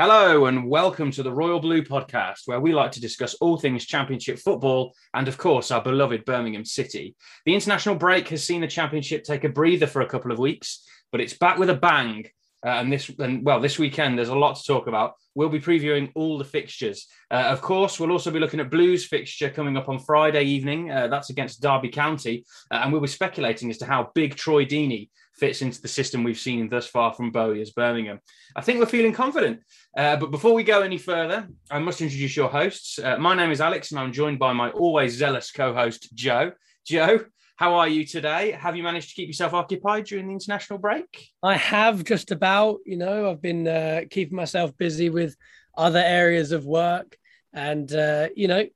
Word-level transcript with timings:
Hello 0.00 0.46
and 0.46 0.66
welcome 0.66 1.10
to 1.10 1.22
the 1.22 1.30
Royal 1.30 1.60
Blue 1.60 1.82
podcast, 1.82 2.46
where 2.46 2.58
we 2.58 2.72
like 2.72 2.90
to 2.92 3.02
discuss 3.02 3.34
all 3.34 3.58
things 3.58 3.84
Championship 3.84 4.38
football 4.38 4.94
and, 5.12 5.28
of 5.28 5.36
course, 5.36 5.70
our 5.70 5.82
beloved 5.82 6.24
Birmingham 6.24 6.64
City. 6.64 7.14
The 7.44 7.52
international 7.52 7.96
break 7.96 8.26
has 8.28 8.42
seen 8.42 8.62
the 8.62 8.66
Championship 8.66 9.24
take 9.24 9.44
a 9.44 9.50
breather 9.50 9.86
for 9.86 10.00
a 10.00 10.08
couple 10.08 10.32
of 10.32 10.38
weeks, 10.38 10.88
but 11.12 11.20
it's 11.20 11.36
back 11.36 11.58
with 11.58 11.68
a 11.68 11.74
bang. 11.74 12.24
Uh, 12.64 12.70
and 12.70 12.90
this, 12.90 13.10
and 13.18 13.44
well, 13.44 13.60
this 13.60 13.78
weekend 13.78 14.16
there's 14.16 14.30
a 14.30 14.34
lot 14.34 14.56
to 14.56 14.64
talk 14.64 14.86
about. 14.86 15.16
We'll 15.34 15.50
be 15.50 15.60
previewing 15.60 16.10
all 16.14 16.38
the 16.38 16.44
fixtures. 16.46 17.06
Uh, 17.30 17.48
of 17.48 17.60
course, 17.60 18.00
we'll 18.00 18.10
also 18.10 18.30
be 18.30 18.40
looking 18.40 18.60
at 18.60 18.70
Blues 18.70 19.06
fixture 19.06 19.50
coming 19.50 19.76
up 19.76 19.90
on 19.90 19.98
Friday 19.98 20.44
evening. 20.44 20.90
Uh, 20.90 21.08
that's 21.08 21.28
against 21.28 21.60
Derby 21.60 21.90
County, 21.90 22.46
uh, 22.70 22.76
and 22.76 22.90
we'll 22.90 23.02
be 23.02 23.06
speculating 23.06 23.68
as 23.68 23.76
to 23.76 23.84
how 23.84 24.10
big 24.14 24.34
Troy 24.34 24.64
Deeney 24.64 25.10
fits 25.40 25.62
into 25.62 25.80
the 25.80 25.88
system 25.88 26.22
we've 26.22 26.38
seen 26.38 26.68
thus 26.68 26.86
far 26.86 27.14
from 27.14 27.32
Bowyer 27.32 27.64
Birmingham. 27.74 28.20
I 28.54 28.60
think 28.60 28.78
we're 28.78 28.86
feeling 28.86 29.14
confident. 29.14 29.60
Uh, 29.96 30.16
but 30.16 30.30
before 30.30 30.52
we 30.52 30.62
go 30.62 30.82
any 30.82 30.98
further, 30.98 31.48
I 31.70 31.78
must 31.78 32.02
introduce 32.02 32.36
your 32.36 32.50
hosts. 32.50 32.98
Uh, 32.98 33.16
my 33.16 33.34
name 33.34 33.50
is 33.50 33.60
Alex, 33.60 33.90
and 33.90 33.98
I'm 33.98 34.12
joined 34.12 34.38
by 34.38 34.52
my 34.52 34.70
always 34.70 35.14
zealous 35.14 35.50
co-host 35.50 36.14
Joe. 36.14 36.52
Joe, 36.86 37.24
how 37.56 37.74
are 37.74 37.88
you 37.88 38.04
today? 38.04 38.52
Have 38.52 38.76
you 38.76 38.82
managed 38.82 39.08
to 39.08 39.14
keep 39.14 39.28
yourself 39.28 39.54
occupied 39.54 40.04
during 40.04 40.28
the 40.28 40.34
international 40.34 40.78
break? 40.78 41.30
I 41.42 41.56
have 41.56 42.04
just 42.04 42.30
about. 42.30 42.78
You 42.84 42.98
know, 42.98 43.30
I've 43.30 43.42
been 43.42 43.66
uh, 43.66 44.02
keeping 44.10 44.36
myself 44.36 44.76
busy 44.76 45.08
with 45.08 45.36
other 45.76 46.02
areas 46.04 46.52
of 46.52 46.66
work, 46.66 47.16
and 47.52 47.90
uh, 47.92 48.28
you 48.36 48.46
know, 48.46 48.66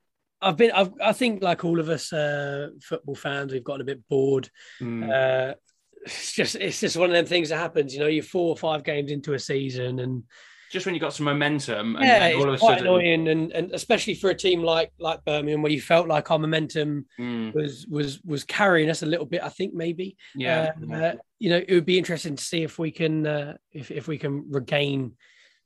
I've 0.41 0.57
been. 0.57 0.71
I've, 0.71 0.93
i 1.01 1.13
think, 1.13 1.43
like 1.43 1.63
all 1.63 1.79
of 1.79 1.89
us 1.89 2.11
uh, 2.11 2.69
football 2.81 3.15
fans, 3.15 3.53
we've 3.53 3.63
gotten 3.63 3.81
a 3.81 3.85
bit 3.85 4.07
bored. 4.09 4.49
Mm. 4.81 5.55
It's 6.05 6.31
just, 6.33 6.55
it's 6.55 6.79
just 6.79 6.97
one 6.97 7.09
of 7.09 7.15
them 7.15 7.25
things 7.25 7.49
that 7.49 7.57
happens. 7.57 7.93
You 7.93 7.99
know, 7.99 8.07
you're 8.07 8.23
four 8.23 8.49
or 8.49 8.57
five 8.57 8.83
games 8.83 9.11
into 9.11 9.33
a 9.33 9.39
season, 9.39 9.99
and 9.99 10.23
just 10.71 10.85
when 10.85 10.95
you 10.95 11.01
got 11.01 11.13
some 11.13 11.25
momentum. 11.25 11.95
And, 11.95 12.05
yeah, 12.05 12.33
all 12.37 12.51
it's 12.53 12.61
quite 12.61 12.79
sudden... 12.79 12.87
annoying, 12.87 13.27
and, 13.27 13.51
and 13.51 13.71
especially 13.71 14.15
for 14.15 14.29
a 14.29 14.35
team 14.35 14.61
like 14.61 14.91
like 14.99 15.23
Birmingham, 15.25 15.61
where 15.61 15.71
you 15.71 15.81
felt 15.81 16.07
like 16.07 16.31
our 16.31 16.39
momentum 16.39 17.05
mm. 17.19 17.53
was 17.53 17.85
was 17.87 18.21
was 18.23 18.43
carrying 18.43 18.89
us 18.89 19.03
a 19.03 19.05
little 19.05 19.25
bit. 19.25 19.43
I 19.43 19.49
think 19.49 19.73
maybe. 19.73 20.17
Yeah. 20.35 20.71
Uh, 20.91 20.95
uh, 20.95 21.13
you 21.39 21.49
know, 21.49 21.61
it 21.65 21.73
would 21.73 21.85
be 21.85 21.97
interesting 21.97 22.35
to 22.35 22.43
see 22.43 22.63
if 22.63 22.79
we 22.79 22.91
can 22.91 23.25
uh, 23.25 23.57
if 23.71 23.91
if 23.91 24.07
we 24.07 24.17
can 24.17 24.51
regain 24.51 25.13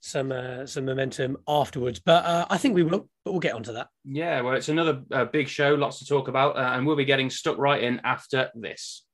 some 0.02 0.32
uh, 0.32 0.66
some 0.66 0.86
momentum 0.86 1.38
afterwards. 1.48 2.00
But 2.00 2.26
uh, 2.26 2.46
I 2.50 2.58
think 2.58 2.76
we 2.76 2.84
will. 2.84 3.10
But 3.26 3.32
we'll 3.32 3.40
get 3.40 3.56
onto 3.56 3.74
that. 3.74 3.88
Yeah, 4.06 4.42
well, 4.42 4.56
it's 4.56 4.70
another 4.70 5.04
uh, 5.12 5.26
big 5.26 5.48
show, 5.48 5.76
lots 5.76 6.00
to 6.00 6.06
talk 6.06 6.28
about, 6.28 6.56
uh, 6.56 6.72
and 6.74 6.86
we'll 6.86 6.96
be 6.96 7.06
getting 7.06 7.30
stuck 7.30 7.58
right 7.58 7.84
in 7.84 8.00
after 8.04 8.50
this. 8.56 9.06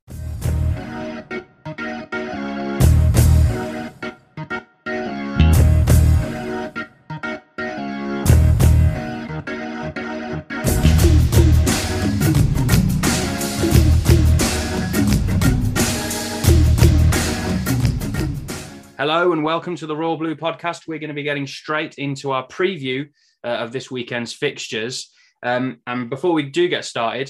Hello 18.97 19.33
and 19.33 19.43
welcome 19.43 19.75
to 19.75 19.85
the 19.85 19.95
Royal 19.95 20.15
Blue 20.15 20.37
podcast. 20.37 20.87
We're 20.87 20.99
going 20.99 21.09
to 21.09 21.13
be 21.13 21.23
getting 21.23 21.47
straight 21.47 21.95
into 21.95 22.31
our 22.31 22.47
preview 22.47 23.09
uh, 23.43 23.47
of 23.47 23.73
this 23.73 23.91
weekend's 23.91 24.31
fixtures. 24.31 25.11
Um, 25.43 25.81
and 25.85 26.09
before 26.09 26.31
we 26.31 26.43
do 26.43 26.69
get 26.69 26.85
started, 26.85 27.29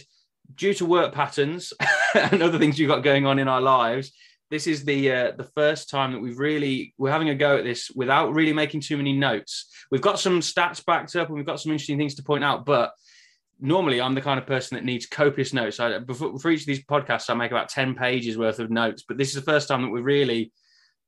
due 0.53 0.75
to 0.75 0.85
work 0.85 1.11
patterns 1.11 1.73
and 2.13 2.43
other 2.43 2.59
things 2.59 2.77
we've 2.77 2.87
got 2.87 3.01
going 3.01 3.25
on 3.25 3.39
in 3.39 3.47
our 3.47 3.61
lives, 3.61 4.11
this 4.51 4.67
is 4.67 4.85
the 4.85 5.11
uh, 5.11 5.31
the 5.31 5.49
first 5.55 5.89
time 5.89 6.11
that 6.11 6.19
we've 6.19 6.37
really 6.37 6.93
we're 6.99 7.09
having 7.09 7.29
a 7.29 7.35
go 7.35 7.57
at 7.57 7.63
this 7.63 7.89
without 7.95 8.35
really 8.35 8.53
making 8.53 8.81
too 8.81 8.97
many 8.97 9.13
notes. 9.13 9.67
We've 9.89 10.01
got 10.01 10.19
some 10.19 10.41
stats 10.41 10.85
backed 10.85 11.15
up 11.15 11.29
and 11.29 11.35
we've 11.35 11.47
got 11.47 11.59
some 11.59 11.71
interesting 11.71 11.97
things 11.97 12.13
to 12.15 12.23
point 12.23 12.43
out, 12.43 12.63
but 12.63 12.91
normally 13.59 13.99
I'm 13.99 14.13
the 14.13 14.21
kind 14.21 14.39
of 14.39 14.45
person 14.45 14.75
that 14.75 14.85
needs 14.85 15.07
copious 15.07 15.51
notes. 15.51 15.79
I, 15.79 15.97
before, 15.97 16.37
for 16.37 16.51
each 16.51 16.61
of 16.61 16.67
these 16.67 16.85
podcasts, 16.85 17.27
I 17.27 17.33
make 17.33 17.49
about 17.49 17.69
10 17.69 17.95
pages 17.95 18.37
worth 18.37 18.59
of 18.59 18.69
notes, 18.69 19.03
but 19.07 19.17
this 19.17 19.29
is 19.29 19.33
the 19.35 19.51
first 19.51 19.67
time 19.67 19.81
that 19.81 19.89
we're 19.89 20.03
really 20.03 20.51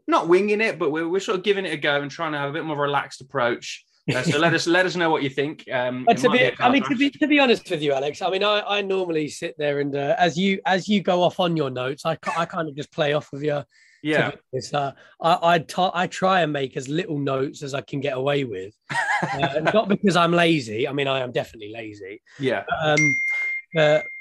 not 0.07 0.27
winging 0.27 0.61
it, 0.61 0.79
but 0.79 0.91
we're, 0.91 1.07
we're 1.07 1.19
sort 1.19 1.37
of 1.37 1.43
giving 1.43 1.65
it 1.65 1.73
a 1.73 1.77
go 1.77 2.01
and 2.01 2.09
trying 2.09 2.31
to 2.31 2.37
have 2.37 2.49
a 2.49 2.53
bit 2.53 2.65
more 2.65 2.77
relaxed 2.77 3.21
approach. 3.21 3.85
Uh, 4.13 4.23
so 4.23 4.39
let 4.39 4.53
us 4.53 4.67
let 4.67 4.85
us 4.85 4.95
know 4.95 5.09
what 5.09 5.21
you 5.21 5.29
think. 5.29 5.65
Um, 5.69 6.05
to 6.05 6.29
be, 6.29 6.37
be 6.37 6.51
I 6.59 6.71
mean, 6.71 6.83
to 6.83 6.95
be 6.95 7.09
to 7.09 7.27
be 7.27 7.39
honest 7.39 7.69
with 7.69 7.81
you, 7.81 7.91
Alex. 7.91 8.21
I 8.21 8.29
mean, 8.29 8.43
I, 8.43 8.61
I 8.61 8.81
normally 8.81 9.27
sit 9.27 9.55
there 9.57 9.81
and 9.81 9.93
uh, 9.93 10.15
as 10.17 10.37
you 10.37 10.61
as 10.65 10.87
you 10.87 11.01
go 11.01 11.21
off 11.23 11.41
on 11.41 11.57
your 11.57 11.69
notes, 11.69 12.05
I, 12.05 12.17
I 12.37 12.45
kind 12.45 12.69
of 12.69 12.75
just 12.75 12.91
play 12.91 13.13
off 13.13 13.33
of 13.33 13.43
your. 13.43 13.65
Yeah. 14.03 14.31
Uh, 14.73 14.91
I 15.21 15.55
I, 15.55 15.59
t- 15.59 15.89
I 15.93 16.07
try 16.07 16.41
and 16.41 16.53
make 16.53 16.77
as 16.77 16.87
little 16.87 17.19
notes 17.19 17.63
as 17.63 17.73
I 17.73 17.81
can 17.81 17.99
get 17.99 18.15
away 18.15 18.45
with, 18.45 18.73
uh, 19.33 19.59
not 19.73 19.89
because 19.89 20.15
I'm 20.15 20.31
lazy. 20.31 20.87
I 20.87 20.93
mean, 20.93 21.09
I 21.09 21.19
am 21.19 21.33
definitely 21.33 21.73
lazy. 21.73 22.21
Yeah. 22.39 22.63
Um, 22.81 23.17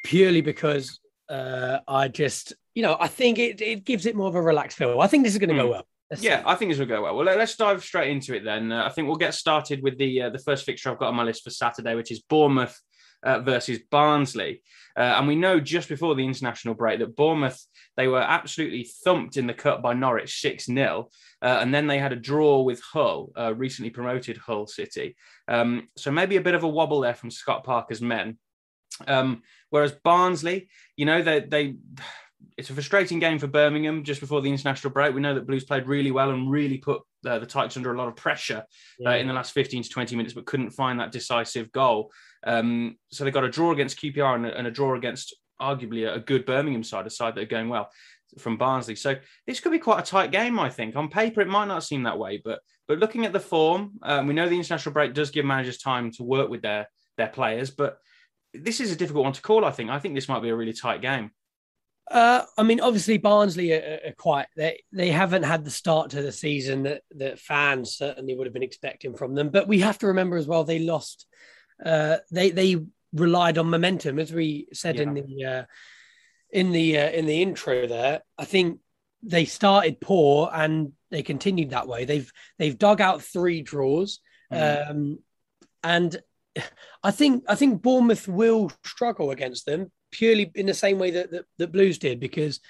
purely 0.02 0.40
because 0.40 0.98
uh, 1.28 1.78
I 1.86 2.08
just 2.08 2.54
you 2.76 2.82
know, 2.82 2.96
I 3.00 3.08
think 3.08 3.38
it, 3.38 3.60
it 3.62 3.84
gives 3.84 4.04
it 4.04 4.14
more 4.14 4.28
of 4.28 4.34
a 4.34 4.42
relaxed 4.42 4.76
feel. 4.76 5.00
I 5.00 5.06
think 5.06 5.24
this 5.24 5.32
is 5.32 5.38
going 5.38 5.48
to 5.48 5.54
mm. 5.54 5.62
go 5.62 5.66
hmm. 5.66 5.72
well. 5.72 5.86
Let's 6.10 6.22
yeah, 6.22 6.40
see. 6.40 6.44
I 6.46 6.54
think 6.54 6.70
this 6.70 6.78
will 6.78 6.86
go 6.86 7.02
well. 7.02 7.16
Well, 7.16 7.24
let, 7.24 7.40
us 7.40 7.56
dive 7.56 7.82
straight 7.82 8.10
into 8.10 8.36
it 8.36 8.44
then. 8.44 8.70
Uh, 8.70 8.84
I 8.84 8.90
think 8.90 9.08
we'll 9.08 9.16
get 9.16 9.34
started 9.34 9.82
with 9.82 9.98
the 9.98 10.22
uh, 10.22 10.30
the 10.30 10.38
first 10.38 10.64
fixture 10.64 10.90
I've 10.92 10.98
got 10.98 11.08
on 11.08 11.16
my 11.16 11.24
list 11.24 11.42
for 11.42 11.50
Saturday, 11.50 11.96
which 11.96 12.12
is 12.12 12.20
Bournemouth 12.20 12.78
uh, 13.24 13.40
versus 13.40 13.80
Barnsley. 13.90 14.62
Uh, 14.96 15.16
and 15.16 15.26
we 15.26 15.34
know 15.34 15.58
just 15.58 15.88
before 15.88 16.14
the 16.14 16.24
international 16.24 16.74
break 16.74 17.00
that 17.00 17.16
Bournemouth 17.16 17.60
they 17.96 18.08
were 18.08 18.20
absolutely 18.20 18.86
thumped 19.04 19.38
in 19.38 19.46
the 19.46 19.54
cup 19.54 19.82
by 19.82 19.94
Norwich 19.94 20.38
six 20.38 20.66
0 20.66 21.08
uh, 21.42 21.58
and 21.60 21.74
then 21.74 21.86
they 21.86 21.98
had 21.98 22.12
a 22.12 22.16
draw 22.16 22.60
with 22.60 22.82
Hull, 22.82 23.32
uh, 23.36 23.54
recently 23.54 23.90
promoted 23.90 24.36
Hull 24.36 24.66
City. 24.66 25.16
Um, 25.48 25.88
so 25.96 26.12
maybe 26.12 26.36
a 26.36 26.42
bit 26.42 26.54
of 26.54 26.62
a 26.62 26.68
wobble 26.68 27.00
there 27.00 27.14
from 27.14 27.30
Scott 27.30 27.64
Parker's 27.64 28.02
men. 28.02 28.38
Um, 29.06 29.42
whereas 29.70 29.92
Barnsley, 29.92 30.68
you 30.96 31.06
know, 31.06 31.22
they 31.22 31.40
they 31.40 31.76
it's 32.56 32.70
a 32.70 32.72
frustrating 32.72 33.18
game 33.18 33.38
for 33.38 33.46
Birmingham 33.46 34.02
just 34.02 34.20
before 34.20 34.40
the 34.40 34.50
international 34.50 34.92
break. 34.92 35.14
We 35.14 35.20
know 35.20 35.34
that 35.34 35.46
Blues 35.46 35.64
played 35.64 35.86
really 35.86 36.10
well 36.10 36.30
and 36.30 36.50
really 36.50 36.78
put 36.78 37.02
uh, 37.26 37.38
the 37.38 37.46
Tykes 37.46 37.76
under 37.76 37.92
a 37.92 37.98
lot 37.98 38.08
of 38.08 38.16
pressure 38.16 38.58
uh, 38.58 38.62
yeah. 38.98 39.10
uh, 39.10 39.16
in 39.16 39.26
the 39.26 39.34
last 39.34 39.52
15 39.52 39.82
to 39.82 39.88
20 39.88 40.16
minutes, 40.16 40.34
but 40.34 40.46
couldn't 40.46 40.70
find 40.70 40.98
that 40.98 41.12
decisive 41.12 41.70
goal. 41.72 42.10
Um, 42.46 42.96
so 43.10 43.24
they 43.24 43.30
got 43.30 43.44
a 43.44 43.50
draw 43.50 43.72
against 43.72 44.00
QPR 44.00 44.36
and 44.36 44.46
a, 44.46 44.56
and 44.56 44.66
a 44.66 44.70
draw 44.70 44.94
against 44.96 45.36
arguably 45.60 46.12
a, 46.12 46.18
good 46.18 46.46
Birmingham 46.46 46.82
side, 46.82 47.06
a 47.06 47.10
side 47.10 47.34
that 47.34 47.42
are 47.42 47.46
going 47.46 47.68
well 47.68 47.90
from 48.38 48.56
Barnsley. 48.56 48.96
So 48.96 49.16
this 49.46 49.60
could 49.60 49.72
be 49.72 49.78
quite 49.78 50.00
a 50.00 50.10
tight 50.10 50.30
game, 50.30 50.58
I 50.58 50.70
think. 50.70 50.96
On 50.96 51.08
paper, 51.08 51.42
it 51.42 51.48
might 51.48 51.66
not 51.66 51.84
seem 51.84 52.04
that 52.04 52.18
way, 52.18 52.40
but 52.42 52.60
but 52.88 53.00
looking 53.00 53.26
at 53.26 53.32
the 53.32 53.40
form, 53.40 53.94
um, 54.02 54.28
we 54.28 54.34
know 54.34 54.48
the 54.48 54.54
international 54.54 54.92
break 54.92 55.12
does 55.12 55.30
give 55.30 55.44
managers 55.44 55.78
time 55.78 56.12
to 56.12 56.22
work 56.22 56.48
with 56.48 56.62
their 56.62 56.88
their 57.16 57.28
players, 57.28 57.70
but 57.70 57.98
this 58.54 58.80
is 58.80 58.92
a 58.92 58.96
difficult 58.96 59.24
one 59.24 59.32
to 59.32 59.42
call. 59.42 59.64
I 59.64 59.72
think. 59.72 59.90
I 59.90 59.98
think 59.98 60.14
this 60.14 60.28
might 60.28 60.42
be 60.42 60.50
a 60.50 60.56
really 60.56 60.72
tight 60.72 61.02
game. 61.02 61.30
Uh, 62.08 62.42
I 62.56 62.62
mean, 62.62 62.80
obviously 62.80 63.18
Barnsley 63.18 63.72
are, 63.72 63.98
are, 64.06 64.12
quite 64.12 64.46
they 64.56 64.82
they 64.92 65.10
haven't 65.10 65.42
had 65.42 65.64
the 65.64 65.72
start 65.72 66.10
to 66.10 66.22
the 66.22 66.30
season 66.30 66.84
that 66.84 67.02
that 67.16 67.40
fans 67.40 67.96
certainly 67.96 68.36
would 68.36 68.46
have 68.46 68.54
been 68.54 68.62
expecting 68.62 69.14
from 69.16 69.34
them. 69.34 69.48
But 69.48 69.66
we 69.66 69.80
have 69.80 69.98
to 69.98 70.08
remember 70.08 70.36
as 70.36 70.46
well 70.46 70.62
they 70.62 70.78
lost. 70.78 71.26
Uh, 71.84 72.18
they 72.30 72.50
they 72.50 72.76
relied 73.12 73.58
on 73.58 73.70
momentum, 73.70 74.20
as 74.20 74.32
we 74.32 74.68
said 74.72 74.96
yeah. 74.96 75.02
in 75.02 75.14
the 75.14 75.44
uh, 75.44 75.64
in 76.50 76.70
the 76.70 76.98
uh, 76.98 77.10
in 77.10 77.26
the 77.26 77.42
intro. 77.42 77.88
There, 77.88 78.22
I 78.38 78.44
think 78.44 78.78
they 79.24 79.44
started 79.44 80.00
poor 80.00 80.48
and 80.52 80.92
they 81.10 81.24
continued 81.24 81.70
that 81.70 81.88
way. 81.88 82.04
They've 82.04 82.30
they've 82.58 82.78
dug 82.78 83.00
out 83.00 83.22
three 83.22 83.62
draws, 83.62 84.20
mm. 84.52 84.90
um, 84.90 85.18
and 85.82 86.16
I 87.02 87.10
think 87.10 87.44
I 87.48 87.56
think 87.56 87.82
Bournemouth 87.82 88.28
will 88.28 88.70
struggle 88.84 89.32
against 89.32 89.66
them 89.66 89.90
purely 90.16 90.50
in 90.54 90.66
the 90.66 90.74
same 90.74 90.98
way 90.98 91.10
that, 91.12 91.44
that, 91.58 91.72
Blues 91.72 91.98
did, 91.98 92.20
because 92.20 92.60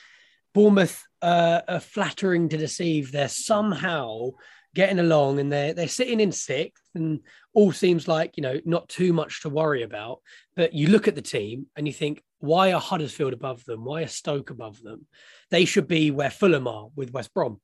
Bournemouth 0.54 1.02
uh, 1.22 1.60
are 1.68 1.80
flattering 1.80 2.48
to 2.48 2.56
deceive. 2.56 3.12
They're 3.12 3.28
somehow 3.28 4.30
getting 4.74 4.98
along 4.98 5.38
and 5.38 5.50
they're 5.50 5.72
they're 5.72 5.88
sitting 5.88 6.20
in 6.20 6.30
sixth 6.30 6.84
and 6.94 7.20
all 7.54 7.72
seems 7.72 8.06
like 8.06 8.36
you 8.36 8.42
know 8.42 8.60
not 8.66 8.86
too 8.90 9.12
much 9.12 9.42
to 9.42 9.48
worry 9.48 9.82
about. 9.82 10.20
But 10.54 10.74
you 10.74 10.88
look 10.88 11.08
at 11.08 11.14
the 11.14 11.22
team 11.22 11.66
and 11.76 11.86
you 11.86 11.92
think 11.92 12.22
why 12.40 12.72
are 12.72 12.80
Huddersfield 12.80 13.32
above 13.32 13.64
them? 13.64 13.84
Why 13.84 14.02
are 14.02 14.08
Stoke 14.08 14.50
above 14.50 14.82
them? 14.82 15.06
They 15.50 15.64
should 15.64 15.88
be 15.88 16.10
where 16.10 16.30
Fulham 16.30 16.66
are 16.66 16.88
with 16.94 17.12
West 17.12 17.32
Brom 17.32 17.60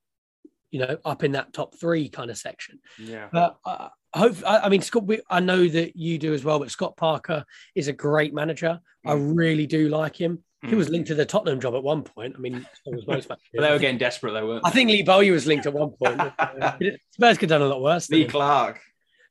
you 0.72 0.80
know 0.80 0.98
up 1.04 1.22
in 1.22 1.32
that 1.32 1.52
top 1.52 1.78
3 1.78 2.08
kind 2.08 2.30
of 2.30 2.36
section 2.36 2.80
yeah 2.98 3.28
but 3.30 3.58
uh, 3.64 3.88
hope 4.14 4.36
I, 4.46 4.68
mean 4.68 4.82
Scott. 4.82 5.04
I 5.30 5.40
know 5.40 5.66
that 5.66 5.96
you 5.96 6.18
do 6.18 6.34
as 6.34 6.44
well, 6.44 6.58
but 6.58 6.70
Scott 6.70 6.96
Parker 6.96 7.44
is 7.74 7.88
a 7.88 7.92
great 7.92 8.34
manager. 8.34 8.80
Mm. 9.06 9.10
I 9.10 9.14
really 9.14 9.66
do 9.66 9.88
like 9.88 10.16
him. 10.16 10.42
Mm. 10.64 10.70
He 10.70 10.74
was 10.74 10.88
linked 10.88 11.08
to 11.08 11.14
the 11.14 11.24
Tottenham 11.24 11.60
job 11.60 11.74
at 11.74 11.82
one 11.82 12.02
point. 12.02 12.34
I 12.36 12.40
mean, 12.40 12.66
was 12.86 13.06
most 13.06 13.28
but 13.28 13.38
they 13.52 13.70
were 13.70 13.78
getting 13.78 13.98
desperate, 13.98 14.32
though, 14.32 14.46
weren't 14.46 14.64
they? 14.64 14.68
I 14.68 14.72
think 14.72 14.90
Lee 14.90 15.02
Bowyer 15.02 15.32
was 15.32 15.46
linked 15.46 15.66
at 15.66 15.72
one 15.72 15.90
point. 15.90 16.20
Spurs 17.10 17.38
could 17.38 17.50
have 17.50 17.60
done 17.60 17.62
a 17.62 17.66
lot 17.66 17.82
worse. 17.82 18.10
Lee 18.10 18.26
Clark. 18.26 18.80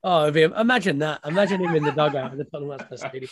Oh, 0.04 0.26
imagine 0.26 1.00
that! 1.00 1.20
Imagine 1.26 1.62
him 1.62 1.76
in 1.76 1.84
the 1.84 1.92
dugout 1.92 2.32
in 2.32 2.40
the 2.40 2.46
Tottenham 2.46 2.72
Hotspur 2.72 2.98
Stadium. 3.10 3.32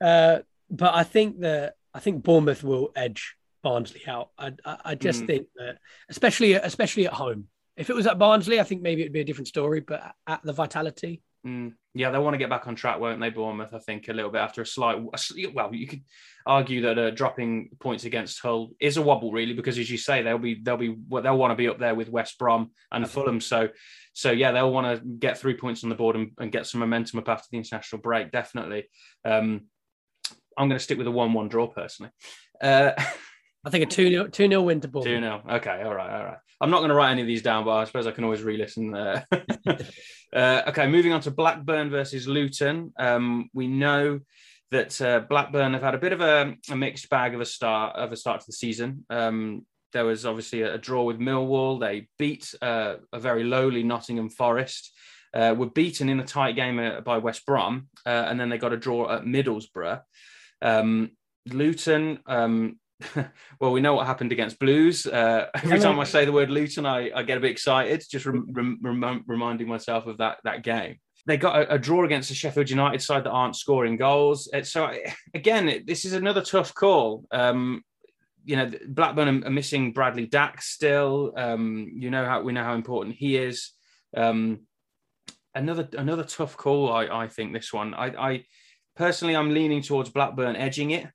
Uh, 0.00 0.38
but 0.70 0.94
I 0.94 1.04
think 1.04 1.40
that 1.40 1.74
I 1.92 2.00
think 2.00 2.22
Bournemouth 2.22 2.64
will 2.64 2.90
edge 2.96 3.35
Barnsley 3.66 4.02
out. 4.06 4.30
I, 4.38 4.52
I, 4.64 4.76
I 4.84 4.94
just 4.94 5.22
mm. 5.22 5.26
think 5.26 5.46
that, 5.56 5.78
especially 6.08 6.52
especially 6.54 7.06
at 7.06 7.12
home, 7.12 7.48
If 7.76 7.90
it 7.90 7.96
was 7.96 8.06
at 8.06 8.16
Barnsley, 8.16 8.60
I 8.60 8.62
think 8.62 8.80
maybe 8.80 9.02
it'd 9.02 9.12
be 9.12 9.20
a 9.20 9.24
different 9.24 9.48
story. 9.48 9.80
But 9.80 10.14
at 10.24 10.40
the 10.44 10.52
Vitality, 10.52 11.20
Mm, 11.46 11.74
yeah, 11.94 12.10
they 12.10 12.18
want 12.18 12.34
to 12.34 12.38
get 12.38 12.50
back 12.50 12.66
on 12.66 12.74
track, 12.74 12.98
won't 12.98 13.20
they, 13.20 13.30
Bournemouth? 13.30 13.72
I 13.72 13.78
think 13.78 14.08
a 14.08 14.12
little 14.12 14.32
bit 14.32 14.40
after 14.40 14.62
a 14.62 14.66
slight. 14.66 15.00
Well, 15.54 15.74
you 15.74 15.86
could 15.86 16.02
argue 16.44 16.82
that 16.82 16.98
uh, 16.98 17.10
dropping 17.10 17.70
points 17.78 18.04
against 18.04 18.40
Hull 18.40 18.70
is 18.80 18.96
a 18.96 19.02
wobble, 19.02 19.30
really, 19.30 19.52
because 19.52 19.78
as 19.78 19.88
you 19.88 19.96
say, 19.96 20.22
they'll 20.22 20.38
be 20.38 20.60
they'll 20.60 20.76
be 20.76 20.96
they'll 21.08 21.38
want 21.38 21.52
to 21.52 21.56
be 21.56 21.68
up 21.68 21.78
there 21.78 21.94
with 21.94 22.08
West 22.08 22.38
Brom 22.38 22.72
and 22.90 23.08
Fulham. 23.08 23.40
So, 23.40 23.68
so 24.12 24.32
yeah, 24.32 24.50
they'll 24.50 24.72
want 24.72 24.98
to 24.98 25.06
get 25.06 25.38
three 25.38 25.54
points 25.54 25.84
on 25.84 25.90
the 25.90 25.94
board 25.96 26.16
and, 26.16 26.32
and 26.38 26.50
get 26.50 26.66
some 26.66 26.80
momentum 26.80 27.20
up 27.20 27.28
after 27.28 27.46
the 27.52 27.58
international 27.58 28.02
break. 28.02 28.32
Definitely. 28.32 28.88
Um, 29.24 29.66
I'm 30.58 30.68
going 30.68 30.78
to 30.78 30.84
stick 30.84 30.98
with 30.98 31.06
a 31.06 31.12
one-one 31.12 31.48
draw 31.48 31.68
personally. 31.68 32.10
Uh, 32.60 32.92
I 33.66 33.70
think 33.70 33.82
a 33.82 33.86
2 33.86 34.10
0 34.10 34.28
two 34.28 34.46
nil 34.46 34.64
win 34.64 34.80
to 34.80 34.88
Bournemouth. 34.88 35.42
2 35.42 35.48
0. 35.48 35.56
Okay. 35.56 35.82
All 35.82 35.92
right. 35.92 36.18
All 36.18 36.24
right. 36.24 36.38
I'm 36.60 36.70
not 36.70 36.78
going 36.78 36.90
to 36.90 36.94
write 36.94 37.10
any 37.10 37.22
of 37.22 37.26
these 37.26 37.42
down, 37.42 37.64
but 37.64 37.72
I 37.72 37.84
suppose 37.84 38.06
I 38.06 38.12
can 38.12 38.22
always 38.22 38.42
re 38.42 38.56
listen. 38.56 38.94
Uh, 38.94 39.22
uh, 40.32 40.62
okay. 40.68 40.86
Moving 40.86 41.12
on 41.12 41.20
to 41.22 41.32
Blackburn 41.32 41.90
versus 41.90 42.28
Luton. 42.28 42.92
Um, 42.96 43.50
we 43.52 43.66
know 43.66 44.20
that 44.70 45.00
uh, 45.02 45.20
Blackburn 45.28 45.72
have 45.72 45.82
had 45.82 45.96
a 45.96 45.98
bit 45.98 46.12
of 46.12 46.20
a, 46.20 46.54
a, 46.70 46.76
mixed 46.76 47.08
bag 47.08 47.34
of 47.34 47.40
a 47.40 47.44
start 47.44 47.96
of 47.96 48.12
a 48.12 48.16
start 48.16 48.40
to 48.40 48.46
the 48.46 48.52
season. 48.52 49.04
Um, 49.10 49.66
there 49.92 50.04
was 50.04 50.24
obviously 50.24 50.62
a, 50.62 50.74
a, 50.74 50.78
draw 50.78 51.02
with 51.02 51.18
Millwall. 51.18 51.80
They 51.80 52.08
beat 52.18 52.54
uh, 52.62 52.96
a 53.12 53.18
very 53.18 53.42
lowly 53.42 53.82
Nottingham 53.82 54.30
Forest. 54.30 54.92
Uh, 55.34 55.54
were 55.58 55.70
beaten 55.70 56.08
in 56.08 56.20
a 56.20 56.24
tight 56.24 56.56
game 56.56 56.78
uh, 56.78 57.00
by 57.00 57.18
West 57.18 57.44
Brom, 57.44 57.88
and 58.06 58.40
then 58.40 58.48
they 58.48 58.58
got 58.58 58.72
a 58.72 58.76
draw 58.76 59.12
at 59.12 59.24
Middlesbrough. 59.24 60.00
Um, 60.62 61.10
Luton 61.46 62.20
um, 62.26 62.78
well, 63.60 63.72
we 63.72 63.80
know 63.80 63.94
what 63.94 64.06
happened 64.06 64.32
against 64.32 64.58
Blues. 64.58 65.06
Uh, 65.06 65.46
every 65.54 65.78
time 65.78 66.00
I 66.00 66.04
say 66.04 66.24
the 66.24 66.32
word 66.32 66.50
Luton, 66.50 66.86
I, 66.86 67.10
I 67.14 67.22
get 67.22 67.38
a 67.38 67.40
bit 67.40 67.50
excited, 67.50 68.02
just 68.10 68.26
rem- 68.26 68.78
rem- 68.82 69.24
reminding 69.26 69.68
myself 69.68 70.06
of 70.06 70.18
that 70.18 70.38
that 70.44 70.62
game. 70.62 70.96
They 71.26 71.36
got 71.36 71.60
a, 71.60 71.74
a, 71.74 71.78
draw 71.78 72.04
against 72.04 72.28
the 72.28 72.36
Sheffield 72.36 72.70
United 72.70 73.02
side 73.02 73.24
that 73.24 73.30
aren't 73.30 73.56
scoring 73.56 73.96
goals. 73.96 74.48
So 74.62 74.92
again, 75.34 75.82
this 75.86 76.04
is 76.04 76.12
another 76.12 76.40
tough 76.40 76.72
call. 76.72 77.24
Um, 77.32 77.82
you 78.44 78.56
know, 78.56 78.70
Blackburn 78.88 79.44
are, 79.44 79.50
missing 79.50 79.92
Bradley 79.92 80.26
Dack 80.26 80.62
still. 80.62 81.32
Um, 81.36 81.90
you 81.92 82.10
know 82.10 82.24
how 82.24 82.42
we 82.42 82.52
know 82.52 82.62
how 82.62 82.74
important 82.74 83.16
he 83.16 83.36
is. 83.36 83.72
Um, 84.16 84.60
another 85.54 85.88
another 85.98 86.24
tough 86.24 86.56
call. 86.56 86.92
I, 86.92 87.24
I 87.24 87.28
think 87.28 87.52
this 87.52 87.72
one. 87.72 87.92
I, 87.92 88.06
I 88.06 88.44
personally, 88.94 89.34
I'm 89.34 89.52
leaning 89.52 89.82
towards 89.82 90.10
Blackburn 90.10 90.54
edging 90.56 90.92
it. 90.92 91.08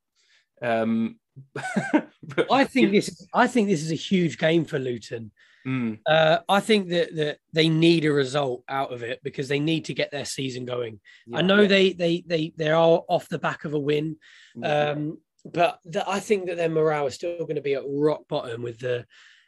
Um, 0.61 1.20
I 2.51 2.65
think 2.65 2.91
this. 2.91 3.27
I 3.33 3.47
think 3.47 3.67
this 3.67 3.81
is 3.81 3.91
a 3.91 3.95
huge 3.95 4.37
game 4.37 4.65
for 4.65 4.79
Luton. 4.79 5.31
Mm. 5.65 5.99
Uh, 6.07 6.39
I 6.49 6.59
think 6.59 6.89
that 6.89 7.15
that 7.15 7.37
they 7.53 7.69
need 7.69 8.05
a 8.05 8.11
result 8.11 8.63
out 8.67 8.91
of 8.91 9.03
it 9.03 9.19
because 9.23 9.47
they 9.47 9.59
need 9.59 9.85
to 9.85 9.93
get 9.93 10.11
their 10.11 10.25
season 10.25 10.65
going. 10.65 10.99
Yeah, 11.27 11.37
I 11.37 11.41
know 11.41 11.61
yeah. 11.61 11.67
they 11.67 11.93
they 11.93 12.23
they 12.25 12.53
they 12.55 12.69
are 12.69 13.03
off 13.07 13.29
the 13.29 13.39
back 13.39 13.65
of 13.65 13.73
a 13.73 13.79
win, 13.79 14.17
um, 14.63 15.19
but 15.45 15.79
the, 15.85 16.07
I 16.07 16.19
think 16.19 16.47
that 16.47 16.57
their 16.57 16.69
morale 16.69 17.07
is 17.07 17.15
still 17.15 17.37
going 17.39 17.55
to 17.55 17.61
be 17.61 17.75
at 17.75 17.83
rock 17.87 18.27
bottom 18.27 18.61
with 18.61 18.79
the. 18.79 19.05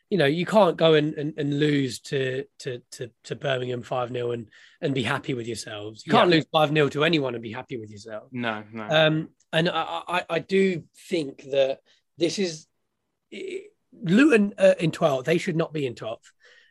You 0.10 0.20
know, 0.20 0.26
you 0.28 0.46
can't 0.46 0.78
go 0.78 0.94
and, 0.94 1.16
and, 1.16 1.34
and 1.38 1.60
lose 1.60 2.00
to, 2.02 2.44
to 2.60 2.84
to 2.92 3.10
to 3.24 3.36
Birmingham 3.36 3.82
5 3.82 4.12
0 4.12 4.32
and, 4.32 4.48
and 4.80 4.94
be 4.94 5.02
happy 5.02 5.34
with 5.34 5.48
yourselves. 5.48 6.06
You 6.06 6.12
can't 6.12 6.30
yeah. 6.30 6.36
lose 6.36 6.46
5 6.52 6.72
0 6.72 6.90
to 6.90 7.04
anyone 7.04 7.34
and 7.34 7.42
be 7.42 7.52
happy 7.52 7.80
with 7.80 7.90
yourself. 7.90 8.30
No, 8.32 8.64
no. 8.72 8.84
Um, 8.84 9.30
and 9.54 9.70
I, 9.70 10.02
I, 10.08 10.26
I 10.30 10.40
do 10.40 10.84
think 11.10 11.44
that 11.52 11.80
this 12.18 12.40
is 12.40 12.68
Luton 13.32 14.54
uh, 14.58 14.74
in 14.80 14.92
12th. 14.92 15.26
They 15.26 15.38
should 15.38 15.56
not 15.56 15.72
be 15.72 15.86
in 15.86 15.94
12th. 15.94 16.18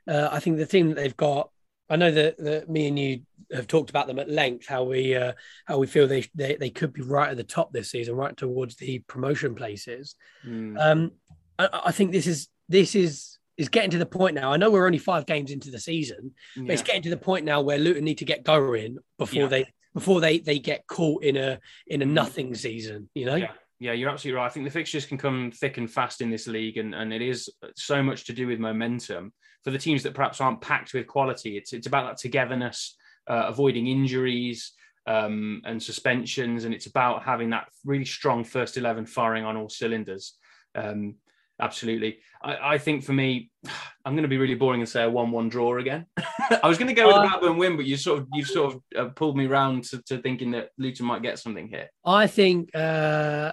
Uh, 0.08 0.28
I 0.30 0.40
think 0.40 0.58
the 0.58 0.66
team 0.66 0.88
that 0.88 0.96
they've 0.96 1.16
got. 1.16 1.50
I 1.88 1.96
know 1.96 2.10
that, 2.10 2.38
that 2.38 2.68
me 2.68 2.88
and 2.88 2.98
you 2.98 3.20
have 3.52 3.66
talked 3.66 3.90
about 3.90 4.06
them 4.06 4.18
at 4.18 4.28
length. 4.28 4.66
How 4.66 4.82
we 4.82 5.14
uh, 5.14 5.32
how 5.66 5.78
we 5.78 5.86
feel 5.86 6.06
they, 6.06 6.24
they 6.34 6.56
they 6.56 6.70
could 6.70 6.92
be 6.92 7.02
right 7.02 7.30
at 7.30 7.36
the 7.36 7.44
top 7.44 7.72
this 7.72 7.90
season, 7.90 8.16
right 8.16 8.36
towards 8.36 8.76
the 8.76 9.00
promotion 9.00 9.54
places. 9.54 10.16
Mm. 10.46 10.80
Um, 10.80 11.12
I, 11.58 11.68
I, 11.86 11.92
think 11.92 12.10
this 12.12 12.26
is 12.26 12.48
this 12.68 12.94
is 12.94 13.38
is 13.56 13.68
getting 13.68 13.90
to 13.90 13.98
the 13.98 14.06
point 14.06 14.34
now. 14.34 14.52
I 14.52 14.56
know 14.56 14.70
we're 14.70 14.86
only 14.86 14.98
five 14.98 15.26
games 15.26 15.50
into 15.50 15.70
the 15.70 15.78
season, 15.78 16.32
but 16.56 16.70
it's 16.70 16.82
getting 16.82 17.02
to 17.02 17.10
the 17.10 17.16
point 17.16 17.44
now 17.44 17.60
where 17.60 17.78
Luton 17.78 18.04
need 18.04 18.18
to 18.18 18.24
get 18.24 18.42
going 18.42 18.96
before 19.18 19.42
yeah. 19.42 19.48
they 19.48 19.66
before 19.94 20.20
they 20.20 20.38
they 20.38 20.58
get 20.58 20.86
caught 20.86 21.22
in 21.24 21.36
a 21.36 21.58
in 21.86 22.02
a 22.02 22.06
mm. 22.06 22.10
nothing 22.10 22.54
season. 22.54 23.08
You 23.14 23.26
know. 23.26 23.36
Yeah. 23.36 23.52
Yeah, 23.78 23.94
you're 23.94 24.10
absolutely 24.10 24.36
right. 24.36 24.46
I 24.46 24.48
think 24.48 24.64
the 24.64 24.70
fixtures 24.70 25.06
can 25.06 25.18
come 25.18 25.50
thick 25.50 25.76
and 25.76 25.90
fast 25.90 26.20
in 26.20 26.30
this 26.30 26.46
league, 26.46 26.76
and, 26.76 26.94
and 26.94 27.12
it 27.12 27.20
is 27.20 27.50
so 27.74 28.00
much 28.00 28.26
to 28.26 28.32
do 28.32 28.46
with 28.46 28.60
momentum 28.60 29.32
for 29.64 29.72
the 29.72 29.78
teams 29.78 30.04
that 30.04 30.14
perhaps 30.14 30.40
aren't 30.40 30.60
packed 30.60 30.94
with 30.94 31.08
quality. 31.08 31.56
It's 31.56 31.72
it's 31.72 31.88
about 31.88 32.06
that 32.06 32.18
togetherness, 32.18 32.96
uh, 33.26 33.46
avoiding 33.48 33.88
injuries 33.88 34.70
um, 35.08 35.62
and 35.64 35.82
suspensions, 35.82 36.64
and 36.64 36.72
it's 36.72 36.86
about 36.86 37.24
having 37.24 37.50
that 37.50 37.66
really 37.84 38.04
strong 38.04 38.44
first 38.44 38.76
eleven 38.76 39.04
firing 39.04 39.44
on 39.44 39.56
all 39.56 39.68
cylinders. 39.68 40.34
Um, 40.76 41.16
absolutely. 41.62 42.18
I, 42.42 42.74
I, 42.74 42.78
think 42.78 43.04
for 43.04 43.12
me, 43.12 43.50
I'm 44.04 44.14
going 44.14 44.22
to 44.22 44.28
be 44.28 44.38
really 44.38 44.54
boring 44.54 44.80
and 44.80 44.88
say 44.88 45.04
a 45.04 45.10
one-one 45.10 45.48
draw 45.48 45.78
again. 45.78 46.06
I 46.62 46.68
was 46.68 46.76
going 46.76 46.88
to 46.88 46.94
go 46.94 47.06
with 47.06 47.16
uh, 47.16 47.20
a 47.20 47.22
Blackburn 47.22 47.56
win, 47.56 47.76
but 47.76 47.86
you 47.86 47.96
sort 47.96 48.20
of 48.20 48.28
you've 48.32 48.48
sort 48.48 48.74
of 48.74 48.82
uh, 48.96 49.10
pulled 49.10 49.36
me 49.36 49.46
round 49.46 49.84
to, 49.84 50.02
to, 50.02 50.18
thinking 50.18 50.50
that 50.52 50.70
Luton 50.76 51.06
might 51.06 51.22
get 51.22 51.38
something 51.38 51.68
here. 51.68 51.88
I 52.04 52.26
think 52.26 52.74
uh, 52.74 53.52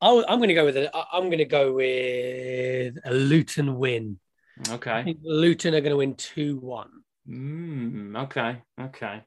I, 0.00 0.08
am 0.28 0.38
going 0.38 0.48
to 0.48 0.54
go 0.54 0.64
with 0.64 0.76
it. 0.76 0.90
I'm 1.12 1.24
going 1.24 1.38
to 1.38 1.44
go 1.44 1.72
with 1.72 2.96
a 3.04 3.12
Luton 3.12 3.76
win. 3.76 4.18
Okay. 4.68 5.16
Luton 5.22 5.74
are 5.74 5.80
going 5.80 5.90
to 5.90 5.96
win 5.96 6.14
two-one. 6.14 6.90
Mm, 7.28 8.24
okay. 8.24 8.62
Okay. 8.80 9.22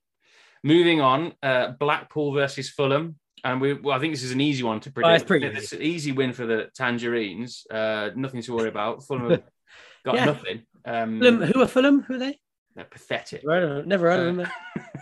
Moving 0.64 1.00
on, 1.00 1.34
uh, 1.42 1.72
Blackpool 1.80 2.34
versus 2.34 2.70
Fulham. 2.70 3.16
And 3.44 3.62
we, 3.62 3.74
well, 3.74 3.96
I 3.96 4.00
think 4.00 4.14
this 4.14 4.24
is 4.24 4.32
an 4.32 4.42
easy 4.42 4.64
one 4.64 4.80
to 4.82 4.92
predict. 4.92 5.10
Oh, 5.10 5.14
it's 5.16 5.24
pretty 5.24 5.48
it's 5.48 5.74
an 5.74 5.82
easy 5.82 6.12
win 6.12 6.34
for 6.34 6.46
the 6.46 6.70
Tangerines. 6.76 7.66
Uh, 7.70 8.10
nothing 8.16 8.42
to 8.42 8.56
worry 8.56 8.70
about. 8.70 9.04
Fulham 9.04 9.42
got 10.06 10.16
yeah. 10.16 10.26
nothing. 10.26 10.64
Um, 10.86 11.20
Fulham, 11.20 11.42
who 11.42 11.62
are 11.62 11.68
Fulham? 11.68 12.02
Who 12.02 12.16
are 12.16 12.20
they? 12.20 12.40
They're 12.80 12.86
pathetic. 12.86 13.46
Never 13.46 14.10
heard 14.10 14.28
of 14.30 14.36
them. 14.38 14.48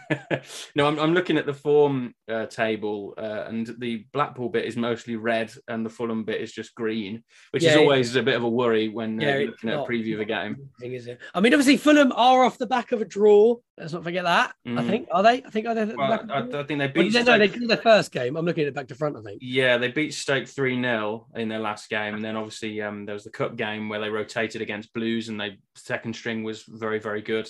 no, 0.75 0.87
I'm, 0.87 0.97
I'm 0.97 1.13
looking 1.13 1.37
at 1.37 1.45
the 1.45 1.53
form 1.53 2.15
uh, 2.27 2.47
table, 2.47 3.13
uh, 3.19 3.43
and 3.47 3.67
the 3.77 4.03
Blackpool 4.13 4.49
bit 4.49 4.65
is 4.65 4.75
mostly 4.75 5.15
red, 5.15 5.53
and 5.67 5.85
the 5.85 5.89
Fulham 5.91 6.23
bit 6.23 6.41
is 6.41 6.51
just 6.51 6.73
green, 6.73 7.23
which 7.51 7.61
yeah, 7.61 7.71
is 7.71 7.77
always 7.77 8.15
a 8.15 8.23
bit 8.23 8.35
of 8.35 8.41
a 8.41 8.49
worry 8.49 8.89
when 8.89 9.21
uh, 9.21 9.27
yeah, 9.27 9.37
looking 9.45 9.69
at 9.69 9.77
a 9.77 9.83
preview 9.83 10.15
of 10.15 10.21
a 10.21 10.25
game. 10.25 10.69
Is 10.81 11.05
it? 11.05 11.19
I 11.35 11.39
mean, 11.39 11.53
obviously 11.53 11.77
Fulham 11.77 12.11
are 12.13 12.43
off 12.43 12.57
the 12.57 12.65
back 12.65 12.93
of 12.93 13.01
a 13.01 13.05
draw. 13.05 13.57
Let's 13.77 13.93
not 13.93 14.03
forget 14.03 14.23
that. 14.23 14.55
Mm. 14.67 14.79
I 14.79 14.87
think 14.87 15.07
are 15.11 15.21
they? 15.21 15.43
I 15.43 15.49
think 15.51 15.67
are 15.67 15.75
they? 15.75 15.85
Well, 15.85 16.25
I, 16.31 16.39
I, 16.39 16.63
think 16.63 16.79
they 16.79 16.87
beat. 16.87 17.13
Well, 17.13 17.23
no, 17.23 17.37
they 17.37 17.47
did 17.47 17.67
their 17.67 17.77
first 17.77 18.11
game. 18.11 18.35
I'm 18.37 18.45
looking 18.45 18.63
at 18.63 18.69
it 18.69 18.73
back 18.73 18.87
to 18.87 18.95
front. 18.95 19.17
I 19.17 19.21
think. 19.21 19.39
Yeah, 19.43 19.77
they 19.77 19.89
beat 19.89 20.15
Stoke 20.15 20.47
three 20.47 20.81
0 20.81 21.27
in 21.35 21.47
their 21.47 21.59
last 21.59 21.89
game, 21.89 22.15
and 22.15 22.25
then 22.25 22.35
obviously 22.35 22.81
um, 22.81 23.05
there 23.05 23.13
was 23.13 23.23
the 23.23 23.29
cup 23.29 23.55
game 23.55 23.87
where 23.87 23.99
they 23.99 24.09
rotated 24.09 24.63
against 24.63 24.93
Blues, 24.93 25.29
and 25.29 25.39
they 25.39 25.59
second 25.75 26.15
string 26.15 26.43
was 26.43 26.63
very 26.63 26.97
very 26.97 27.21
good. 27.21 27.47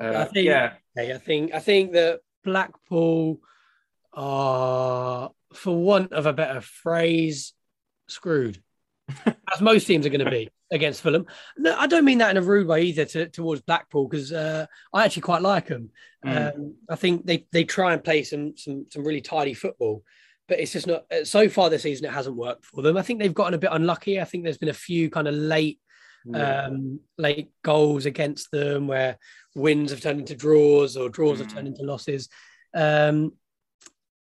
Uh, 0.00 0.18
I 0.18 0.24
think, 0.24 0.46
yeah, 0.46 0.74
I 0.96 1.18
think 1.18 1.54
I 1.54 1.58
think 1.60 1.92
that 1.92 2.20
Blackpool 2.44 3.40
are, 4.12 5.30
for 5.54 5.76
want 5.76 6.12
of 6.12 6.26
a 6.26 6.32
better 6.32 6.60
phrase, 6.60 7.52
screwed. 8.08 8.62
As 9.26 9.60
most 9.60 9.86
teams 9.86 10.06
are 10.06 10.10
going 10.10 10.24
to 10.24 10.30
be 10.30 10.50
against 10.70 11.02
Fulham. 11.02 11.26
No, 11.56 11.76
I 11.76 11.86
don't 11.86 12.04
mean 12.04 12.18
that 12.18 12.30
in 12.30 12.42
a 12.42 12.42
rude 12.42 12.66
way 12.66 12.82
either 12.84 13.04
to, 13.04 13.28
towards 13.28 13.60
Blackpool 13.60 14.08
because 14.08 14.32
uh, 14.32 14.66
I 14.92 15.04
actually 15.04 15.22
quite 15.22 15.42
like 15.42 15.68
them. 15.68 15.90
Mm. 16.24 16.54
Um, 16.54 16.74
I 16.88 16.96
think 16.96 17.26
they 17.26 17.46
they 17.52 17.64
try 17.64 17.92
and 17.92 18.02
play 18.02 18.22
some 18.22 18.56
some 18.56 18.86
some 18.90 19.04
really 19.04 19.20
tidy 19.20 19.54
football, 19.54 20.02
but 20.48 20.58
it's 20.58 20.72
just 20.72 20.86
not. 20.86 21.04
So 21.24 21.48
far 21.48 21.68
this 21.68 21.82
season, 21.82 22.06
it 22.06 22.12
hasn't 22.12 22.36
worked 22.36 22.64
for 22.64 22.82
them. 22.82 22.96
I 22.96 23.02
think 23.02 23.20
they've 23.20 23.34
gotten 23.34 23.54
a 23.54 23.58
bit 23.58 23.70
unlucky. 23.72 24.20
I 24.20 24.24
think 24.24 24.44
there's 24.44 24.58
been 24.58 24.68
a 24.70 24.74
few 24.74 25.10
kind 25.10 25.28
of 25.28 25.34
late 25.34 25.80
yeah. 26.24 26.64
um, 26.66 27.00
late 27.18 27.50
goals 27.62 28.06
against 28.06 28.50
them 28.50 28.86
where 28.86 29.18
wins 29.54 29.90
have 29.90 30.00
turned 30.00 30.20
into 30.20 30.34
draws 30.34 30.96
or 30.96 31.08
draws 31.08 31.38
mm. 31.38 31.42
have 31.42 31.54
turned 31.54 31.66
mm. 31.66 31.70
into 31.70 31.82
losses. 31.82 32.28
Um, 32.74 33.32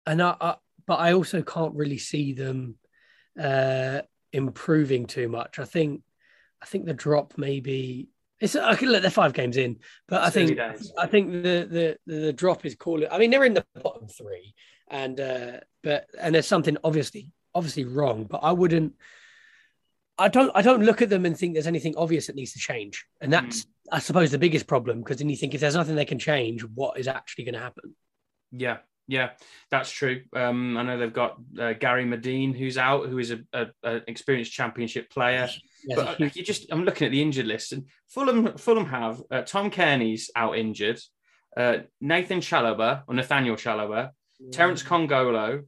and 0.07 0.23
I, 0.23 0.37
I, 0.41 0.55
but 0.87 1.01
I 1.01 1.13
also 1.15 1.43
can't 1.43 1.75
really 1.75 1.99
see 1.99 2.33
them 2.33 2.77
uh, 3.41 4.03
improving 4.33 5.07
too 5.07 5.29
much. 5.29 5.59
I 5.59 5.65
think, 5.65 6.03
I 6.63 6.67
think 6.67 6.87
the 6.87 6.95
drop 6.95 7.35
maybe 7.37 8.09
it's 8.41 8.55
I 8.55 8.75
can 8.75 8.91
let 8.91 9.03
they're 9.03 9.11
five 9.11 9.33
games 9.33 9.57
in, 9.57 9.79
but 10.09 10.23
I 10.23 10.31
think 10.31 10.59
I 10.59 11.07
think 11.07 11.33
the, 11.43 11.97
the 12.07 12.15
the 12.15 12.33
drop 12.33 12.67
is 12.67 12.75
calling. 12.75 13.09
I 13.11 13.19
mean, 13.19 13.31
they're 13.31 13.45
in 13.45 13.55
the 13.55 13.65
bottom 13.83 14.09
three, 14.09 14.55
and 14.89 15.19
uh, 15.19 15.53
but 15.83 16.07
and 16.21 16.35
there's 16.35 16.47
something 16.47 16.77
obviously 16.85 17.31
obviously 17.55 17.85
wrong, 17.85 18.25
but 18.25 18.41
I 18.43 18.53
wouldn't 18.53 18.93
I 20.19 20.29
don't 20.29 20.51
I 20.55 20.63
don't 20.63 20.85
look 20.85 21.03
at 21.03 21.11
them 21.11 21.27
and 21.27 21.37
think 21.37 21.55
there's 21.55 21.67
anything 21.67 21.95
obvious 21.97 22.27
that 22.27 22.37
needs 22.37 22.53
to 22.53 22.59
change. 22.59 23.05
And 23.21 23.33
that's 23.33 23.65
mm. 23.65 23.69
I 23.93 23.99
suppose 23.99 24.31
the 24.31 24.39
biggest 24.39 24.67
problem 24.67 25.01
because 25.01 25.19
then 25.19 25.29
you 25.29 25.37
think 25.37 25.55
if 25.55 25.61
there's 25.61 25.75
nothing 25.77 25.95
they 25.95 26.05
can 26.05 26.19
change, 26.19 26.63
what 26.63 26.99
is 26.99 27.09
actually 27.09 27.45
going 27.45 27.55
to 27.55 27.61
happen? 27.61 27.95
Yeah. 28.51 28.79
Yeah, 29.09 29.31
that's 29.71 29.89
true. 29.89 30.23
Um, 30.35 30.77
I 30.77 30.83
know 30.83 30.99
they've 30.99 31.13
got 31.13 31.37
uh, 31.61 31.75
Gary 31.75 32.05
Madine, 32.05 32.57
who's 32.57 32.77
out, 32.77 33.09
who 33.09 33.19
is 33.19 33.31
a, 33.31 33.39
a, 33.53 33.67
a 33.85 34.01
experienced 34.09 34.53
championship 34.53 35.11
player. 35.11 35.49
Yes, 35.49 35.61
but 35.95 36.21
uh, 36.21 36.29
you 36.35 36.43
just, 36.43 36.67
I'm 36.73 36.85
looking 36.85 37.07
at 37.07 37.13
the 37.13 37.23
injured 37.23 37.47
list, 37.47 37.73
and 37.73 37.87
Fulham, 38.09 38.57
Fulham 38.59 38.87
have 38.87 39.23
uh, 39.31 39.43
Tom 39.43 39.71
Cairney's 39.71 40.33
out 40.35 40.59
injured, 40.59 40.99
uh, 41.57 41.79
Nathan 42.01 42.41
Chalobah 42.41 43.05
or 43.07 43.15
Nathaniel 43.15 43.55
Chalobah, 43.55 44.11
Terence 44.51 44.83
Kongolo, 44.83 45.67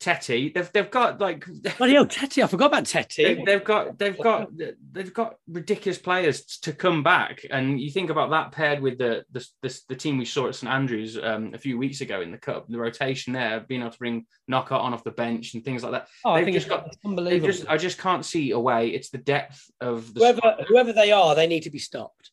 Tete. 0.00 0.54
They've 0.54 0.72
they've 0.72 0.90
got 0.90 1.20
like 1.20 1.44
Bloody 1.76 1.94
hell, 1.94 2.06
Tete. 2.06 2.38
I 2.38 2.46
forgot 2.46 2.66
about 2.66 2.86
Tete. 2.86 3.14
They've, 3.16 3.44
they've 3.44 3.64
got 3.64 3.98
they've 3.98 4.16
got 4.16 4.50
they've 4.92 5.12
got 5.12 5.36
ridiculous 5.48 5.98
players 5.98 6.44
to 6.62 6.72
come 6.72 7.02
back, 7.02 7.44
and 7.50 7.80
you 7.80 7.90
think 7.90 8.08
about 8.10 8.30
that 8.30 8.52
paired 8.52 8.80
with 8.80 8.98
the 8.98 9.24
the, 9.32 9.44
the, 9.62 9.80
the 9.88 9.96
team 9.96 10.16
we 10.16 10.24
saw 10.24 10.46
at 10.48 10.54
St 10.54 10.72
Andrews 10.72 11.18
um, 11.20 11.52
a 11.52 11.58
few 11.58 11.76
weeks 11.78 12.00
ago 12.00 12.20
in 12.20 12.30
the 12.30 12.38
cup, 12.38 12.68
the 12.68 12.78
rotation 12.78 13.32
there, 13.32 13.60
being 13.60 13.80
able 13.80 13.90
to 13.90 13.98
bring 13.98 14.26
Knockaert 14.48 14.80
on 14.80 14.94
off 14.94 15.02
the 15.02 15.10
bench 15.10 15.54
and 15.54 15.64
things 15.64 15.82
like 15.82 15.92
that. 15.92 16.08
Oh, 16.24 16.30
I 16.30 16.36
They've 16.38 16.44
think 16.46 16.54
just 16.56 16.66
it's, 16.68 16.76
got- 16.76 16.96
unbelievable. 17.04 17.52
Just, 17.52 17.68
I 17.68 17.76
just 17.76 17.98
can't 17.98 18.24
see 18.24 18.52
a 18.52 18.58
way. 18.58 18.90
It's 18.90 19.10
the 19.10 19.18
depth 19.18 19.68
of 19.80 20.14
the 20.14 20.20
whoever 20.20 20.56
whoever 20.68 20.92
they 20.92 21.10
are, 21.10 21.34
they 21.34 21.48
need 21.48 21.64
to 21.64 21.70
be 21.70 21.78
stopped. 21.80 22.30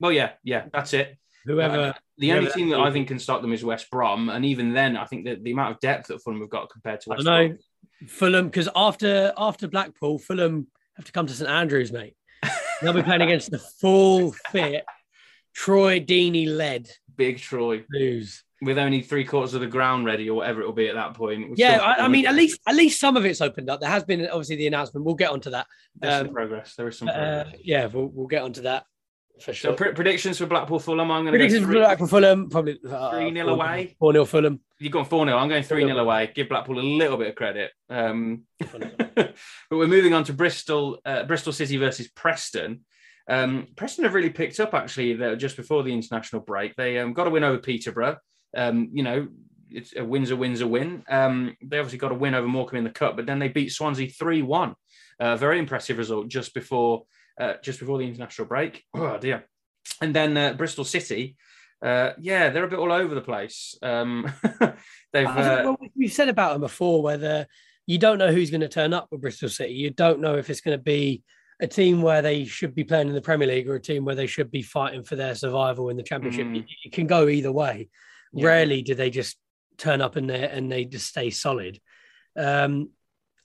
Well, 0.00 0.12
yeah, 0.12 0.30
yeah, 0.44 0.66
that's 0.72 0.94
it. 0.94 1.18
Whoever. 1.46 1.94
The 2.18 2.32
only 2.32 2.44
whoever 2.44 2.58
team 2.58 2.68
that 2.70 2.80
I 2.80 2.90
think 2.90 3.08
can 3.08 3.18
stop 3.18 3.40
them 3.40 3.52
is 3.52 3.64
West 3.64 3.90
Brom, 3.90 4.28
and 4.28 4.44
even 4.44 4.72
then, 4.74 4.96
I 4.96 5.04
think 5.06 5.24
that 5.24 5.42
the 5.42 5.52
amount 5.52 5.72
of 5.72 5.80
depth 5.80 6.08
that 6.08 6.22
Fulham 6.22 6.40
have 6.40 6.50
got 6.50 6.70
compared 6.70 7.00
to 7.02 7.10
I 7.10 7.14
West 7.14 7.24
know. 7.24 7.48
Brom. 7.48 7.58
Fulham, 8.08 8.46
because 8.46 8.68
after 8.76 9.32
after 9.36 9.68
Blackpool, 9.68 10.18
Fulham 10.18 10.66
have 10.96 11.04
to 11.06 11.12
come 11.12 11.26
to 11.26 11.32
St 11.32 11.48
Andrews, 11.48 11.92
mate. 11.92 12.14
They'll 12.82 12.92
be 12.92 13.02
playing 13.02 13.22
against 13.22 13.50
the 13.50 13.58
full 13.58 14.32
fit 14.50 14.84
Troy 15.54 16.00
Deeney 16.00 16.46
led 16.46 16.90
Big 17.16 17.38
Troy 17.38 17.84
Blues. 17.90 18.44
with 18.62 18.78
only 18.78 19.02
three 19.02 19.24
quarters 19.24 19.54
of 19.54 19.60
the 19.60 19.66
ground 19.66 20.06
ready, 20.06 20.30
or 20.30 20.36
whatever 20.36 20.62
it 20.62 20.66
will 20.66 20.72
be 20.72 20.88
at 20.88 20.94
that 20.94 21.14
point. 21.14 21.58
Yeah, 21.58 21.78
I, 21.78 22.04
I 22.04 22.08
mean, 22.08 22.26
at 22.26 22.34
least 22.34 22.60
at 22.66 22.74
least 22.74 23.00
some 23.00 23.16
of 23.16 23.24
it's 23.24 23.40
opened 23.40 23.68
up. 23.68 23.80
There 23.80 23.90
has 23.90 24.04
been 24.04 24.26
obviously 24.26 24.56
the 24.56 24.66
announcement. 24.66 25.04
We'll 25.04 25.14
get 25.14 25.30
onto 25.30 25.50
that. 25.50 25.66
there's 25.96 26.18
some 26.18 26.28
um, 26.28 26.34
progress. 26.34 26.74
There 26.76 26.88
is 26.88 26.98
some 26.98 27.08
Uh, 27.08 27.44
yeah, 27.62 27.86
we'll, 27.86 28.06
we'll 28.06 28.26
get 28.26 28.42
onto 28.42 28.62
that 28.62 28.84
for 29.42 29.54
So 29.54 29.72
pre- 29.74 29.92
predictions 29.92 30.38
for 30.38 30.46
Blackpool 30.46 30.78
Fulham. 30.78 31.10
I'm 31.10 31.24
going 31.24 31.32
to 31.32 31.38
Predictions 31.38 31.66
go 31.66 31.72
for 31.72 31.78
Blackpool 31.78 32.06
Fulham 32.06 32.48
probably 32.50 32.78
uh, 32.86 33.12
3-0 33.12 33.48
away. 33.50 33.96
Four 33.98 34.12
0 34.12 34.24
Fulham. 34.24 34.60
You've 34.78 34.92
gone 34.92 35.04
4 35.04 35.26
0. 35.26 35.36
I'm 35.36 35.48
going 35.48 35.62
3 35.62 35.86
0 35.86 35.98
away. 35.98 36.30
Give 36.34 36.48
Blackpool 36.48 36.78
a 36.78 36.80
little 36.80 37.16
bit 37.16 37.28
of 37.28 37.34
credit. 37.34 37.72
Um, 37.88 38.44
but 38.58 39.34
we're 39.70 39.86
moving 39.86 40.14
on 40.14 40.24
to 40.24 40.32
Bristol, 40.32 40.98
uh, 41.04 41.24
Bristol 41.24 41.52
City 41.52 41.76
versus 41.76 42.08
Preston. 42.08 42.80
Um, 43.28 43.68
Preston 43.76 44.04
have 44.04 44.14
really 44.14 44.30
picked 44.30 44.58
up 44.60 44.74
actually 44.74 45.36
just 45.36 45.56
before 45.56 45.82
the 45.82 45.92
international 45.92 46.42
break. 46.42 46.74
They 46.76 46.98
um, 46.98 47.12
got 47.12 47.26
a 47.26 47.30
win 47.30 47.44
over 47.44 47.58
Peterborough. 47.58 48.16
Um, 48.56 48.90
you 48.92 49.02
know, 49.02 49.28
it's 49.70 49.94
a 49.96 50.04
win's 50.04 50.30
a 50.30 50.36
win's 50.36 50.60
a 50.60 50.66
win. 50.66 51.04
Um, 51.08 51.56
they 51.62 51.78
obviously 51.78 51.98
got 51.98 52.12
a 52.12 52.16
win 52.16 52.34
over 52.34 52.48
Morecambe 52.48 52.78
in 52.78 52.84
the 52.84 52.90
cup, 52.90 53.16
but 53.16 53.26
then 53.26 53.38
they 53.38 53.48
beat 53.48 53.72
Swansea 53.72 54.08
3 54.08 54.42
1. 54.42 54.74
Uh, 55.20 55.36
very 55.36 55.58
impressive 55.58 55.98
result 55.98 56.28
just 56.28 56.54
before 56.54 57.04
uh, 57.40 57.54
just 57.62 57.80
before 57.80 57.98
the 57.98 58.06
international 58.06 58.46
break. 58.46 58.84
Oh 58.94 59.18
dear. 59.18 59.46
And 60.00 60.14
then 60.14 60.36
uh, 60.36 60.52
Bristol 60.52 60.84
City, 60.84 61.36
uh, 61.82 62.10
yeah, 62.18 62.50
they're 62.50 62.64
a 62.64 62.68
bit 62.68 62.78
all 62.78 62.92
over 62.92 63.14
the 63.14 63.20
place. 63.20 63.76
Um, 63.82 64.30
they've 65.12 65.26
uh, 65.26 65.74
we've 65.96 66.12
said 66.12 66.28
about 66.28 66.52
them 66.52 66.60
before, 66.60 67.02
whether 67.02 67.46
you 67.86 67.98
don't 67.98 68.18
know 68.18 68.32
who's 68.32 68.50
going 68.50 68.60
to 68.60 68.68
turn 68.68 68.92
up 68.92 69.08
with 69.10 69.22
Bristol 69.22 69.48
City, 69.48 69.72
you 69.72 69.90
don't 69.90 70.20
know 70.20 70.36
if 70.36 70.50
it's 70.50 70.60
going 70.60 70.78
to 70.78 70.82
be 70.82 71.22
a 71.60 71.66
team 71.66 72.02
where 72.02 72.22
they 72.22 72.44
should 72.44 72.74
be 72.74 72.84
playing 72.84 73.08
in 73.08 73.14
the 73.14 73.20
Premier 73.20 73.48
League 73.48 73.68
or 73.68 73.74
a 73.74 73.80
team 73.80 74.04
where 74.04 74.14
they 74.14 74.26
should 74.26 74.50
be 74.50 74.62
fighting 74.62 75.02
for 75.02 75.16
their 75.16 75.34
survival 75.34 75.88
in 75.88 75.96
the 75.96 76.02
Championship. 76.02 76.46
Mm. 76.46 76.64
It, 76.84 76.92
can 76.92 77.06
go 77.06 77.28
either 77.28 77.52
way. 77.52 77.88
Yeah. 78.32 78.46
Rarely 78.46 78.82
do 78.82 78.94
they 78.94 79.10
just 79.10 79.36
turn 79.76 80.00
up 80.00 80.16
in 80.16 80.26
there 80.26 80.48
and 80.50 80.70
they 80.70 80.84
just 80.84 81.06
stay 81.06 81.30
solid. 81.30 81.80
Um, 82.36 82.90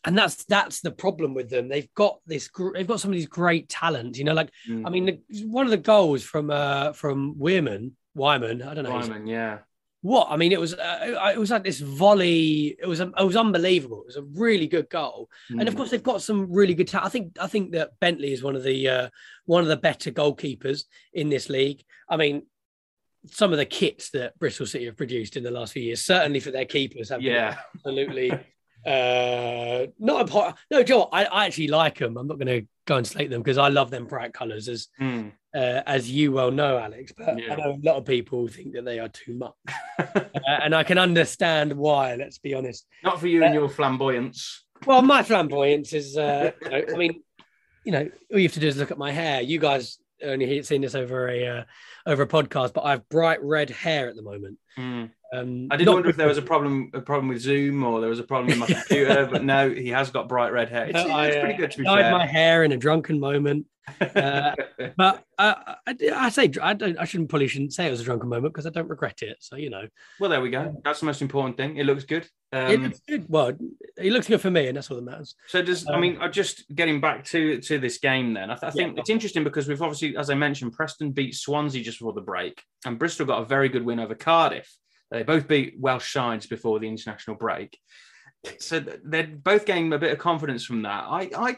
and 0.06 0.18
that's 0.18 0.46
that's 0.46 0.82
the 0.82 0.92
problem 0.92 1.34
with 1.34 1.50
them. 1.50 1.68
They've 1.68 1.94
got 1.96 2.20
this. 2.26 2.50
They've 2.74 2.88
got 2.88 3.00
some 3.00 3.12
of 3.12 3.16
these 3.16 3.28
great 3.28 3.70
talent. 3.70 4.18
You 4.18 4.24
know, 4.26 4.34
like 4.34 4.52
mm, 4.70 4.84
I 4.86 4.90
mean, 4.90 5.06
the, 5.06 5.46
one 5.46 5.66
of 5.66 5.72
the 5.72 5.78
goals 5.78 6.24
from 6.24 6.50
uh 6.52 6.94
from 6.94 7.36
Weirman, 7.36 7.92
Wyman. 8.14 8.62
I 8.62 8.74
don't 8.74 8.84
know. 8.84 8.92
Wyman, 8.92 9.28
yeah. 9.28 9.60
what 10.02 10.28
I 10.30 10.38
mean, 10.38 10.52
it 10.52 10.60
was 10.60 10.74
uh, 10.76 11.32
it 11.34 11.40
was 11.40 11.50
like 11.52 11.64
this 11.64 11.80
volley. 11.80 12.76
It 12.80 12.88
was 12.88 13.00
it 13.00 13.12
was 13.18 13.36
unbelievable. 13.36 14.02
It 14.02 14.08
was 14.08 14.18
a 14.18 14.24
really 14.24 14.68
good 14.68 14.90
goal, 14.90 15.30
and 15.50 15.68
of 15.68 15.74
Mm. 15.74 15.78
course 15.78 15.90
they've 15.92 16.04
got 16.12 16.22
some 16.22 16.52
really 16.52 16.76
good 16.76 16.88
talent. 16.88 17.08
I 17.08 17.10
think 17.10 17.38
I 17.42 17.48
think 17.48 17.72
that 17.72 18.00
Bentley 18.00 18.32
is 18.32 18.44
one 18.44 18.56
of 18.56 18.64
the 18.64 18.88
uh, 18.88 19.10
one 19.46 19.64
of 19.64 19.68
the 19.70 19.78
better 19.78 20.12
goalkeepers 20.12 20.84
in 21.14 21.30
this 21.30 21.50
league. 21.50 21.84
I 22.08 22.18
mean, 22.18 22.44
some 23.32 23.52
of 23.52 23.58
the 23.58 23.66
kits 23.66 24.12
that 24.12 24.38
Bristol 24.38 24.68
City 24.68 24.86
have 24.86 24.98
produced 24.98 25.36
in 25.38 25.44
the 25.44 25.50
last 25.52 25.74
few 25.74 25.82
years, 25.82 26.02
certainly 26.02 26.40
for 26.40 26.52
their 26.52 26.66
keepers, 26.66 27.10
have 27.10 27.22
been 27.22 27.32
yeah, 27.32 27.58
absolutely 27.76 28.32
uh 28.86 29.88
not 30.00 30.22
a 30.22 30.32
part. 30.32 30.58
No, 30.72 30.84
Joe, 30.84 31.10
I, 31.12 31.26
I 31.26 31.46
actually 31.46 31.68
like 31.68 31.98
them. 32.00 32.18
I'm 32.18 32.28
not 32.28 32.38
going 32.40 32.62
to 32.62 32.68
go 32.86 32.98
and 32.98 33.08
slate 33.08 33.30
them 33.30 33.42
because 33.42 33.58
I 33.58 33.70
love 33.70 33.90
them 33.92 34.06
bright 34.06 34.34
colours, 34.34 34.68
as 34.68 34.88
Mm. 35.02 35.32
uh, 35.56 35.82
as 35.88 36.10
you 36.12 36.32
well 36.32 36.52
know, 36.52 36.78
Alex. 36.78 37.12
But 37.18 37.40
Yeah. 37.40 37.54
I 37.54 37.56
know 37.58 37.72
a 37.72 37.80
lot 37.86 37.96
of 37.98 38.06
people 38.06 38.48
think 38.48 38.74
that 38.74 38.86
they 38.86 39.00
are 39.00 39.10
too 39.10 39.34
much, 39.36 39.54
uh, 40.00 40.20
and 40.46 40.76
I 40.76 40.84
can 40.84 40.98
understand 40.98 41.74
why. 41.74 42.16
Let's 42.16 42.38
be 42.38 42.54
honest. 42.54 42.86
not 43.04 43.20
for 43.20 43.28
you 43.28 43.44
and 43.44 43.54
your 43.54 43.70
flamboyance. 43.70 44.64
Well, 44.86 45.02
my 45.02 45.24
flamboyance 45.24 45.94
is, 45.94 46.18
uh, 46.18 46.52
you 46.62 46.70
know, 46.70 46.82
I 46.94 46.98
mean, 46.98 47.22
you 47.86 47.92
know, 47.92 48.10
all 48.32 48.38
you 48.40 48.44
have 48.48 48.54
to 48.54 48.60
do 48.60 48.68
is 48.68 48.78
look 48.78 48.92
at 48.92 48.98
my 48.98 49.12
hair. 49.12 49.42
You 49.42 49.58
guys 49.60 49.98
only 50.24 50.62
seen 50.64 50.82
this 50.82 50.96
over 50.96 51.28
a 51.30 51.48
uh, 51.48 51.64
over 52.06 52.24
a 52.24 52.28
podcast, 52.28 52.74
but 52.74 52.84
I 52.84 52.92
have 52.92 53.08
bright 53.10 53.44
red 53.44 53.70
hair 53.70 54.08
at 54.10 54.16
the 54.16 54.22
moment. 54.22 54.58
Mm. 54.78 55.10
Um, 55.34 55.68
I 55.72 55.76
did 55.78 55.88
wonder 55.88 56.10
if 56.10 56.16
there 56.18 56.28
was 56.28 56.38
a 56.38 56.42
problem 56.42 56.92
a 56.94 57.02
problem 57.02 57.28
with 57.30 57.40
Zoom 57.42 57.84
or 57.84 58.00
there 58.00 58.10
was 58.10 58.20
a 58.20 58.24
problem 58.24 58.48
with 58.48 58.58
my 58.58 58.68
computer, 58.76 59.28
but 59.30 59.44
no, 59.44 59.70
he 59.70 59.90
has 59.90 60.10
got 60.12 60.30
bright 60.30 60.54
red 60.54 60.70
hair. 60.70 60.86
It's, 60.86 60.98
I, 61.00 61.28
it's 61.28 61.38
uh, 61.38 61.40
pretty 61.42 61.58
good 61.58 61.72
to 61.72 61.78
be 61.80 61.84
dyed 61.84 62.02
fair. 62.04 62.12
my 62.12 62.26
hair 62.26 62.64
in 62.64 62.72
a 62.72 62.78
drunken 62.78 63.20
moment. 63.20 63.66
uh, 64.02 64.54
But 64.98 65.24
uh, 65.38 65.56
I, 65.88 65.96
I 66.14 66.30
say 66.30 66.50
I 66.62 66.74
don't. 66.74 66.98
I 66.98 67.06
shouldn't 67.06 67.30
probably 67.30 67.48
shouldn't 67.48 67.74
say 67.74 67.88
it 67.88 67.92
was 67.92 68.02
a 68.02 68.04
drunken 68.04 68.30
moment 68.30 68.54
because 68.54 68.66
I 68.66 68.70
don't 68.70 68.88
regret 68.90 69.22
it. 69.22 69.38
So 69.42 69.56
you 69.58 69.70
know, 69.70 69.88
well, 70.20 70.30
there 70.30 70.42
we 70.42 70.50
go. 70.50 70.80
That's 70.84 71.00
the 71.02 71.06
most 71.06 71.22
important 71.22 71.58
thing. 71.58 71.78
It 71.78 71.86
looks 71.86 72.04
good. 72.04 72.28
it 72.54 72.76
Um, 72.76 72.84
looks 72.84 73.02
good. 73.08 73.26
Well, 73.28 73.52
it 73.98 74.12
looks 74.12 74.28
good 74.28 74.42
for 74.42 74.50
me, 74.52 74.68
and 74.68 74.78
that's 74.78 74.90
all 74.90 74.98
that 74.98 75.04
matters. 75.04 75.36
So 75.48 75.62
does 75.62 75.86
I 75.88 75.96
Um, 75.96 76.02
mean, 76.02 76.18
I 76.20 76.30
just 76.30 76.64
getting 76.74 77.00
back 77.02 77.26
to 77.26 77.60
to 77.62 77.78
this 77.78 77.98
game 78.00 78.34
then. 78.34 78.50
I, 78.50 78.56
th- 78.56 78.64
I 78.64 78.70
think 78.72 78.96
Yeah. 78.96 79.02
it's 79.02 79.10
interesting 79.10 79.44
because 79.44 79.68
we've 79.68 79.82
obviously, 79.82 80.16
as 80.18 80.30
I 80.30 80.36
mentioned, 80.36 80.74
Preston 80.74 81.12
beat 81.12 81.36
Swansea 81.36 81.84
just 81.84 81.95
before 81.98 82.14
the 82.14 82.22
break, 82.22 82.62
and 82.86 83.00
Bristol 83.00 83.26
got 83.26 83.42
a 83.42 83.46
very 83.46 83.70
good 83.70 83.86
win 83.86 84.00
over 84.00 84.16
Cardiff. 84.16 84.72
They 85.12 85.24
both 85.24 85.48
beat 85.48 85.76
Welsh 85.80 86.12
sides 86.12 86.48
before 86.48 86.80
the 86.80 86.88
international 86.88 87.38
break, 87.38 87.78
so 88.60 88.80
they're 88.80 89.28
both 89.28 89.66
gaining 89.66 89.94
a 89.94 90.00
bit 90.00 90.12
of 90.12 90.20
confidence 90.20 90.66
from 90.66 90.84
that. 90.84 91.06
I 91.08 91.30
I. 91.36 91.58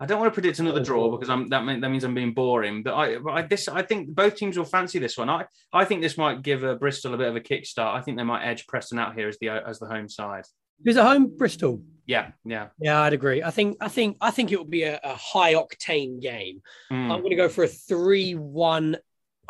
I 0.00 0.06
don't 0.06 0.18
want 0.18 0.32
to 0.32 0.34
predict 0.34 0.58
another 0.58 0.82
draw 0.82 1.12
because 1.12 1.30
I'm 1.30 1.48
that, 1.50 1.62
mean, 1.62 1.80
that 1.80 1.88
means 1.88 2.02
I'm 2.02 2.14
being 2.14 2.34
boring. 2.34 2.82
But 2.82 2.94
I, 2.94 3.18
I 3.30 3.42
this 3.42 3.68
I 3.68 3.82
think 3.82 4.08
both 4.08 4.34
teams 4.34 4.58
will 4.58 4.64
fancy 4.64 4.98
this 4.98 5.16
one. 5.16 5.30
I, 5.30 5.44
I 5.72 5.84
think 5.84 6.02
this 6.02 6.18
might 6.18 6.42
give 6.42 6.64
uh, 6.64 6.74
Bristol 6.74 7.14
a 7.14 7.16
bit 7.16 7.28
of 7.28 7.36
a 7.36 7.40
kickstart. 7.40 7.94
I 7.94 8.00
think 8.00 8.16
they 8.16 8.24
might 8.24 8.44
edge 8.44 8.66
Preston 8.66 8.98
out 8.98 9.14
here 9.14 9.28
as 9.28 9.38
the 9.38 9.50
as 9.50 9.78
the 9.78 9.86
home 9.86 10.08
side. 10.08 10.42
Is 10.84 10.96
it 10.96 11.04
home 11.04 11.36
Bristol? 11.36 11.84
Yeah, 12.06 12.32
yeah. 12.44 12.68
Yeah, 12.80 13.00
I'd 13.02 13.12
agree. 13.12 13.44
I 13.44 13.52
think 13.52 13.76
I 13.80 13.86
think 13.86 14.16
I 14.20 14.32
think 14.32 14.50
it 14.50 14.56
will 14.56 14.64
be 14.64 14.82
a, 14.82 14.98
a 15.04 15.14
high 15.14 15.54
octane 15.54 16.20
game. 16.20 16.62
Mm. 16.90 17.12
I'm 17.12 17.20
going 17.20 17.30
to 17.30 17.36
go 17.36 17.48
for 17.48 17.62
a 17.62 17.68
three-one 17.68 18.96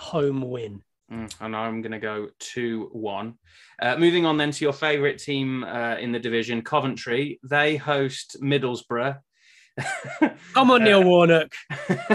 home 0.02 0.42
win. 0.42 0.82
Mm, 1.10 1.34
and 1.40 1.56
I'm 1.56 1.82
going 1.82 1.92
to 1.92 1.98
go 1.98 2.28
2 2.38 2.90
1. 2.92 3.34
Uh, 3.80 3.96
moving 3.96 4.24
on 4.26 4.36
then 4.36 4.50
to 4.50 4.64
your 4.64 4.72
favourite 4.72 5.18
team 5.18 5.62
uh, 5.64 5.96
in 5.96 6.12
the 6.12 6.18
division, 6.18 6.62
Coventry. 6.62 7.38
They 7.48 7.76
host 7.76 8.36
Middlesbrough. 8.42 9.18
Come 10.54 10.70
on, 10.70 10.82
Uh, 10.82 10.84
Neil 10.84 11.04
Warnock. 11.04 11.52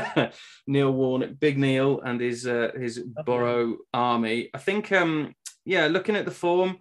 Neil 0.68 0.92
Warnock, 0.92 1.40
Big 1.40 1.58
Neil, 1.58 2.02
and 2.02 2.20
his 2.22 2.46
uh, 2.46 2.72
his 2.80 3.00
Boro 3.26 3.78
army. 3.94 4.50
I 4.54 4.58
think, 4.58 4.92
um, 4.92 5.34
yeah, 5.66 5.88
looking 5.88 6.16
at 6.16 6.26
the 6.26 6.32
form, 6.32 6.78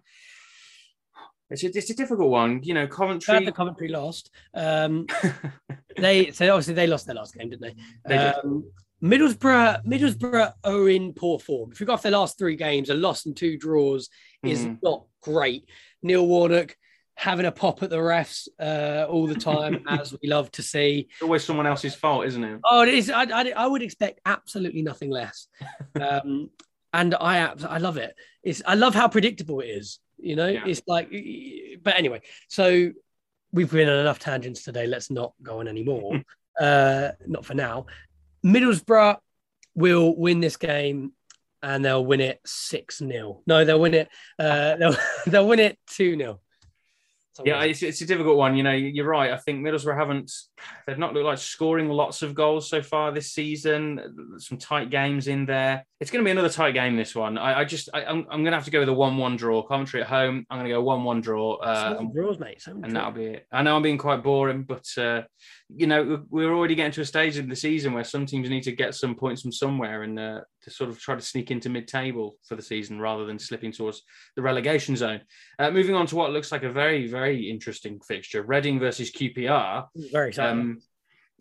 it's 1.51 1.63
a, 1.65 1.69
it's 1.69 1.91
a 1.91 1.95
difficult 1.95 2.31
one. 2.31 2.61
You 2.63 2.75
know, 2.75 2.87
Coventry. 2.87 3.51
Coventry 3.53 3.89
lost. 3.89 4.31
Um, 4.55 5.07
they 5.99 6.31
so 6.31 6.51
obviously 6.51 6.75
they 6.75 6.87
lost 6.87 7.07
their 7.07 7.17
last 7.17 7.35
game, 7.35 7.51
didn't 7.51 7.63
they? 7.63 7.75
They. 8.07 8.19
Um, 8.19 8.65
Middlesbrough, 9.03 9.85
Middlesbrough 9.85 10.53
are 10.65 10.88
in 10.88 11.12
poor 11.12 11.38
form. 11.38 11.71
If 11.73 11.81
you 11.81 11.87
go 11.87 11.93
off 11.93 12.03
their 12.03 12.12
last 12.12 12.38
three 12.38 12.57
games, 12.57 12.88
a 12.91 12.95
loss 12.95 13.26
and 13.26 13.37
two 13.37 13.59
draws 13.59 14.09
is 14.43 14.65
Mm. 14.65 14.79
not 14.83 15.05
great. 15.23 15.69
Neil 16.03 16.26
Warnock 16.26 16.76
having 17.15 17.47
a 17.47 17.53
pop 17.53 17.83
at 17.83 17.91
the 17.91 17.97
refs 17.97 18.47
uh, 18.61 19.07
all 19.09 19.26
the 19.26 19.35
time, 19.35 19.83
as 19.88 20.15
we 20.21 20.29
love 20.29 20.50
to 20.53 20.62
see. 20.62 21.09
It's 21.12 21.23
always 21.23 21.45
someone 21.45 21.67
else's 21.67 21.95
fault, 21.95 22.26
isn't 22.26 22.43
it? 22.45 22.61
Oh, 22.65 22.83
it 22.83 22.88
is. 22.95 23.11
I, 23.11 23.23
I, 23.25 23.53
I 23.57 23.67
would 23.67 23.83
expect 23.83 24.21
absolutely 24.26 24.83
nothing 24.83 25.11
less. 25.11 25.49
Um, 26.00 26.50
and 26.93 27.15
I 27.15 27.47
I 27.69 27.79
love 27.79 27.97
it. 27.99 28.15
It's 28.43 28.62
I 28.67 28.75
love 28.75 28.95
how 28.95 29.09
predictable 29.09 29.61
it 29.61 29.67
is. 29.67 29.99
You 30.19 30.37
know, 30.37 30.47
Yeah. 30.47 30.65
it's 30.67 30.81
like. 30.87 31.11
But 31.83 31.97
anyway, 31.97 32.21
so 32.49 32.91
we've 33.53 33.71
been 33.71 33.88
on 33.88 33.99
enough 33.99 34.19
tangents 34.19 34.62
today. 34.62 34.87
Let's 34.87 35.11
not 35.11 35.33
go 35.43 35.61
on 35.61 35.69
anymore. 35.69 36.23
uh, 36.61 37.11
not 37.26 37.45
for 37.45 37.55
now. 37.55 37.87
Middlesbrough 38.47 39.17
will 39.75 40.17
win 40.17 40.41
this 40.41 40.57
game. 40.57 41.12
and 41.62 41.85
they'll 41.85 42.05
win 42.05 42.21
it 42.21 42.38
6 42.47 42.99
0. 42.99 43.43
No, 43.47 43.65
they'll 43.65 43.81
win 43.81 43.95
it. 43.95 44.09
Uh, 44.38 44.76
they'll, 44.79 44.97
they'll 45.26 45.49
win 45.49 45.59
it 45.59 45.79
2 45.88 46.17
0. 46.17 46.41
Yeah, 47.45 47.62
it's, 47.62 47.83
it's 47.83 48.00
a 48.00 48.07
difficult 48.07 48.37
one. 48.37 48.57
You 48.57 48.62
know, 48.62 48.73
you're 48.73 49.07
right. 49.07 49.33
I 49.33 49.37
think 49.38 49.64
Middlesbrough 49.64 49.97
haven't, 49.97 50.33
they've 50.87 50.99
not 50.99 51.14
looked 51.14 51.26
like 51.26 51.38
scoring 51.38 51.88
lots 51.88 52.23
of 52.23 52.35
goals 52.35 52.69
so 52.69 52.83
far 52.83 53.12
this 53.12 53.33
season. 53.33 54.37
Some 54.38 54.59
tight 54.59 54.90
games 54.90 55.28
in 55.28 55.47
there. 55.47 55.85
It's 56.00 56.11
going 56.11 56.25
to 56.25 56.26
be 56.26 56.31
another 56.31 56.49
tight 56.49 56.73
game, 56.73 56.97
this 56.97 57.14
one. 57.14 57.38
I, 57.38 57.61
I 57.61 57.64
just, 57.64 57.88
I, 57.95 58.02
am 58.02 58.09
I'm, 58.09 58.26
I'm 58.31 58.43
going 58.43 58.52
to 58.52 58.57
have 58.57 58.64
to 58.66 58.71
go 58.71 58.81
with 58.81 58.88
a 58.88 58.95
1 58.95 59.16
1 59.16 59.37
draw. 59.37 59.62
Coventry 59.62 60.02
at 60.02 60.09
home, 60.09 60.47
I'm 60.50 60.59
going 60.59 60.69
to 60.69 60.75
go 60.75 60.83
1 60.83 61.05
1 61.05 61.21
draw. 61.21 61.55
Uh, 61.57 62.02
draws, 62.14 62.38
mate. 62.38 62.62
and 62.66 62.95
that'll 62.95 63.12
be 63.12 63.26
it. 63.26 63.47
I 63.52 63.62
know 63.62 63.76
I'm 63.76 63.83
being 63.83 63.99
quite 63.99 64.23
boring, 64.23 64.62
but, 64.62 64.87
uh, 64.99 65.23
you 65.75 65.87
know, 65.87 66.25
we're 66.28 66.55
already 66.55 66.75
getting 66.75 66.93
to 66.93 67.00
a 67.00 67.07
stage 67.07 67.38
in 67.38 67.49
the 67.49 67.57
season 67.57 67.93
where 67.93 68.05
some 68.05 68.26
teams 68.26 68.49
need 68.49 68.64
to 68.64 68.73
get 68.73 68.95
some 68.95 69.14
points 69.14 69.43
from 69.43 69.52
somewhere 69.52 70.02
and 70.02 70.19
uh, 70.19 70.40
to 70.66 70.70
sort 70.73 70.90
of 70.90 71.00
try 71.00 71.14
to 71.14 71.23
sneak 71.23 71.52
into 71.52 71.68
mid 71.68 71.87
table 71.87 72.37
for 72.42 72.56
the 72.56 72.62
season 72.62 73.00
rather 73.00 73.25
than 73.25 73.38
slipping 73.38 73.70
towards 73.70 74.02
the 74.35 74.42
relegation 74.42 74.96
zone. 74.96 75.20
Uh, 75.61 75.70
moving 75.70 75.94
on 75.94 76.06
to 76.08 76.16
what 76.16 76.32
looks 76.32 76.50
like 76.50 76.64
a 76.64 76.70
very, 76.70 77.06
very 77.06 77.49
interesting 77.49 78.00
fixture 78.00 78.42
Reading 78.42 78.80
versus 78.80 79.12
QPR. 79.12 79.87
Very 80.11 80.28
exciting. 80.30 80.61
Um, 80.61 80.82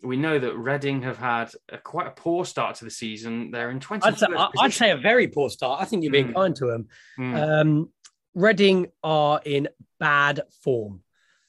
we 0.02 0.16
know 0.16 0.38
that 0.38 0.56
Reading 0.56 1.02
have 1.02 1.18
had 1.18 1.50
a, 1.68 1.78
quite 1.78 2.06
a 2.06 2.10
poor 2.10 2.44
start 2.44 2.76
to 2.76 2.84
the 2.84 2.90
season. 2.90 3.50
They're 3.50 3.70
in 3.70 3.80
20. 3.80 4.06
I'd 4.06 4.18
say, 4.18 4.26
I'd 4.60 4.72
say 4.72 4.90
a 4.92 4.96
very 4.96 5.26
poor 5.26 5.50
start. 5.50 5.82
I 5.82 5.86
think 5.86 6.04
you're 6.04 6.12
being 6.12 6.28
mm. 6.28 6.34
kind 6.34 6.54
to 6.56 6.66
them. 6.66 6.88
Mm. 7.18 7.60
Um, 7.60 7.88
Reading 8.34 8.88
are 9.02 9.40
in 9.44 9.68
bad 9.98 10.42
form. 10.62 11.02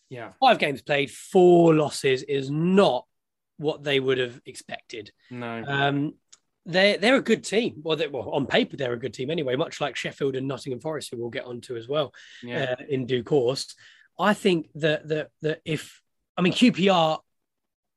Yeah. 0.10 0.32
Five 0.40 0.58
games 0.58 0.82
played, 0.82 1.12
four 1.12 1.76
losses 1.76 2.24
is 2.24 2.50
not 2.50 3.06
what 3.58 3.84
they 3.84 4.00
would 4.00 4.18
have 4.18 4.40
expected. 4.46 5.12
No. 5.30 5.64
Um, 5.68 6.14
they're 6.68 6.98
they're 6.98 7.16
a 7.16 7.22
good 7.22 7.44
team. 7.44 7.82
Well, 7.82 7.98
well, 8.12 8.30
on 8.30 8.46
paper 8.46 8.78
they're 8.78 8.94
a 8.94 9.00
good 9.00 9.14
team 9.14 9.32
anyway. 9.32 9.56
Much 9.56 9.82
like 9.82 9.96
Sheffield 9.96 10.36
and 10.36 10.48
Nottingham 10.48 10.80
Forest, 10.80 11.10
who 11.12 11.18
we'll 11.18 11.30
get 11.30 11.46
onto 11.46 11.76
as 11.76 11.88
well 11.88 12.14
yeah. 12.44 12.76
uh, 12.78 12.84
in 12.88 13.06
due 13.06 13.24
course. 13.24 13.74
I 14.20 14.34
think 14.34 14.70
that 14.76 15.08
that 15.08 15.30
that 15.42 15.62
if 15.66 16.02
I 16.38 16.42
mean 16.42 16.54
QPR 16.54 17.20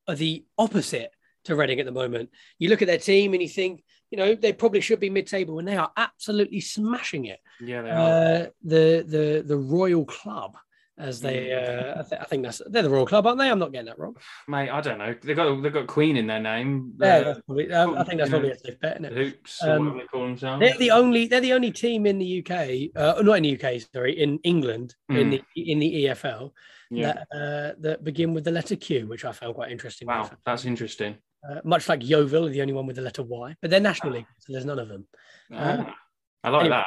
are 0.09 0.15
the 0.15 0.45
opposite 0.57 1.13
to 1.45 1.57
Reading 1.57 1.81
at 1.81 1.87
the 1.87 1.93
moment. 1.93 2.31
You 2.59 2.69
look 2.69 2.83
at 2.83 2.89
their 2.89 2.99
team 2.99 3.33
and 3.33 3.43
you 3.43 3.49
think, 3.49 3.83
you 4.11 4.19
know, 4.19 4.35
they 4.35 4.53
probably 4.53 4.81
should 4.81 5.01
be 5.01 5.11
mid-table, 5.11 5.59
and 5.59 5.67
they 5.67 5.77
are 5.77 5.91
absolutely 5.97 6.61
smashing 6.61 7.27
it. 7.27 7.39
Yeah, 7.61 7.83
they 7.83 7.91
are. 7.91 7.95
Uh, 7.95 8.47
the 8.63 9.05
the 9.07 9.45
the 9.47 9.57
Royal 9.57 10.05
Club 10.05 10.57
as 11.01 11.21
they. 11.21 11.49
Mm. 11.49 11.97
Uh, 11.97 12.01
I, 12.01 12.03
th- 12.03 12.21
I, 12.21 12.25
think 12.25 12.43
that's 12.45 12.63
they're 12.67 12.83
the 12.83 12.91
Royal 12.91 13.07
Club, 13.07 13.27
aren't 13.27 13.39
they? 13.39 13.51
I'm 13.51 13.59
not 13.59 13.73
getting 13.73 13.87
that 13.87 13.99
wrong, 13.99 14.17
mate. 14.49 14.71
I 14.71 14.81
don't 14.81 14.99
know. 14.99 15.15
They 15.23 15.35
got 15.35 15.63
they 15.63 15.71
got 15.71 15.87
Queen 15.87 16.17
in 16.17 16.27
their 16.27 16.41
name. 16.41 16.93
Yeah, 17.01 17.35
probably, 17.47 17.73
um, 17.73 17.97
I 17.97 18.05
think 18.05 18.19
that's 18.19 18.31
probably 18.31 18.51
a 18.51 18.59
safe 18.59 18.79
bet. 18.81 19.01
Isn't 19.01 19.05
it? 19.07 19.13
Hoops, 19.13 19.63
um, 19.65 19.99
they 19.99 20.07
call 20.07 20.23
themselves. 20.27 20.61
They're 20.61 20.79
the 20.79 20.91
only 20.91 21.27
they're 21.27 21.41
the 21.41 21.53
only 21.53 21.73
team 21.73 22.07
in 22.07 22.19
the 22.19 22.41
UK, 22.41 22.91
uh, 22.97 23.23
not 23.23 23.39
in 23.39 23.43
the 23.43 23.61
UK, 23.61 23.81
sorry, 23.93 24.21
in 24.21 24.39
England 24.45 24.95
mm. 25.11 25.19
in 25.19 25.31
the 25.31 25.43
in 25.57 25.79
the 25.79 26.05
EFL 26.05 26.53
yeah. 26.91 27.13
that 27.13 27.19
uh, 27.33 27.75
that 27.81 28.05
begin 28.05 28.35
with 28.35 28.45
the 28.45 28.51
letter 28.51 28.77
Q, 28.77 29.07
which 29.07 29.25
I 29.25 29.33
found 29.33 29.55
quite 29.55 29.71
interesting. 29.71 30.09
Wow, 30.09 30.31
that's 30.45 30.65
interesting. 30.65 31.17
Uh, 31.49 31.61
much 31.65 31.89
like 31.89 32.07
Yeovil, 32.07 32.51
the 32.51 32.61
only 32.61 32.75
one 32.75 32.87
with 32.87 32.97
the 32.97 33.03
letter 33.03 33.23
Y, 33.23 33.57
but 33.63 33.71
they're 33.71 33.81
National 33.81 34.13
ah. 34.13 34.17
League, 34.17 34.27
so 34.39 34.53
there's 34.53 34.67
none 34.67 34.79
of 34.79 34.89
them. 34.89 35.07
Ah. 35.53 35.95
I 36.43 36.49
like 36.49 36.61
anyway, 36.61 36.77
that. 36.77 36.87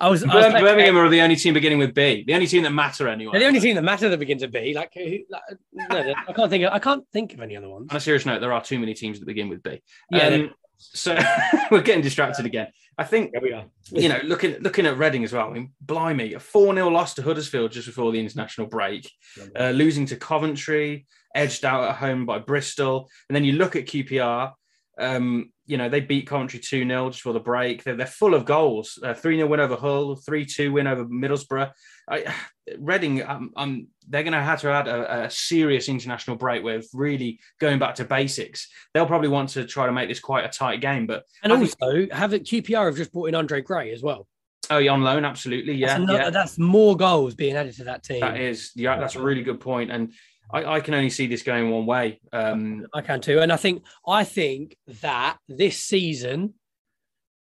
I 0.00 0.08
was, 0.08 0.24
I 0.24 0.34
was 0.34 0.52
Birmingham 0.54 0.96
are 0.96 1.08
the 1.08 1.20
only 1.20 1.36
team 1.36 1.52
beginning 1.52 1.78
with 1.78 1.94
B. 1.94 2.24
The 2.26 2.34
only 2.34 2.46
team 2.46 2.62
that 2.62 2.70
matter 2.70 3.06
anyway. 3.06 3.32
They're 3.32 3.40
the 3.40 3.46
only 3.46 3.60
team 3.60 3.76
that 3.76 3.82
matter 3.82 4.08
that 4.08 4.18
begins 4.18 4.40
with 4.42 4.52
B. 4.52 4.74
Like, 4.74 4.92
like 4.96 5.42
no, 5.72 6.14
I 6.26 6.32
can't 6.32 6.50
think. 6.50 6.64
Of, 6.64 6.72
I 6.72 6.78
can't 6.78 7.04
think 7.12 7.34
of 7.34 7.40
any 7.40 7.56
other 7.56 7.68
ones. 7.68 7.88
On 7.90 7.96
a 7.96 8.00
serious 8.00 8.24
note, 8.24 8.40
there 8.40 8.52
are 8.52 8.62
too 8.62 8.78
many 8.78 8.94
teams 8.94 9.20
that 9.20 9.26
begin 9.26 9.48
with 9.48 9.62
B. 9.62 9.82
Yeah. 10.10 10.26
Um, 10.28 10.54
so 10.78 11.18
we're 11.70 11.82
getting 11.82 12.02
distracted 12.02 12.46
again. 12.46 12.68
I 12.96 13.04
think 13.04 13.32
we 13.40 13.52
are. 13.52 13.66
you 13.90 14.08
know, 14.08 14.20
looking 14.24 14.56
looking 14.60 14.86
at 14.86 14.98
Reading 14.98 15.24
as 15.24 15.32
well. 15.32 15.48
I 15.48 15.52
mean, 15.52 15.72
blimey, 15.80 16.34
a 16.34 16.40
four 16.40 16.74
0 16.74 16.88
loss 16.88 17.14
to 17.14 17.22
Huddersfield 17.22 17.72
just 17.72 17.86
before 17.86 18.12
the 18.12 18.20
international 18.20 18.66
break, 18.66 19.10
uh, 19.58 19.70
losing 19.70 20.06
to 20.06 20.16
Coventry, 20.16 21.06
edged 21.34 21.64
out 21.64 21.88
at 21.88 21.96
home 21.96 22.26
by 22.26 22.38
Bristol, 22.38 23.08
and 23.28 23.36
then 23.36 23.44
you 23.44 23.52
look 23.52 23.76
at 23.76 23.86
QPR. 23.86 24.52
Um, 24.98 25.52
you 25.66 25.76
know, 25.76 25.88
they 25.88 26.00
beat 26.00 26.26
Coventry 26.26 26.58
2 26.58 26.86
0 26.86 27.10
just 27.10 27.22
for 27.22 27.32
the 27.32 27.40
break. 27.40 27.84
They're, 27.84 27.96
they're 27.96 28.06
full 28.06 28.34
of 28.34 28.44
goals. 28.44 28.98
3 29.02 29.36
0 29.36 29.46
win 29.48 29.60
over 29.60 29.76
Hull, 29.76 30.16
3 30.16 30.44
2 30.44 30.72
win 30.72 30.86
over 30.86 31.04
Middlesbrough. 31.04 31.70
I, 32.08 32.34
Reading, 32.78 33.24
um, 33.24 33.50
um, 33.56 33.88
they're 34.08 34.22
going 34.22 34.32
to 34.32 34.40
have 34.40 34.60
to 34.60 34.70
add 34.70 34.86
a, 34.86 35.24
a, 35.24 35.30
serious 35.30 35.88
international 35.88 36.36
break 36.36 36.62
with 36.62 36.88
really 36.92 37.40
going 37.58 37.80
back 37.80 37.96
to 37.96 38.04
basics. 38.04 38.68
They'll 38.94 39.06
probably 39.06 39.28
want 39.28 39.48
to 39.50 39.64
try 39.64 39.86
to 39.86 39.92
make 39.92 40.08
this 40.08 40.20
quite 40.20 40.44
a 40.44 40.48
tight 40.48 40.80
game. 40.80 41.08
But 41.08 41.24
and 41.42 41.52
also, 41.52 41.74
think, 41.80 42.12
have 42.12 42.32
it, 42.32 42.44
QPR 42.44 42.86
have 42.86 42.96
just 42.96 43.12
brought 43.12 43.26
in 43.26 43.34
Andre 43.34 43.60
Gray 43.60 43.92
as 43.92 44.04
well. 44.04 44.28
Oh, 44.70 44.78
yeah, 44.78 44.92
on 44.92 45.02
loan, 45.02 45.24
absolutely. 45.24 45.74
Yeah, 45.74 45.88
that's, 45.88 46.00
another, 46.00 46.18
yeah. 46.18 46.30
that's 46.30 46.58
more 46.58 46.96
goals 46.96 47.34
being 47.34 47.56
added 47.56 47.74
to 47.76 47.84
that 47.84 48.04
team. 48.04 48.20
That 48.20 48.38
is, 48.38 48.70
yeah, 48.76 49.00
that's 49.00 49.16
a 49.16 49.22
really 49.22 49.42
good 49.42 49.58
point. 49.58 49.90
And 49.90 50.12
I, 50.52 50.76
I, 50.76 50.80
can 50.80 50.94
only 50.94 51.10
see 51.10 51.26
this 51.26 51.42
going 51.42 51.70
one 51.70 51.86
way. 51.86 52.20
Um, 52.32 52.86
I 52.94 53.00
can 53.00 53.20
too, 53.20 53.40
and 53.40 53.52
I 53.52 53.56
think 53.56 53.84
I 54.06 54.24
think 54.24 54.76
that 55.02 55.38
this 55.48 55.82
season, 55.82 56.54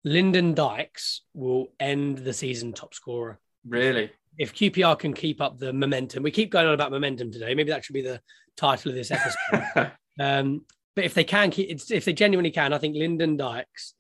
Lyndon 0.04 0.54
Dykes 0.54 1.22
will 1.34 1.68
end 1.80 2.20
the 2.20 2.34
season 2.34 2.74
top 2.74 2.94
scorer. 2.94 3.40
Really? 3.68 4.12
If 4.38 4.54
QPR 4.54 4.98
can 4.98 5.14
keep 5.14 5.42
up 5.42 5.58
the 5.58 5.74
momentum, 5.74 6.24
we 6.24 6.32
keep 6.32 6.52
going 6.52 6.68
on 6.68 6.74
about 6.74 6.92
momentum 6.92 7.32
today. 7.32 7.54
Maybe 7.54 7.72
that 7.72 7.84
should 7.84 7.94
be 7.94 8.02
the 8.02 8.22
title 8.56 8.92
of 8.92 8.96
this 8.96 9.12
episode. 9.12 9.92
um, 10.20 10.66
but 10.96 11.06
if 11.06 11.14
they 11.14 11.24
can 11.24 11.52
keep, 11.52 11.70
if 11.90 12.06
they 12.06 12.14
genuinely 12.14 12.52
can, 12.52 12.74
I 12.74 12.78
think 12.78 12.96
Lyndon 12.96 13.38
Dykes 13.38 13.94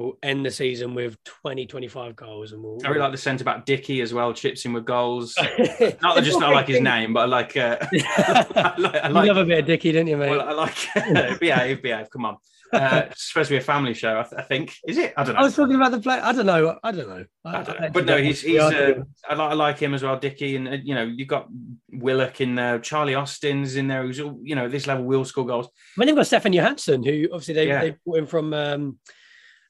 will 0.00 0.18
end 0.22 0.44
the 0.44 0.50
season 0.50 0.94
with 0.94 1.22
20, 1.24 1.66
25 1.66 2.16
goals. 2.16 2.52
And 2.52 2.62
we'll, 2.62 2.78
I 2.84 2.88
really 2.88 3.00
like 3.00 3.12
the 3.12 3.18
centre 3.18 3.44
back 3.44 3.64
Dickie 3.64 4.00
as 4.00 4.14
well, 4.14 4.32
chips 4.32 4.64
in 4.64 4.72
with 4.72 4.84
goals. 4.84 5.34
not 5.38 6.14
that 6.14 6.22
just 6.22 6.40
not 6.40 6.52
like 6.52 6.68
his 6.68 6.80
name, 6.80 7.12
but 7.12 7.20
I 7.20 7.26
like. 7.26 7.56
Uh, 7.56 7.76
I 7.92 8.74
like, 8.78 8.94
I 8.96 9.08
like 9.08 9.26
you 9.26 9.34
love 9.34 9.44
a 9.44 9.44
bit 9.44 9.58
of 9.60 9.66
Dickie, 9.66 9.92
don't 9.92 10.06
you, 10.06 10.16
mate? 10.16 10.30
Well, 10.30 10.42
I 10.42 10.52
like. 10.52 10.76
Uh, 10.96 11.36
behave, 11.38 11.82
behave. 11.82 12.10
Come 12.10 12.24
on. 12.26 12.36
Uh, 12.72 13.02
it's 13.10 13.30
supposed 13.30 13.48
to 13.48 13.54
be 13.54 13.58
a 13.58 13.60
family 13.60 13.94
show, 13.94 14.20
I, 14.20 14.22
th- 14.22 14.34
I, 14.38 14.42
think. 14.42 14.76
Is 14.86 14.96
it? 14.96 15.12
I 15.16 15.24
don't 15.24 15.34
know. 15.34 15.40
I 15.40 15.42
was 15.42 15.56
talking 15.56 15.74
about 15.74 15.90
the 15.90 15.98
play. 15.98 16.20
I 16.20 16.32
don't 16.32 16.46
know. 16.46 16.78
I 16.82 16.92
don't 16.92 17.08
know. 17.08 17.24
I, 17.44 17.62
don't 17.62 17.80
know. 17.80 17.90
But 17.92 18.04
no, 18.04 18.16
he's 18.16 18.42
he's. 18.42 18.60
Uh, 18.60 19.02
I 19.28 19.34
like 19.34 19.50
I 19.50 19.54
like 19.54 19.78
him 19.78 19.92
as 19.92 20.04
well, 20.04 20.16
Dickie, 20.16 20.54
and 20.54 20.68
uh, 20.68 20.76
you 20.82 20.94
know 20.94 21.02
you 21.02 21.26
got 21.26 21.48
Willock 21.90 22.40
in 22.40 22.54
there, 22.54 22.78
Charlie 22.78 23.16
Austin's 23.16 23.74
in 23.74 23.88
there, 23.88 24.04
who's 24.04 24.18
you 24.18 24.54
know 24.54 24.68
this 24.68 24.86
level 24.86 25.04
will 25.04 25.24
score 25.24 25.46
goals. 25.46 25.66
I 25.66 25.70
mean, 25.96 26.06
they've 26.06 26.16
got 26.16 26.28
Stefan 26.28 26.52
Johansen, 26.52 27.04
who 27.04 27.28
obviously 27.32 27.54
they 27.54 27.66
yeah. 27.66 27.80
they 27.80 27.96
brought 28.04 28.18
him 28.18 28.26
from. 28.26 28.54
Um, 28.54 28.98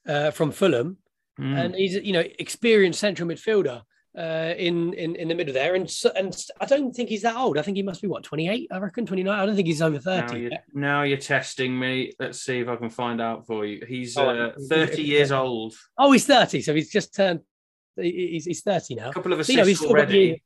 uh, 0.07 0.31
from 0.31 0.51
Fulham, 0.51 0.97
mm. 1.39 1.57
and 1.57 1.75
he's 1.75 1.95
you 1.95 2.13
know 2.13 2.23
experienced 2.39 2.99
central 2.99 3.27
midfielder 3.27 3.81
uh, 4.17 4.53
in 4.57 4.93
in 4.93 5.15
in 5.15 5.27
the 5.27 5.35
middle 5.35 5.53
there, 5.53 5.75
and 5.75 5.91
and 6.15 6.35
I 6.59 6.65
don't 6.65 6.93
think 6.93 7.09
he's 7.09 7.21
that 7.21 7.35
old. 7.35 7.57
I 7.57 7.61
think 7.61 7.77
he 7.77 7.83
must 7.83 8.01
be 8.01 8.07
what 8.07 8.23
twenty 8.23 8.49
eight. 8.49 8.67
I 8.71 8.79
reckon 8.79 9.05
twenty 9.05 9.23
nine. 9.23 9.39
I 9.39 9.45
don't 9.45 9.55
think 9.55 9.67
he's 9.67 9.81
over 9.81 9.99
thirty. 9.99 10.33
Now 10.33 10.37
you're, 10.37 10.51
now 10.73 11.03
you're, 11.03 11.17
testing 11.17 11.77
me. 11.77 12.11
Let's 12.19 12.41
see 12.41 12.59
if 12.59 12.67
I 12.67 12.75
can 12.75 12.89
find 12.89 13.21
out 13.21 13.47
for 13.47 13.65
you. 13.65 13.85
He's 13.87 14.17
oh, 14.17 14.29
uh, 14.29 14.51
thirty 14.69 15.03
years 15.03 15.31
old. 15.31 15.75
Oh, 15.97 16.11
he's 16.11 16.25
thirty. 16.25 16.61
So 16.61 16.73
he's 16.73 16.91
just 16.91 17.15
turned. 17.15 17.41
He's, 17.95 18.45
he's 18.45 18.61
thirty 18.61 18.95
now. 18.95 19.09
A 19.09 19.13
couple 19.13 19.33
of 19.33 19.39
assists 19.39 19.79
so, 19.79 19.85
you 19.85 19.87
know, 19.87 19.95
already. 19.95 20.43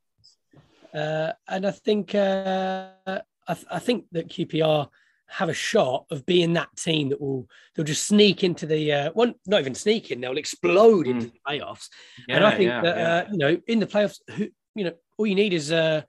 Uh, 0.93 1.33
and 1.47 1.65
I 1.65 1.71
think 1.71 2.15
uh, 2.15 2.89
I, 3.05 3.53
th- 3.53 3.67
I 3.69 3.79
think 3.79 4.05
that 4.13 4.29
QPR 4.29 4.87
have 5.27 5.49
a 5.49 5.53
shot 5.53 6.05
of 6.11 6.25
being 6.25 6.53
that 6.53 6.75
team 6.75 7.09
that 7.09 7.19
will 7.19 7.47
they'll 7.73 7.85
just 7.85 8.07
sneak 8.07 8.43
into 8.43 8.65
the 8.65 8.91
uh, 8.91 9.11
well, 9.15 9.33
not 9.47 9.59
even 9.59 9.75
sneak 9.75 10.11
in, 10.11 10.21
they'll 10.21 10.37
explode 10.37 11.07
mm. 11.07 11.11
into 11.11 11.27
the 11.27 11.39
playoffs. 11.47 11.89
Yeah, 12.27 12.35
and 12.35 12.45
I 12.45 12.51
think 12.51 12.69
yeah, 12.69 12.81
that 12.81 12.97
yeah. 12.97 13.15
uh, 13.15 13.25
you 13.31 13.37
know 13.37 13.61
in 13.67 13.79
the 13.79 13.87
playoffs, 13.87 14.19
who, 14.31 14.47
you 14.75 14.85
know, 14.85 14.93
all 15.17 15.27
you 15.27 15.35
need 15.35 15.53
is 15.53 15.71
uh 15.71 16.01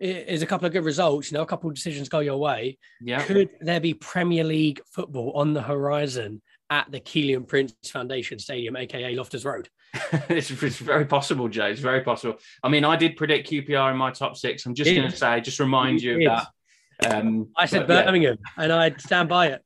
is 0.00 0.42
a 0.42 0.46
couple 0.46 0.66
of 0.66 0.72
good 0.72 0.84
results. 0.84 1.30
You 1.30 1.38
know, 1.38 1.42
a 1.42 1.46
couple 1.46 1.70
of 1.70 1.76
decisions 1.76 2.08
go 2.08 2.18
your 2.18 2.36
way. 2.36 2.78
Yeah. 3.00 3.22
Could 3.22 3.50
there 3.60 3.80
be 3.80 3.94
Premier 3.94 4.44
League 4.44 4.80
football 4.92 5.32
on 5.34 5.54
the 5.54 5.62
horizon 5.62 6.42
at 6.70 6.90
the 6.90 7.00
Kiyan 7.00 7.46
Prince 7.46 7.74
Foundation 7.86 8.38
Stadium, 8.38 8.76
aka 8.76 9.14
Loftus 9.14 9.44
Road? 9.44 9.68
it's, 10.28 10.50
it's, 10.50 10.78
very 10.78 11.04
possible, 11.04 11.48
Jay. 11.48 11.70
It's 11.70 11.80
very 11.80 12.00
possible. 12.00 12.38
I 12.62 12.68
mean, 12.68 12.84
I 12.84 12.96
did 12.96 13.16
predict 13.16 13.50
QPR 13.50 13.92
in 13.92 13.96
my 13.96 14.10
top 14.10 14.36
six. 14.36 14.66
I'm 14.66 14.74
just 14.74 14.90
going 14.90 15.08
to 15.08 15.16
say, 15.16 15.40
just 15.40 15.60
remind 15.60 16.02
you, 16.02 16.18
you 16.18 16.30
of 16.30 16.38
that. 16.38 16.48
Um, 17.08 17.48
I 17.56 17.66
said 17.66 17.86
but, 17.86 18.06
Birmingham, 18.06 18.38
yeah. 18.40 18.64
and 18.64 18.72
I'd 18.72 19.00
stand 19.00 19.28
by 19.28 19.48
it. 19.48 19.62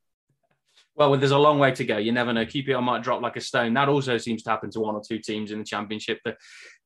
Well, 0.99 1.17
there's 1.17 1.31
a 1.31 1.39
long 1.39 1.61
way 1.61 1.71
to 1.71 1.85
go. 1.85 1.97
You 1.97 2.11
never 2.11 2.33
know. 2.33 2.45
QPR 2.45 2.83
might 2.83 3.05
drop 3.05 3.23
like 3.23 3.37
a 3.37 3.41
stone. 3.41 3.73
That 3.75 3.89
also 3.89 4.19
seems 4.19 4.43
to 4.43 4.51
happen 4.51 4.69
to 4.73 4.81
one 4.81 4.97
or 4.97 5.03
two 5.07 5.21
teams 5.21 5.53
in 5.53 5.61
the 5.61 5.65
championship. 5.65 6.19
The, 6.25 6.37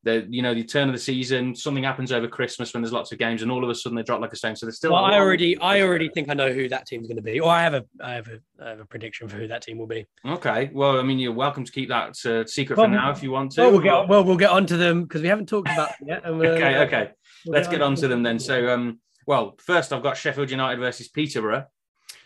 the 0.03 0.27
you 0.29 0.43
know 0.43 0.53
the 0.53 0.63
turn 0.63 0.87
of 0.87 0.93
the 0.93 0.99
season, 0.99 1.55
something 1.55 1.83
happens 1.83 2.11
over 2.11 2.27
Christmas 2.27 2.73
when 2.73 2.83
there's 2.83 2.93
lots 2.93 3.11
of 3.11 3.17
games, 3.17 3.41
and 3.41 3.51
all 3.51 3.63
of 3.63 3.71
a 3.71 3.73
sudden 3.73 3.95
they 3.95 4.03
drop 4.03 4.21
like 4.21 4.31
a 4.31 4.35
stone. 4.35 4.55
So 4.55 4.67
there's 4.67 4.77
still. 4.77 4.91
Well, 4.91 5.03
I 5.03 5.17
already, 5.17 5.57
I 5.57 5.81
already 5.81 6.09
think 6.09 6.29
I 6.29 6.35
know 6.35 6.53
who 6.53 6.69
that 6.69 6.85
team's 6.85 7.07
going 7.07 7.17
to 7.17 7.23
be, 7.23 7.39
or 7.39 7.49
I 7.49 7.63
have 7.63 7.73
a, 7.73 7.85
I 8.03 8.13
have 8.13 8.27
a, 8.27 8.39
I 8.63 8.69
have 8.69 8.79
a 8.81 8.85
prediction 8.85 9.27
for 9.27 9.37
who 9.37 9.47
that 9.47 9.63
team 9.63 9.79
will 9.79 9.87
be. 9.87 10.05
Okay. 10.23 10.69
Well, 10.71 10.99
I 10.99 11.01
mean, 11.01 11.17
you're 11.17 11.33
welcome 11.33 11.63
to 11.63 11.71
keep 11.71 11.89
that 11.89 12.15
uh, 12.23 12.45
secret 12.45 12.77
well, 12.77 12.85
for 12.85 12.91
now 12.91 13.09
if 13.09 13.23
you 13.23 13.31
want 13.31 13.53
to. 13.53 13.61
Well, 13.61 13.71
we'll 13.71 13.81
get, 13.81 14.07
well, 14.07 14.23
we'll 14.23 14.37
get 14.37 14.51
onto 14.51 14.77
them 14.77 15.03
because 15.03 15.23
we 15.23 15.27
haven't 15.27 15.49
talked 15.49 15.69
about 15.69 15.89
them 15.97 16.07
yet. 16.07 16.25
okay. 16.27 16.77
Okay. 16.83 17.11
We'll 17.47 17.55
Let's 17.55 17.67
get, 17.67 17.77
get 17.77 17.81
on 17.81 17.95
to 17.95 18.07
them 18.07 18.21
then. 18.21 18.37
So, 18.37 18.69
um, 18.69 18.99
well, 19.25 19.55
first 19.59 19.93
I've 19.93 20.03
got 20.03 20.17
Sheffield 20.17 20.51
United 20.51 20.79
versus 20.79 21.07
Peterborough 21.07 21.65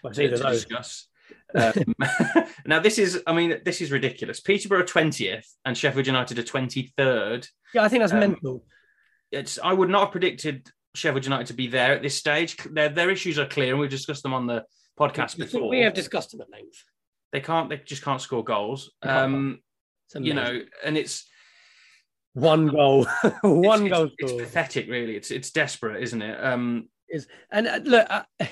well, 0.03 0.13
to, 0.13 0.29
to 0.29 0.37
discuss. 0.37 1.07
Um, 1.55 1.73
now 2.65 2.79
this 2.79 2.97
is, 2.97 3.21
I 3.27 3.33
mean, 3.33 3.59
this 3.65 3.81
is 3.81 3.91
ridiculous. 3.91 4.39
Peterborough 4.39 4.83
twentieth 4.85 5.47
and 5.65 5.77
Sheffield 5.77 6.07
United 6.07 6.39
are 6.39 6.43
twenty 6.43 6.91
third. 6.97 7.47
Yeah, 7.73 7.83
I 7.83 7.89
think 7.89 8.01
that's 8.01 8.13
Um, 8.13 8.19
mental. 8.19 8.65
It's 9.31 9.59
I 9.61 9.73
would 9.73 9.89
not 9.89 10.01
have 10.05 10.11
predicted 10.11 10.69
Sheffield 10.95 11.25
United 11.25 11.47
to 11.47 11.53
be 11.53 11.67
there 11.67 11.93
at 11.93 12.01
this 12.01 12.15
stage. 12.15 12.57
Their 12.71 12.89
their 12.89 13.09
issues 13.09 13.37
are 13.39 13.45
clear, 13.45 13.71
and 13.71 13.79
we've 13.79 13.89
discussed 13.89 14.23
them 14.23 14.33
on 14.33 14.47
the 14.47 14.65
podcast 14.99 15.37
before. 15.37 15.69
We 15.69 15.81
have 15.81 15.93
discussed 15.93 16.31
them 16.31 16.41
at 16.41 16.49
length. 16.49 16.83
they 17.31 17.41
can't, 17.41 17.69
they 17.69 17.77
just 17.77 18.03
can't 18.03 18.21
score 18.21 18.43
goals. 18.43 18.91
Um, 19.03 19.59
you 20.15 20.33
know, 20.33 20.61
and 20.83 20.97
it's 20.97 21.25
one 22.37 22.67
goal, 22.67 23.07
one 23.41 23.87
it's, 23.87 23.93
goal 23.93 24.05
It's, 24.05 24.13
it's 24.19 24.33
pathetic, 24.33 24.87
really. 24.87 25.15
It's 25.15 25.31
it's 25.31 25.51
desperate, 25.51 26.03
isn't 26.03 26.21
it? 26.21 26.43
Um, 26.43 26.89
is 27.09 27.27
And 27.51 27.67
uh, 27.67 27.79
look, 27.83 28.07
I, 28.09 28.25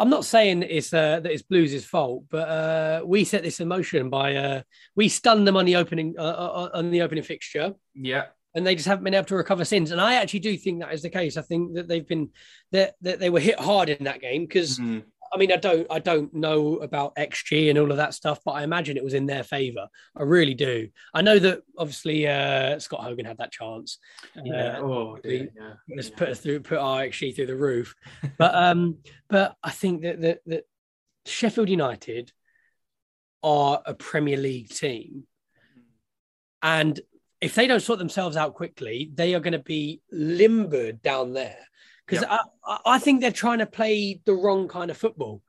I'm 0.00 0.10
not 0.10 0.24
saying 0.24 0.62
it's 0.62 0.94
uh, 0.94 1.20
that 1.20 1.30
it's 1.30 1.42
Blues' 1.42 1.84
fault, 1.84 2.24
but 2.30 2.48
uh, 2.48 3.02
we 3.04 3.24
set 3.24 3.42
this 3.42 3.58
in 3.60 3.66
motion 3.68 4.08
by 4.10 4.36
uh, 4.36 4.62
we 4.94 5.08
stunned 5.08 5.46
them 5.46 5.56
on 5.56 5.66
the 5.66 5.76
opening 5.76 6.14
uh, 6.16 6.22
uh, 6.22 6.70
on 6.72 6.90
the 6.90 7.02
opening 7.02 7.24
fixture, 7.24 7.74
yeah, 7.94 8.26
and 8.54 8.66
they 8.66 8.76
just 8.76 8.86
haven't 8.86 9.04
been 9.04 9.14
able 9.14 9.26
to 9.26 9.34
recover 9.34 9.64
since. 9.64 9.90
And 9.90 10.00
I 10.00 10.14
actually 10.14 10.40
do 10.40 10.56
think 10.56 10.80
that 10.80 10.94
is 10.94 11.02
the 11.02 11.10
case. 11.10 11.36
I 11.36 11.42
think 11.42 11.74
that 11.74 11.88
they've 11.88 12.06
been 12.06 12.30
that 12.70 12.94
that 13.02 13.18
they 13.18 13.28
were 13.28 13.40
hit 13.40 13.58
hard 13.58 13.88
in 13.88 14.04
that 14.04 14.20
game 14.20 14.46
because 14.46 14.78
Mm. 14.78 15.02
I 15.32 15.36
mean 15.36 15.52
I 15.52 15.56
don't 15.56 15.86
I 15.90 15.98
don't 15.98 16.32
know 16.34 16.76
about 16.76 17.14
XG 17.16 17.70
and 17.70 17.78
all 17.78 17.90
of 17.90 17.96
that 17.96 18.14
stuff, 18.14 18.40
but 18.44 18.52
I 18.52 18.62
imagine 18.62 18.96
it 18.96 19.04
was 19.04 19.14
in 19.14 19.26
their 19.26 19.42
favour. 19.42 19.88
I 20.16 20.22
really 20.22 20.54
do. 20.54 20.88
I 21.14 21.22
know 21.22 21.38
that 21.38 21.62
obviously 21.76 22.26
uh, 22.26 22.78
Scott 22.78 23.02
Hogan 23.02 23.26
had 23.26 23.38
that 23.38 23.52
chance. 23.52 23.98
yeah. 24.42 24.78
Uh, 24.78 24.82
oh, 24.82 25.18
dear, 25.22 25.48
yeah. 25.56 25.72
let's 25.94 26.10
yeah. 26.10 26.16
put 26.16 26.28
us 26.28 26.40
through 26.40 26.60
put 26.60 26.78
our 26.78 27.02
XG 27.02 27.34
through 27.34 27.46
the 27.46 27.56
roof. 27.56 27.94
But 28.38 28.54
um, 28.66 28.98
but 29.28 29.56
I 29.62 29.70
think 29.70 30.02
that 30.02 30.20
that, 30.20 30.40
that 30.46 30.64
Sheffield 31.26 31.68
United 31.68 32.32
are 33.42 33.82
a 33.84 33.94
Premier 33.94 34.36
League 34.36 34.70
team, 34.70 35.24
and 36.62 37.00
if 37.40 37.54
they 37.54 37.66
don't 37.66 37.80
sort 37.80 37.98
themselves 37.98 38.36
out 38.36 38.54
quickly, 38.54 39.10
they 39.14 39.34
are 39.34 39.40
going 39.40 39.52
to 39.52 39.58
be 39.58 40.02
limbered 40.10 41.02
down 41.02 41.32
there. 41.32 41.58
Because 42.08 42.24
I, 42.24 42.38
I- 42.64 42.80
I 42.94 42.98
think 42.98 43.20
they're 43.20 43.30
trying 43.32 43.58
to 43.58 43.66
play 43.66 44.20
the 44.24 44.34
wrong 44.34 44.68
kind 44.68 44.90
of 44.90 44.96
football. 44.96 45.42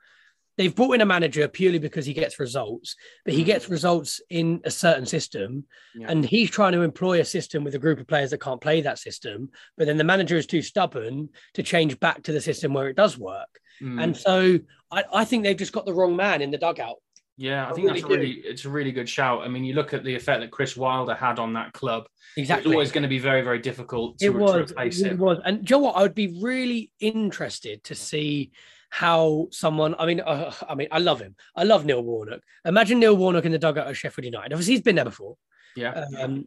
They've 0.57 0.75
brought 0.75 0.91
in 0.91 0.99
a 1.01 1.05
manager 1.05 1.47
purely 1.47 1.79
because 1.79 2.05
he 2.05 2.13
gets 2.13 2.37
results, 2.37 2.97
but 3.23 3.33
he 3.33 3.43
Mm. 3.43 3.45
gets 3.45 3.69
results 3.69 4.19
in 4.29 4.59
a 4.65 4.71
certain 4.71 5.05
system. 5.05 5.65
And 6.05 6.25
he's 6.25 6.49
trying 6.49 6.73
to 6.73 6.81
employ 6.81 7.21
a 7.21 7.25
system 7.25 7.63
with 7.63 7.75
a 7.75 7.79
group 7.79 7.97
of 8.01 8.07
players 8.07 8.31
that 8.31 8.41
can't 8.41 8.59
play 8.59 8.81
that 8.81 8.99
system. 8.99 9.51
But 9.77 9.87
then 9.87 9.95
the 9.95 10.03
manager 10.03 10.35
is 10.35 10.45
too 10.47 10.61
stubborn 10.61 11.29
to 11.53 11.63
change 11.63 11.97
back 12.01 12.23
to 12.23 12.33
the 12.33 12.41
system 12.41 12.73
where 12.73 12.89
it 12.89 12.97
does 12.97 13.17
work. 13.17 13.47
Mm. 13.81 14.03
And 14.03 14.17
so 14.17 14.59
I, 14.91 15.05
I 15.13 15.23
think 15.23 15.43
they've 15.43 15.55
just 15.55 15.71
got 15.71 15.85
the 15.85 15.93
wrong 15.93 16.17
man 16.17 16.41
in 16.41 16.51
the 16.51 16.57
dugout. 16.57 16.97
Yeah, 17.39 17.65
I 17.65 17.69
I 17.69 17.73
think 17.73 17.87
that's 17.87 18.03
a 18.03 18.07
really 18.07 18.17
really 18.17 18.31
it's 18.43 18.65
a 18.65 18.69
really 18.69 18.91
good 18.91 19.07
shout. 19.07 19.43
I 19.43 19.47
mean, 19.47 19.63
you 19.63 19.73
look 19.73 19.93
at 19.93 20.03
the 20.03 20.13
effect 20.13 20.41
that 20.41 20.51
Chris 20.51 20.75
Wilder 20.75 21.15
had 21.15 21.39
on 21.39 21.53
that 21.53 21.71
club. 21.71 22.03
Exactly. 22.35 22.71
It's 22.71 22.75
always 22.75 22.91
going 22.91 23.03
to 23.03 23.07
be 23.07 23.17
very, 23.17 23.41
very 23.41 23.59
difficult 23.59 24.19
to, 24.19 24.25
it 24.25 24.31
to 24.33 24.37
was, 24.37 24.71
replace 24.71 24.99
it 24.99 25.05
really 25.05 25.15
was. 25.15 25.37
And 25.45 25.63
Joe, 25.63 25.77
what 25.77 25.95
I 25.95 26.01
would 26.01 26.13
be 26.15 26.37
really 26.41 26.91
interested 26.99 27.81
to 27.85 27.95
see 27.95 28.51
how 28.89 29.47
someone. 29.51 29.95
I 29.97 30.05
mean, 30.05 30.19
uh, 30.19 30.51
I 30.67 30.75
mean, 30.75 30.89
I 30.91 30.99
love 30.99 31.21
him. 31.21 31.37
I 31.55 31.63
love 31.63 31.85
Neil 31.85 32.03
Warnock. 32.03 32.41
Imagine 32.65 32.99
Neil 32.99 33.15
Warnock 33.15 33.45
in 33.45 33.53
the 33.53 33.57
dugout 33.57 33.87
of 33.87 33.97
Sheffield 33.97 34.25
United. 34.25 34.51
Obviously, 34.51 34.73
he's 34.73 34.83
been 34.83 34.97
there 34.97 35.05
before. 35.05 35.37
Yeah, 35.77 36.07
Um, 36.19 36.45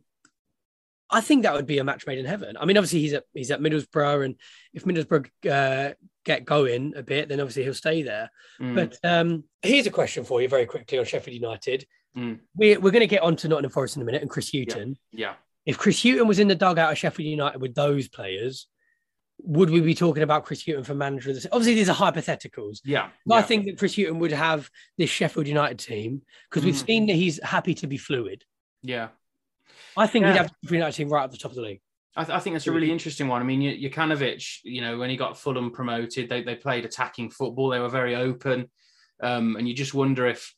I 1.08 1.22
think 1.22 1.44
that 1.44 1.54
would 1.54 1.66
be 1.66 1.78
a 1.78 1.84
match 1.84 2.06
made 2.06 2.18
in 2.18 2.26
heaven. 2.26 2.56
I 2.58 2.66
mean, 2.66 2.76
obviously 2.76 3.00
he's 3.00 3.14
at 3.14 3.24
he's 3.32 3.50
at 3.50 3.60
Middlesbrough, 3.60 4.26
and 4.26 4.34
if 4.74 4.84
Middlesbrough 4.84 5.26
uh, 5.50 5.94
get 6.24 6.44
going 6.44 6.92
a 6.96 7.02
bit, 7.02 7.28
then 7.28 7.40
obviously 7.40 7.64
he'll 7.64 7.74
stay 7.74 8.02
there. 8.02 8.30
Mm. 8.60 8.74
But 8.74 8.98
um, 9.04 9.44
here's 9.62 9.86
a 9.86 9.90
question 9.90 10.24
for 10.24 10.40
you, 10.42 10.48
very 10.48 10.66
quickly 10.66 10.98
on 10.98 11.04
Sheffield 11.04 11.34
United. 11.34 11.86
Mm. 12.16 12.40
We're 12.54 12.78
we're 12.80 12.90
going 12.90 13.00
to 13.00 13.06
get 13.06 13.22
on 13.22 13.36
to 13.36 13.48
Nottingham 13.48 13.70
Forest 13.72 13.96
in 13.96 14.02
a 14.02 14.04
minute, 14.04 14.22
and 14.22 14.30
Chris 14.30 14.50
Hughton. 14.52 14.96
yeah, 15.12 15.34
If 15.66 15.78
Chris 15.78 16.02
Hughton 16.02 16.28
was 16.28 16.38
in 16.38 16.48
the 16.48 16.54
dugout 16.54 16.92
of 16.92 16.98
Sheffield 16.98 17.28
United 17.28 17.60
with 17.60 17.74
those 17.74 18.08
players, 18.08 18.66
would 19.44 19.70
we 19.70 19.80
be 19.80 19.94
talking 19.94 20.22
about 20.22 20.44
Chris 20.44 20.62
Hughton 20.64 20.84
for 20.84 20.94
manager 20.94 21.30
of 21.30 21.42
the? 21.42 21.48
Obviously, 21.52 21.74
these 21.74 21.88
are 21.88 21.96
hypotheticals. 21.96 22.80
yeah, 22.84 23.08
But 23.26 23.34
yeah. 23.36 23.40
I 23.40 23.42
think 23.42 23.64
that 23.66 23.78
Chris 23.78 23.96
Hughton 23.96 24.18
would 24.18 24.32
have 24.32 24.70
this 24.98 25.10
Sheffield 25.10 25.48
United 25.48 25.78
team 25.78 26.22
because 26.50 26.64
we've 26.64 26.74
Mm. 26.74 26.86
seen 26.86 27.06
that 27.06 27.14
he's 27.14 27.42
happy 27.42 27.74
to 27.76 27.86
be 27.86 27.96
fluid. 27.96 28.44
yeah. 28.82 29.08
I 29.96 30.06
think 30.06 30.24
Yeah. 30.24 30.32
he'd 30.32 30.38
have 30.38 30.52
the 30.62 30.74
United 30.74 30.96
team 30.96 31.08
right 31.08 31.24
at 31.24 31.30
the 31.30 31.36
top 31.36 31.50
of 31.50 31.56
the 31.56 31.62
league. 31.62 31.80
I, 32.14 32.24
th- 32.24 32.36
I 32.36 32.40
think 32.40 32.54
that's 32.54 32.66
a 32.66 32.72
really 32.72 32.90
interesting 32.90 33.28
one. 33.28 33.40
I 33.40 33.44
mean, 33.44 33.62
you, 33.62 33.90
Jokanovic, 33.90 34.58
you 34.64 34.82
know, 34.82 34.98
when 34.98 35.08
he 35.08 35.16
got 35.16 35.38
Fulham 35.38 35.70
promoted, 35.70 36.28
they, 36.28 36.42
they 36.42 36.54
played 36.54 36.84
attacking 36.84 37.30
football. 37.30 37.70
They 37.70 37.80
were 37.80 37.88
very 37.88 38.14
open. 38.14 38.70
Um, 39.22 39.56
and 39.56 39.66
you 39.66 39.74
just 39.74 39.94
wonder 39.94 40.26
if 40.26 40.54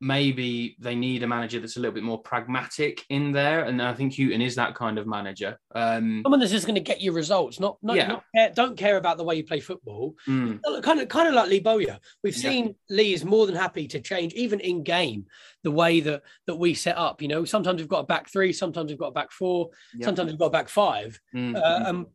maybe 0.00 0.76
they 0.78 0.94
need 0.94 1.22
a 1.22 1.26
manager 1.26 1.58
that's 1.58 1.76
a 1.76 1.80
little 1.80 1.94
bit 1.94 2.02
more 2.02 2.20
pragmatic 2.20 3.04
in 3.08 3.32
there. 3.32 3.64
And 3.64 3.80
I 3.80 3.94
think 3.94 4.14
Hughton 4.14 4.42
is 4.42 4.54
that 4.56 4.74
kind 4.74 4.98
of 4.98 5.06
manager. 5.06 5.58
Um, 5.74 6.20
Someone 6.24 6.40
that's 6.40 6.52
just 6.52 6.66
going 6.66 6.74
to 6.74 6.80
get 6.80 7.00
you 7.00 7.12
results, 7.12 7.58
not 7.60 7.78
not, 7.82 7.96
Yeah. 7.96 8.06
not 8.08 8.24
care, 8.34 8.50
don't 8.54 8.76
care 8.76 8.96
about 8.98 9.16
the 9.16 9.24
way 9.24 9.36
you 9.36 9.44
play 9.44 9.60
football. 9.60 10.14
mm, 10.28 10.60
Kind 10.82 11.00
of 11.00 11.08
kind 11.08 11.28
of 11.28 11.34
like 11.34 11.48
Lee 11.48 11.60
Bowyer. 11.60 11.98
We've 12.22 12.36
Yeah. 12.36 12.50
seen 12.50 12.74
Lee 12.90 13.14
is 13.14 13.24
more 13.24 13.46
than 13.46 13.54
happy 13.56 13.88
to 13.88 14.00
change 14.00 14.34
even 14.34 14.60
in 14.60 14.82
game 14.82 15.26
the 15.64 15.70
way 15.70 16.00
that 16.00 16.22
that 16.46 16.56
we 16.56 16.74
set 16.74 16.96
up. 16.96 17.22
You 17.22 17.28
know, 17.28 17.44
sometimes 17.44 17.80
we've 17.80 17.88
got 17.88 18.00
a 18.00 18.06
back 18.06 18.28
three, 18.30 18.52
sometimes 18.52 18.90
we've 18.90 18.98
got 18.98 19.08
a 19.08 19.12
back 19.12 19.32
four, 19.32 19.70
yeah. 19.96 20.04
sometimes 20.06 20.30
we've 20.30 20.38
got 20.38 20.46
a 20.46 20.50
back 20.50 20.68
five. 20.68 21.18
Mm, 21.34 21.56
Uh, 21.56 21.92
mm. 21.92 22.06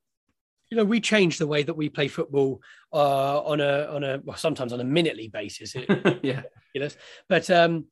You 0.71 0.77
know, 0.77 0.85
we 0.85 1.01
change 1.01 1.37
the 1.37 1.45
way 1.45 1.61
that 1.63 1.73
we 1.75 1.89
play 1.89 2.07
football 2.07 2.61
uh, 2.93 3.41
on 3.41 3.59
a 3.59 3.87
on 3.93 4.03
a 4.03 4.21
well, 4.23 4.37
sometimes 4.37 4.71
on 4.73 4.79
a 4.79 4.85
minutely 4.85 5.27
basis. 5.27 5.75
Yeah. 6.23 6.43
ridiculous. 6.73 6.97
But 7.27 7.49
um, 7.49 7.85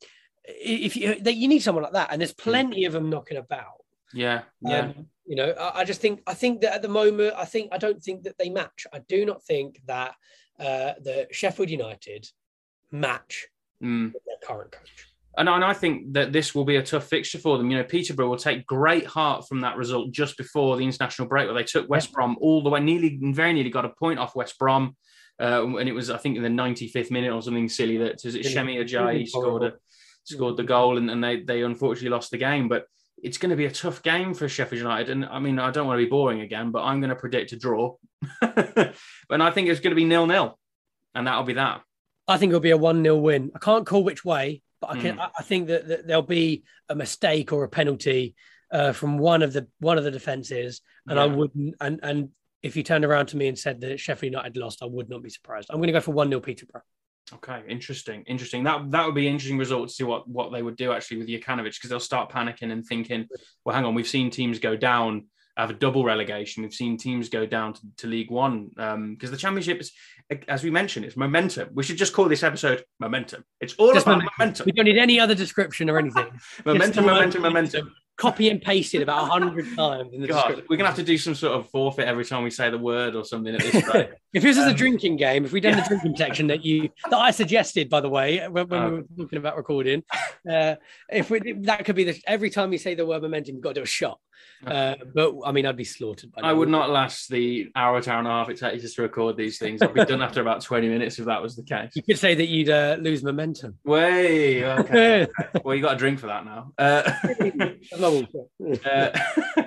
if 0.45 0.95
you 0.95 1.15
you 1.25 1.47
need 1.49 1.59
someone 1.61 1.83
like 1.83 1.93
that, 1.93 2.09
and 2.11 2.21
there's 2.21 2.33
plenty 2.33 2.85
of 2.85 2.93
them 2.93 3.09
knocking 3.09 3.37
about. 3.37 3.83
Yeah. 4.13 4.41
Yeah. 4.61 4.79
Um, 4.79 5.07
you 5.25 5.35
know, 5.35 5.51
I, 5.51 5.81
I 5.81 5.83
just 5.83 6.01
think 6.01 6.21
I 6.25 6.33
think 6.33 6.61
that 6.61 6.73
at 6.73 6.81
the 6.81 6.87
moment, 6.87 7.35
I 7.37 7.45
think 7.45 7.69
I 7.73 7.77
don't 7.77 8.01
think 8.01 8.23
that 8.23 8.37
they 8.39 8.49
match. 8.49 8.87
I 8.93 8.99
do 9.09 9.25
not 9.25 9.43
think 9.43 9.81
that 9.85 10.15
uh, 10.57 10.93
the 11.03 11.27
Sheffield 11.31 11.69
United 11.69 12.27
match 12.91 13.47
Mm. 13.81 14.11
with 14.13 14.23
their 14.25 14.35
current 14.45 14.73
coach. 14.73 15.07
And, 15.37 15.47
and 15.47 15.63
I 15.63 15.73
think 15.73 16.13
that 16.13 16.33
this 16.33 16.53
will 16.53 16.65
be 16.65 16.77
a 16.77 16.83
tough 16.83 17.07
fixture 17.07 17.37
for 17.37 17.57
them. 17.57 17.69
You 17.69 17.77
know, 17.77 17.83
Peterborough 17.83 18.29
will 18.29 18.37
take 18.37 18.65
great 18.65 19.05
heart 19.05 19.47
from 19.47 19.61
that 19.61 19.77
result 19.77 20.11
just 20.11 20.37
before 20.37 20.75
the 20.75 20.83
international 20.83 21.27
break, 21.27 21.45
where 21.45 21.55
they 21.55 21.63
took 21.63 21.89
West 21.89 22.11
Brom 22.11 22.37
all 22.41 22.61
the 22.63 22.69
way, 22.69 22.79
nearly, 22.79 23.19
very 23.21 23.53
nearly 23.53 23.69
got 23.69 23.85
a 23.85 23.89
point 23.89 24.19
off 24.19 24.35
West 24.35 24.57
Brom. 24.57 24.95
Uh, 25.41 25.65
and 25.77 25.87
it 25.87 25.93
was, 25.93 26.09
I 26.09 26.17
think, 26.17 26.35
in 26.35 26.43
the 26.43 26.49
95th 26.49 27.11
minute 27.11 27.31
or 27.31 27.41
something 27.41 27.69
silly 27.69 27.97
that 27.97 28.19
was 28.23 28.35
it 28.35 28.45
Semi 28.45 28.75
Ajayi 28.75 29.27
scored 29.27 29.63
a, 29.63 29.73
scored 30.25 30.57
the 30.57 30.63
goal, 30.63 30.97
and, 30.97 31.09
and 31.09 31.23
they 31.23 31.41
they 31.41 31.61
unfortunately 31.61 32.09
lost 32.09 32.31
the 32.31 32.37
game. 32.37 32.67
But 32.67 32.85
it's 33.23 33.37
going 33.37 33.51
to 33.51 33.55
be 33.55 33.65
a 33.65 33.71
tough 33.71 34.03
game 34.03 34.33
for 34.33 34.49
Sheffield 34.49 34.81
United. 34.81 35.09
And 35.11 35.25
I 35.25 35.39
mean, 35.39 35.59
I 35.59 35.71
don't 35.71 35.87
want 35.87 35.99
to 35.99 36.05
be 36.05 36.09
boring 36.09 36.41
again, 36.41 36.71
but 36.71 36.83
I'm 36.83 36.99
going 36.99 37.09
to 37.09 37.15
predict 37.15 37.53
a 37.53 37.57
draw. 37.57 37.95
and 38.41 39.43
I 39.43 39.51
think 39.51 39.69
it's 39.69 39.79
going 39.79 39.91
to 39.91 39.95
be 39.95 40.05
nil 40.05 40.27
nil, 40.27 40.57
and 41.15 41.27
that'll 41.27 41.43
be 41.43 41.53
that. 41.53 41.81
I 42.27 42.37
think 42.37 42.51
it'll 42.51 42.59
be 42.59 42.69
a 42.71 42.77
one 42.77 43.01
0 43.03 43.17
win. 43.17 43.51
I 43.55 43.59
can't 43.59 43.85
call 43.85 44.03
which 44.03 44.23
way, 44.23 44.61
but 44.81 44.91
I 44.91 44.99
can. 44.99 45.15
Hmm. 45.15 45.21
I, 45.37 45.43
think 45.43 45.67
that, 45.67 45.87
that 45.87 46.07
there'll 46.07 46.21
be 46.21 46.63
a 46.87 46.95
mistake 46.95 47.51
or 47.51 47.63
a 47.63 47.69
penalty 47.69 48.35
uh, 48.71 48.91
from 48.91 49.17
one 49.17 49.41
of 49.41 49.53
the 49.53 49.67
one 49.79 49.97
of 49.97 50.03
the 50.03 50.11
defenses, 50.11 50.81
and 51.07 51.19
I 51.19 51.25
wouldn't. 51.25 51.75
And 51.81 51.99
and 52.03 52.29
if 52.61 52.75
you 52.75 52.83
turned 52.83 53.05
around 53.05 53.27
to 53.27 53.37
me 53.37 53.47
and 53.47 53.57
said 53.57 53.81
that 53.81 53.99
Sheffield 53.99 54.33
United 54.33 54.57
lost, 54.57 54.83
I 54.83 54.85
would 54.85 55.09
not 55.09 55.23
be 55.23 55.29
surprised. 55.29 55.69
I'm 55.69 55.77
going 55.77 55.87
to 55.87 55.93
go 55.93 56.01
for 56.01 56.11
one 56.11 56.29
0 56.29 56.41
Peterborough. 56.41 56.81
Okay, 57.31 57.61
interesting, 57.67 58.23
interesting. 58.23 58.63
That 58.63 58.89
that 58.91 59.05
would 59.05 59.15
be 59.15 59.27
an 59.27 59.33
interesting 59.33 59.57
result 59.57 59.89
to 59.89 59.93
see 59.93 60.03
what 60.03 60.27
what 60.27 60.51
they 60.51 60.63
would 60.63 60.75
do 60.75 60.91
actually 60.91 61.17
with 61.17 61.27
Jokanovic 61.27 61.75
because 61.75 61.89
they'll 61.89 61.99
start 61.99 62.31
panicking 62.31 62.71
and 62.71 62.85
thinking, 62.85 63.27
well, 63.63 63.75
hang 63.75 63.85
on, 63.85 63.93
we've 63.93 64.07
seen 64.07 64.29
teams 64.29 64.59
go 64.59 64.75
down, 64.75 65.27
have 65.57 65.69
a 65.69 65.73
double 65.73 66.03
relegation. 66.03 66.63
We've 66.63 66.73
seen 66.73 66.97
teams 66.97 67.29
go 67.29 67.45
down 67.45 67.73
to, 67.73 67.81
to 67.97 68.07
League 68.07 68.31
One 68.31 68.71
um, 68.77 69.13
because 69.13 69.31
the 69.31 69.37
Championship 69.37 69.79
is, 69.79 69.91
as 70.47 70.63
we 70.63 70.71
mentioned, 70.71 71.05
it's 71.05 71.17
momentum. 71.17 71.69
We 71.73 71.83
should 71.83 71.97
just 71.97 72.13
call 72.13 72.29
this 72.29 72.43
episode 72.43 72.83
momentum. 72.99 73.43
It's 73.59 73.73
all 73.75 73.93
Just 73.93 74.05
about 74.05 74.19
momentum. 74.19 74.33
momentum, 74.39 74.65
We 74.65 74.71
don't 74.71 74.85
need 74.85 74.97
any 74.97 75.19
other 75.19 75.35
description 75.35 75.89
or 75.89 75.97
anything. 75.97 76.27
momentum, 76.65 77.05
the 77.05 77.11
momentum, 77.11 77.41
momentum. 77.41 77.93
Copy 78.19 78.49
and 78.49 78.61
paste 78.61 78.93
it 78.95 79.01
about 79.01 79.23
a 79.23 79.25
hundred 79.31 79.65
times 79.77 80.13
in 80.13 80.21
the 80.21 80.27
God, 80.27 80.61
we're 80.69 80.75
gonna 80.75 80.89
have 80.89 80.97
to 80.97 81.03
do 81.03 81.17
some 81.17 81.33
sort 81.33 81.57
of 81.57 81.69
forfeit 81.69 82.05
every 82.05 82.25
time 82.25 82.43
we 82.43 82.49
say 82.49 82.69
the 82.69 82.77
word 82.77 83.15
or 83.15 83.23
something 83.23 83.55
at 83.55 83.61
this 83.61 83.87
rate. 83.93 84.09
If 84.33 84.43
this 84.43 84.57
was 84.57 84.65
a 84.67 84.71
Um, 84.71 84.75
drinking 84.75 85.15
game, 85.15 85.45
if 85.45 85.53
we'd 85.53 85.61
done 85.63 85.77
the 85.77 85.85
drinking 85.87 86.17
section 86.17 86.47
that 86.47 86.65
you 86.65 86.89
that 87.09 87.17
I 87.17 87.31
suggested, 87.31 87.89
by 87.89 88.01
the 88.01 88.09
way, 88.09 88.45
when, 88.49 88.67
when 88.67 88.81
Oh. 88.81 88.89
we 88.89 88.95
were 88.97 89.03
talking 89.17 89.37
about 89.39 89.55
recording, 89.55 90.03
uh, 90.49 90.75
if 91.09 91.29
we 91.29 91.39
that 91.61 91.85
could 91.85 91.95
be 91.95 92.03
the 92.03 92.21
every 92.27 92.49
time 92.49 92.69
we 92.71 92.77
say 92.77 92.93
the 92.93 93.05
word 93.05 93.21
momentum, 93.21 93.55
you've 93.55 93.63
got 93.63 93.69
to 93.75 93.79
do 93.81 93.83
a 93.83 93.87
shot. 93.87 94.19
Uh, 94.65 94.95
but 95.13 95.33
I 95.45 95.51
mean, 95.53 95.65
I'd 95.65 95.75
be 95.77 95.83
slaughtered. 95.85 96.31
By 96.33 96.41
I 96.41 96.53
would 96.53 96.69
not 96.69 96.89
last 96.89 97.29
the 97.29 97.69
hour, 97.75 97.97
hour 98.07 98.19
and 98.19 98.27
a 98.27 98.31
half 98.31 98.49
it 98.49 98.57
takes 98.57 98.83
us 98.83 98.93
to 98.95 99.01
record 99.01 99.37
these 99.37 99.57
things. 99.57 99.81
I'd 99.81 99.93
be 99.93 100.03
done 100.03 100.21
after 100.21 100.41
about 100.41 100.61
20 100.61 100.87
minutes 100.89 101.17
if 101.19 101.25
that 101.25 101.41
was 101.41 101.55
the 101.55 101.63
case. 101.63 101.91
You 101.95 102.03
could 102.03 102.17
say 102.19 102.35
that 102.35 102.47
you'd 102.47 102.69
uh, 102.69 102.97
lose 102.99 103.23
momentum. 103.23 103.77
Way, 103.85 104.65
okay. 104.65 105.27
well, 105.63 105.75
you 105.75 105.81
got 105.81 105.93
a 105.95 105.97
drink 105.97 106.19
for 106.19 106.27
that 106.27 106.45
now. 106.45 106.71
Uh, 108.09 108.21
That's 108.21 108.33
not 108.33 108.47
bullshit. 108.59 109.57
uh, 109.57 109.63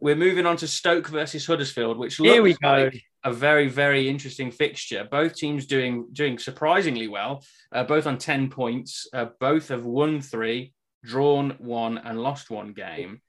we're 0.00 0.16
moving 0.16 0.46
on 0.46 0.56
to 0.58 0.68
Stoke 0.68 1.08
versus 1.08 1.46
Huddersfield, 1.46 1.98
which 1.98 2.20
looks 2.20 2.32
Here 2.32 2.42
we 2.42 2.54
go. 2.54 2.68
like 2.68 3.02
a 3.24 3.32
very, 3.32 3.68
very 3.68 4.08
interesting 4.08 4.50
fixture. 4.50 5.06
Both 5.10 5.34
teams 5.34 5.66
doing 5.66 6.06
doing 6.12 6.38
surprisingly 6.38 7.08
well, 7.08 7.44
uh, 7.72 7.84
both 7.84 8.06
on 8.06 8.18
10 8.18 8.50
points. 8.50 9.08
Uh, 9.12 9.26
both 9.40 9.68
have 9.68 9.84
won 9.84 10.20
three, 10.20 10.72
drawn 11.04 11.56
one, 11.58 11.98
and 11.98 12.22
lost 12.22 12.50
one 12.50 12.72
game. 12.72 13.20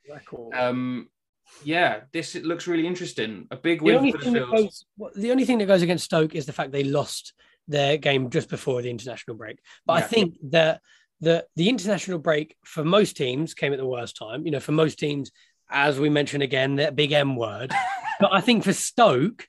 Um, 0.53 1.09
yeah, 1.63 2.01
this 2.13 2.35
it 2.35 2.45
looks 2.45 2.67
really 2.67 2.85
interesting. 2.85 3.47
A 3.51 3.57
big 3.57 3.79
the 3.79 3.85
win 3.85 3.95
only 3.97 4.11
for 4.11 4.19
thing 4.19 4.33
that 4.33 4.49
goes 4.49 4.85
well, 4.97 5.11
the 5.15 5.31
only 5.31 5.45
thing 5.45 5.57
that 5.59 5.65
goes 5.65 5.81
against 5.81 6.05
Stoke 6.05 6.35
is 6.35 6.45
the 6.45 6.53
fact 6.53 6.71
they 6.71 6.83
lost 6.83 7.33
their 7.67 7.97
game 7.97 8.29
just 8.29 8.49
before 8.49 8.81
the 8.81 8.89
international 8.89 9.37
break. 9.37 9.59
But 9.85 9.93
I 9.93 10.01
think 10.01 10.35
that 10.51 10.81
the 11.21 11.45
the 11.55 11.69
international 11.69 12.19
break 12.19 12.55
for 12.63 12.83
most 12.83 13.17
teams 13.17 13.53
came 13.53 13.73
at 13.73 13.79
the 13.79 13.85
worst 13.85 14.15
time. 14.17 14.45
You 14.45 14.51
know, 14.51 14.59
for 14.59 14.71
most 14.71 14.99
teams, 14.99 15.31
as 15.69 15.99
we 15.99 16.09
mentioned 16.09 16.43
again, 16.43 16.75
that 16.77 16.95
big 16.95 17.11
M 17.11 17.35
word. 17.35 17.71
but 18.19 18.31
I 18.33 18.41
think 18.41 18.63
for 18.63 18.73
Stoke, 18.73 19.47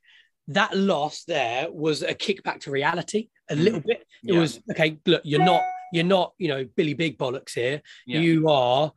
that 0.48 0.76
loss 0.76 1.24
there 1.24 1.70
was 1.70 2.02
a 2.02 2.14
kick 2.14 2.42
back 2.42 2.60
to 2.60 2.70
reality 2.70 3.28
a 3.48 3.54
Mm. 3.54 3.62
little 3.64 3.80
bit. 3.80 4.00
It 4.24 4.34
Yeah. 4.34 4.40
was 4.40 4.60
okay. 4.70 4.98
Look, 5.06 5.22
you're 5.24 5.44
not 5.44 5.62
you're 5.92 6.04
not 6.04 6.32
you 6.38 6.48
know 6.48 6.64
Billy 6.76 6.94
Big 6.94 7.18
Bollocks 7.18 7.54
here. 7.54 7.82
Yeah. 8.06 8.20
You 8.20 8.48
are 8.48 8.92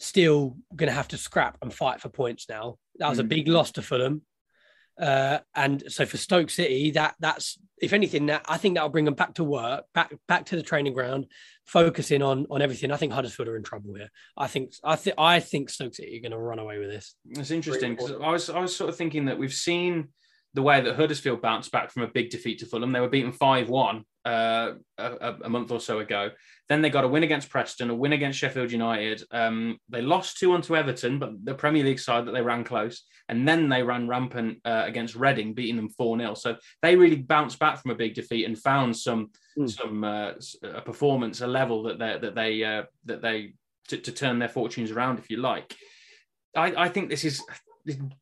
still 0.00 0.56
going 0.76 0.88
to 0.88 0.94
have 0.94 1.08
to 1.08 1.16
scrap 1.18 1.58
and 1.62 1.74
fight 1.74 2.00
for 2.00 2.08
points 2.08 2.48
now. 2.48 2.78
That 2.98 3.08
was 3.10 3.18
a 3.18 3.24
Mm. 3.24 3.28
big 3.28 3.48
loss 3.48 3.72
to 3.72 3.82
Fulham. 3.82 4.22
Uh, 5.00 5.38
and 5.54 5.84
so 5.88 6.04
for 6.04 6.16
Stoke 6.16 6.50
City, 6.50 6.90
that 6.92 7.14
that's 7.20 7.58
if 7.80 7.92
anything, 7.92 8.26
that 8.26 8.44
I 8.48 8.56
think 8.56 8.74
that'll 8.74 8.88
bring 8.88 9.04
them 9.04 9.14
back 9.14 9.34
to 9.34 9.44
work, 9.44 9.84
back 9.94 10.12
back 10.26 10.46
to 10.46 10.56
the 10.56 10.62
training 10.62 10.94
ground, 10.94 11.26
focusing 11.66 12.22
on 12.22 12.46
on 12.50 12.62
everything. 12.62 12.90
I 12.90 12.96
think 12.96 13.12
Huddersfield 13.12 13.48
are 13.48 13.56
in 13.56 13.62
trouble 13.62 13.94
here. 13.94 14.10
I 14.36 14.46
think 14.46 14.72
I 14.82 14.96
think 14.96 15.16
I 15.18 15.40
think 15.40 15.70
Stoke 15.70 15.94
City 15.94 16.18
are 16.18 16.22
going 16.22 16.32
to 16.32 16.38
run 16.38 16.58
away 16.58 16.78
with 16.78 16.90
this. 16.90 17.14
It's 17.30 17.50
interesting 17.50 17.94
because. 17.94 18.12
I 18.12 18.30
was 18.30 18.50
I 18.50 18.60
was 18.60 18.74
sort 18.74 18.90
of 18.90 18.96
thinking 18.96 19.26
that 19.26 19.38
we've 19.38 19.52
seen 19.52 20.08
the 20.54 20.62
way 20.62 20.80
that 20.80 20.96
Huddersfield 20.96 21.42
bounced 21.42 21.70
back 21.70 21.90
from 21.90 22.02
a 22.02 22.08
big 22.08 22.30
defeat 22.30 22.58
to 22.60 22.66
Fulham. 22.66 22.92
They 22.92 23.00
were 23.00 23.08
beaten 23.08 23.32
five 23.32 23.68
one 23.68 24.04
uh, 24.24 24.72
a, 24.96 25.34
a 25.44 25.48
month 25.48 25.70
or 25.70 25.80
so 25.80 26.00
ago. 26.00 26.30
Then 26.68 26.82
they 26.82 26.90
got 26.90 27.04
a 27.04 27.08
win 27.08 27.22
against 27.22 27.50
Preston, 27.50 27.90
a 27.90 27.94
win 27.94 28.12
against 28.12 28.38
Sheffield 28.38 28.72
United. 28.72 29.22
Um, 29.30 29.78
they 29.88 30.02
lost 30.02 30.38
two 30.38 30.50
one 30.50 30.62
to 30.62 30.76
Everton, 30.76 31.18
but 31.18 31.32
the 31.44 31.54
Premier 31.54 31.84
League 31.84 32.00
side 32.00 32.26
that 32.26 32.32
they 32.32 32.42
ran 32.42 32.64
close, 32.64 33.04
and 33.28 33.46
then 33.46 33.68
they 33.68 33.82
ran 33.82 34.08
rampant 34.08 34.60
uh, 34.64 34.84
against 34.86 35.14
Reading, 35.14 35.54
beating 35.54 35.76
them 35.76 35.90
four 35.90 36.18
0 36.18 36.34
So 36.34 36.56
they 36.82 36.96
really 36.96 37.16
bounced 37.16 37.58
back 37.58 37.80
from 37.80 37.90
a 37.90 37.96
big 37.96 38.14
defeat 38.14 38.46
and 38.46 38.58
found 38.58 38.96
some 38.96 39.30
Mm. 39.58 39.68
some 39.68 40.04
uh, 40.04 40.32
a 40.62 40.80
performance, 40.80 41.40
a 41.40 41.46
level 41.46 41.82
that 41.84 41.98
they 41.98 42.16
that 42.20 42.34
they 42.34 42.62
uh, 42.62 42.84
that 43.06 43.22
they 43.22 43.54
to, 43.88 43.96
to 43.96 44.12
turn 44.12 44.38
their 44.38 44.48
fortunes 44.48 44.90
around, 44.90 45.18
if 45.18 45.30
you 45.30 45.38
like. 45.38 45.74
I, 46.54 46.84
I 46.84 46.88
think 46.88 47.10
this 47.10 47.24
is 47.24 47.42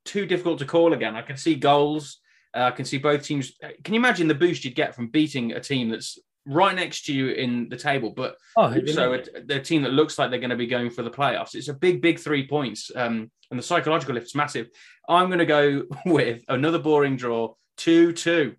too 0.04 0.26
difficult 0.26 0.58
to 0.60 0.64
call 0.64 0.92
again. 0.92 1.16
I 1.16 1.22
can 1.22 1.36
see 1.36 1.54
goals. 1.54 2.18
Uh, 2.54 2.64
I 2.64 2.70
can 2.70 2.84
see 2.84 2.98
both 2.98 3.22
teams. 3.24 3.52
Can 3.84 3.94
you 3.94 4.00
imagine 4.00 4.28
the 4.28 4.34
boost 4.34 4.64
you'd 4.64 4.74
get 4.74 4.94
from 4.94 5.08
beating 5.08 5.52
a 5.52 5.60
team 5.60 5.90
that's 5.90 6.18
right 6.46 6.74
next 6.74 7.04
to 7.06 7.12
you 7.12 7.30
in 7.30 7.68
the 7.68 7.76
table, 7.76 8.10
but 8.10 8.36
Oh, 8.56 8.72
also 8.72 9.14
a, 9.14 9.54
a 9.54 9.60
team 9.60 9.82
that 9.82 9.92
looks 9.92 10.18
like 10.18 10.30
they're 10.30 10.38
going 10.38 10.50
to 10.50 10.56
be 10.56 10.66
going 10.66 10.90
for 10.90 11.02
the 11.02 11.10
playoffs? 11.10 11.54
It's 11.54 11.68
a 11.68 11.74
big, 11.74 12.00
big 12.00 12.18
three 12.18 12.46
points, 12.46 12.90
um, 12.94 13.30
and 13.50 13.58
the 13.58 13.62
psychological 13.62 14.14
lift 14.14 14.26
is 14.26 14.34
massive. 14.34 14.68
I'm 15.08 15.26
going 15.26 15.40
to 15.40 15.46
go 15.46 15.84
with 16.06 16.42
another 16.48 16.78
boring 16.78 17.16
draw, 17.16 17.54
two-two. 17.76 18.54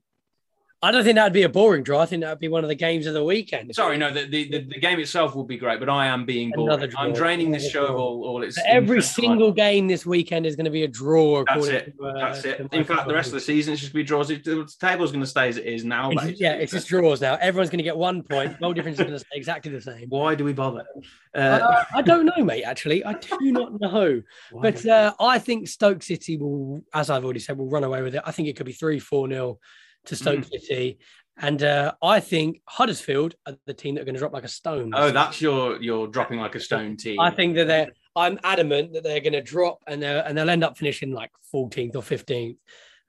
I 0.84 0.92
don't 0.92 1.04
think 1.04 1.16
that'd 1.16 1.34
be 1.34 1.42
a 1.42 1.50
boring 1.50 1.82
draw. 1.82 2.02
I 2.02 2.06
think 2.06 2.22
that'd 2.22 2.38
be 2.38 2.50
one 2.50 2.64
of 2.64 2.68
the 2.68 2.76
games 2.76 3.08
of 3.08 3.16
the 3.16 3.24
weekend. 3.24 3.74
Sorry, 3.74 3.98
no, 3.98 4.12
the, 4.14 4.28
the, 4.28 4.48
the, 4.50 4.60
the 4.60 4.80
game 4.80 5.00
itself 5.00 5.36
will 5.36 5.44
be 5.44 5.58
great, 5.58 5.80
but 5.80 5.90
I 5.90 6.06
am 6.06 6.24
being 6.24 6.52
boring. 6.56 6.92
I'm 6.96 7.14
draining 7.14 7.50
this 7.50 7.68
show 7.72 7.86
of 7.88 7.96
all, 7.96 8.24
all 8.24 8.44
its. 8.44 8.60
Every 8.68 9.02
single 9.02 9.52
game 9.52 9.88
this 9.88 10.06
weekend 10.06 10.46
is 10.46 10.56
going 10.56 10.66
to 10.66 10.72
be 10.72 10.84
a 10.84 10.88
draw. 10.88 11.44
That's 11.48 11.66
it. 11.68 11.98
to, 11.98 12.06
uh, 12.06 12.14
That's 12.20 12.46
it. 12.46 12.68
In 12.72 12.84
fact, 12.84 13.08
the 13.08 13.16
rest 13.16 13.30
of 13.30 13.34
the 13.34 13.40
season 13.40 13.74
it's 13.74 13.82
just 13.82 13.92
going 13.92 14.06
to 14.06 14.06
be 14.06 14.08
draws. 14.08 14.28
The 14.28 14.72
table's 14.80 15.12
going 15.12 15.24
to 15.24 15.28
stay 15.28 15.50
as 15.50 15.58
it 15.58 15.66
is 15.66 15.84
now. 15.84 16.12
It's- 16.12 16.24
basically. 16.26 16.46
yeah, 16.46 16.54
it's 16.54 16.72
just 16.74 16.88
draws 16.88 17.22
now. 17.22 17.38
Everyone's 17.42 17.72
going 17.72 17.80
to 17.80 17.84
get 17.84 17.98
one 17.98 18.22
point. 18.22 18.60
Goal 18.60 18.74
difference 18.74 19.00
is 19.00 19.04
going 19.06 19.14
to 19.14 19.20
stay 19.20 19.30
exactly 19.36 19.72
the 19.72 19.82
same. 19.82 20.06
Why 20.10 20.36
do 20.36 20.44
we 20.44 20.54
bother? 20.54 20.86
Uh, 21.34 21.40
Uh, 21.40 21.84
I 21.96 22.04
don't 22.04 22.26
know, 22.38 22.44
mate. 22.46 22.64
Actually, 22.64 23.04
I 23.04 23.14
do 23.14 23.52
not 23.52 23.80
know. 23.82 24.22
But 24.62 24.86
uh, 24.86 25.14
I 25.20 25.40
think 25.40 25.68
Stoke 25.70 26.04
City 26.04 26.38
will, 26.38 26.84
as 26.94 27.10
I've 27.10 27.24
already 27.24 27.40
said, 27.40 27.58
will 27.58 27.68
run 27.70 27.84
away 27.84 28.04
with 28.04 28.14
it. 28.14 28.22
I 28.26 28.32
think 28.32 28.48
it 28.48 28.56
could 28.56 28.68
be 28.68 28.74
three, 28.74 29.00
four 29.00 29.28
nil 29.28 29.60
to 30.08 30.16
Stoke 30.16 30.40
Mm. 30.40 30.50
City, 30.50 31.00
and 31.40 31.62
uh, 31.64 31.94
I 32.02 32.20
think 32.20 32.62
Huddersfield 32.68 33.36
are 33.46 33.56
the 33.66 33.74
team 33.74 33.96
that 33.96 34.02
are 34.02 34.06
going 34.06 34.16
to 34.16 34.20
drop 34.20 34.34
like 34.34 34.44
a 34.44 34.48
stone. 34.50 34.92
oh, 34.96 35.12
that's 35.12 35.40
your 35.42 35.82
your 35.82 36.08
dropping 36.08 36.40
like 36.40 36.56
a 36.56 36.60
stone 36.60 36.98
team. 36.98 37.20
I 37.20 37.30
think 37.32 37.56
that 37.56 37.68
they're. 37.68 37.92
I'm 38.16 38.40
adamant 38.44 38.94
that 38.94 39.04
they're 39.04 39.20
going 39.20 39.34
to 39.34 39.44
drop, 39.44 39.84
and 39.86 40.02
they're, 40.02 40.24
and 40.26 40.36
they'll 40.36 40.50
end 40.50 40.64
up 40.64 40.76
finishing 40.76 41.12
like 41.12 41.30
14th 41.54 41.96
or 41.96 42.02
15th. 42.02 42.58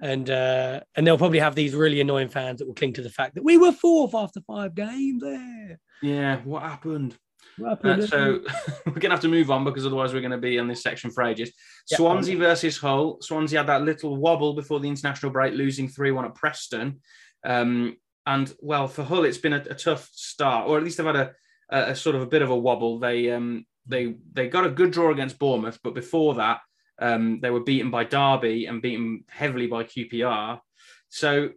And 0.00 0.28
uh, 0.30 0.80
and 0.94 1.06
they'll 1.06 1.16
probably 1.18 1.38
have 1.40 1.54
these 1.54 1.74
really 1.74 2.00
annoying 2.00 2.28
fans 2.28 2.58
that 2.58 2.66
will 2.66 2.74
cling 2.74 2.92
to 2.92 3.02
the 3.02 3.11
fact 3.11 3.34
that 3.34 3.42
we 3.42 3.56
were 3.56 3.72
fourth 3.72 4.14
after 4.14 4.40
five 4.42 4.74
games. 4.74 5.22
There, 5.22 5.80
Yeah, 6.02 6.37
what 6.44 6.62
happened? 6.62 7.16
Uh, 7.64 8.01
so 8.03 8.40
we're 8.87 8.92
going 8.92 9.03
to 9.03 9.11
have 9.11 9.21
to 9.21 9.29
move 9.29 9.51
on 9.51 9.64
because 9.64 9.87
otherwise 9.87 10.12
we're 10.12 10.21
going 10.21 10.31
to 10.31 10.38
be 10.38 10.59
on 10.59 10.68
this 10.68 10.83
section 10.83 11.11
for 11.11 11.25
ages. 11.25 11.53
Yeah. 11.90 11.99
Swansea 11.99 12.37
versus 12.37 12.79
Hull. 12.79 13.18
Swansea 13.21 13.59
had 13.59 13.68
that 13.68 13.83
little 13.83 14.16
wobble 14.16 14.55
before 14.55 14.81
the 14.81 14.88
international 14.88 15.33
break, 15.33 15.55
losing 15.55 15.88
3 15.88 16.12
1 16.12 16.25
at 16.25 16.35
Preston. 16.35 17.01
Um, 17.44 17.97
and 18.27 18.53
well, 18.61 18.88
for 18.88 19.05
Hull, 19.05 19.25
it's 19.25 19.38
been 19.38 19.55
a, 19.55 19.64
a 19.71 19.75
tough 19.75 20.09
start, 20.12 20.68
or 20.68 20.77
at 20.77 20.85
least 20.85 20.99
they've 20.99 21.07
had 21.07 21.16
a, 21.16 21.33
a, 21.71 21.90
a 21.90 21.97
sort 21.97 22.16
of 22.16 22.23
a 22.23 22.27
bit 22.27 22.42
of 22.42 22.51
a 22.51 22.57
wobble. 22.57 22.99
They 22.99 23.31
um, 23.31 23.64
they 23.87 24.16
they 24.33 24.49
got 24.49 24.66
a 24.66 24.71
good 24.71 24.90
draw 24.90 25.11
against 25.11 25.38
Bournemouth, 25.38 25.79
but 25.83 25.94
before 25.94 26.35
that, 26.35 26.61
um, 27.01 27.40
they 27.40 27.51
were 27.51 27.61
beaten 27.61 27.90
by 27.90 28.05
Derby 28.05 28.66
and 28.66 28.83
beaten 28.83 29.25
heavily 29.29 29.66
by 29.66 29.85
QPR. 29.85 30.61
So 31.09 31.51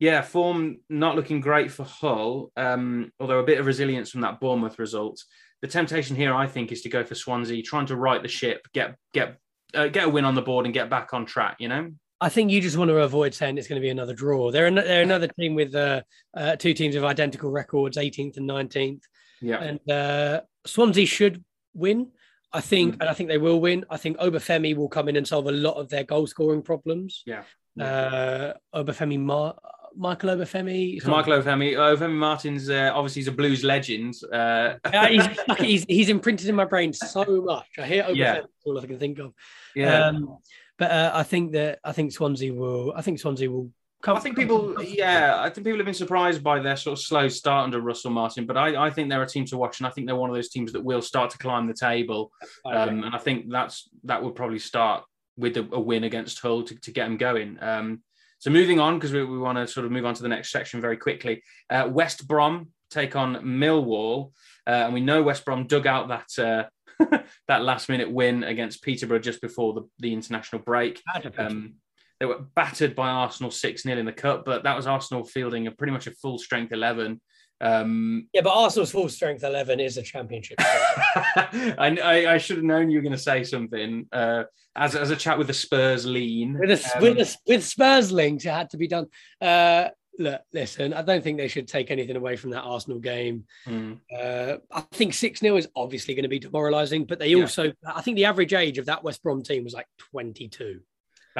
yeah, 0.00 0.22
form 0.22 0.78
not 0.88 1.14
looking 1.14 1.40
great 1.40 1.70
for 1.70 1.84
Hull, 1.84 2.50
um, 2.56 3.12
although 3.20 3.38
a 3.38 3.44
bit 3.44 3.60
of 3.60 3.66
resilience 3.66 4.10
from 4.10 4.22
that 4.22 4.40
Bournemouth 4.40 4.78
result. 4.78 5.22
The 5.62 5.68
temptation 5.68 6.16
here, 6.16 6.34
I 6.34 6.46
think, 6.46 6.72
is 6.72 6.80
to 6.82 6.88
go 6.88 7.04
for 7.04 7.14
Swansea, 7.14 7.62
trying 7.62 7.86
to 7.86 7.96
right 7.96 8.20
the 8.22 8.28
ship, 8.28 8.66
get 8.72 8.96
get 9.12 9.36
uh, 9.74 9.86
get 9.88 10.06
a 10.06 10.08
win 10.08 10.24
on 10.24 10.34
the 10.34 10.42
board, 10.42 10.64
and 10.64 10.74
get 10.74 10.88
back 10.90 11.12
on 11.14 11.26
track. 11.26 11.56
You 11.60 11.68
know, 11.68 11.90
I 12.20 12.28
think 12.30 12.50
you 12.50 12.60
just 12.62 12.76
want 12.78 12.88
to 12.88 12.96
avoid 12.96 13.34
saying 13.34 13.58
it's 13.58 13.68
going 13.68 13.80
to 13.80 13.84
be 13.84 13.90
another 13.90 14.14
draw. 14.14 14.50
They're, 14.50 14.66
an, 14.66 14.74
they're 14.76 15.02
another 15.02 15.28
team 15.38 15.54
with 15.54 15.74
uh, 15.74 16.00
uh, 16.34 16.56
two 16.56 16.72
teams 16.74 16.94
of 16.96 17.04
identical 17.04 17.50
records, 17.50 17.96
18th 17.98 18.36
and 18.38 18.48
19th. 18.48 19.02
yeah, 19.42 19.60
And 19.62 19.90
uh, 19.90 20.40
Swansea 20.66 21.06
should 21.06 21.44
win, 21.74 22.08
I 22.52 22.60
think, 22.62 22.96
Mm. 22.96 23.00
and 23.02 23.08
I 23.10 23.14
think 23.14 23.28
they 23.28 23.38
will 23.38 23.60
win. 23.60 23.84
I 23.90 23.96
think 23.96 24.16
Obafemi 24.18 24.74
will 24.74 24.88
come 24.88 25.08
in 25.08 25.16
and 25.16 25.26
solve 25.28 25.46
a 25.46 25.52
lot 25.52 25.74
of 25.76 25.88
their 25.88 26.04
goal 26.04 26.26
scoring 26.26 26.62
problems. 26.62 27.22
yeah. 27.26 27.42
Uh, 27.80 28.54
Obafemi, 28.74 29.18
Mar- 29.18 29.56
Michael 29.96 30.30
Obafemi. 30.30 31.04
Michael 31.06 31.34
Ofemi. 31.42 31.74
Ofemi 31.74 32.14
Martin's 32.14 32.70
uh, 32.70 32.90
obviously 32.94 33.20
he's 33.20 33.28
a 33.28 33.32
blues 33.32 33.64
legend. 33.64 34.14
Uh, 34.32 34.74
he's, 35.08 35.26
he's, 35.58 35.84
he's 35.88 36.08
imprinted 36.08 36.48
in 36.48 36.54
my 36.54 36.64
brain 36.64 36.92
so 36.92 37.24
much. 37.44 37.66
I 37.78 37.86
hear 37.86 38.04
Obafemi, 38.04 38.16
Yeah. 38.16 38.40
all 38.64 38.78
I 38.78 38.86
can 38.86 38.98
think 38.98 39.18
of. 39.18 39.32
yeah, 39.74 40.06
Um, 40.08 40.38
but 40.78 40.90
uh, 40.90 41.10
I 41.14 41.22
think 41.24 41.52
that 41.52 41.78
I 41.84 41.92
think 41.92 42.12
Swansea 42.12 42.52
will. 42.54 42.92
I 42.96 43.02
think 43.02 43.18
Swansea 43.20 43.50
will. 43.50 43.70
Come, 44.02 44.16
I 44.16 44.20
think 44.20 44.34
people, 44.34 44.82
yeah, 44.82 45.42
I 45.42 45.50
think 45.50 45.66
people 45.66 45.78
have 45.78 45.84
been 45.84 45.92
surprised 45.92 46.42
by 46.42 46.58
their 46.58 46.76
sort 46.76 46.98
of 46.98 47.04
slow 47.04 47.28
start 47.28 47.64
under 47.64 47.82
Russell 47.82 48.10
Martin, 48.10 48.46
but 48.46 48.56
I, 48.56 48.86
I 48.86 48.88
think 48.88 49.10
they're 49.10 49.22
a 49.22 49.28
team 49.28 49.44
to 49.44 49.58
watch, 49.58 49.78
and 49.78 49.86
I 49.86 49.90
think 49.90 50.06
they're 50.06 50.16
one 50.16 50.30
of 50.30 50.34
those 50.34 50.48
teams 50.48 50.72
that 50.72 50.82
will 50.82 51.02
start 51.02 51.28
to 51.32 51.38
climb 51.38 51.66
the 51.66 51.74
table. 51.74 52.32
Um, 52.64 53.04
and 53.04 53.14
I 53.14 53.18
think 53.18 53.50
that's 53.50 53.90
that 54.04 54.22
would 54.22 54.34
probably 54.34 54.58
start 54.58 55.04
with 55.36 55.58
a, 55.58 55.68
a 55.72 55.78
win 55.78 56.04
against 56.04 56.40
Hull 56.40 56.62
to, 56.62 56.74
to 56.76 56.90
get 56.92 57.04
them 57.08 57.18
going. 57.18 57.58
Um, 57.60 58.00
so 58.40 58.50
moving 58.50 58.80
on 58.80 58.96
because 58.96 59.12
we, 59.12 59.22
we 59.22 59.38
want 59.38 59.58
to 59.58 59.68
sort 59.68 59.84
of 59.86 59.92
move 59.92 60.06
on 60.06 60.14
to 60.14 60.22
the 60.22 60.28
next 60.28 60.50
section 60.50 60.80
very 60.80 60.96
quickly. 60.96 61.42
Uh, 61.68 61.88
West 61.90 62.26
Brom 62.26 62.68
take 62.90 63.14
on 63.14 63.36
Millwall, 63.36 64.32
uh, 64.66 64.70
and 64.70 64.94
we 64.94 65.00
know 65.00 65.22
West 65.22 65.44
Brom 65.44 65.66
dug 65.66 65.86
out 65.86 66.08
that 66.08 66.38
uh, 66.42 67.18
that 67.48 67.62
last 67.62 67.88
minute 67.90 68.10
win 68.10 68.42
against 68.42 68.82
Peterborough 68.82 69.18
just 69.18 69.42
before 69.42 69.74
the, 69.74 69.82
the 69.98 70.12
international 70.12 70.62
break. 70.62 71.00
Um, 71.36 71.74
they 72.18 72.26
were 72.26 72.40
battered 72.54 72.94
by 72.94 73.08
Arsenal 73.08 73.50
6 73.50 73.82
0 73.82 73.98
in 73.98 74.06
the 74.06 74.12
cup, 74.12 74.44
but 74.44 74.64
that 74.64 74.76
was 74.76 74.86
Arsenal 74.86 75.24
fielding 75.24 75.66
a 75.66 75.70
pretty 75.70 75.92
much 75.92 76.06
a 76.06 76.12
full 76.12 76.38
strength 76.38 76.72
11. 76.72 77.20
Um, 77.60 78.28
yeah, 78.32 78.40
but 78.40 78.50
Arsenal's 78.50 78.90
full 78.90 79.08
strength 79.08 79.44
eleven 79.44 79.80
is 79.80 79.96
a 79.96 80.02
championship. 80.02 80.56
I, 80.60 81.98
I, 82.02 82.34
I 82.34 82.38
should 82.38 82.56
have 82.56 82.64
known 82.64 82.90
you 82.90 82.98
were 82.98 83.02
going 83.02 83.12
to 83.12 83.18
say 83.18 83.44
something. 83.44 84.06
Uh, 84.12 84.44
as, 84.76 84.94
as 84.94 85.10
a 85.10 85.16
chat 85.16 85.36
with 85.36 85.48
the 85.48 85.52
Spurs 85.52 86.06
lean. 86.06 86.58
with 86.58 86.70
a, 86.70 86.96
um, 86.96 87.02
with 87.02 87.18
a, 87.18 87.36
with 87.46 87.64
Spurs 87.64 88.12
links, 88.12 88.44
it 88.44 88.50
had 88.50 88.70
to 88.70 88.76
be 88.76 88.86
done. 88.88 89.06
Uh, 89.40 89.88
look, 90.18 90.40
listen, 90.52 90.92
I 90.94 91.02
don't 91.02 91.22
think 91.24 91.38
they 91.38 91.48
should 91.48 91.66
take 91.66 91.90
anything 91.90 92.16
away 92.16 92.36
from 92.36 92.50
that 92.50 92.62
Arsenal 92.62 92.98
game. 92.98 93.44
hmm. 93.64 93.94
Uh, 94.16 94.56
I 94.70 94.80
think 94.92 95.14
6 95.14 95.40
0 95.40 95.56
is 95.56 95.68
obviously 95.74 96.14
going 96.14 96.22
to 96.22 96.28
be 96.28 96.38
demoralising, 96.38 97.04
but 97.04 97.18
they 97.18 97.28
Yeah. 97.28 97.42
also, 97.42 97.72
I 97.84 98.02
think 98.02 98.16
the 98.16 98.26
average 98.26 98.54
age 98.54 98.78
of 98.78 98.86
that 98.86 99.02
West 99.02 99.22
Brom 99.22 99.42
team 99.42 99.64
was 99.64 99.74
like 99.74 99.86
22. 100.12 100.80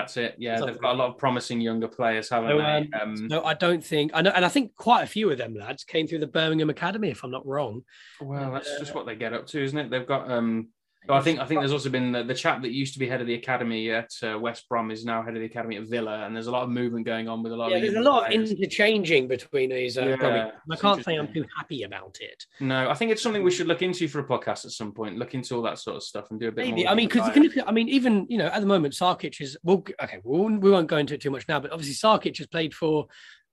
That's 0.01 0.17
it. 0.17 0.35
Yeah, 0.39 0.57
Something 0.57 0.75
they've 0.75 0.83
got 0.83 0.95
a 0.95 0.99
lot 0.99 1.11
of 1.11 1.19
promising 1.19 1.61
younger 1.61 1.89
players, 1.89 2.29
haven't 2.31 2.51
So, 2.51 2.57
they? 2.59 2.63
um, 2.63 2.89
Um, 3.01 3.29
No, 3.29 3.45
I 3.45 3.55
don't 3.55 3.85
think, 3.85 4.13
I 4.15 4.23
know, 4.23 4.31
and 4.35 4.45
I 4.45 4.49
think 4.49 4.75
quite 4.77 5.03
a 5.03 5.07
few 5.07 5.31
of 5.31 5.37
them 5.39 5.55
lads 5.55 5.85
came 5.85 6.07
through 6.07 6.21
the 6.21 6.27
Birmingham 6.27 6.71
Academy, 6.71 7.11
if 7.11 7.23
I'm 7.23 7.31
not 7.31 7.47
wrong. 7.47 7.83
well, 8.21 8.51
that's 8.53 8.79
just 8.79 8.95
what 8.95 9.05
they 9.07 9.15
get 9.15 9.33
up 9.35 9.47
to, 9.49 9.63
isn't 9.63 9.79
it? 9.79 9.91
They've 9.91 10.07
got 10.07 10.31
um, 10.31 10.69
So 11.11 11.17
I 11.17 11.21
think 11.23 11.41
I 11.41 11.45
think 11.45 11.61
there's 11.61 11.73
also 11.73 11.91
been 11.91 12.13
the, 12.13 12.23
the 12.23 12.35
chap 12.35 12.63
that 12.63 12.71
used 12.71 12.93
to 12.93 13.01
be 13.01 13.09
head 13.09 13.21
of 13.21 13.27
the 13.27 13.35
academy 13.35 13.91
at 13.91 14.11
uh, 14.23 14.39
West 14.39 14.69
Brom 14.69 14.93
is 14.93 15.05
now 15.05 15.23
head 15.23 15.35
of 15.35 15.41
the 15.41 15.47
academy 15.47 15.77
at 15.77 15.85
Villa, 15.89 16.25
and 16.25 16.35
there's 16.35 16.47
a 16.47 16.53
lot 16.53 16.63
of 16.63 16.69
movement 16.69 17.05
going 17.05 17.29
on 17.29 17.43
with 17.43 17.53
a 17.53 17.57
lot 17.57 17.71
Yeah, 17.71 17.79
of. 17.79 17.83
there's 17.83 17.95
a 17.95 18.01
lot 18.01 18.27
of 18.27 18.33
interchanging 18.33 19.27
between 19.27 19.71
these. 19.71 19.99
Uh, 19.99 20.17
Yeah, 20.21 20.51
I 20.71 20.77
can't 20.77 21.05
say 21.05 21.17
I'm 21.17 21.33
too 21.33 21.45
happy 21.57 21.83
about 21.83 22.19
it. 22.21 22.45
No, 22.61 22.89
I 22.89 22.95
think 22.95 23.11
it's 23.11 23.23
something 23.23 23.43
we 23.43 23.51
should 23.51 23.67
look 23.67 23.83
into 23.83 24.07
for 24.07 24.21
a 24.21 24.25
podcast 24.25 24.65
at 24.65 24.71
some 24.71 24.93
point. 24.93 25.19
Look 25.19 25.35
into 25.35 25.57
all 25.57 25.63
that 25.63 25.79
sort 25.79 25.97
of 25.97 26.05
stuff 26.05 26.31
and 26.31 26.39
do 26.39 26.47
a 26.49 26.53
bit 26.53 26.67
Maybe 26.67 26.85
more. 26.85 26.93
I 26.93 26.95
mean 26.95 27.09
because 27.09 27.27
you 27.27 27.33
can 27.33 27.43
look 27.43 27.57
at, 27.57 27.69
I 27.69 27.73
mean 27.73 27.89
even 27.89 28.27
you 28.29 28.39
know 28.39 28.47
at 28.47 28.61
the 28.61 28.67
moment 28.67 28.95
Sarkic 28.95 29.41
is 29.41 29.59
well 29.65 29.85
okay 30.01 30.21
we 30.23 30.39
won't, 30.39 30.61
we 30.61 30.71
won't 30.71 30.87
go 30.87 30.97
into 30.97 31.15
it 31.15 31.21
too 31.21 31.31
much 31.31 31.49
now 31.49 31.59
but 31.59 31.73
obviously 31.73 31.95
Sarkic 31.95 32.39
has 32.39 32.47
played 32.47 32.73
for 32.73 33.07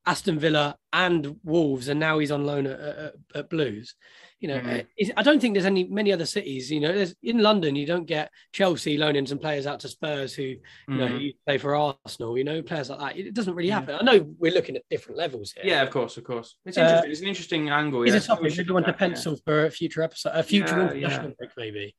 Aston 0.06 0.38
Villa 0.40 0.78
and 0.94 1.38
Wolves 1.44 1.88
and 1.88 2.00
now 2.00 2.20
he's 2.20 2.32
on 2.32 2.46
loan 2.46 2.68
at, 2.68 2.80
at, 2.80 3.14
at 3.36 3.50
Blues. 3.50 3.96
You 4.40 4.50
know 4.50 4.60
Mhm. 4.60 4.86
I 5.18 5.24
don't 5.24 5.40
think 5.40 5.56
there's 5.56 5.66
any 5.66 5.86
many 5.86 6.14
other 6.14 6.26
cities. 6.28 6.70
You 6.72 6.80
know 6.80 6.94
there's 6.94 7.16
in 7.24 7.40
London 7.40 7.76
you 7.76 7.88
don't 7.88 8.06
get 8.06 8.30
Chelsea 8.54 8.96
loaning 8.98 9.26
some 9.26 9.40
players 9.40 9.66
out 9.66 9.80
to 9.80 9.88
Spurs 9.90 10.36
who 10.36 10.44
you 10.44 10.60
know 10.88 11.08
Mhm. 11.08 11.20
who 11.22 11.30
play 11.46 11.58
for 11.58 11.76
Arsenal. 11.76 12.38
You 12.38 12.44
know 12.44 12.62
players 12.62 12.90
like 12.92 13.00
that. 13.00 13.18
It 13.18 13.34
doesn't 13.34 13.56
really 13.56 13.70
Yeah. 13.70 13.80
happen. 13.80 13.96
I 13.96 14.04
know 14.04 14.36
we're 14.38 14.54
looking 14.54 14.76
at 14.76 14.84
different 14.92 15.18
levels 15.18 15.54
here. 15.54 15.64
Yeah, 15.66 15.82
of 15.82 15.90
course, 15.90 16.18
of 16.18 16.24
course. 16.24 16.56
It's 16.66 16.78
Uh, 16.78 16.82
interesting. 16.82 17.12
it's 17.12 17.22
an 17.22 17.28
interesting 17.28 17.70
angle. 17.70 18.04
Is 18.04 18.10
yeah, 18.10 18.16
we 18.16 18.20
something 18.22 18.52
should 18.52 18.70
want 18.70 18.86
to 18.86 18.92
at, 18.92 18.96
yeah. 19.02 19.08
pencil 19.08 19.38
for 19.44 19.66
a 19.66 19.72
future 19.72 20.04
episode, 20.04 20.32
a 20.36 20.44
future 20.44 20.78
Yeah, 20.78 20.92
international 20.92 21.30
yeah. 21.30 21.36
break 21.40 21.52
maybe? 21.58 21.96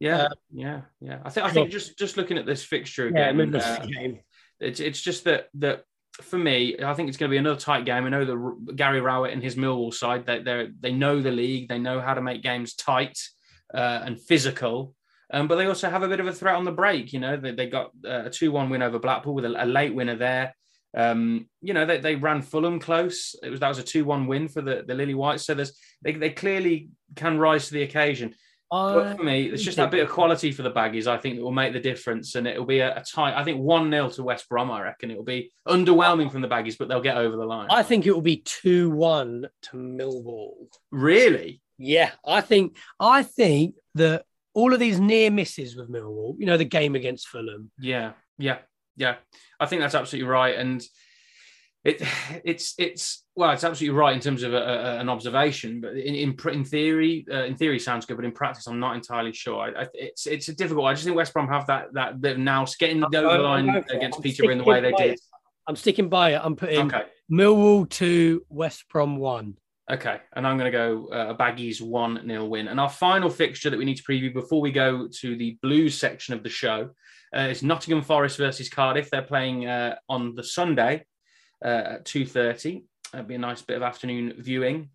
Yeah, 0.00 0.22
Uh, 0.22 0.28
yeah, 0.52 0.80
yeah. 1.00 1.20
I 1.24 1.30
think 1.30 1.46
I 1.46 1.50
think 1.52 1.70
just 1.70 1.98
just 1.98 2.16
looking 2.16 2.38
at 2.38 2.46
this 2.46 2.64
fixture 2.64 3.06
again, 3.08 3.36
middle 3.36 3.60
uh, 3.60 3.84
game. 3.86 4.20
it's 4.60 4.80
it's 4.80 5.00
just 5.00 5.24
that 5.24 5.48
that 5.54 5.84
for 6.20 6.38
me, 6.38 6.76
I 6.82 6.94
think 6.94 7.08
it's 7.08 7.16
going 7.16 7.30
to 7.30 7.34
be 7.34 7.38
another 7.38 7.58
tight 7.58 7.84
game. 7.84 8.04
I 8.04 8.10
know 8.10 8.24
the 8.24 8.72
Gary 8.74 9.00
Rowett 9.00 9.32
and 9.32 9.42
his 9.42 9.56
Millwall 9.56 9.94
side 9.94 10.26
they 10.26 10.42
they 10.42 10.68
they 10.80 10.92
know 10.92 11.20
the 11.20 11.30
league, 11.30 11.68
they 11.68 11.78
know 11.78 12.00
how 12.00 12.14
to 12.14 12.20
make 12.20 12.42
games 12.42 12.74
tight 12.74 13.18
uh, 13.74 14.02
and 14.04 14.20
physical. 14.20 14.94
Um, 15.32 15.48
but 15.48 15.56
they 15.56 15.66
also 15.66 15.88
have 15.88 16.02
a 16.02 16.08
bit 16.08 16.20
of 16.20 16.26
a 16.26 16.32
threat 16.32 16.56
on 16.56 16.64
the 16.64 16.72
break. 16.72 17.14
You 17.14 17.20
know, 17.20 17.38
they, 17.38 17.52
they 17.52 17.66
got 17.66 17.90
uh, 18.04 18.24
a 18.26 18.30
two-one 18.30 18.68
win 18.68 18.82
over 18.82 18.98
Blackpool 18.98 19.34
with 19.34 19.46
a, 19.46 19.64
a 19.64 19.66
late 19.66 19.94
winner 19.94 20.16
there. 20.16 20.54
Um, 20.94 21.48
you 21.62 21.72
know, 21.72 21.86
they, 21.86 22.00
they 22.00 22.16
ran 22.16 22.42
Fulham 22.42 22.78
close. 22.78 23.34
It 23.42 23.48
was 23.48 23.60
that 23.60 23.68
was 23.68 23.78
a 23.78 23.82
two-one 23.82 24.26
win 24.26 24.48
for 24.48 24.60
the, 24.60 24.84
the 24.86 24.94
Lily 24.94 25.14
Whites. 25.14 25.46
So 25.46 25.54
there's 25.54 25.78
they, 26.02 26.12
they 26.12 26.30
clearly 26.30 26.90
can 27.16 27.38
rise 27.38 27.68
to 27.68 27.74
the 27.74 27.82
occasion. 27.82 28.34
But 28.72 29.16
for 29.18 29.22
me, 29.22 29.44
it's 29.44 29.62
just 29.62 29.76
that 29.76 29.90
bit 29.90 30.02
of 30.02 30.08
quality 30.08 30.50
for 30.50 30.62
the 30.62 30.70
baggies. 30.70 31.06
I 31.06 31.18
think 31.18 31.36
that 31.36 31.42
will 31.42 31.52
make 31.52 31.74
the 31.74 31.80
difference, 31.80 32.36
and 32.36 32.46
it'll 32.46 32.64
be 32.64 32.78
a, 32.78 32.96
a 32.96 33.04
tight. 33.04 33.38
I 33.38 33.44
think 33.44 33.60
one 33.60 33.90
0 33.90 34.08
to 34.10 34.22
West 34.22 34.48
Brom. 34.48 34.70
I 34.70 34.80
reckon 34.80 35.10
it 35.10 35.16
will 35.18 35.24
be 35.24 35.52
underwhelming 35.68 36.32
from 36.32 36.40
the 36.40 36.48
baggies, 36.48 36.78
but 36.78 36.88
they'll 36.88 37.02
get 37.02 37.18
over 37.18 37.36
the 37.36 37.44
line. 37.44 37.68
I 37.70 37.82
think 37.82 38.06
it 38.06 38.12
will 38.12 38.22
be 38.22 38.38
2 38.38 38.88
1 38.90 39.46
to 39.64 39.76
Millwall. 39.76 40.68
really? 40.90 41.60
Yeah, 41.76 42.12
I 42.26 42.40
think 42.40 42.76
I 42.98 43.24
think 43.24 43.74
that 43.96 44.24
all 44.54 44.72
of 44.72 44.80
these 44.80 44.98
near 44.98 45.30
misses 45.30 45.76
with 45.76 45.90
Millwall, 45.90 46.36
you 46.38 46.46
know, 46.46 46.56
the 46.56 46.64
game 46.64 46.94
against 46.94 47.28
Fulham. 47.28 47.70
Yeah, 47.78 48.12
yeah, 48.38 48.58
yeah. 48.96 49.16
I 49.60 49.66
think 49.66 49.82
that's 49.82 49.94
absolutely 49.94 50.30
right, 50.30 50.56
and 50.56 50.82
it 51.84 52.02
it's 52.44 52.74
it's 52.78 53.24
well, 53.34 53.50
it's 53.50 53.64
absolutely 53.64 53.96
right 53.98 54.14
in 54.14 54.20
terms 54.20 54.42
of 54.42 54.52
a, 54.52 54.58
a, 54.58 54.98
an 54.98 55.08
observation, 55.08 55.80
but 55.80 55.92
in 55.96 56.14
in, 56.14 56.36
in 56.50 56.64
theory, 56.64 57.24
uh, 57.30 57.44
in 57.44 57.56
theory 57.56 57.78
sounds 57.78 58.06
good, 58.06 58.16
but 58.16 58.24
in 58.24 58.32
practice, 58.32 58.66
I'm 58.66 58.80
not 58.80 58.94
entirely 58.94 59.32
sure. 59.32 59.60
I, 59.60 59.82
I, 59.82 59.86
it's 59.94 60.26
it's 60.26 60.48
a 60.48 60.54
difficult. 60.54 60.86
I 60.86 60.92
just 60.92 61.04
think 61.04 61.16
West 61.16 61.32
Brom 61.32 61.48
have 61.48 61.66
that 61.66 61.92
that 61.94 62.20
bit 62.20 62.32
of 62.32 62.38
nous 62.38 62.76
getting 62.76 63.02
over 63.02 63.10
the 63.12 63.38
line 63.38 63.66
going 63.66 63.82
for 63.82 63.94
it. 63.94 63.96
against 63.96 64.18
I'm 64.18 64.22
Peterborough 64.22 64.52
in 64.52 64.58
the 64.58 64.64
way 64.64 64.80
they 64.80 64.92
did. 64.92 65.12
it. 65.12 65.20
I'm 65.66 65.76
sticking 65.76 66.08
by 66.08 66.34
it. 66.34 66.40
I'm 66.42 66.56
putting 66.56 66.92
Okay. 66.92 67.04
Millwall 67.30 67.88
2, 67.88 68.44
West 68.48 68.84
Brom 68.90 69.16
1. 69.16 69.56
Okay, 69.90 70.20
and 70.34 70.46
I'm 70.46 70.58
going 70.58 70.70
to 70.70 70.76
go 70.76 71.08
uh, 71.12 71.28
a 71.30 71.34
Baggies 71.34 71.80
1 71.80 72.26
0 72.26 72.44
win. 72.46 72.68
And 72.68 72.80
our 72.80 72.90
final 72.90 73.30
fixture 73.30 73.70
that 73.70 73.78
we 73.78 73.84
need 73.84 73.96
to 73.96 74.02
preview 74.02 74.32
before 74.34 74.60
we 74.60 74.72
go 74.72 75.08
to 75.20 75.36
the 75.36 75.56
Blues 75.62 75.96
section 75.96 76.34
of 76.34 76.42
the 76.42 76.48
show 76.48 76.90
uh, 77.36 77.42
is 77.42 77.62
Nottingham 77.62 78.02
Forest 78.02 78.38
versus 78.38 78.68
Cardiff. 78.68 79.08
They're 79.10 79.22
playing 79.22 79.66
uh, 79.66 79.96
on 80.08 80.34
the 80.34 80.44
Sunday 80.44 81.04
at 81.62 82.04
2.30. 82.04 82.84
That'd 83.12 83.28
be 83.28 83.34
a 83.34 83.38
nice 83.38 83.62
bit 83.62 83.76
of 83.76 83.82
afternoon 83.82 84.34
viewing. 84.38 84.90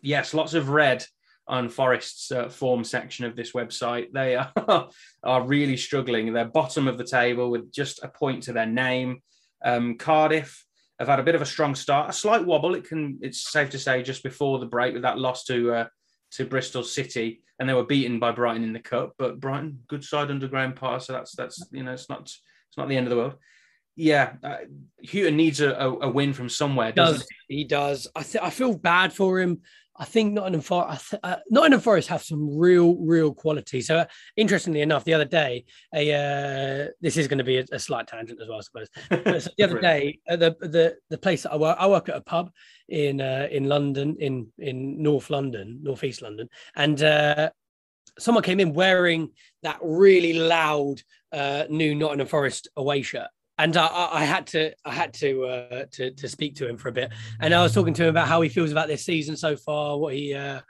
Yes, 0.00 0.34
lots 0.34 0.54
of 0.54 0.70
red 0.70 1.04
on 1.46 1.68
Forest's 1.68 2.30
uh, 2.30 2.48
form 2.48 2.84
section 2.84 3.24
of 3.24 3.36
this 3.36 3.52
website. 3.52 4.12
They 4.12 4.36
are, 4.56 4.88
are 5.22 5.42
really 5.42 5.76
struggling. 5.76 6.32
They're 6.32 6.44
bottom 6.44 6.88
of 6.88 6.98
the 6.98 7.04
table 7.04 7.50
with 7.50 7.72
just 7.72 8.02
a 8.02 8.08
point 8.08 8.44
to 8.44 8.52
their 8.52 8.66
name. 8.66 9.22
Um, 9.64 9.96
Cardiff 9.98 10.64
have 10.98 11.08
had 11.08 11.20
a 11.20 11.24
bit 11.24 11.34
of 11.34 11.42
a 11.42 11.46
strong 11.46 11.74
start, 11.74 12.10
a 12.10 12.12
slight 12.12 12.44
wobble. 12.44 12.74
It 12.74 12.84
can, 12.84 13.18
it's 13.22 13.50
safe 13.50 13.70
to 13.70 13.78
say, 13.78 14.02
just 14.02 14.22
before 14.22 14.58
the 14.58 14.66
break 14.66 14.94
with 14.94 15.02
that 15.02 15.18
loss 15.18 15.44
to 15.44 15.72
uh, 15.72 15.86
to 16.32 16.46
Bristol 16.46 16.82
City, 16.82 17.42
and 17.58 17.68
they 17.68 17.74
were 17.74 17.84
beaten 17.84 18.18
by 18.18 18.32
Brighton 18.32 18.64
in 18.64 18.72
the 18.72 18.80
cup. 18.80 19.12
But 19.18 19.38
Brighton, 19.38 19.80
good 19.88 20.04
side 20.04 20.30
under 20.30 20.48
Graham 20.48 20.72
Potter, 20.72 21.00
so 21.00 21.12
that's 21.12 21.36
that's 21.36 21.64
you 21.70 21.82
know 21.82 21.92
it's 21.92 22.08
not 22.08 22.22
it's 22.22 22.78
not 22.78 22.88
the 22.88 22.96
end 22.96 23.06
of 23.06 23.10
the 23.10 23.16
world. 23.16 23.34
Yeah, 23.94 24.34
uh, 24.42 24.58
Hughton 25.04 25.36
needs 25.36 25.60
a, 25.60 25.72
a, 25.72 25.98
a 26.00 26.08
win 26.08 26.32
from 26.32 26.48
somewhere. 26.48 26.92
Doesn't 26.92 27.18
Does 27.18 27.28
he 27.48 27.64
does? 27.64 28.08
I 28.16 28.22
th- 28.22 28.42
I 28.42 28.50
feel 28.50 28.76
bad 28.76 29.12
for 29.12 29.40
him. 29.40 29.60
I 29.94 30.06
think 30.06 30.32
Nottingham 30.32 30.62
Forest, 30.62 31.10
th- 31.10 31.20
uh, 31.22 31.36
Nottingham 31.50 31.80
Forest 31.80 32.08
have 32.08 32.22
some 32.22 32.56
real, 32.56 32.96
real 32.96 33.34
quality. 33.34 33.82
So, 33.82 33.98
uh, 33.98 34.04
interestingly 34.38 34.80
enough, 34.80 35.04
the 35.04 35.12
other 35.12 35.26
day, 35.26 35.66
a 35.94 36.12
uh, 36.12 36.90
this 37.02 37.18
is 37.18 37.28
going 37.28 37.38
to 37.38 37.44
be 37.44 37.58
a, 37.58 37.64
a 37.72 37.78
slight 37.78 38.06
tangent 38.06 38.40
as 38.40 38.48
well, 38.48 38.58
I 38.58 38.62
suppose. 38.62 38.88
But 39.24 39.42
so 39.42 39.50
the 39.58 39.64
other 39.64 39.80
day, 39.80 40.18
the 40.26 40.56
the 40.60 40.96
the 41.10 41.18
place 41.18 41.42
that 41.42 41.52
I 41.52 41.56
work, 41.56 41.76
I 41.78 41.86
work 41.86 42.08
at 42.08 42.16
a 42.16 42.22
pub 42.22 42.50
in 42.88 43.20
uh, 43.20 43.48
in 43.50 43.64
London, 43.64 44.16
in 44.18 44.48
in 44.58 45.02
North 45.02 45.28
London, 45.28 45.80
Northeast 45.82 46.22
London, 46.22 46.48
and 46.74 47.02
uh, 47.02 47.50
someone 48.18 48.42
came 48.42 48.60
in 48.60 48.72
wearing 48.72 49.30
that 49.62 49.78
really 49.82 50.32
loud 50.32 51.02
uh, 51.32 51.64
new 51.68 51.94
Nottingham 51.94 52.28
Forest 52.28 52.68
away 52.76 53.02
shirt. 53.02 53.28
And 53.58 53.76
I, 53.76 54.08
I 54.12 54.24
had 54.24 54.46
to, 54.48 54.72
I 54.84 54.92
had 54.92 55.12
to, 55.14 55.44
uh, 55.44 55.84
to, 55.92 56.10
to 56.10 56.28
speak 56.28 56.56
to 56.56 56.68
him 56.68 56.76
for 56.76 56.88
a 56.88 56.92
bit, 56.92 57.12
and 57.40 57.54
I 57.54 57.62
was 57.62 57.74
talking 57.74 57.94
to 57.94 58.04
him 58.04 58.08
about 58.08 58.28
how 58.28 58.40
he 58.40 58.48
feels 58.48 58.72
about 58.72 58.88
this 58.88 59.04
season 59.04 59.36
so 59.36 59.56
far, 59.56 59.98
what 59.98 60.14
he, 60.14 60.34
uh, 60.34 60.60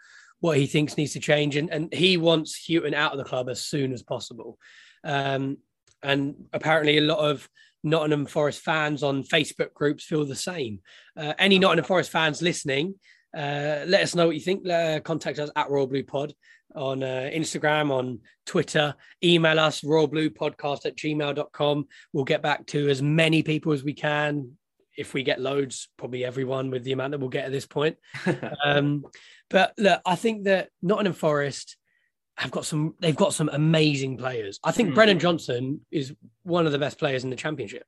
what 0.40 0.56
he 0.56 0.66
thinks 0.66 0.96
needs 0.96 1.12
to 1.12 1.20
change, 1.20 1.56
and, 1.56 1.70
and 1.70 1.94
he 1.94 2.16
wants 2.16 2.66
Hughton 2.66 2.94
out 2.94 3.12
of 3.12 3.18
the 3.18 3.24
club 3.24 3.48
as 3.48 3.64
soon 3.64 3.92
as 3.92 4.02
possible. 4.02 4.58
Um, 5.04 5.58
and 6.02 6.34
apparently, 6.52 6.98
a 6.98 7.02
lot 7.02 7.20
of 7.20 7.48
Nottingham 7.84 8.26
Forest 8.26 8.60
fans 8.60 9.02
on 9.02 9.22
Facebook 9.22 9.72
groups 9.72 10.04
feel 10.04 10.24
the 10.24 10.34
same. 10.34 10.80
Uh, 11.16 11.34
any 11.38 11.58
Nottingham 11.58 11.84
Forest 11.84 12.10
fans 12.10 12.42
listening, 12.42 12.96
uh, 13.36 13.84
let 13.86 14.02
us 14.02 14.14
know 14.14 14.26
what 14.26 14.34
you 14.36 14.40
think. 14.40 14.68
Uh, 14.68 15.00
contact 15.00 15.38
us 15.38 15.50
at 15.56 15.70
Royal 15.70 15.86
Blue 15.86 16.04
Pod 16.04 16.34
on 16.74 17.02
uh, 17.02 17.30
Instagram, 17.32 17.90
on 17.90 18.20
Twitter. 18.46 18.94
Email 19.22 19.58
us, 19.58 19.82
royalbluepodcast 19.82 20.86
at 20.86 20.96
gmail.com. 20.96 21.86
We'll 22.12 22.24
get 22.24 22.42
back 22.42 22.66
to 22.68 22.88
as 22.88 23.02
many 23.02 23.42
people 23.42 23.72
as 23.72 23.84
we 23.84 23.94
can. 23.94 24.52
If 24.96 25.14
we 25.14 25.22
get 25.22 25.40
loads, 25.40 25.88
probably 25.96 26.24
everyone 26.24 26.70
with 26.70 26.84
the 26.84 26.92
amount 26.92 27.12
that 27.12 27.18
we'll 27.18 27.30
get 27.30 27.46
at 27.46 27.52
this 27.52 27.66
point. 27.66 27.96
Um, 28.64 29.04
but 29.48 29.74
look, 29.76 30.00
I 30.06 30.16
think 30.16 30.44
that 30.44 30.70
Nottingham 30.80 31.12
Forest 31.12 31.76
have 32.38 32.50
got 32.50 32.64
some. 32.64 32.94
They've 33.00 33.14
got 33.14 33.34
some 33.34 33.50
amazing 33.52 34.16
players. 34.16 34.58
I 34.64 34.72
think 34.72 34.90
Hmm. 34.90 34.94
Brennan 34.94 35.18
Johnson 35.18 35.80
is 35.90 36.14
one 36.42 36.64
of 36.64 36.72
the 36.72 36.78
best 36.78 36.98
players 36.98 37.22
in 37.24 37.28
the 37.28 37.36
championship. 37.36 37.84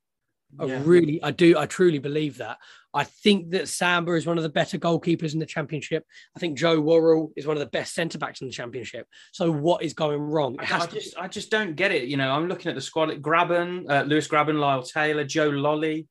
I 0.58 0.64
Yeah. 0.66 0.82
really, 0.84 1.22
I 1.22 1.30
do, 1.30 1.58
I 1.58 1.66
truly 1.66 1.98
believe 1.98 2.38
that. 2.38 2.58
I 2.96 3.02
think 3.04 3.50
that 3.50 3.68
Samba 3.68 4.12
is 4.12 4.24
one 4.24 4.36
of 4.36 4.44
the 4.44 4.48
better 4.48 4.78
goalkeepers 4.78 5.32
in 5.32 5.40
the 5.40 5.46
championship. 5.46 6.04
I 6.36 6.38
think 6.38 6.56
Joe 6.56 6.80
Worrall 6.80 7.32
is 7.36 7.44
one 7.46 7.56
of 7.56 7.60
the 7.60 7.66
best 7.66 7.92
centre 7.94 8.18
backs 8.18 8.40
in 8.40 8.46
the 8.46 8.52
championship. 8.52 9.08
So 9.32 9.50
what 9.50 9.82
is 9.82 9.94
going 9.94 10.20
wrong? 10.20 10.56
I, 10.60 10.82
I 10.82 10.86
just 10.86 11.18
I 11.18 11.26
just 11.26 11.50
don't 11.50 11.74
get 11.74 11.90
it. 11.90 12.04
You 12.04 12.16
know, 12.16 12.30
I'm 12.30 12.46
looking 12.48 12.68
at 12.68 12.76
the 12.76 12.80
squad: 12.80 13.08
Grabban, 13.20 13.90
uh, 13.90 14.02
Lewis 14.04 14.28
Grabban, 14.28 14.60
Lyle 14.60 14.82
Taylor, 14.84 15.24
Joe 15.24 15.50
Lolley. 15.50 16.06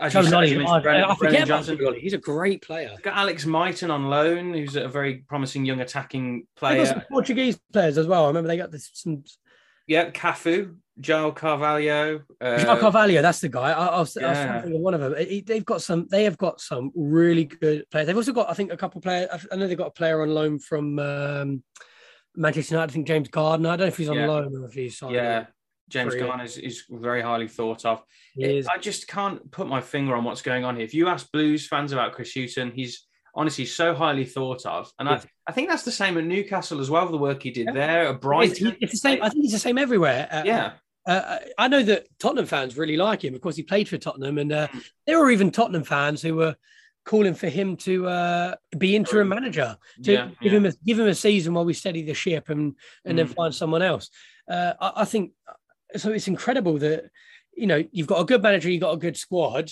As 0.00 0.14
Joe 0.14 0.22
you 0.22 0.26
said, 0.30 0.42
as 0.42 0.50
Lolley, 0.50 0.66
I, 0.66 0.80
Brennan- 0.80 1.04
I 1.04 1.14
forget 1.14 1.46
Johnson. 1.46 1.78
Lolley. 1.78 2.00
He's 2.00 2.12
a 2.12 2.18
great 2.18 2.60
player. 2.60 2.90
Got 3.02 3.16
Alex 3.16 3.46
Mighten 3.46 3.92
on 3.92 4.10
loan, 4.10 4.52
who's 4.52 4.74
a 4.74 4.88
very 4.88 5.18
promising 5.28 5.64
young 5.64 5.80
attacking 5.80 6.48
player. 6.56 7.04
Portuguese 7.08 7.56
players 7.72 7.98
as 7.98 8.08
well. 8.08 8.24
I 8.24 8.26
remember 8.26 8.48
they 8.48 8.56
got 8.56 8.72
this, 8.72 8.90
some 8.94 9.22
Yeah, 9.86 10.10
Cafu, 10.10 10.76
João 11.00 11.34
Carvalho. 11.34 12.22
Uh, 12.40 12.76
Carvalho, 12.80 13.22
that's 13.22 13.40
the 13.40 13.48
guy. 13.48 13.70
I, 13.70 13.86
I 13.86 13.98
was, 14.00 14.16
I 14.16 14.28
was 14.28 14.38
yeah. 14.38 14.52
thinking 14.60 14.76
of 14.76 14.80
one 14.80 14.94
of 14.94 15.00
them. 15.00 15.14
He- 15.18 15.42
they've 15.42 15.64
got 15.64 15.82
some. 15.82 16.06
They 16.10 16.24
have 16.24 16.38
got 16.38 16.60
some 16.60 16.90
really 16.94 17.44
good 17.44 17.88
players. 17.90 18.06
They've 18.06 18.16
also 18.16 18.32
got, 18.32 18.50
I 18.50 18.54
think, 18.54 18.72
a 18.72 18.76
couple 18.76 18.98
of 18.98 19.04
players. 19.04 19.28
I 19.52 19.56
know 19.56 19.66
they've 19.68 19.78
got 19.78 19.88
a 19.88 19.92
player 19.92 20.22
on 20.22 20.30
loan 20.34 20.58
from 20.58 20.98
um, 20.98 21.62
Manchester 22.34 22.74
United. 22.74 22.90
I 22.90 22.94
think 22.94 23.06
James 23.06 23.28
Garner. 23.28 23.68
I 23.68 23.72
don't 23.76 23.80
know 23.80 23.86
if 23.86 23.96
he's 23.96 24.08
on 24.08 24.16
Yeah. 24.16 24.26
loan 24.26 24.56
or 24.56 24.66
if 24.66 24.72
he's 24.72 24.98
signed. 24.98 25.14
yeah, 25.14 25.46
James 25.88 26.10
Brilliant. 26.14 26.30
Garner 26.30 26.44
is, 26.44 26.58
is 26.58 26.84
very 26.90 27.22
highly 27.22 27.48
thought 27.48 27.84
of. 27.84 28.02
I 28.42 28.78
just 28.80 29.06
can't 29.06 29.48
put 29.50 29.68
my 29.68 29.80
finger 29.80 30.16
on 30.16 30.24
what's 30.24 30.42
going 30.42 30.64
on 30.64 30.76
here. 30.76 30.84
If 30.84 30.94
you 30.94 31.08
ask 31.08 31.30
Blues 31.30 31.68
fans 31.68 31.92
about 31.92 32.12
Chris 32.12 32.34
Hutton, 32.34 32.72
he's 32.74 33.06
honestly 33.36 33.66
so 33.66 33.94
highly 33.94 34.24
thought 34.24 34.64
of. 34.66 34.90
And 34.98 35.08
I, 35.08 35.12
Yes. 35.12 35.26
I 35.46 35.52
think 35.52 35.68
that's 35.68 35.82
the 35.84 35.92
same 35.92 36.16
at 36.18 36.24
Newcastle 36.24 36.80
as 36.80 36.90
well, 36.90 37.06
the 37.08 37.18
work 37.18 37.42
he 37.42 37.50
did 37.50 37.66
Yeah. 37.66 37.72
there, 37.72 38.02
at 38.08 38.14
It's, 38.16 38.20
Brighton. 38.20 38.76
it's 38.80 38.92
the 38.92 38.98
same. 38.98 39.22
I 39.22 39.28
think 39.28 39.44
it's 39.44 39.52
the 39.52 39.58
same 39.60 39.78
everywhere. 39.78 40.26
Uh, 40.32 40.42
yeah. 40.44 40.72
Uh, 41.06 41.38
I 41.56 41.68
know 41.68 41.82
that 41.84 42.06
Tottenham 42.18 42.46
fans 42.46 42.76
really 42.76 42.96
like 42.96 43.22
him. 43.24 43.34
Of 43.34 43.40
course, 43.40 43.54
he 43.54 43.62
played 43.62 43.88
for 43.88 43.98
Tottenham, 43.98 44.38
and 44.38 44.50
uh, 44.52 44.66
Mm. 44.68 44.84
there 45.06 45.18
were 45.20 45.30
even 45.30 45.52
Tottenham 45.52 45.84
fans 45.84 46.20
who 46.22 46.34
were 46.34 46.56
calling 47.04 47.34
for 47.34 47.48
him 47.48 47.76
to 47.76 48.08
uh, 48.08 48.54
be 48.76 48.96
interim 48.96 49.28
manager 49.28 49.76
to 50.02 50.12
Yeah, 50.12 50.30
give 50.42 50.52
him 50.52 50.66
a 50.66 50.72
give 50.84 50.98
him 50.98 51.06
a 51.06 51.14
season 51.14 51.54
while 51.54 51.64
we 51.64 51.74
steady 51.74 52.02
the 52.02 52.14
ship 52.14 52.48
and 52.48 52.74
and 53.04 53.16
then 53.18 53.28
Mm. 53.28 53.34
find 53.36 53.54
someone 53.54 53.82
else. 53.82 54.10
Uh, 54.50 54.72
I, 54.80 54.92
I 55.02 55.04
think 55.04 55.30
so. 55.96 56.10
It's 56.10 56.26
incredible 56.26 56.78
that 56.78 57.04
you 57.54 57.68
know 57.68 57.84
you've 57.92 58.08
got 58.08 58.20
a 58.20 58.24
good 58.24 58.42
manager, 58.42 58.68
you've 58.70 58.80
got 58.80 58.94
a 58.94 59.04
good 59.06 59.16
squad. 59.16 59.70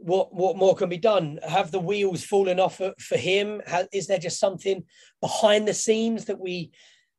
What 0.00 0.32
what 0.34 0.56
more 0.56 0.74
can 0.76 0.88
be 0.88 0.98
done? 0.98 1.40
Have 1.46 1.70
the 1.70 1.80
wheels 1.80 2.24
fallen 2.24 2.60
off 2.60 2.76
for, 2.76 2.94
for 3.00 3.16
him? 3.16 3.60
Ha 3.66 3.84
is 3.92 4.06
there 4.06 4.18
just 4.18 4.38
something 4.38 4.84
behind 5.20 5.66
the 5.66 5.74
scenes 5.74 6.26
that 6.26 6.38
we 6.38 6.70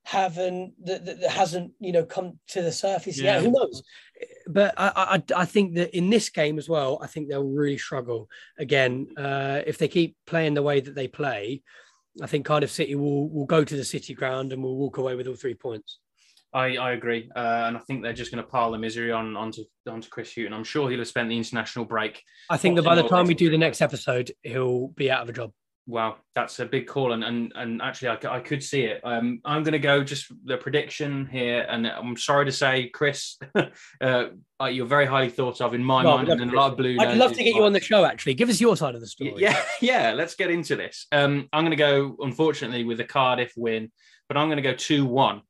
haven't 0.03 0.73
that, 0.85 1.05
that, 1.05 1.19
that 1.21 1.29
hasn't 1.29 1.73
you 1.79 1.91
know 1.91 2.05
come 2.05 2.39
to 2.47 2.61
the 2.61 2.71
surface 2.71 3.19
Yeah. 3.19 3.35
yet? 3.35 3.43
Who 3.43 3.51
knows? 3.51 3.83
But 4.47 4.73
I, 4.77 4.91
I 4.95 5.41
I 5.41 5.45
think 5.45 5.75
that 5.75 5.95
in 5.95 6.09
this 6.09 6.29
game 6.29 6.57
as 6.57 6.69
well, 6.69 6.99
I 7.01 7.07
think 7.07 7.27
they'll 7.27 7.43
really 7.43 7.77
struggle 7.77 8.29
again 8.57 9.07
uh, 9.17 9.61
if 9.67 9.77
they 9.77 9.87
keep 9.87 10.15
playing 10.25 10.53
the 10.53 10.63
way 10.63 10.79
that 10.79 10.95
they 10.95 11.07
play. 11.07 11.61
I 12.21 12.27
think 12.27 12.45
Cardiff 12.45 12.71
City 12.71 12.95
will 12.95 13.29
will 13.29 13.45
go 13.45 13.63
to 13.63 13.75
the 13.75 13.85
City 13.85 14.13
ground 14.13 14.51
and 14.51 14.63
will 14.63 14.77
walk 14.77 14.97
away 14.97 15.15
with 15.15 15.27
all 15.27 15.35
three 15.35 15.53
points. 15.53 15.99
I, 16.53 16.77
I 16.77 16.91
agree, 16.93 17.29
uh, 17.35 17.63
and 17.67 17.77
I 17.77 17.79
think 17.81 18.01
they're 18.01 18.13
just 18.13 18.31
going 18.31 18.43
to 18.43 18.49
pile 18.49 18.71
the 18.71 18.77
misery 18.77 19.11
on 19.11 19.37
onto 19.37 19.63
onto 19.87 20.09
Chris 20.09 20.33
Hughton. 20.33 20.53
I'm 20.53 20.63
sure 20.63 20.89
he'll 20.89 20.99
have 20.99 21.07
spent 21.07 21.29
the 21.29 21.37
international 21.37 21.85
break. 21.85 22.23
I 22.49 22.57
think 22.57 22.75
that 22.75 22.83
by 22.83 22.95
the 22.95 23.07
time 23.07 23.27
we 23.27 23.35
do 23.35 23.49
the 23.49 23.57
next 23.57 23.81
episode, 23.81 24.31
he'll 24.41 24.87
be 24.89 25.11
out 25.11 25.21
of 25.21 25.29
a 25.29 25.33
job. 25.33 25.51
Wow, 25.89 26.17
that's 26.35 26.59
a 26.59 26.67
big 26.67 26.85
call, 26.85 27.13
and 27.13 27.23
and, 27.23 27.51
and 27.55 27.81
actually, 27.81 28.09
I, 28.09 28.35
I 28.35 28.39
could 28.41 28.63
see 28.63 28.81
it. 28.83 29.01
Um, 29.03 29.41
I'm 29.43 29.63
going 29.63 29.73
to 29.73 29.79
go 29.79 30.03
just 30.03 30.31
the 30.45 30.55
prediction 30.55 31.27
here, 31.31 31.65
and 31.67 31.87
I'm 31.87 32.15
sorry 32.15 32.45
to 32.45 32.51
say, 32.51 32.89
Chris, 32.89 33.37
uh, 33.55 34.25
uh, 34.61 34.65
you're 34.65 34.85
very 34.85 35.07
highly 35.07 35.29
thought 35.29 35.61
of 35.61 35.73
in 35.73 35.83
my 35.83 36.03
No, 36.03 36.17
mind, 36.17 36.29
and 36.29 36.51
a 36.51 36.55
lot 36.55 36.71
of 36.71 36.77
blue. 36.77 36.95
I'd 36.99 37.17
love 37.17 37.33
to 37.33 37.43
get 37.43 37.55
you 37.55 37.63
on 37.63 37.73
the 37.73 37.79
show. 37.79 38.05
Actually, 38.05 38.35
give 38.35 38.49
us 38.49 38.61
your 38.61 38.77
side 38.77 38.93
of 38.93 39.01
the 39.01 39.07
story. 39.07 39.33
Yeah, 39.37 39.59
yeah. 39.81 40.13
Let's 40.13 40.35
get 40.35 40.51
into 40.51 40.75
this. 40.75 41.07
Um, 41.11 41.49
I'm 41.53 41.63
going 41.63 41.71
to 41.71 41.75
go, 41.75 42.15
unfortunately, 42.19 42.83
with 42.83 42.99
a 42.99 43.05
Cardiff 43.05 43.53
win, 43.57 43.91
but 44.27 44.37
I'm 44.37 44.47
going 44.47 44.57
to 44.57 44.63
go 44.63 44.75
two 44.75 45.07
one, 45.07 45.41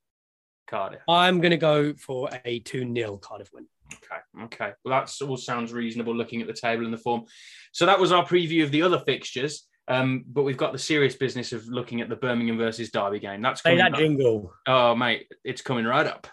Cardiff. 0.69 1.01
I'm 1.07 1.41
going 1.41 1.51
to 1.51 1.57
go 1.57 1.93
for 1.93 2.29
a 2.45 2.59
two 2.59 2.91
0 2.93 3.17
Cardiff 3.17 3.49
win. 3.53 3.65
Okay, 3.93 4.45
okay. 4.45 4.73
Well, 4.85 4.99
that 4.99 5.11
all 5.27 5.37
sounds 5.37 5.73
reasonable 5.73 6.15
looking 6.15 6.41
at 6.41 6.47
the 6.47 6.53
table 6.53 6.85
and 6.85 6.93
the 6.93 6.97
form. 6.97 7.23
So 7.71 7.85
that 7.87 7.99
was 7.99 8.11
our 8.11 8.25
preview 8.25 8.63
of 8.63 8.71
the 8.71 8.83
other 8.83 8.99
fixtures. 8.99 9.65
Um, 9.87 10.23
but 10.27 10.43
we've 10.43 10.55
got 10.55 10.71
the 10.71 10.77
serious 10.77 11.15
business 11.15 11.51
of 11.51 11.67
looking 11.67 11.99
at 12.01 12.09
the 12.09 12.15
Birmingham 12.15 12.59
versus 12.59 12.91
Derby 12.91 13.19
game. 13.19 13.41
That's 13.41 13.61
coming 13.61 13.79
that 13.79 13.93
up. 13.93 13.99
jingle. 13.99 14.53
Oh, 14.67 14.93
mate, 14.95 15.27
it's 15.43 15.63
coming 15.63 15.85
right 15.85 16.05
up. 16.05 16.27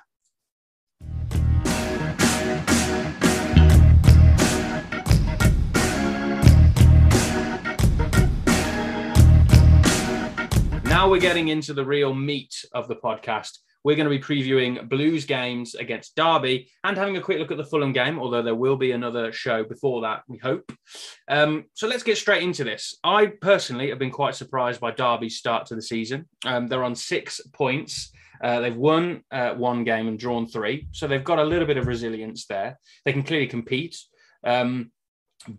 Now 10.85 11.11
we're 11.11 11.21
getting 11.21 11.49
into 11.49 11.73
the 11.73 11.85
real 11.85 12.13
meat 12.15 12.65
of 12.73 12.89
the 12.89 12.97
podcast. 12.97 13.59
We're 13.87 13.95
going 13.95 14.11
to 14.11 14.19
be 14.19 14.19
previewing 14.19 14.89
Blues 14.89 15.25
games 15.25 15.77
against 15.77 16.17
Derby 16.17 16.69
and 16.83 16.97
having 16.97 17.19
a 17.19 17.21
quick 17.21 17.39
look 17.39 17.53
at 17.53 17.57
the 17.57 17.65
Fulham 17.65 17.93
game, 17.93 18.19
although 18.19 18.43
there 18.43 18.57
will 18.57 18.75
be 18.75 18.91
another 18.91 19.31
show 19.31 19.63
before 19.63 20.01
that, 20.01 20.25
we 20.27 20.39
hope. 20.39 20.73
Um, 21.29 21.67
so 21.75 21.87
let's 21.87 22.03
get 22.03 22.19
straight 22.19 22.43
into 22.43 22.65
this. 22.65 22.97
I 23.05 23.27
personally 23.27 23.91
have 23.91 24.01
been 24.01 24.11
quite 24.11 24.35
surprised 24.35 24.81
by 24.81 24.91
Derby's 24.91 25.37
start 25.37 25.67
to 25.67 25.77
the 25.77 25.83
season. 25.83 26.29
Um, 26.45 26.67
they're 26.67 26.83
on 26.83 26.97
six 26.97 27.41
points. 27.53 28.11
Uh, 28.43 28.59
they've 28.59 28.75
won 28.75 29.23
uh, 29.31 29.55
one 29.55 29.85
game 29.85 30.09
and 30.09 30.19
drawn 30.19 30.49
three, 30.49 30.89
so 30.91 31.07
they've 31.07 31.23
got 31.23 31.39
a 31.39 31.45
little 31.45 31.69
bit 31.69 31.77
of 31.77 31.87
resilience 31.87 32.47
there. 32.47 32.81
They 33.05 33.13
can 33.13 33.23
clearly 33.23 33.47
compete, 33.47 33.97
um, 34.43 34.91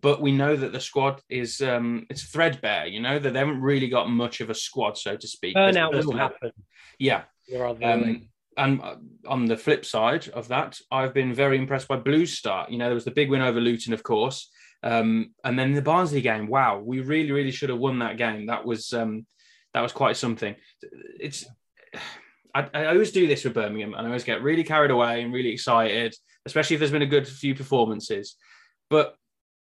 but 0.01 0.21
we 0.21 0.33
know 0.33 0.53
that 0.53 0.73
the 0.73 0.81
squad 0.81 1.21
is 1.29 1.61
um, 1.61 2.05
it's 2.09 2.23
threadbare. 2.23 2.87
You 2.87 2.99
know 2.99 3.19
that 3.19 3.31
they 3.31 3.39
haven't 3.39 3.61
really 3.61 3.87
got 3.87 4.09
much 4.09 4.41
of 4.41 4.49
a 4.49 4.53
squad, 4.53 4.97
so 4.97 5.15
to 5.15 5.27
speak. 5.29 5.55
Burnout 5.55 6.05
will 6.05 6.17
happen. 6.17 6.51
Yeah, 6.99 7.23
um, 7.83 8.27
and 8.57 8.81
uh, 8.81 8.95
on 9.27 9.45
the 9.45 9.57
flip 9.57 9.85
side 9.85 10.27
of 10.29 10.47
that, 10.49 10.79
I've 10.91 11.13
been 11.13 11.33
very 11.33 11.57
impressed 11.57 11.87
by 11.87 11.97
Blues 11.97 12.33
start. 12.33 12.71
You 12.71 12.77
know, 12.77 12.85
there 12.85 12.95
was 12.95 13.05
the 13.05 13.11
big 13.11 13.29
win 13.29 13.41
over 13.41 13.61
Luton, 13.61 13.93
of 13.93 14.03
course, 14.03 14.49
um, 14.83 15.33
and 15.43 15.57
then 15.57 15.73
the 15.73 15.81
Barnsley 15.81 16.21
game. 16.21 16.47
Wow, 16.47 16.79
we 16.79 16.99
really, 17.01 17.31
really 17.31 17.51
should 17.51 17.69
have 17.69 17.79
won 17.79 17.99
that 17.99 18.17
game. 18.17 18.47
That 18.47 18.65
was 18.65 18.91
um, 18.93 19.25
that 19.73 19.81
was 19.81 19.91
quite 19.91 20.17
something. 20.17 20.55
It's 21.19 21.45
I, 22.53 22.67
I 22.73 22.85
always 22.87 23.11
do 23.11 23.27
this 23.27 23.43
with 23.43 23.53
Birmingham, 23.53 23.93
and 23.93 24.01
I 24.01 24.09
always 24.09 24.23
get 24.23 24.41
really 24.41 24.63
carried 24.63 24.91
away 24.91 25.21
and 25.21 25.33
really 25.33 25.51
excited, 25.51 26.15
especially 26.45 26.75
if 26.75 26.79
there's 26.79 26.91
been 26.91 27.01
a 27.03 27.07
good 27.07 27.27
few 27.27 27.53
performances. 27.53 28.35
But 28.89 29.15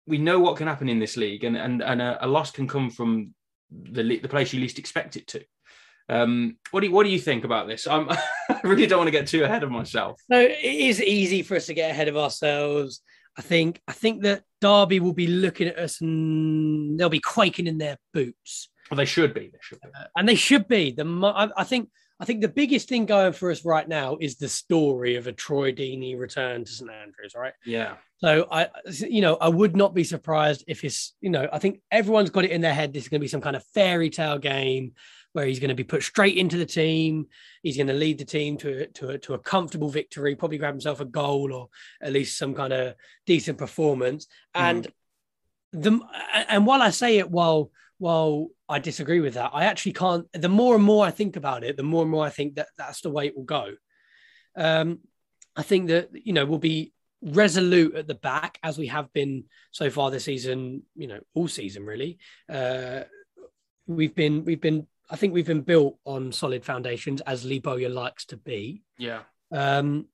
we 0.08 0.18
know 0.18 0.40
what 0.40 0.58
can 0.58 0.68
happen 0.68 0.88
in 0.88 1.00
this 1.00 1.18
league, 1.18 1.44
and 1.44 1.58
and 1.58 1.84
and 1.84 2.02
a, 2.02 2.26
a 2.26 2.28
loss 2.28 2.52
can 2.52 2.68
come 2.68 2.90
from 2.90 3.34
the 3.70 4.20
the 4.20 4.30
place 4.30 4.54
you 4.54 4.62
least 4.62 4.80
expect 4.80 5.18
it 5.18 5.28
to. 5.28 5.44
Um, 6.08 6.58
what 6.72 6.82
do 6.82 6.88
you, 6.88 6.94
what 6.94 7.04
do 7.04 7.10
you 7.10 7.20
think 7.20 7.44
about 7.44 7.68
this? 7.68 7.88
I'm, 7.88 8.10
I 8.50 8.60
really 8.64 8.88
don't 8.88 9.00
want 9.00 9.08
to 9.08 9.12
get 9.12 9.28
too 9.28 9.44
ahead 9.44 9.64
of 9.64 9.72
myself. 9.72 10.22
No, 10.30 10.40
it 10.40 10.58
is 10.64 11.02
easy 11.02 11.42
for 11.42 11.56
us 11.56 11.66
to 11.68 11.74
get 11.74 11.92
ahead 11.92 12.08
of 12.08 12.18
ourselves. 12.18 13.02
I 13.38 13.42
think 13.42 13.82
I 13.88 13.92
think 13.92 14.24
that 14.24 14.44
Derby 14.62 15.00
will 15.00 15.14
be 15.14 15.28
looking 15.28 15.68
at 15.68 15.78
us 15.78 16.00
and 16.00 16.98
they'll 16.98 17.10
be 17.10 17.20
quaking 17.20 17.68
in 17.68 17.78
their 17.78 17.98
boots, 18.14 18.70
Well, 18.90 18.98
they 18.98 19.06
should 19.06 19.34
be. 19.34 19.50
They 19.52 19.60
should 19.62 19.82
be. 19.82 19.90
and 20.16 20.30
they 20.30 20.36
should 20.36 20.68
be. 20.68 20.92
The 20.92 21.52
I 21.58 21.64
think 21.66 21.90
I 22.20 22.24
think 22.24 22.42
the 22.42 22.48
biggest 22.48 22.88
thing 22.88 23.06
going 23.06 23.34
for 23.34 23.52
us 23.52 23.66
right 23.66 23.88
now 23.88 24.18
is 24.22 24.38
the 24.38 24.48
story 24.48 25.18
of 25.18 25.28
a 25.28 25.34
Troy 25.34 25.74
Deeney 25.74 26.18
return 26.18 26.64
to 26.64 26.72
St 26.72 26.90
Andrews, 26.90 27.34
right? 27.36 27.52
Yeah. 27.66 27.96
So 28.20 28.48
I, 28.50 28.70
you 29.02 29.20
know, 29.20 29.36
I 29.36 29.50
would 29.50 29.76
not 29.76 29.94
be 29.94 30.06
surprised 30.06 30.64
if 30.68 30.86
it's, 30.86 31.14
you 31.20 31.30
know, 31.30 31.50
I 31.52 31.60
think 31.60 31.82
everyone's 31.92 32.30
got 32.30 32.46
it 32.46 32.52
in 32.52 32.62
their 32.62 32.74
head. 32.74 32.94
This 32.94 33.04
is 33.04 33.10
going 33.10 33.20
to 33.20 33.24
be 33.24 33.28
some 33.28 33.42
kind 33.42 33.58
of 33.58 33.66
fairy 33.74 34.10
tale 34.10 34.38
game 34.38 34.94
where 35.36 35.46
he's 35.46 35.60
going 35.60 35.68
to 35.68 35.76
be 35.76 35.84
put 35.84 36.02
straight 36.02 36.38
into 36.38 36.58
the 36.58 36.66
team. 36.66 37.28
He's 37.62 37.76
going 37.76 37.88
to 37.88 37.94
lead 37.94 38.18
the 38.18 38.26
team 38.26 38.56
to 38.60 38.84
a, 38.84 38.88
to 38.88 39.10
a, 39.10 39.18
to 39.18 39.34
a 39.34 39.40
comfortable 39.40 39.90
victory, 39.90 40.34
probably 40.34 40.58
grab 40.58 40.74
himself 40.74 41.02
a 41.02 41.06
goal 41.06 41.52
or 41.52 41.68
at 42.02 42.14
least 42.14 42.38
some 42.38 42.56
kind 42.56 42.72
of 42.72 42.96
decent 43.26 43.58
performance. 43.58 44.28
And 44.54 44.88
the 45.74 46.00
and 46.48 46.66
while 46.66 46.82
I 46.82 46.90
say 46.90 47.18
it, 47.18 47.30
while 47.30 47.70
while 47.98 48.48
I 48.70 48.80
disagree 48.80 49.20
with 49.20 49.34
that, 49.34 49.52
I 49.54 49.66
actually 49.66 49.92
can't. 49.92 50.26
The 50.32 50.48
more 50.48 50.74
and 50.74 50.84
more 50.84 51.06
I 51.06 51.12
think 51.12 51.36
about 51.36 51.66
it, 51.66 51.76
the 51.76 51.84
more 51.84 52.04
and 52.04 52.12
more 52.12 52.26
I 52.26 52.30
think 52.30 52.56
that 52.56 52.70
that's 52.78 53.02
the 53.02 53.10
way 53.10 53.28
it 53.28 53.36
will 53.36 53.44
go. 53.44 53.74
Um, 54.56 55.00
I 55.54 55.64
think 55.64 55.90
that 55.90 56.12
you 56.14 56.32
know 56.32 56.46
we'll 56.46 56.60
be 56.60 56.94
resolute 57.22 57.96
at 57.96 58.08
the 58.08 58.16
back 58.16 58.58
as 58.64 58.78
we 58.78 58.88
have 58.88 59.12
been 59.12 59.46
so 59.72 59.90
far 59.90 60.12
this 60.12 60.24
season. 60.24 60.84
You 60.96 61.08
know, 61.08 61.20
all 61.34 61.50
season 61.50 61.86
really. 61.86 62.20
Uh, 62.50 63.02
we've 63.86 64.16
been 64.16 64.46
we've 64.46 64.62
been. 64.62 64.88
I 65.10 65.16
think 65.16 65.34
we've 65.34 65.46
been 65.46 65.62
built 65.62 65.98
on 66.06 66.32
solid 66.32 66.66
foundations, 66.66 67.22
as 67.22 67.46
Lee 67.46 67.60
Bowyer 67.60 67.90
likes 67.90 68.26
to 68.28 68.38
be. 68.38 68.82
Yeah. 68.98 69.22
Um, 69.52 70.08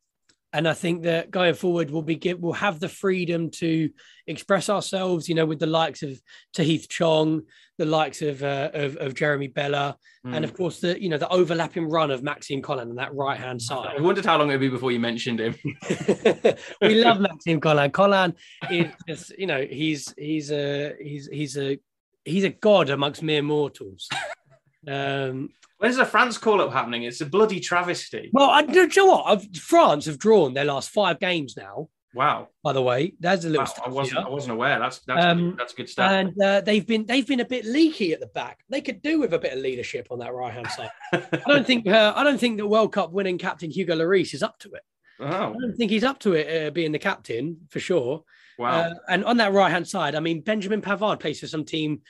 and 0.53 0.67
I 0.67 0.73
think 0.73 1.03
that 1.03 1.31
going 1.31 1.53
forward, 1.53 1.89
we'll 1.91 2.01
be 2.01 2.15
give, 2.15 2.39
we'll 2.39 2.51
have 2.53 2.81
the 2.81 2.89
freedom 2.89 3.49
to 3.51 3.89
express 4.27 4.69
ourselves. 4.69 5.29
You 5.29 5.35
know, 5.35 5.45
with 5.45 5.59
the 5.59 5.65
likes 5.65 6.03
of 6.03 6.21
Tahith 6.53 6.89
Chong, 6.89 7.43
the 7.77 7.85
likes 7.85 8.21
of 8.21 8.43
uh, 8.43 8.69
of, 8.73 8.97
of 8.97 9.15
Jeremy 9.15 9.47
Bela, 9.47 9.97
Mm. 10.23 10.35
and 10.35 10.45
of 10.45 10.53
course 10.53 10.79
the 10.79 11.01
you 11.01 11.09
know 11.09 11.17
the 11.17 11.27
overlapping 11.29 11.89
run 11.89 12.11
of 12.11 12.21
Maxime 12.21 12.61
Colin 12.61 12.89
on 12.91 12.95
that 12.97 13.11
right 13.15 13.39
hand 13.39 13.59
side. 13.59 13.95
I 13.97 14.01
wondered 14.01 14.23
how 14.23 14.37
long 14.37 14.49
it'd 14.49 14.61
be 14.61 14.69
before 14.69 14.91
you 14.91 14.99
mentioned 14.99 15.39
him. 15.39 15.55
we 16.81 17.03
love 17.03 17.19
Maxime 17.19 17.59
Colin. 17.59 17.89
Colin 17.89 18.35
is 18.69 18.91
just, 19.07 19.35
you 19.39 19.47
know, 19.47 19.65
he's 19.67 20.13
he's 20.15 20.51
a 20.51 20.93
he's 21.01 21.27
he's 21.27 21.57
a 21.57 21.79
he's 22.23 22.43
a 22.43 22.49
god 22.49 22.91
amongst 22.91 23.23
mere 23.23 23.41
mortals. 23.41 24.07
Um, 24.87 25.49
When's 25.77 25.97
the 25.97 26.05
France 26.05 26.37
call 26.37 26.61
up 26.61 26.71
happening? 26.71 27.03
It's 27.03 27.21
a 27.21 27.25
bloody 27.25 27.59
travesty. 27.59 28.29
well, 28.33 28.49
I, 28.49 28.61
do 28.63 28.81
you 28.81 28.87
know 28.97 29.05
what? 29.07 29.25
I've, 29.27 29.55
France 29.57 30.05
have 30.05 30.19
drawn 30.19 30.53
their 30.53 30.65
last 30.65 30.89
five 30.89 31.19
games 31.19 31.55
now. 31.57 31.89
Wow. 32.13 32.49
By 32.61 32.73
the 32.73 32.81
way, 32.81 33.13
there's 33.19 33.45
a 33.45 33.49
little. 33.49 33.61
Wow, 33.63 33.71
stat 33.71 33.83
I 33.87 33.89
wasn't. 33.89 34.25
I 34.25 34.29
wasn't 34.29 34.53
aware. 34.53 34.79
That's 34.79 34.99
that's 34.99 35.25
Um, 35.25 35.55
that's 35.57 35.71
a 35.73 35.75
good 35.77 35.89
stuff. 35.89 36.11
and 36.11 36.41
uh, 36.41 36.61
they've 36.61 36.85
been 36.85 37.05
they've 37.05 37.25
been 37.25 37.39
a 37.39 37.45
bit 37.45 37.63
leaky 37.65 38.11
at 38.11 38.19
the 38.19 38.27
back. 38.27 38.59
They 38.69 38.81
could 38.81 39.01
do 39.01 39.19
with 39.19 39.33
a 39.33 39.39
bit 39.39 39.53
of 39.53 39.59
leadership 39.59 40.07
on 40.11 40.19
that 40.19 40.33
right 40.33 40.53
hand 40.53 40.67
side. 40.75 40.89
I 41.13 41.41
don't 41.47 41.65
think 41.65 41.87
uh, 41.87 42.13
I 42.15 42.23
don't 42.23 42.37
think 42.37 42.57
the 42.57 42.67
World 42.67 42.91
Cup 42.91 43.11
winning 43.11 43.37
captain 43.37 43.71
Hugo 43.71 43.95
Lloris 43.95 44.33
is 44.33 44.43
up 44.43 44.59
to 44.59 44.73
it. 44.73 44.81
Oh. 45.21 45.25
I 45.25 45.53
don't 45.53 45.75
think 45.77 45.89
he's 45.89 46.03
up 46.03 46.19
to 46.19 46.33
it 46.33 46.67
uh, 46.67 46.71
being 46.71 46.91
the 46.91 46.99
captain 46.99 47.61
for 47.69 47.79
sure. 47.79 48.23
wow. 48.57 48.81
Uh, 48.81 48.93
and 49.07 49.23
on 49.23 49.37
that 49.37 49.53
right 49.53 49.71
hand 49.71 49.87
side, 49.87 50.13
I 50.15 50.19
mean, 50.19 50.41
Benjamin 50.41 50.81
Pavard 50.81 51.19
plays 51.21 51.39
for 51.39 51.47
some 51.47 51.63
team, 51.63 52.01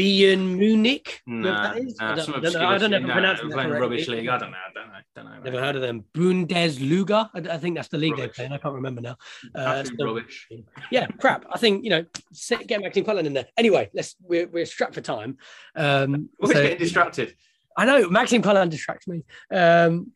Bayern 0.00 0.56
Munich. 0.56 1.20
You 1.26 1.34
know 1.34 1.50
what 1.52 1.62
that 1.62 1.78
is? 1.78 1.96
nah, 1.98 2.12
I, 2.12 2.14
don't, 2.14 2.28
I 2.30 2.40
don't 2.40 2.52
know. 2.52 2.68
I 2.68 2.78
don't 2.78 2.90
know 2.90 2.96
if 2.96 3.04
I'm. 3.04 3.10
Pronouncing 3.10 3.48
that 3.50 3.56
correctly. 3.56 3.80
rubbish 3.80 4.08
league. 4.08 4.28
I 4.28 4.38
don't 4.38 4.50
know. 4.50 4.56
I 4.56 4.72
don't 4.74 4.86
know. 4.88 4.98
Don't 5.14 5.24
know. 5.26 5.40
Never 5.50 5.60
heard 5.60 5.76
of 5.76 5.82
them. 5.82 6.04
Bundesliga. 6.14 7.28
I, 7.34 7.54
I 7.54 7.58
think 7.58 7.76
that's 7.76 7.88
the 7.88 7.98
league 7.98 8.12
Rubbish. 8.18 8.36
they 8.36 8.46
play. 8.46 8.54
I 8.54 8.58
can't 8.58 8.74
remember 8.74 9.00
now. 9.02 9.16
Uh, 9.54 9.84
so- 9.84 9.92
rubbish. 10.04 10.48
yeah, 10.90 11.06
crap. 11.18 11.44
I 11.50 11.58
think 11.58 11.84
you 11.84 11.90
know, 11.90 12.04
sit, 12.32 12.66
get 12.66 12.80
Maxime 12.80 13.04
Colin 13.04 13.26
in 13.26 13.34
there. 13.34 13.46
Anyway, 13.56 13.90
let's 13.92 14.16
we're, 14.22 14.46
we're 14.48 14.66
strapped 14.66 14.94
for 14.94 15.00
time. 15.02 15.36
Um, 15.76 16.30
We're 16.40 16.54
so- 16.54 16.62
getting 16.62 16.78
distracted. 16.78 17.34
I 17.76 17.84
know 17.84 18.08
Maxime 18.08 18.42
Colin 18.42 18.68
distracts 18.68 19.06
me 19.06 19.22
um, 19.52 20.12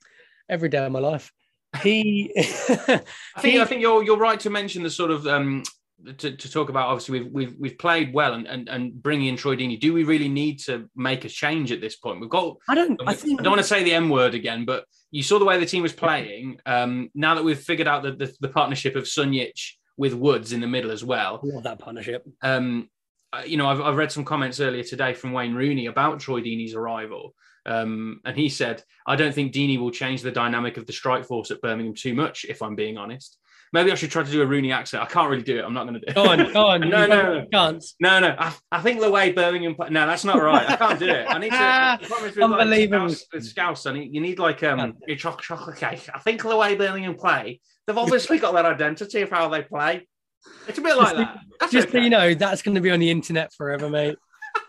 every 0.49 0.69
day 0.69 0.85
of 0.85 0.93
my 0.93 0.99
life. 0.99 1.33
He, 1.83 2.33
I 2.37 2.43
think 2.43 3.05
He- 3.43 3.61
I 3.61 3.65
think 3.65 3.81
you're 3.83 4.03
you're 4.03 4.17
right 4.17 4.39
to 4.41 4.51
mention 4.51 4.83
the 4.83 4.91
sort 4.91 5.11
of 5.11 5.27
um, 5.27 5.63
to, 6.19 6.37
to 6.37 6.51
talk 6.51 6.69
about 6.69 6.89
obviously 6.89 7.21
we've 7.21 7.33
we've 7.33 7.55
we've 7.59 7.79
played 7.79 8.13
well 8.13 8.35
and, 8.35 8.47
and 8.47 8.69
and 8.69 9.03
bringing 9.03 9.29
in 9.29 9.37
Troy 9.37 9.57
Deeney. 9.57 9.79
Do 9.81 9.93
we 9.93 10.05
really 10.05 10.29
need 10.29 10.61
to 10.61 10.89
make 10.95 11.25
a 11.25 11.29
change 11.29 11.73
at 11.73 11.81
this 11.81 11.97
point? 11.97 12.21
We've 12.21 12.31
got. 12.31 12.57
I 12.69 12.75
don't. 12.75 13.01
I 13.07 13.15
think. 13.15 13.41
I 13.41 13.43
don't 13.43 13.53
want 13.53 13.63
to 13.63 13.69
say 13.69 13.83
the 13.83 13.95
M 13.95 14.09
word 14.09 14.35
again, 14.35 14.65
but 14.65 14.85
you 15.11 15.23
saw 15.23 15.39
the 15.39 15.45
way 15.45 15.59
the 15.59 15.67
team 15.67 15.83
was 15.83 15.93
playing. 15.93 16.59
Um, 16.67 17.11
now 17.15 17.35
that 17.35 17.45
we've 17.45 17.59
figured 17.59 17.89
out 17.89 18.03
the, 18.03 18.13
the, 18.13 18.35
the 18.41 18.49
partnership 18.49 18.97
of 18.97 19.05
Sunjic 19.05 19.59
with 19.97 20.15
Woods 20.15 20.53
in 20.53 20.61
the 20.61 20.67
middle 20.67 20.91
as 20.91 21.05
well. 21.05 21.41
I 21.43 21.55
love 21.55 21.65
that 21.65 21.79
partnership. 21.79 22.27
Um, 22.43 22.89
you 23.47 23.57
know, 23.57 23.67
I've, 23.67 23.81
I've 23.81 23.97
read 23.97 24.13
some 24.13 24.25
comments 24.25 24.61
earlier 24.61 24.85
today 24.85 25.15
from 25.15 25.33
Wayne 25.33 25.55
Rooney 25.55 25.87
about 25.87 26.21
Troy 26.21 26.41
Deeney's 26.41 26.75
arrival. 26.75 27.35
Um, 27.67 28.21
and 28.25 28.37
he 28.37 28.49
said, 28.49 28.83
I 29.07 29.17
don't 29.17 29.35
think 29.35 29.53
Deeney 29.53 29.79
will 29.79 29.91
change 29.91 30.23
the 30.23 30.31
dynamic 30.31 30.77
of 30.77 30.87
the 30.87 30.93
strike 30.93 31.25
force 31.25 31.51
at 31.51 31.61
Birmingham 31.61 31.95
too 31.95 32.15
much, 32.15 32.45
if 32.49 32.63
I'm 32.63 32.77
being 32.77 32.99
honest. 32.99 33.39
Maybe 33.75 33.91
I 33.91 33.97
should 33.97 34.13
try 34.13 34.23
to 34.23 34.31
do 34.31 34.41
a 34.41 34.47
Rooney 34.47 34.71
accent. 34.71 35.03
I 35.03 35.07
can't 35.07 35.29
really 35.29 35.43
do 35.43 35.59
it. 35.59 35.65
I'm 35.65 35.75
not 35.75 35.89
going 35.89 35.95
to 35.95 36.01
do 36.01 36.07
it. 36.07 36.15
Go 36.15 36.27
on, 36.27 36.53
go 36.53 36.67
on. 36.69 36.81
no, 36.89 37.07
no, 37.09 37.41
no. 37.41 37.47
Can't. 37.53 37.85
No, 37.99 38.21
no. 38.21 38.37
I, 38.39 38.55
I 38.71 38.81
think 38.81 39.01
the 39.01 39.11
way 39.11 39.33
Birmingham 39.33 39.75
play. 39.75 39.89
No, 39.91 40.07
that's 40.07 40.25
not 40.25 40.41
right. 40.41 40.71
I 40.71 40.77
can't 40.77 40.97
do 40.97 41.09
it. 41.09 41.27
I 41.29 41.39
need 41.39 41.51
to. 41.51 42.41
Unbelievable. 42.45 43.09
Like, 43.09 43.19
with 43.33 43.45
Scouse, 43.45 43.87
I 43.87 43.95
need, 43.95 44.15
you 44.15 44.21
need 44.21 44.39
like 44.39 44.63
um 44.63 44.95
your 45.09 45.17
chocolate 45.17 45.43
chocolate 45.43 45.77
cake. 45.77 46.09
I 46.15 46.21
think 46.21 46.45
the 46.45 46.57
way 46.57 46.77
Birmingham 46.77 47.17
play, 47.17 47.61
they've 47.89 47.99
obviously 47.99 48.39
got 48.39 48.55
that 48.55 48.65
identity 48.65 49.23
of 49.23 49.31
how 49.31 49.49
they 49.49 49.63
play. 49.63 50.07
It's 50.69 50.79
a 50.79 50.81
bit 50.81 50.97
like 50.97 51.17
that. 51.17 51.41
That's 51.59 51.73
Just 51.73 51.89
okay. 51.89 51.99
so 51.99 52.05
you 52.05 52.11
know, 52.11 52.33
that's 52.33 52.63
going 52.63 52.77
to 52.77 52.81
be 52.81 52.93
on 52.93 53.01
the 53.01 53.11
internet 53.11 53.53
forever, 53.55 53.91
mate. 53.91 54.19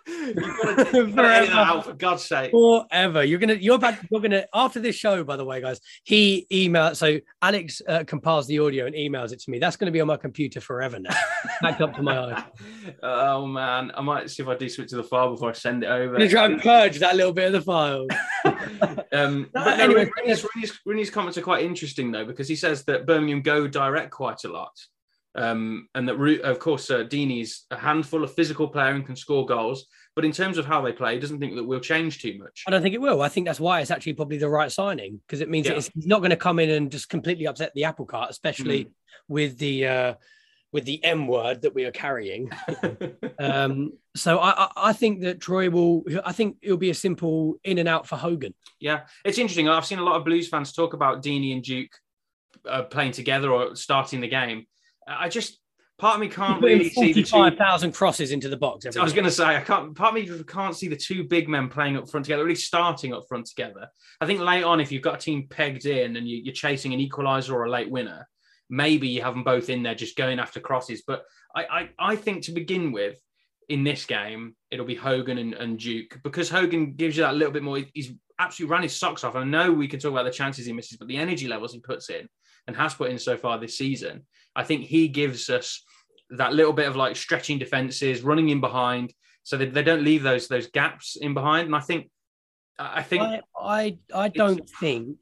You've 0.08 0.36
got 0.36 0.92
to, 0.92 0.98
you've 0.98 1.16
got 1.16 1.22
to 1.24 1.28
edit 1.30 1.50
that 1.50 1.68
out 1.68 1.86
for 1.86 1.94
God's 1.94 2.24
sake. 2.26 2.52
Forever. 2.52 3.24
You're 3.24 3.40
gonna. 3.40 3.56
You're 3.56 3.76
about. 3.76 3.96
You're 4.12 4.22
gonna. 4.22 4.46
After 4.54 4.80
this 4.80 4.96
show, 4.96 5.24
by 5.24 5.36
the 5.36 5.46
way, 5.46 5.62
guys, 5.62 5.80
he 6.04 6.46
emailed. 6.52 6.96
So 6.96 7.20
Alex 7.42 7.82
uh, 7.88 8.04
compiles 8.06 8.48
the 8.48 8.60
audio 8.60 8.86
and 8.86 8.96
emails 8.96 9.32
it 9.32 9.40
to 9.42 9.52
me. 9.52 9.60
That's 9.60 9.78
going 9.78 9.88
to 9.88 9.92
be 9.92 10.02
on 10.02 10.08
my 10.08 10.18
computer 10.18 10.62
forever 10.62 11.00
now, 11.00 11.16
backed 11.62 11.82
up 11.82 11.96
to 11.96 12.04
my 12.04 12.18
eye. 12.18 12.46
Oh 13.02 13.46
man, 13.48 13.92
I 13.96 14.02
might 14.02 14.30
see 14.30 14.44
if 14.44 14.50
I 14.50 14.56
do 14.56 14.70
switch 14.70 14.90
to 14.90 14.96
the 14.96 15.04
file 15.04 15.32
before 15.32 15.50
I 15.50 15.54
send 15.54 15.84
it 15.84 15.88
over. 15.88 16.14
I'm 16.14 16.20
gonna 16.20 16.30
try 16.30 16.46
and 16.46 16.62
purge 16.62 17.00
that 17.00 17.16
little 17.16 17.34
bit 17.34 17.48
of 17.48 17.54
the 17.54 17.62
file. 17.62 18.08
Um, 19.12 19.50
No, 19.56 19.64
but 19.64 19.80
anyway, 19.80 20.10
Rooney's, 20.18 20.44
Rooney's, 20.44 20.80
Rooney's 20.86 21.10
comments 21.10 21.38
are 21.38 21.42
quite 21.42 21.64
interesting 21.64 22.12
though 22.12 22.26
because 22.26 22.48
he 22.48 22.56
says 22.56 22.84
that 22.86 23.06
Birmingham 23.08 23.42
go 23.42 23.68
direct 23.68 24.12
quite 24.12 24.44
a 24.44 24.50
lot, 24.52 24.74
um, 25.36 25.88
and 25.96 26.08
that 26.08 26.16
of 26.44 26.60
course 26.60 26.90
uh, 26.90 27.04
Deeney's 27.04 27.66
a 27.72 27.78
handful 27.78 28.24
of 28.24 28.34
physical 28.34 28.68
player 28.68 28.94
and 28.94 29.06
can 29.06 29.16
score 29.16 29.46
goals. 29.46 29.86
But 30.16 30.24
in 30.24 30.32
terms 30.32 30.58
of 30.58 30.66
how 30.66 30.82
they 30.82 30.94
play, 30.94 31.16
he 31.16 31.20
doesn't 31.20 31.40
think 31.40 31.56
that 31.56 31.64
will 31.66 31.82
change 31.82 32.22
too 32.22 32.38
much. 32.38 32.64
I 32.66 32.72
don't 32.72 32.82
think 32.82 32.96
it 32.96 33.02
will. 33.02 33.22
I 33.22 33.28
think 33.28 33.46
that's 33.46 33.60
why 33.60 33.82
it's 33.82 33.92
actually 33.92 34.14
probably 34.14 34.38
the 34.38 34.48
right 34.48 34.72
signing 34.72 35.20
because 35.28 35.42
it 35.42 35.50
means 35.50 35.68
Yeah. 35.68 35.74
it's, 35.74 35.90
he's 35.94 36.08
not 36.08 36.20
going 36.20 36.30
to 36.30 36.38
come 36.38 36.58
in 36.60 36.70
and 36.70 36.90
just 36.90 37.10
completely 37.10 37.48
upset 37.48 37.74
the 37.76 37.84
apple 37.84 38.06
cart, 38.06 38.30
especially 38.30 38.92
with 39.28 39.58
the 39.58 39.88
uh, 39.88 40.14
with 40.72 40.86
the 40.86 41.04
M 41.04 41.28
word 41.28 41.64
that 41.64 41.76
we 41.76 41.84
are 41.84 41.92
carrying. 41.92 42.50
um, 43.40 43.94
so 44.16 44.40
I, 44.40 44.66
I, 44.66 44.70
I 44.78 44.94
think 44.94 45.22
that 45.22 45.42
Troy 45.42 45.70
will. 45.70 46.04
I 46.24 46.32
think 46.32 46.58
it'll 46.62 46.78
be 46.78 46.90
a 46.92 46.96
simple 46.96 47.56
in 47.66 47.78
and 47.78 47.90
out 47.90 48.08
for 48.08 48.16
Hogan. 48.16 48.54
Yeah, 48.80 49.02
it's 49.26 49.38
interesting. 49.38 49.68
I've 49.68 49.86
seen 49.86 50.00
a 50.00 50.04
lot 50.04 50.16
of 50.16 50.24
Blues 50.24 50.48
fans 50.48 50.72
talk 50.72 50.94
about 50.94 51.24
Deeney 51.24 51.54
and 51.54 51.64
Duke 51.64 51.92
uh, 52.68 52.84
playing 52.84 53.12
together 53.12 53.52
or 53.52 53.76
starting 53.76 54.22
the 54.22 54.28
game. 54.28 54.66
Uh, 55.08 55.16
I 55.20 55.30
just 55.30 55.60
part 55.98 56.16
of 56.16 56.22
me 56.22 56.28
can't 56.28 56.62
really 56.62 56.90
see 56.90 57.14
the 57.14 57.24
two. 57.24 57.30
forty-five 57.30 57.58
thousand 57.58 57.94
crosses 57.94 58.32
into 58.32 58.50
the 58.50 58.58
box. 58.58 58.86
Every 58.86 59.00
I 59.00 59.04
was 59.04 59.14
going 59.14 59.26
to 59.26 59.32
say 59.32 59.46
I 59.46 59.62
can't. 59.62 59.96
Part 59.96 60.18
of 60.18 60.28
me 60.28 60.44
can't 60.48 60.76
see 60.76 60.88
the 60.88 60.96
two 60.96 61.24
big 61.24 61.48
men 61.48 61.70
playing 61.70 61.98
up 61.98 62.10
front 62.10 62.26
together, 62.26 62.44
really 62.44 62.56
starting 62.56 63.14
up 63.14 63.24
front 63.28 63.46
together. 63.46 63.88
I 64.20 64.26
think 64.26 64.40
late 64.40 64.64
on, 64.64 64.80
if 64.80 64.92
you've 64.92 65.02
got 65.02 65.16
a 65.16 65.20
team 65.20 65.48
pegged 65.50 65.86
in 65.86 66.18
and 66.18 66.28
you, 66.28 66.38
you're 66.44 66.54
chasing 66.54 66.94
an 66.94 67.00
equaliser 67.00 67.52
or 67.52 67.66
a 67.66 67.70
late 67.70 67.90
winner, 67.90 68.28
maybe 68.70 69.08
you 69.08 69.22
have 69.22 69.34
them 69.34 69.44
both 69.44 69.70
in 69.70 69.84
there 69.84 69.96
just 69.96 70.18
going 70.18 70.40
after 70.40 70.60
crosses. 70.60 71.04
But 71.06 71.24
I, 71.56 71.64
I, 71.64 71.90
I 72.00 72.16
think 72.16 72.44
to 72.44 72.52
begin 72.52 72.92
with, 72.92 73.18
in 73.70 73.84
this 73.84 74.06
game, 74.06 74.56
it'll 74.70 74.86
be 74.86 74.96
Hogan 74.96 75.38
and, 75.38 75.54
and 75.54 75.80
Duke 75.80 76.20
because 76.24 76.50
Hogan 76.50 76.94
gives 76.94 77.18
you 77.18 77.24
that 77.24 77.36
little 77.36 77.54
bit 77.54 77.64
more. 77.64 77.80
He's 77.94 78.12
absolutely 78.38 78.74
ran 78.74 78.84
his 78.84 78.96
socks 78.96 79.24
off. 79.24 79.36
I 79.36 79.44
know 79.44 79.72
we 79.72 79.88
can 79.88 80.00
talk 80.00 80.12
about 80.12 80.26
the 80.26 80.32
chances 80.32 80.66
he 80.66 80.74
misses, 80.74 80.98
but 80.98 81.08
the 81.08 81.18
energy 81.18 81.48
levels 81.48 81.74
he 81.74 81.80
puts 81.80 82.10
in 82.10 82.28
and 82.68 82.76
has 82.76 82.94
put 82.94 83.12
in 83.12 83.20
so 83.20 83.38
far 83.38 83.60
this 83.60 83.78
season, 83.78 84.26
I 84.56 84.64
think 84.64 84.86
he 84.86 85.08
gives 85.08 85.50
us 85.50 85.84
that 86.32 86.54
little 86.54 86.74
bit 86.74 86.88
of 86.88 86.96
like 86.96 87.16
stretching 87.16 87.60
defenses, 87.60 88.22
running 88.22 88.50
in 88.50 88.60
behind, 88.60 89.14
so 89.44 89.58
that 89.58 89.74
they 89.74 89.84
don't 89.84 90.04
leave 90.04 90.24
those 90.24 90.48
those 90.48 90.68
gaps 90.68 91.16
in 91.16 91.34
behind. 91.34 91.68
And 91.68 91.76
I 91.76 91.82
think, 91.82 92.10
I 92.80 93.04
think, 93.04 93.22
I, 93.22 93.42
I, 93.56 93.98
I 94.14 94.30
don't 94.30 94.68
think, 94.80 95.18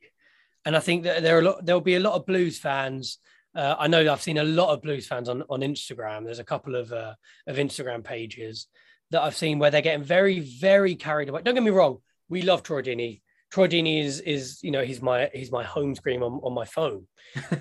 and 0.65 0.75
I 0.75 0.79
think 0.79 1.03
that 1.03 1.23
there 1.23 1.37
are 1.37 1.41
a 1.41 1.43
lot. 1.43 1.65
There'll 1.65 1.81
be 1.81 1.95
a 1.95 1.99
lot 1.99 2.15
of 2.15 2.25
Blues 2.25 2.57
fans. 2.57 3.19
Uh, 3.55 3.75
I 3.77 3.87
know 3.87 4.11
I've 4.11 4.21
seen 4.21 4.37
a 4.37 4.43
lot 4.43 4.73
of 4.73 4.81
Blues 4.81 5.07
fans 5.07 5.29
on, 5.29 5.43
on 5.49 5.61
Instagram. 5.61 6.25
There's 6.25 6.39
a 6.39 6.43
couple 6.43 6.75
of 6.75 6.91
uh, 6.91 7.13
of 7.47 7.57
Instagram 7.57 8.03
pages 8.03 8.67
that 9.11 9.21
I've 9.21 9.35
seen 9.35 9.59
where 9.59 9.69
they're 9.69 9.81
getting 9.81 10.03
very, 10.03 10.39
very 10.39 10.95
carried 10.95 11.29
away. 11.29 11.41
Don't 11.43 11.53
get 11.53 11.63
me 11.63 11.69
wrong. 11.69 11.99
We 12.29 12.41
love 12.41 12.63
Troy 12.63 12.81
Deeney. 12.81 13.21
Troy 13.53 13.67
Deeney 13.67 14.03
is 14.03 14.19
is 14.21 14.63
you 14.63 14.71
know 14.71 14.83
he's 14.83 14.99
my 14.99 15.29
he's 15.31 15.51
my 15.51 15.63
home 15.63 15.93
screen 15.93 16.23
on, 16.23 16.39
on 16.43 16.53
my 16.55 16.65
phone. 16.65 17.05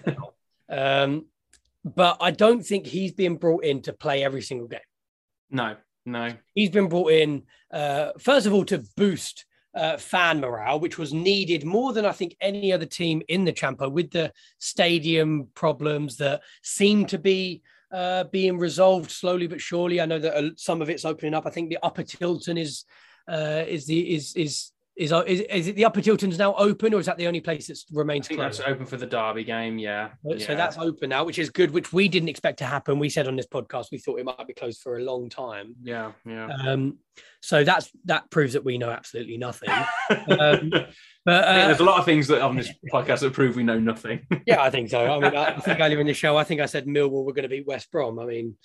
um, 0.71 1.27
but 1.85 2.17
I 2.19 2.31
don't 2.31 2.65
think 2.65 2.87
he's 2.87 3.13
being 3.13 3.37
brought 3.37 3.65
in 3.65 3.83
to 3.83 3.93
play 3.93 4.25
every 4.25 4.41
single 4.41 4.69
game. 4.69 4.81
no, 5.51 5.77
no, 6.07 6.33
He's 6.55 6.71
been 6.71 6.89
brought 6.89 7.13
in, 7.13 7.43
uh, 7.71 8.13
first 8.19 8.47
of 8.47 8.55
all, 8.55 8.65
to 8.67 8.83
boost 8.97 9.45
uh, 9.75 9.99
fan 9.99 10.41
morale, 10.41 10.81
which 10.81 10.97
was 10.97 11.13
needed 11.13 11.63
more 11.63 11.93
than 11.93 12.07
I 12.07 12.13
think 12.13 12.37
any 12.41 12.73
other 12.73 12.87
team 12.87 13.21
in 13.29 13.45
the 13.45 13.53
Champa 13.53 13.87
with 13.87 14.11
the 14.13 14.33
stadium 14.59 15.49
problems 15.55 16.17
that 16.17 16.41
seem 16.63 17.05
to 17.07 17.19
be 17.19 17.61
uh, 17.93 18.25
being 18.25 18.57
resolved 18.57 19.11
slowly 19.11 19.47
but 19.47 19.61
surely. 19.61 20.01
I 20.01 20.07
know 20.07 20.19
that 20.19 20.35
uh, 20.35 20.51
some 20.57 20.81
of 20.81 20.89
it's 20.89 21.05
opening 21.05 21.35
up. 21.35 21.47
I 21.47 21.51
think 21.51 21.69
the 21.69 21.81
Upper 21.83 22.03
Tilton 22.03 22.57
is 22.57 22.87
uh, 23.31 23.65
is 23.69 23.85
the 23.85 24.15
is 24.15 24.35
is. 24.37 24.73
Is, 24.95 25.11
is, 25.11 25.41
is 25.41 25.69
it 25.69 25.77
the 25.77 25.87
Upper 25.87 26.03
Tilton's 26.03 26.39
now 26.39 26.55
open, 26.55 26.93
or 26.93 27.01
is 27.01 27.07
that 27.07 27.17
the 27.17 27.27
only 27.27 27.41
place 27.41 27.69
that 27.69 27.79
I 27.79 27.99
remains 27.99 28.29
think 28.29 28.39
closed? 28.39 28.59
that's 28.59 28.69
open 28.69 28.85
for 28.85 28.99
the 28.99 29.07
Derby 29.07 29.43
game. 29.43 29.79
Yeah, 29.79 30.11
So 30.23 30.35
yeah. 30.35 30.55
that's 30.55 30.77
open 30.77 31.09
now, 31.09 31.25
which 31.25 31.39
is 31.39 31.49
good, 31.49 31.71
which 31.71 31.95
we 31.95 32.09
didn't 32.09 32.29
expect 32.29 32.59
to 32.59 32.67
happen. 32.67 32.99
We 32.99 33.09
said 33.09 33.27
on 33.27 33.37
this 33.37 33.47
podcast 33.47 33.87
we 33.91 33.99
thought 33.99 34.21
it 34.21 34.25
might 34.27 34.47
be 34.47 34.53
closed 34.53 34.83
for 34.83 34.99
a 34.99 35.03
long 35.03 35.31
time. 35.31 35.75
yeah, 35.83 36.13
yeah. 36.27 36.49
Um, 36.67 36.99
so 37.41 37.65
that's 37.65 37.91
that 38.05 38.31
proves 38.31 38.53
that 38.53 38.65
we 38.65 38.79
know 38.79 38.91
absolutely 38.91 39.39
nothing. 39.39 39.71
Um, 40.11 40.71
but 41.25 41.45
I 41.45 41.63
uh, 41.63 41.67
there's 41.69 41.81
a 41.81 41.85
lot 41.85 41.99
of 41.99 42.05
things 42.05 42.29
that 42.29 42.43
on 42.43 42.57
this 42.57 42.71
podcast 42.93 43.21
that 43.21 43.33
prove 43.33 43.57
we 43.57 43.63
know 43.63 43.81
nothing. 43.81 44.27
yeah, 44.47 44.63
I 44.63 44.71
think 44.71 44.91
so. 44.91 45.07
I 45.07 45.19
mean, 45.19 45.35
I 45.35 45.59
think 45.59 45.81
earlier 45.81 46.01
in 46.01 46.07
the 46.07 46.15
show, 46.15 46.37
I 46.37 46.45
think 46.45 46.61
I 46.61 46.67
said 46.67 46.87
Millwall 46.87 47.25
were 47.25 47.33
going 47.33 47.45
to 47.45 47.49
beat 47.49 47.67
West 47.67 47.91
Brom. 47.91 48.19
I 48.19 48.27
mean, 48.27 48.57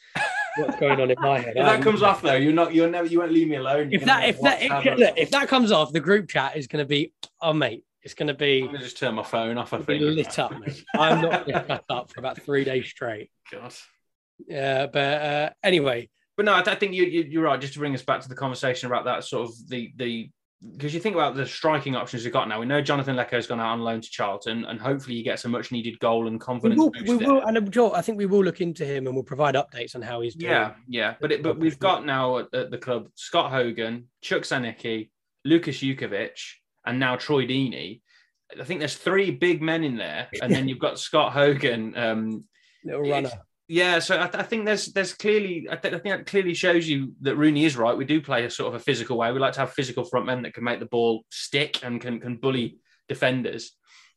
what's 0.58 0.80
going 0.80 1.00
on 1.00 1.12
in 1.12 1.18
my 1.20 1.40
head? 1.40 1.54
if 1.56 1.64
I 1.64 1.76
that 1.76 1.84
comes 1.84 2.02
off 2.02 2.22
though, 2.22 2.36
you're 2.36 2.54
not, 2.54 2.74
you're 2.74 2.90
never, 2.90 3.08
you 3.08 3.20
won't 3.20 3.32
leave 3.32 3.48
me 3.48 3.56
alone. 3.56 3.92
You're 3.92 4.02
if 4.02 4.06
that, 4.06 4.30
if 4.30 4.42
that, 4.42 4.62
if, 4.62 5.00
look, 5.00 5.14
if 5.18 5.30
that 5.32 5.48
comes 5.48 5.72
off, 5.72 5.92
the 5.94 6.00
group 6.00 6.28
chat 6.30 6.58
is 6.58 6.68
going 6.68 6.84
to 6.84 6.88
be, 6.88 7.14
oh 7.42 7.54
mate, 7.54 7.84
it's 8.04 8.14
going 8.14 8.28
to 8.28 8.34
be, 8.34 8.62
I'm 8.62 8.68
gonna 8.68 8.80
just 8.80 8.98
turn 8.98 9.16
my 9.16 9.24
phone 9.24 9.58
off. 9.58 9.74
I 9.74 9.78
be 9.80 9.84
think 9.84 10.02
lit 10.02 10.40
up. 10.40 10.58
Mate. 10.58 10.84
I'm 10.96 11.22
not 11.22 11.46
going 11.46 11.60
to 11.60 11.66
shut 11.68 11.86
up 11.90 12.12
for 12.12 12.20
about 12.20 12.42
three 12.42 12.64
days 12.64 12.88
straight. 12.88 13.30
God. 13.52 13.74
Yeah, 14.48 14.88
but 14.88 15.22
uh, 15.22 15.50
anyway, 15.64 16.10
But 16.38 16.46
no, 16.46 16.54
I, 16.54 16.60
I 16.60 16.76
think 16.76 16.94
you, 16.94 17.04
you, 17.04 17.24
you're 17.24 17.44
right. 17.44 17.60
Just 17.60 17.74
to 17.74 17.80
bring 17.80 17.96
us 17.96 18.04
back 18.04 18.22
to 18.22 18.30
the 18.30 18.36
conversation 18.36 18.86
about 18.86 19.06
that 19.06 19.24
sort 19.24 19.50
of 19.50 19.68
the 19.68 19.92
the 19.96 20.30
because 20.74 20.94
you 20.94 21.00
think 21.00 21.16
about 21.16 21.36
the 21.36 21.46
striking 21.46 21.96
options 21.96 22.24
we've 22.24 22.34
got 22.34 22.48
now. 22.50 22.60
We 22.60 22.66
know 22.66 22.82
Jonathan 22.82 23.16
Leko's 23.16 23.46
gone 23.46 23.60
out 23.60 23.74
on 23.74 23.82
loan 23.82 24.02
to 24.02 24.10
Charlton, 24.10 24.66
and 24.66 24.80
hopefully 24.80 25.16
he 25.16 25.24
gets 25.24 25.46
a 25.46 25.50
much 25.50 25.72
needed 25.72 26.00
goal 26.00 26.28
and 26.28 26.36
we 26.36 26.40
confidence 26.40 26.80
will, 26.80 26.90
boost 26.90 27.08
we 27.08 27.18
there. 27.18 27.28
will, 27.28 27.42
and 27.44 27.58
I'm 27.58 27.94
I 27.94 28.02
think 28.02 28.18
we 28.18 28.26
will 28.26 28.44
look 28.44 28.60
into 28.60 28.84
him 28.84 29.06
and 29.06 29.16
we'll 29.16 29.24
provide 29.24 29.56
updates 29.56 29.96
on 29.96 30.02
how 30.02 30.22
he's 30.22 30.36
doing. 30.36 30.52
Yeah, 30.52 30.74
yeah. 30.88 31.16
But 31.22 31.32
it, 31.32 31.44
but 31.44 31.60
we've 31.60 31.80
got 31.80 32.06
now 32.06 32.40
at, 32.40 32.54
at 32.54 32.72
the 32.72 32.78
club 32.78 33.10
Scott 33.14 33.52
Hogan, 33.52 34.08
Chuks 34.24 34.52
Aneke, 34.52 35.10
Lukas 35.46 35.78
Jutkiewicz, 35.78 36.54
and 36.86 37.00
now 37.00 37.16
Troy 37.16 37.46
Deeney. 37.46 38.02
I 38.60 38.64
think 38.64 38.80
there's 38.80 38.96
three 38.96 39.30
big 39.30 39.62
men 39.62 39.84
in 39.84 39.96
there, 39.98 40.28
and 40.42 40.52
then 40.52 40.68
you've 40.70 40.80
got 40.80 40.98
Scott 40.98 41.34
Hogan. 41.34 41.96
Um, 41.96 42.46
little 42.84 43.02
runner. 43.02 43.30
Yeah, 43.68 44.00
so 44.00 44.16
I, 44.16 44.30
I 44.34 44.44
think 44.44 44.66
there's 44.66 44.88
there's 44.88 45.14
clearly 45.14 45.68
I, 45.70 45.76
th- 45.76 45.94
I 45.94 46.00
think 46.00 46.16
that 46.16 46.26
clearly 46.26 46.54
shows 46.54 46.88
you 46.88 47.14
that 47.22 47.36
Rooney 47.36 47.66
is 47.66 47.76
right. 47.76 47.98
We 47.98 48.06
do 48.06 48.22
play 48.22 48.46
a 48.46 48.50
sort 48.50 48.74
of 48.74 48.80
a 48.80 48.84
physical 48.84 49.18
way. 49.18 49.32
We 49.32 49.40
like 49.40 49.54
to 49.54 49.60
have 49.60 49.74
physical 49.74 50.06
front 50.06 50.26
men 50.26 50.44
that 50.44 50.54
can 50.54 50.64
make 50.64 50.80
the 50.80 50.86
ball 50.86 51.26
stick 51.32 51.84
and 51.84 52.00
can 52.00 52.20
can 52.20 52.38
bully 52.38 52.78
defenders. 53.10 53.74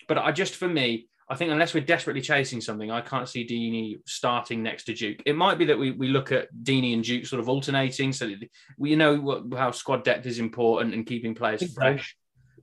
But 0.06 0.18
I 0.18 0.30
just 0.30 0.54
for 0.54 0.68
me, 0.68 1.08
I 1.28 1.34
think 1.34 1.50
unless 1.50 1.74
we're 1.74 1.84
desperately 1.84 2.22
chasing 2.22 2.60
something, 2.60 2.92
I 2.92 3.00
can't 3.00 3.28
see 3.28 3.46
Deeney 3.46 4.00
starting 4.06 4.62
next 4.62 4.84
to 4.84 4.94
Duke. 4.94 5.20
It 5.26 5.36
might 5.36 5.58
be 5.58 5.64
that 5.66 5.78
we, 5.78 5.90
we 5.92 6.08
look 6.08 6.30
at 6.30 6.48
Deeney 6.62 6.94
and 6.94 7.02
Duke 7.02 7.26
sort 7.26 7.40
of 7.40 7.48
alternating, 7.48 8.12
so 8.12 8.30
we 8.78 8.90
you 8.90 8.96
know 8.96 9.16
what, 9.16 9.42
how 9.56 9.72
squad 9.72 10.04
depth 10.04 10.26
is 10.26 10.38
important 10.38 10.94
and 10.94 11.06
keeping 11.06 11.34
players 11.34 11.72
fresh. 11.72 12.16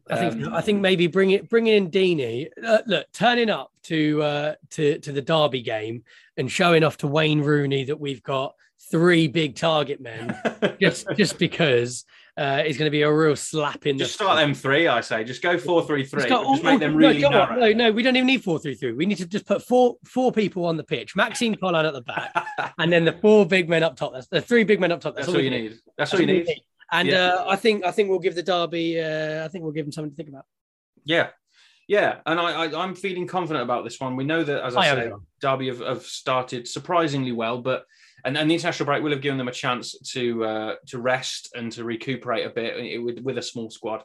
I 0.10 0.30
think 0.30 0.46
Um, 0.46 0.54
I 0.54 0.62
think 0.62 0.82
maybe 0.82 1.08
bring 1.08 1.32
it 1.32 1.50
bringing 1.50 1.74
in 1.74 1.92
Deeney. 1.92 2.48
Uh, 2.64 2.80
look, 2.88 3.08
turning 3.14 3.50
up 3.50 3.72
to 3.84 4.22
uh, 4.22 4.56
to 4.72 5.00
to 5.00 5.12
the 5.12 5.22
Derby 5.22 5.62
game 5.62 6.04
and 6.38 6.52
showing 6.52 6.84
off 6.84 6.98
to 6.98 7.08
Wayne 7.08 7.42
Rooney 7.42 7.86
that 7.86 8.00
we've 8.00 8.24
got 8.24 8.56
three 8.92 9.28
big 9.28 9.56
target 9.56 10.00
men 10.00 10.36
just 10.80 11.08
just 11.16 11.38
because 11.40 12.06
uh, 12.38 12.62
is 12.66 12.78
going 12.78 12.86
to 12.86 12.92
be 12.92 13.02
a 13.02 13.12
real 13.12 13.36
slap 13.36 13.88
in 13.88 13.98
the. 13.98 14.04
just 14.04 14.18
the. 14.20 14.24
start 14.26 14.38
them 14.38 14.54
three. 14.54 14.88
I 14.88 15.02
say, 15.02 15.24
just 15.24 15.42
go 15.42 15.58
four 15.58 15.84
three 15.86 16.06
three. 16.06 16.22
It's 16.22 16.30
got- 16.30 16.46
Just 16.54 16.64
make 16.64 16.80
them 16.80 16.92
no, 16.92 16.98
really 16.98 17.22
go 17.22 17.28
on. 17.28 17.34
narrow. 17.34 17.56
No, 17.56 17.72
no, 17.74 17.92
we 17.92 18.04
don't 18.04 18.16
even 18.16 18.28
need 18.28 18.44
four 18.44 18.60
three 18.60 18.76
three. 18.76 18.92
We 18.94 19.06
need 19.08 19.18
to 19.18 19.26
just 19.26 19.46
put 19.48 19.64
four 19.64 19.96
four 20.06 20.32
people 20.32 20.66
on 20.66 20.78
the 20.78 20.84
pitch. 20.84 21.16
Maxime 21.16 21.56
Colin 21.56 21.86
at 21.86 21.94
the 21.94 22.02
back, 22.02 22.32
and 22.78 22.94
then 22.94 23.06
the 23.06 23.14
four 23.14 23.46
big 23.46 23.68
men 23.68 23.82
up 23.84 23.96
top. 23.96 24.14
That's 24.14 24.28
the 24.28 24.42
three 24.42 24.64
big 24.64 24.80
men 24.80 24.92
up 24.92 25.02
top. 25.02 25.16
That's 25.16 25.28
all 25.28 25.36
we 25.36 25.46
you 25.46 25.50
need. 25.50 25.80
That's 25.98 26.14
all 26.14 26.22
you 26.22 26.28
we 26.28 26.34
need. 26.34 26.62
And 26.92 27.08
Yeah. 27.08 27.28
uh, 27.28 27.46
I 27.50 27.56
think 27.56 27.86
I 27.86 27.92
think 27.92 28.10
we'll 28.10 28.20
give 28.20 28.36
the 28.36 28.44
Derby. 28.44 29.02
Uh, 29.02 29.46
I 29.46 29.48
think 29.50 29.64
we'll 29.64 29.74
give 29.74 29.86
them 29.86 29.92
something 29.92 30.12
to 30.12 30.16
think 30.16 30.30
about. 30.30 30.46
Yeah. 31.04 31.30
Yeah, 31.88 32.18
and 32.26 32.38
I, 32.38 32.66
I 32.66 32.84
I'm 32.84 32.96
feeling 32.96 33.28
confident 33.28 33.64
about 33.64 33.86
this 33.86 33.98
one. 33.98 34.18
We 34.18 34.26
know 34.26 34.44
that, 34.44 34.62
as 34.62 34.76
I, 34.76 34.82
I 34.82 34.96
say. 34.96 35.12
Derby 35.40 35.68
have, 35.68 35.80
have 35.80 36.04
started 36.04 36.68
surprisingly 36.68 37.32
well, 37.32 37.62
but 37.62 37.86
and, 38.26 38.38
and 38.38 38.50
the 38.50 38.56
international 38.56 38.88
break 38.88 39.02
will 39.02 39.12
have 39.12 39.22
given 39.22 39.38
them 39.38 39.48
a 39.48 39.54
chance 39.54 39.98
to 40.12 40.44
uh, 40.44 40.76
to 40.88 41.00
rest 41.00 41.50
and 41.56 41.72
to 41.72 41.86
recuperate 41.86 42.46
a 42.46 42.50
bit 42.50 42.74
eh, 42.78 42.98
with, 42.98 43.20
with 43.20 43.38
a 43.38 43.42
small 43.42 43.70
squad. 43.70 44.04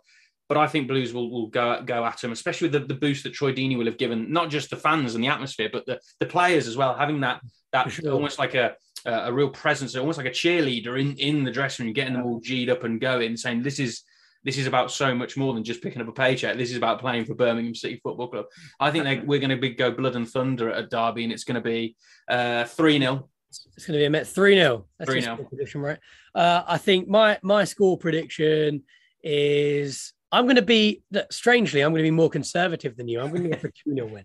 But 0.48 0.58
I 0.58 0.68
think 0.68 0.86
Blues 0.86 1.12
will, 1.12 1.28
will 1.28 1.48
go 1.48 1.82
go 1.82 2.04
at 2.04 2.18
them, 2.20 2.30
especially 2.30 2.68
with 2.68 2.82
the, 2.82 2.86
the 2.86 3.00
boost 3.00 3.24
that 3.24 3.32
Troy 3.32 3.52
Deeney 3.52 3.76
will 3.76 3.86
have 3.86 3.98
given 3.98 4.30
not 4.32 4.48
just 4.48 4.70
the 4.70 4.76
fans 4.76 5.16
and 5.16 5.24
the 5.24 5.28
atmosphere, 5.28 5.70
but 5.72 5.84
the, 5.84 5.98
the 6.20 6.26
players 6.26 6.68
as 6.68 6.76
well, 6.76 6.94
having 6.94 7.20
that 7.22 7.40
that 7.72 7.90
sure. 7.90 8.12
almost 8.12 8.38
like 8.38 8.54
a 8.54 8.76
a 9.04 9.32
real 9.32 9.50
presence, 9.50 9.96
almost 9.96 10.18
like 10.18 10.26
a 10.26 10.30
cheerleader 10.30 11.00
in 11.00 11.16
in 11.16 11.44
the 11.44 11.50
dressing 11.50 11.86
room, 11.86 11.92
getting 11.92 12.14
them 12.14 12.24
all 12.24 12.40
g'd 12.40 12.70
up 12.70 12.84
and 12.84 13.00
going, 13.00 13.36
saying 13.36 13.62
this 13.62 13.78
is 13.78 14.02
this 14.44 14.58
is 14.58 14.66
about 14.66 14.90
so 14.90 15.14
much 15.14 15.36
more 15.36 15.54
than 15.54 15.64
just 15.64 15.82
picking 15.82 16.02
up 16.02 16.08
a 16.08 16.12
paycheck. 16.12 16.56
This 16.56 16.70
is 16.70 16.76
about 16.76 17.00
playing 17.00 17.24
for 17.24 17.34
Birmingham 17.34 17.74
City 17.74 18.00
Football 18.02 18.28
Club. 18.28 18.46
I 18.80 18.90
think 18.90 19.04
they, 19.04 19.20
we're 19.20 19.38
going 19.38 19.50
to 19.50 19.56
be, 19.56 19.70
go 19.70 19.92
blood 19.92 20.16
and 20.16 20.28
thunder 20.28 20.70
at 20.70 20.90
Derby, 20.90 21.24
and 21.24 21.32
it's 21.32 21.44
going 21.44 21.54
to 21.54 21.60
be 21.60 21.96
uh, 22.28 22.64
three 22.64 22.98
0 22.98 23.28
It's 23.48 23.86
going 23.86 23.98
to 23.98 24.02
be 24.02 24.06
a 24.06 24.10
Met 24.10 24.26
3 24.26 24.56
0. 24.56 24.86
That's 24.98 25.10
3-0. 25.10 25.48
prediction, 25.48 25.80
right? 25.80 25.98
Uh, 26.34 26.62
I 26.66 26.78
think 26.78 27.08
my 27.08 27.38
my 27.42 27.64
score 27.64 27.96
prediction 27.96 28.82
is 29.22 30.12
I'm 30.32 30.46
going 30.46 30.56
to 30.56 30.62
be, 30.62 31.02
strangely, 31.30 31.82
I'm 31.82 31.92
going 31.92 32.02
to 32.02 32.06
be 32.06 32.10
more 32.10 32.30
conservative 32.30 32.96
than 32.96 33.06
you. 33.06 33.20
I'm 33.20 33.28
going 33.30 33.44
to 33.44 33.50
go 33.50 33.58
for 33.58 33.68
2 33.68 33.94
0 33.94 34.06
win. 34.06 34.24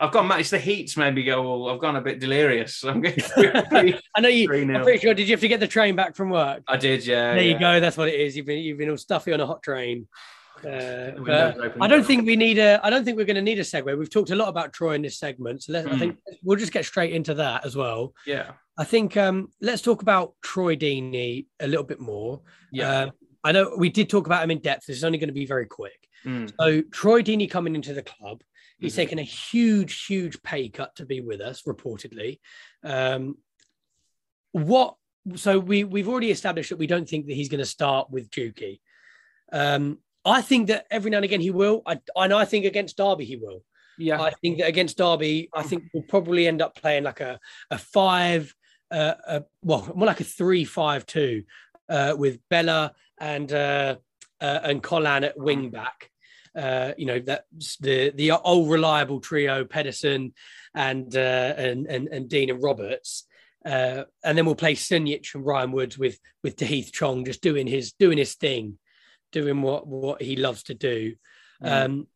I've 0.00 0.12
gone. 0.12 0.30
It's 0.38 0.50
the 0.50 0.58
heats 0.58 0.96
made 0.96 1.14
me 1.14 1.24
go. 1.24 1.42
Well, 1.64 1.74
I've 1.74 1.80
gone 1.80 1.96
a 1.96 2.00
bit 2.00 2.18
delirious. 2.20 2.84
I'm 2.88 3.00
going 3.00 3.14
three. 3.16 3.50
I 4.14 4.20
know 4.20 4.28
you, 4.28 4.46
Three. 4.46 4.62
I'm 4.62 4.82
pretty 4.82 4.98
sure, 5.00 5.14
did 5.14 5.28
you 5.28 5.32
have 5.34 5.40
to 5.40 5.48
get 5.48 5.60
the 5.60 5.66
train 5.68 5.96
back 5.96 6.14
from 6.14 6.30
work? 6.30 6.62
I 6.68 6.76
did, 6.76 7.04
yeah. 7.06 7.34
there 7.34 7.42
yeah. 7.42 7.52
you 7.54 7.58
go. 7.58 7.80
That's 7.80 7.96
what 7.96 8.08
it 8.08 8.20
is. 8.20 8.36
You've 8.36 8.46
been, 8.46 8.58
you've 8.58 8.78
been 8.78 8.90
all 8.90 8.96
stuffy 8.96 9.32
on 9.32 9.40
a 9.40 9.46
hot 9.46 9.62
train. 9.62 10.06
Uh, 10.58 11.14
The 11.14 11.22
but 11.24 11.54
windows 11.54 11.64
open. 11.66 11.82
I 11.82 11.86
don't 11.86 12.04
think 12.04 12.26
we 12.26 12.34
need 12.34 12.58
a. 12.58 12.80
I 12.82 12.90
don't 12.90 13.04
think 13.04 13.16
we're 13.16 13.24
going 13.26 13.36
to 13.36 13.42
need 13.42 13.60
a 13.60 13.62
segue. 13.62 13.96
We've 13.96 14.10
talked 14.10 14.30
a 14.30 14.34
lot 14.34 14.48
about 14.48 14.72
Troy 14.72 14.94
in 14.94 15.02
this 15.02 15.16
segment, 15.16 15.62
so 15.62 15.72
let's, 15.72 15.86
I 15.86 15.90
Mm. 15.92 15.98
think 16.00 16.18
we'll 16.42 16.58
just 16.58 16.72
get 16.72 16.84
straight 16.84 17.12
into 17.12 17.32
that 17.34 17.64
as 17.64 17.76
well. 17.76 18.12
Yeah, 18.26 18.50
I 18.76 18.82
think 18.82 19.16
um, 19.16 19.52
let's 19.60 19.82
talk 19.82 20.02
about 20.02 20.34
Troy 20.42 20.74
Deeney 20.74 21.46
a 21.60 21.68
little 21.68 21.84
bit 21.84 22.00
more. 22.00 22.40
yeah. 22.72 23.02
Um, 23.02 23.10
I 23.44 23.52
know 23.52 23.76
we 23.78 23.88
did 23.88 24.10
talk 24.10 24.26
about 24.26 24.42
him 24.42 24.50
in 24.50 24.58
depth. 24.58 24.86
This 24.86 24.96
is 24.96 25.04
only 25.04 25.18
going 25.18 25.28
to 25.28 25.32
be 25.32 25.46
very 25.46 25.66
quick. 25.66 26.08
Mm. 26.26 26.52
So 26.60 26.82
Troy 26.90 27.22
Deeney 27.22 27.48
coming 27.48 27.76
into 27.76 27.94
the 27.94 28.02
club, 28.02 28.42
he's 28.78 28.92
Mhm. 28.92 28.96
taken 28.96 29.18
a 29.18 29.22
huge, 29.22 30.04
huge 30.06 30.42
pay 30.42 30.68
cut 30.68 30.94
to 30.96 31.06
be 31.06 31.20
with 31.20 31.40
us, 31.40 31.62
reportedly. 31.62 32.38
Um, 32.82 33.38
what? 34.52 34.96
So 35.36 35.58
we 35.58 35.84
we've 35.84 36.08
already 36.08 36.30
established 36.30 36.70
that 36.70 36.78
we 36.78 36.86
don't 36.86 37.08
think 37.08 37.26
that 37.26 37.34
he's 37.34 37.48
going 37.48 37.58
to 37.60 37.66
start 37.66 38.10
with 38.10 38.30
Juki. 38.30 38.80
Um, 39.52 39.98
I 40.24 40.42
think 40.42 40.68
that 40.68 40.86
every 40.90 41.10
now 41.10 41.18
and 41.18 41.24
again 41.24 41.40
he 41.40 41.50
will. 41.50 41.82
I 41.86 42.00
and 42.16 42.32
I 42.32 42.44
think 42.44 42.64
against 42.64 42.96
Derby 42.96 43.24
he 43.24 43.36
will. 43.36 43.64
yeah. 43.98 44.20
I 44.20 44.30
think 44.42 44.58
that 44.58 44.68
against 44.68 44.96
Derby, 44.98 45.48
I 45.52 45.62
think 45.64 45.84
we'll 45.92 46.02
probably 46.04 46.46
end 46.46 46.62
up 46.62 46.74
playing 46.76 47.04
like 47.04 47.20
a 47.20 47.38
a 47.70 47.78
five, 47.78 48.54
uh, 48.90 49.14
a, 49.26 49.44
well, 49.62 49.90
more 49.94 50.06
like 50.06 50.20
a 50.20 50.24
three-five-two, 50.24 51.44
uh, 51.88 52.14
with 52.16 52.38
Bela 52.48 52.94
and 53.18 53.52
uh, 53.52 53.96
uh, 54.40 54.60
and 54.62 54.82
Colin 54.82 55.24
at 55.24 55.36
wing 55.38 55.70
back. 55.70 56.10
Uh, 56.56 56.92
you 56.96 57.06
know 57.06 57.18
that's 57.18 57.76
the 57.78 58.10
the 58.10 58.32
old 58.32 58.70
reliable 58.70 59.20
trio, 59.20 59.64
Pedersen 59.64 60.34
and 60.74 61.14
uh, 61.16 61.54
and 61.56 61.86
and 61.86 62.08
and 62.08 62.28
Dean 62.28 62.50
and 62.50 62.62
Roberts. 62.62 63.26
Uh, 63.64 64.04
and 64.24 64.38
then 64.38 64.46
we'll 64.46 64.54
play 64.54 64.74
Sunjic 64.74 65.34
and 65.34 65.44
Ryan 65.44 65.72
Woods 65.72 65.98
with 65.98 66.18
with 66.42 66.56
Tahith 66.56 66.92
Chong 66.92 67.24
just 67.24 67.42
doing 67.42 67.66
his 67.66 67.92
doing 67.92 68.18
his 68.18 68.34
thing, 68.34 68.78
doing 69.32 69.62
what 69.62 69.86
what 69.86 70.22
he 70.22 70.36
loves 70.36 70.62
to 70.64 70.74
do. 70.74 71.14
Mm. 71.62 71.84
Um, 71.84 72.06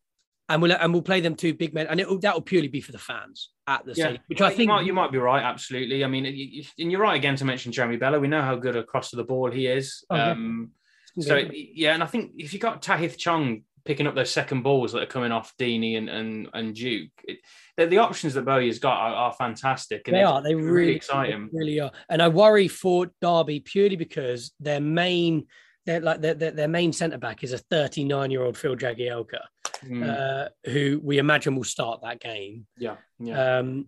and 0.49 0.61
we'll 0.63 0.73
and 0.73 0.93
we'll 0.93 1.03
play 1.03 1.21
them 1.21 1.35
two 1.35 1.55
big 1.55 1.73
men, 1.75 1.87
and 1.89 2.01
it 2.01 2.21
that 2.21 2.35
will 2.35 2.43
purely 2.43 2.69
be 2.69 2.81
for 2.81 2.93
the 2.93 2.99
fans 2.99 3.51
at 3.67 3.85
the 3.85 3.93
Yeah, 3.93 4.05
stadium, 4.05 4.23
which 4.27 4.41
I 4.41 4.51
you 4.51 4.57
think 4.57 4.69
might, 4.69 4.85
you 4.87 4.93
might 4.93 5.13
be 5.13 5.19
right. 5.19 5.43
Absolutely. 5.43 6.05
I 6.05 6.09
mean, 6.09 6.25
you- 6.25 6.33
you- 6.33 6.65
and 6.79 6.91
you're 6.91 7.01
right 7.01 7.17
again 7.17 7.37
to 7.37 7.45
mention 7.45 7.73
Jeremy 7.73 7.97
Bela. 7.97 8.21
We 8.21 8.29
know 8.29 8.43
how 8.43 8.57
good 8.57 8.77
across 8.77 9.11
the 9.11 9.25
ball 9.25 9.51
he 9.51 9.67
is. 9.67 10.05
Oh, 10.11 10.17
yeah. 10.17 10.31
um, 10.33 10.73
so 11.19 11.37
yeah, 11.53 11.95
and 11.95 12.03
I 12.03 12.07
think 12.07 12.33
if 12.39 12.53
you 12.53 12.59
got 12.59 12.83
Tahith 12.83 13.17
Chong 13.19 13.63
picking 13.85 14.07
up 14.07 14.15
those 14.15 14.31
second 14.31 14.63
balls 14.63 14.93
that 14.93 15.03
are 15.03 15.07
coming 15.07 15.33
off 15.33 15.55
Deeney 15.59 15.97
and 15.99 16.09
and, 16.09 16.49
and 16.55 16.75
Duke, 16.75 17.11
it, 17.25 17.39
the, 17.77 17.87
the 17.87 17.99
options 17.99 18.35
that 18.35 18.45
Bowyer 18.45 18.67
has 18.67 18.79
got 18.79 18.97
are, 18.99 19.15
are 19.15 19.33
fantastic. 19.33 20.07
And 20.07 20.17
they 20.17 20.23
are. 20.23 20.43
They 20.43 20.55
really, 20.55 20.71
really, 20.71 20.97
exciting. 20.97 21.49
they 21.53 21.59
really 21.59 21.81
are. 21.81 21.93
And 22.09 22.23
I 22.23 22.29
worry 22.29 22.69
for 22.69 23.11
Derby 23.21 23.61
purely 23.61 23.97
because 23.97 24.53
their 24.61 24.81
main, 24.81 25.47
their 25.87 26.01
like 26.01 26.21
their, 26.21 26.35
their, 26.35 26.51
their 26.53 26.69
main 26.69 26.93
centre 26.93 27.19
back 27.19 27.43
is 27.45 27.53
a 27.53 27.59
39 27.59 28.31
year 28.31 28.43
old 28.43 28.57
Phil 28.57 28.77
Jagielka, 28.77 29.41
Mm, 29.85 30.09
uh, 30.09 30.49
who 30.71 31.01
we 31.03 31.19
imagine 31.19 31.57
will 31.57 31.65
start 31.65 32.03
that 32.03 32.21
game. 32.21 32.67
yeah, 32.79 32.97
yeah. 33.19 33.59
um, 33.59 33.87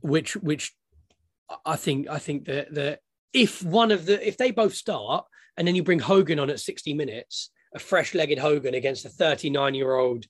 which 0.00 0.36
which 0.36 0.72
I 1.66 1.76
think 1.76 2.08
I 2.08 2.18
think 2.18 2.46
that 2.46 2.72
that 2.74 3.00
if 3.34 3.62
one 3.62 3.90
of 3.90 4.06
the 4.06 4.26
if 4.26 4.38
they 4.38 4.52
both 4.52 4.74
start 4.74 5.26
and 5.56 5.68
then 5.68 5.74
you 5.74 5.82
bring 5.82 5.98
Hogan 5.98 6.38
on 6.38 6.48
at 6.48 6.60
60 6.60 6.94
minutes, 6.94 7.50
a 7.74 7.78
fresh-legged 7.78 8.38
Hogan 8.38 8.74
against 8.74 9.04
a 9.04 9.08
39-year-old 9.08 10.26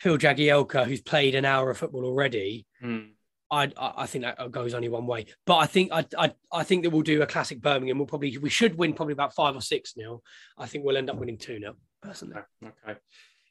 Phil 0.00 0.18
Jagielka 0.18 0.84
who's 0.84 1.00
played 1.00 1.34
an 1.34 1.44
hour 1.44 1.70
of 1.70 1.78
football 1.78 2.04
already, 2.04 2.66
Mm. 2.82 3.10
I 3.50 3.70
I 3.78 4.06
think 4.06 4.24
that 4.24 4.50
goes 4.50 4.74
only 4.74 4.88
one 4.88 5.06
way. 5.06 5.26
But 5.46 5.58
I 5.58 5.66
think 5.66 5.92
I 5.92 6.04
I, 6.18 6.32
I 6.50 6.64
think 6.64 6.82
that 6.82 6.90
we'll 6.90 7.02
do 7.02 7.22
a 7.22 7.26
classic 7.26 7.60
Birmingham. 7.60 7.98
We'll 7.98 8.06
probably 8.06 8.36
we 8.38 8.50
should 8.50 8.76
win 8.76 8.94
probably 8.94 9.12
about 9.12 9.34
five 9.34 9.54
or 9.54 9.60
six 9.60 9.96
nil. 9.96 10.22
I 10.58 10.66
think 10.66 10.84
we'll 10.84 10.96
end 10.96 11.10
up 11.10 11.16
winning 11.16 11.38
two 11.38 11.58
nil 11.58 11.76
personally. 12.02 12.36
Okay. 12.62 12.72
okay. 12.88 12.98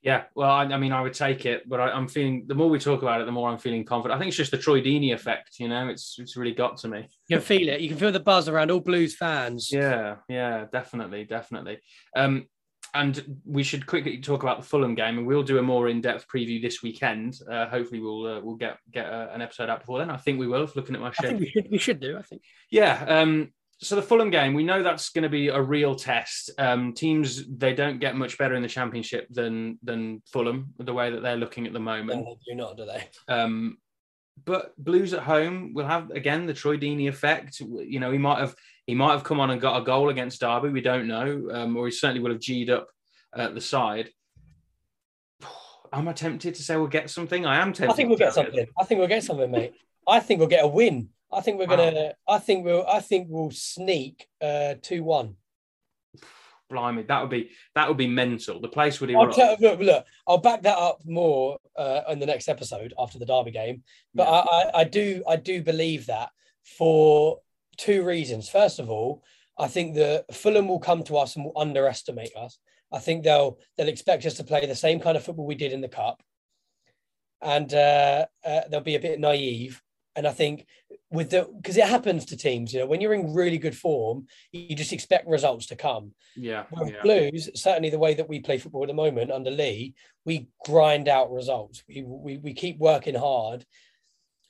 Yeah, 0.01 0.23
well, 0.35 0.51
I, 0.51 0.63
I 0.65 0.77
mean, 0.77 0.91
I 0.91 0.99
would 0.99 1.13
take 1.13 1.45
it, 1.45 1.69
but 1.69 1.79
I, 1.79 1.89
I'm 1.89 2.09
feeling 2.09 2.43
the 2.45 2.55
more 2.55 2.69
we 2.69 2.77
talk 2.77 3.03
about 3.03 3.21
it, 3.21 3.25
the 3.25 3.31
more 3.31 3.49
I'm 3.49 3.57
feeling 3.57 3.85
confident. 3.85 4.17
I 4.17 4.19
think 4.19 4.27
it's 4.27 4.35
just 4.35 4.51
the 4.51 4.57
Troy 4.57 4.81
Deeney 4.81 5.13
effect, 5.13 5.59
you 5.59 5.69
know. 5.69 5.87
It's 5.87 6.17
it's 6.19 6.35
really 6.35 6.53
got 6.53 6.75
to 6.79 6.89
me. 6.89 7.07
You 7.29 7.37
can 7.37 7.45
feel 7.45 7.69
it. 7.69 7.79
You 7.79 7.87
can 7.87 7.97
feel 7.97 8.11
the 8.11 8.19
buzz 8.19 8.49
around 8.49 8.69
all 8.69 8.81
Blues 8.81 9.15
fans. 9.15 9.71
Yeah, 9.71 10.17
yeah, 10.27 10.65
definitely, 10.73 11.23
definitely. 11.23 11.79
Um, 12.17 12.47
and 12.93 13.39
we 13.45 13.63
should 13.63 13.85
quickly 13.85 14.19
talk 14.19 14.43
about 14.43 14.59
the 14.59 14.65
Fulham 14.65 14.95
game, 14.95 15.17
and 15.17 15.27
we'll 15.27 15.43
do 15.43 15.57
a 15.57 15.63
more 15.63 15.89
in-depth 15.89 16.27
preview 16.33 16.61
this 16.61 16.83
weekend. 16.83 17.39
Uh, 17.49 17.67
hopefully, 17.67 17.99
we'll 17.99 18.25
uh, 18.25 18.39
we'll 18.41 18.55
get 18.55 18.77
get 18.91 19.07
uh, 19.07 19.29
an 19.33 19.41
episode 19.41 19.69
out 19.69 19.79
before 19.79 19.99
then. 19.99 20.09
I 20.09 20.17
think 20.17 20.39
we 20.39 20.47
will. 20.47 20.69
Looking 20.75 20.95
at 20.95 21.01
my 21.01 21.11
schedule. 21.11 21.39
we 21.39 21.49
should 21.49 21.67
we 21.71 21.77
should 21.77 21.99
do. 21.99 22.17
I 22.17 22.21
think. 22.21 22.43
Yeah. 22.69 23.03
Um, 23.07 23.51
so 23.79 23.95
the 23.95 24.01
Fulham 24.01 24.29
game, 24.29 24.53
we 24.53 24.63
know 24.63 24.81
that's 24.81 25.09
going 25.09 25.23
to 25.23 25.29
be 25.29 25.49
a 25.49 25.61
real 25.61 25.95
test. 25.95 26.51
Um, 26.57 26.93
teams 26.93 27.43
they 27.47 27.73
don't 27.73 27.99
get 27.99 28.15
much 28.15 28.37
better 28.37 28.55
in 28.55 28.61
the 28.61 28.69
Championship 28.69 29.27
than 29.29 29.79
than 29.83 30.21
Fulham, 30.31 30.73
the 30.77 30.93
way 30.93 31.11
that 31.11 31.21
they're 31.21 31.35
looking 31.35 31.67
at 31.67 31.73
the 31.73 31.79
moment. 31.79 32.23
No, 32.23 32.35
they 32.35 32.53
do 32.53 32.57
not, 32.57 32.77
do 32.77 32.85
they? 32.85 33.09
Um, 33.27 33.77
but 34.45 34.73
Blues 34.77 35.13
at 35.13 35.23
home 35.23 35.73
will 35.73 35.85
have 35.85 36.11
again 36.11 36.45
the 36.45 36.53
Troy 36.53 36.77
Deeney 36.77 37.07
effect. 37.07 37.59
You 37.59 37.99
know, 37.99 38.11
he 38.11 38.17
might 38.17 38.39
have 38.39 38.55
he 38.87 38.95
might 38.95 39.11
have 39.11 39.23
come 39.23 39.39
on 39.39 39.51
and 39.51 39.61
got 39.61 39.81
a 39.81 39.85
goal 39.85 40.09
against 40.09 40.41
Derby. 40.41 40.69
We 40.69 40.81
don't 40.81 41.07
know, 41.07 41.47
um, 41.51 41.77
or 41.77 41.85
he 41.85 41.91
certainly 41.91 42.21
will 42.21 42.31
have 42.31 42.41
g'd 42.41 42.69
up 42.69 42.87
at 43.35 43.55
the 43.55 43.61
side. 43.61 44.09
I'm 45.91 46.11
tempted 46.13 46.55
to 46.55 46.63
say 46.63 46.75
we'll 46.75 46.87
get 46.87 47.09
something? 47.09 47.45
I 47.45 47.57
am 47.61 47.71
tempted. 47.71 47.93
I 47.93 47.95
think 47.95 48.09
we'll 48.09 48.17
get 48.17 48.33
something. 48.33 48.65
I 48.79 48.83
think 48.83 48.99
we'll 48.99 49.07
get 49.07 49.23
something, 49.23 49.51
mate. 49.51 49.73
I 50.07 50.19
think 50.19 50.39
we'll 50.39 50.49
get 50.49 50.65
a 50.65 50.67
win. 50.67 51.09
I 51.31 51.41
think 51.41 51.59
we're 51.59 51.67
gonna. 51.67 52.13
I 52.27 52.39
think 52.39 52.65
we'll. 52.65 52.85
I 52.87 52.99
think 52.99 53.27
we'll 53.29 53.51
sneak 53.51 54.27
uh, 54.41 54.75
two 54.81 55.03
one. 55.03 55.35
Blimey, 56.69 57.03
that 57.03 57.21
would 57.21 57.29
be 57.29 57.51
that 57.75 57.87
would 57.87 57.97
be 57.97 58.07
mental. 58.07 58.59
The 58.59 58.67
place 58.67 58.99
would 58.99 59.13
I'll 59.13 59.23
erupt. 59.23 59.35
tell, 59.35 59.55
look, 59.59 59.79
look, 59.79 60.05
I'll 60.27 60.39
back 60.39 60.63
that 60.63 60.77
up 60.77 61.01
more 61.05 61.59
uh, 61.77 62.01
in 62.09 62.19
the 62.19 62.25
next 62.25 62.49
episode 62.49 62.93
after 62.97 63.19
the 63.19 63.25
Derby 63.25 63.51
game. 63.51 63.83
But 64.15 64.27
Yeah. 64.27 64.31
I, 64.31 64.39
I, 64.39 64.79
I 64.79 64.83
do, 64.85 65.23
I 65.27 65.35
do 65.35 65.61
believe 65.61 66.07
that 66.07 66.29
for 66.63 67.39
two 67.77 68.03
reasons. 68.03 68.49
First 68.49 68.79
of 68.79 68.89
all, 68.89 69.23
I 69.57 69.67
think 69.67 69.95
that 69.95 70.33
Fulham 70.33 70.67
will 70.67 70.79
come 70.79 71.03
to 71.03 71.17
us 71.17 71.35
and 71.35 71.45
will 71.45 71.57
underestimate 71.57 72.35
us. 72.35 72.57
I 72.91 72.99
think 72.99 73.23
they'll 73.23 73.59
they'll 73.77 73.87
expect 73.87 74.25
us 74.25 74.35
to 74.35 74.43
play 74.43 74.65
the 74.65 74.75
same 74.75 74.99
kind 74.99 75.17
of 75.17 75.23
football 75.23 75.45
we 75.45 75.55
did 75.55 75.73
in 75.73 75.81
the 75.81 75.87
cup, 75.87 76.21
and 77.41 77.73
uh, 77.73 78.25
uh, 78.45 78.61
they'll 78.69 78.81
be 78.81 78.95
a 78.95 78.99
bit 78.99 79.19
naive. 79.19 79.81
and 80.15 80.27
I 80.27 80.31
think 80.31 80.67
with 81.09 81.31
the 81.31 81.47
because 81.57 81.77
it 81.77 81.87
happens 81.87 82.25
to 82.25 82.37
teams, 82.37 82.73
you 82.73 82.79
know, 82.79 82.85
when 82.85 83.01
you're 83.01 83.13
in 83.13 83.33
really 83.33 83.57
good 83.57 83.75
form, 83.75 84.27
you 84.51 84.75
just 84.75 84.93
expect 84.93 85.27
results 85.27 85.67
to 85.67 85.75
come. 85.75 86.11
Yeah, 86.35 86.65
yeah. 86.85 87.01
Blues, 87.01 87.49
certainly 87.55 87.89
the 87.89 87.99
way 87.99 88.13
that 88.13 88.29
we 88.29 88.39
play 88.39 88.57
football 88.57 88.83
at 88.83 88.87
the 88.87 88.93
moment 88.93 89.31
under 89.31 89.51
Lee, 89.51 89.95
we 90.25 90.49
grind 90.65 91.07
out 91.07 91.31
results. 91.31 91.83
We 91.87 92.03
we, 92.03 92.37
we 92.37 92.53
keep 92.53 92.77
working 92.77 93.15
hard. 93.15 93.65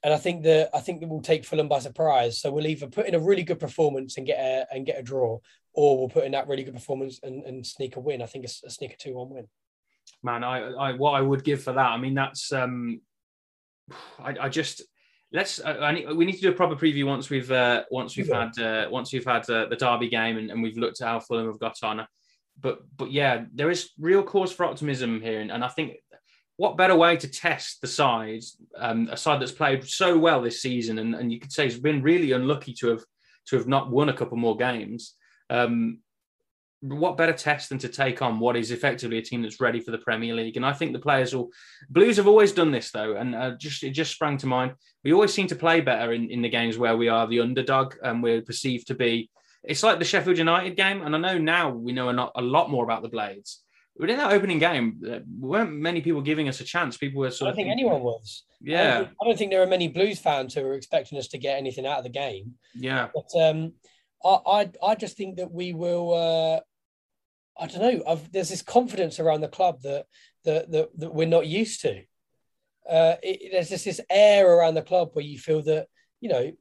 And 0.03 0.13
I 0.13 0.17
think 0.17 0.43
that 0.43 0.69
I 0.73 0.79
think 0.79 0.99
that 0.99 1.07
we'll 1.07 1.21
take 1.21 1.45
Fulham 1.45 1.69
by 1.69 1.79
surprise. 1.79 2.37
So 2.39 2.51
we'll 2.51 2.67
either 2.67 2.87
put 2.87 3.05
in 3.07 3.15
a 3.15 3.19
really 3.19 3.43
good 3.43 3.59
performance 3.59 4.17
and 4.17 4.27
get 4.27 4.37
a 4.39 4.65
and 4.73 4.85
get 4.85 4.99
a 4.99 5.03
draw, 5.03 5.39
or 5.73 5.97
we'll 5.97 6.09
put 6.09 6.25
in 6.25 6.33
that 6.33 6.47
really 6.47 6.63
good 6.63 6.73
performance 6.73 7.19
and, 7.23 7.43
and 7.45 7.65
sneak 7.65 7.95
a 7.95 7.99
win. 8.01 8.21
I 8.21 8.25
think 8.25 8.43
it's 8.45 8.63
a 8.63 8.69
sneak 8.69 8.93
a 8.93 8.97
two 8.97 9.13
one 9.15 9.29
win. 9.29 9.47
man 10.21 10.43
I, 10.43 10.57
I 10.71 10.91
what 10.93 11.11
i 11.11 11.21
would 11.21 11.43
give 11.45 11.63
for 11.63 11.71
that 11.73 11.91
i 11.95 11.97
mean 11.97 12.13
that's 12.13 12.51
um 12.51 12.99
i, 14.19 14.35
I 14.45 14.49
just 14.49 14.81
let's 15.31 15.61
I, 15.61 15.71
I 15.77 15.91
need, 15.93 16.11
we 16.13 16.25
need 16.25 16.35
to 16.35 16.41
do 16.41 16.49
a 16.49 16.59
proper 16.61 16.75
preview 16.75 17.05
once 17.05 17.29
we've 17.29 17.49
uh 17.51 17.83
once 17.89 18.17
we've 18.17 18.27
Yeah. 18.27 18.49
had 18.53 18.59
uh 18.69 18.89
once 18.89 19.13
we've 19.13 19.25
had 19.25 19.49
uh, 19.49 19.65
the 19.67 19.77
derby 19.77 20.09
game 20.09 20.37
and, 20.37 20.51
and 20.51 20.61
we've 20.61 20.77
looked 20.77 21.01
at 21.01 21.07
how 21.07 21.19
fulham 21.21 21.47
have 21.47 21.59
got 21.59 21.77
on 21.83 22.05
but 22.59 22.79
but 22.97 23.09
yeah 23.11 23.45
there 23.53 23.71
is 23.71 23.91
real 23.97 24.23
cause 24.23 24.51
for 24.51 24.65
optimism 24.65 25.21
here 25.21 25.39
and, 25.39 25.51
and 25.51 25.63
i 25.63 25.69
think 25.69 25.89
what 26.63 26.77
better 26.77 26.95
way 26.95 27.17
to 27.17 27.27
test 27.27 27.81
the 27.81 27.87
side, 27.87 28.43
um 28.77 29.09
a 29.11 29.17
side 29.17 29.41
that's 29.41 29.59
played 29.61 29.83
so 30.01 30.17
well 30.17 30.41
this 30.41 30.61
season 30.61 30.97
and, 30.99 31.13
and 31.13 31.31
you 31.31 31.39
could 31.41 31.51
say 31.51 31.65
has 31.65 31.79
been 31.79 32.01
really 32.01 32.31
unlucky 32.31 32.73
to 32.73 32.87
have 32.91 33.03
to 33.47 33.57
have 33.57 33.67
not 33.67 33.91
won 33.91 34.07
a 34.09 34.17
couple 34.19 34.37
more 34.37 34.55
games 34.55 35.15
um 35.49 35.99
what 36.83 37.17
better 37.17 37.33
test 37.33 37.69
than 37.69 37.77
to 37.79 37.87
take 37.87 38.21
on 38.21 38.39
what 38.39 38.57
is 38.57 38.71
effectively 38.71 39.17
a 39.17 39.21
team 39.21 39.41
that's 39.41 39.61
ready 39.61 39.79
for 39.79 39.91
the 39.91 39.97
Premier 39.97 40.35
League? 40.35 40.57
And 40.57 40.65
I 40.65 40.73
think 40.73 40.91
the 40.91 40.99
players 40.99 41.33
will. 41.33 41.49
Blues 41.89 42.17
have 42.17 42.27
always 42.27 42.51
done 42.51 42.71
this 42.71 42.91
though, 42.91 43.15
and 43.15 43.33
uh, 43.33 43.51
just 43.57 43.83
it 43.83 43.91
just 43.91 44.11
sprang 44.11 44.37
to 44.39 44.47
mind. 44.47 44.73
We 45.01 45.13
always 45.13 45.33
seem 45.33 45.47
to 45.47 45.55
play 45.55 45.79
better 45.79 46.11
in, 46.11 46.29
in 46.29 46.41
the 46.41 46.49
games 46.49 46.77
where 46.77 46.97
we 46.97 47.07
are 47.07 47.25
the 47.25 47.39
underdog 47.39 47.95
and 48.03 48.21
we're 48.21 48.41
perceived 48.41 48.87
to 48.87 48.95
be. 48.95 49.29
It's 49.63 49.83
like 49.83 49.97
the 49.97 50.05
Sheffield 50.05 50.37
United 50.37 50.75
game, 50.75 51.03
and 51.03 51.15
I 51.15 51.19
know 51.19 51.37
now 51.37 51.69
we 51.69 51.93
know 51.93 52.09
a 52.09 52.41
lot 52.41 52.69
more 52.69 52.83
about 52.83 53.01
the 53.01 53.15
Blades. 53.15 53.63
But 53.97 54.09
in 54.09 54.17
that 54.17 54.33
opening 54.33 54.57
game, 54.57 55.23
weren't 55.39 55.71
many 55.71 56.01
people 56.01 56.21
giving 56.21 56.49
us 56.49 56.59
a 56.59 56.63
chance. 56.63 56.97
People 56.97 57.19
were 57.21 57.27
I 57.27 57.29
sort 57.29 57.39
don't 57.47 57.49
of 57.51 57.55
think 57.57 57.67
thinking- 57.67 57.85
anyone 57.85 58.01
was. 58.03 58.43
I 58.49 58.65
don't, 58.65 58.71
Yeah, 58.71 58.97
think, 59.03 59.09
I 59.21 59.25
don't 59.25 59.37
think 59.37 59.51
there 59.51 59.61
are 59.61 59.67
many 59.67 59.87
Blues 59.87 60.19
fans 60.19 60.53
who 60.53 60.61
are 60.65 60.73
expecting 60.73 61.17
us 61.19 61.27
to 61.29 61.37
get 61.37 61.57
anything 61.57 61.85
out 61.85 61.99
of 61.99 62.03
the 62.03 62.09
game. 62.09 62.55
yeah, 62.73 63.09
But 63.13 63.29
um, 63.39 63.73
I, 64.25 64.39
I, 64.47 64.71
I 64.81 64.95
just 64.95 65.15
think 65.15 65.37
that 65.37 65.51
we 65.51 65.73
will. 65.73 66.13
Uh, 66.13 66.59
I 67.61 67.67
don't 67.67 67.81
know. 67.81 68.03
I've, 68.07 68.31
there's 68.31 68.49
this 68.49 68.63
confidence 68.63 69.19
around 69.19 69.41
the 69.41 69.47
club 69.47 69.81
that 69.83 70.05
that 70.45 70.71
that, 70.71 70.89
that 70.97 71.13
we're 71.13 71.27
not 71.27 71.45
used 71.45 71.81
to. 71.81 72.01
Uh, 72.89 73.15
it, 73.21 73.51
there's 73.51 73.69
just 73.69 73.85
this 73.85 74.01
air 74.09 74.51
around 74.51 74.73
the 74.73 74.81
club 74.81 75.09
where 75.13 75.23
you 75.25 75.37
feel 75.37 75.61
that 75.63 75.87
you 76.19 76.29
know. 76.29 76.51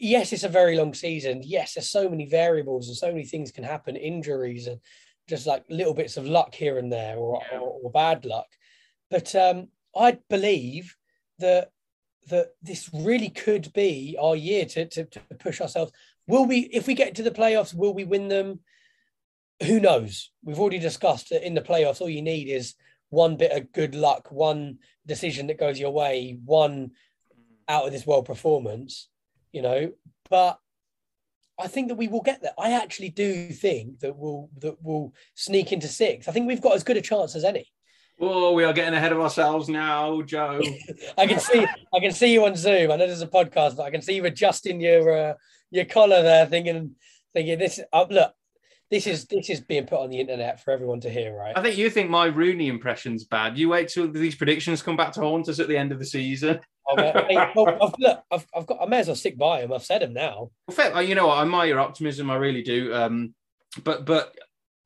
Yes, 0.00 0.32
it's 0.32 0.42
a 0.44 0.48
very 0.48 0.76
long 0.76 0.94
season. 0.94 1.42
Yes, 1.44 1.74
there's 1.74 1.88
so 1.90 2.08
many 2.08 2.26
variables 2.28 2.88
and 2.88 2.96
so 2.96 3.06
many 3.08 3.24
things 3.24 3.52
can 3.52 3.62
happen, 3.62 3.94
injuries 3.96 4.66
and 4.66 4.80
just 5.28 5.46
like 5.46 5.64
little 5.68 5.94
bits 5.94 6.16
of 6.16 6.26
luck 6.26 6.54
here 6.54 6.78
and 6.78 6.92
there, 6.92 7.16
or, 7.16 7.40
Yeah. 7.50 7.58
or, 7.58 7.80
or 7.82 7.90
bad 7.90 8.24
luck. 8.24 8.46
But 9.10 9.34
um, 9.34 9.68
I 9.96 10.18
believe 10.28 10.96
that 11.38 11.70
that 12.28 12.48
this 12.60 12.90
really 12.92 13.28
could 13.28 13.72
be 13.72 14.16
our 14.20 14.34
year 14.34 14.64
to, 14.64 14.84
to, 14.86 15.04
to 15.04 15.20
push 15.38 15.60
ourselves. 15.60 15.92
Will 16.26 16.44
we, 16.44 16.58
if 16.72 16.88
we 16.88 16.94
get 16.94 17.14
to 17.14 17.22
the 17.22 17.30
playoffs, 17.30 17.72
will 17.72 17.94
we 17.94 18.02
win 18.02 18.26
them? 18.26 18.58
Who 19.62 19.78
knows? 19.78 20.32
We've 20.42 20.58
already 20.58 20.80
discussed 20.80 21.30
that 21.30 21.46
in 21.46 21.54
the 21.54 21.60
playoffs, 21.60 22.00
all 22.00 22.10
you 22.10 22.22
need 22.22 22.48
is 22.48 22.74
one 23.10 23.36
bit 23.36 23.52
of 23.52 23.70
good 23.70 23.94
luck, 23.94 24.32
one 24.32 24.78
decision 25.06 25.46
that 25.46 25.60
goes 25.60 25.78
your 25.78 25.92
way, 25.92 26.36
one 26.44 26.90
out 27.68 27.86
of 27.86 27.92
this 27.92 28.06
world 28.06 28.26
performance, 28.26 29.08
you 29.52 29.62
know. 29.62 29.92
But 30.28 30.58
I 31.58 31.68
think 31.68 31.88
that 31.88 31.94
we 31.94 32.08
will 32.08 32.20
get 32.20 32.42
there. 32.42 32.52
I 32.58 32.72
actually 32.72 33.10
do 33.10 33.48
think 33.48 34.00
that 34.00 34.16
we'll 34.16 34.50
that 34.58 34.76
we'll 34.82 35.12
sneak 35.34 35.72
into 35.72 35.88
sixth. 35.88 36.28
I 36.28 36.32
think 36.32 36.46
we've 36.46 36.60
got 36.60 36.74
as 36.74 36.84
good 36.84 36.96
a 36.96 37.02
chance 37.02 37.34
as 37.34 37.44
any. 37.44 37.66
Oh, 38.18 38.52
we 38.52 38.64
are 38.64 38.72
getting 38.72 38.94
ahead 38.94 39.12
of 39.12 39.20
ourselves 39.20 39.68
now, 39.68 40.22
Joe. 40.22 40.60
I 41.18 41.26
can 41.26 41.38
see 41.38 41.66
I 41.94 42.00
can 42.00 42.12
see 42.12 42.32
you 42.32 42.44
on 42.46 42.56
Zoom. 42.56 42.90
I 42.90 42.96
know 42.96 43.06
there's 43.06 43.22
a 43.22 43.26
podcast, 43.26 43.76
but 43.76 43.84
I 43.84 43.90
can 43.90 44.02
see 44.02 44.14
you 44.14 44.24
adjusting 44.24 44.80
your 44.80 45.30
uh, 45.30 45.34
your 45.70 45.84
collar 45.84 46.22
there, 46.22 46.46
thinking 46.46 46.94
thinking 47.34 47.58
this. 47.58 47.80
Uh, 47.92 48.06
look, 48.10 48.32
this 48.90 49.06
is 49.06 49.26
this 49.26 49.50
is 49.50 49.60
being 49.60 49.86
put 49.86 50.00
on 50.00 50.10
the 50.10 50.20
internet 50.20 50.62
for 50.62 50.70
everyone 50.70 51.00
to 51.00 51.10
hear, 51.10 51.34
right? 51.36 51.56
I 51.56 51.62
think 51.62 51.76
you 51.76 51.90
think 51.90 52.10
my 52.10 52.26
Rooney 52.26 52.68
impression's 52.68 53.24
bad. 53.24 53.58
You 53.58 53.70
wait 53.70 53.88
till 53.88 54.10
these 54.10 54.34
predictions 54.34 54.82
come 54.82 54.96
back 54.96 55.12
to 55.12 55.20
haunt 55.20 55.48
us 55.48 55.58
at 55.58 55.68
the 55.68 55.76
end 55.76 55.92
of 55.92 55.98
the 55.98 56.06
season. 56.06 56.60
Okay. 56.92 57.26
Hey, 57.28 57.50
well, 57.54 57.78
I've, 57.82 57.94
look, 57.98 58.22
I've, 58.30 58.46
I've 58.54 58.66
got. 58.66 58.78
I 58.80 58.86
may 58.86 59.00
as 59.00 59.06
well 59.08 59.16
stick 59.16 59.36
by 59.36 59.60
him. 59.62 59.72
I've 59.72 59.84
said 59.84 60.02
him 60.02 60.12
now. 60.12 60.50
Well, 60.68 60.76
fair, 60.76 60.94
uh, 60.94 61.00
you 61.00 61.14
know 61.14 61.26
what? 61.28 61.38
I 61.38 61.42
admire 61.42 61.66
your 61.68 61.80
optimism. 61.80 62.30
I 62.30 62.36
really 62.36 62.62
do. 62.62 62.94
Um, 62.94 63.34
but 63.84 64.06
but 64.06 64.34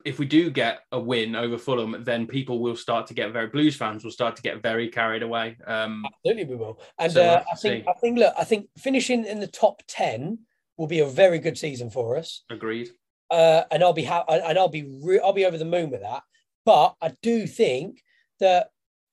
if 0.07 0.19
we 0.19 0.25
do 0.25 0.51
get 0.51 0.81
a 0.93 0.99
win 0.99 1.37
over 1.37 1.59
Fulham, 1.59 2.03
then 2.05 2.27
people 2.27 2.61
will 2.61 2.77
start 2.77 3.07
to 3.09 3.15
get 3.15 3.33
very 3.33 3.49
Blues 3.49 3.77
fans 3.77 4.03
will 4.03 4.11
start 4.11 4.35
to 4.37 4.43
get 4.43 4.63
very 4.63 4.89
carried 4.89 5.23
away. 5.23 5.59
Um, 5.67 6.05
Absolutely, 6.07 6.45
we 6.47 6.57
will. 6.57 6.81
And 6.99 7.13
So 7.13 7.23
uh, 7.23 7.45
I 7.53 7.55
think 7.57 7.85
see. 7.85 7.89
I 7.89 7.93
think 8.01 8.19
look, 8.19 8.35
I 8.39 8.45
think 8.45 8.69
finishing 8.79 9.27
in 9.27 9.41
the 9.41 9.47
top 9.47 9.83
ten 9.87 10.39
will 10.79 10.87
be 10.87 11.01
a 11.01 11.07
very 11.07 11.39
good 11.39 11.59
season 11.59 11.91
for 11.91 12.17
us. 12.17 12.45
agreed. 12.49 12.89
uh, 13.31 13.65
and 13.71 13.83
I'll 13.83 13.93
be 13.93 14.05
ha- 14.05 14.25
and 14.27 14.59
I'll 14.59 14.69
be 14.69 14.89
re- 15.03 15.21
I'll 15.23 15.35
be 15.35 15.45
over 15.45 15.59
the 15.59 15.65
moon 15.67 15.91
with 15.91 16.01
that. 16.01 16.23
But 16.65 16.95
I 17.03 17.13
do 17.23 17.47
think 17.47 18.03
that 18.39 18.69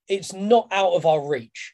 it's 0.07 0.31
not 0.31 0.69
out 0.71 0.93
of 0.93 1.05
our 1.05 1.19
reach. 1.27 1.73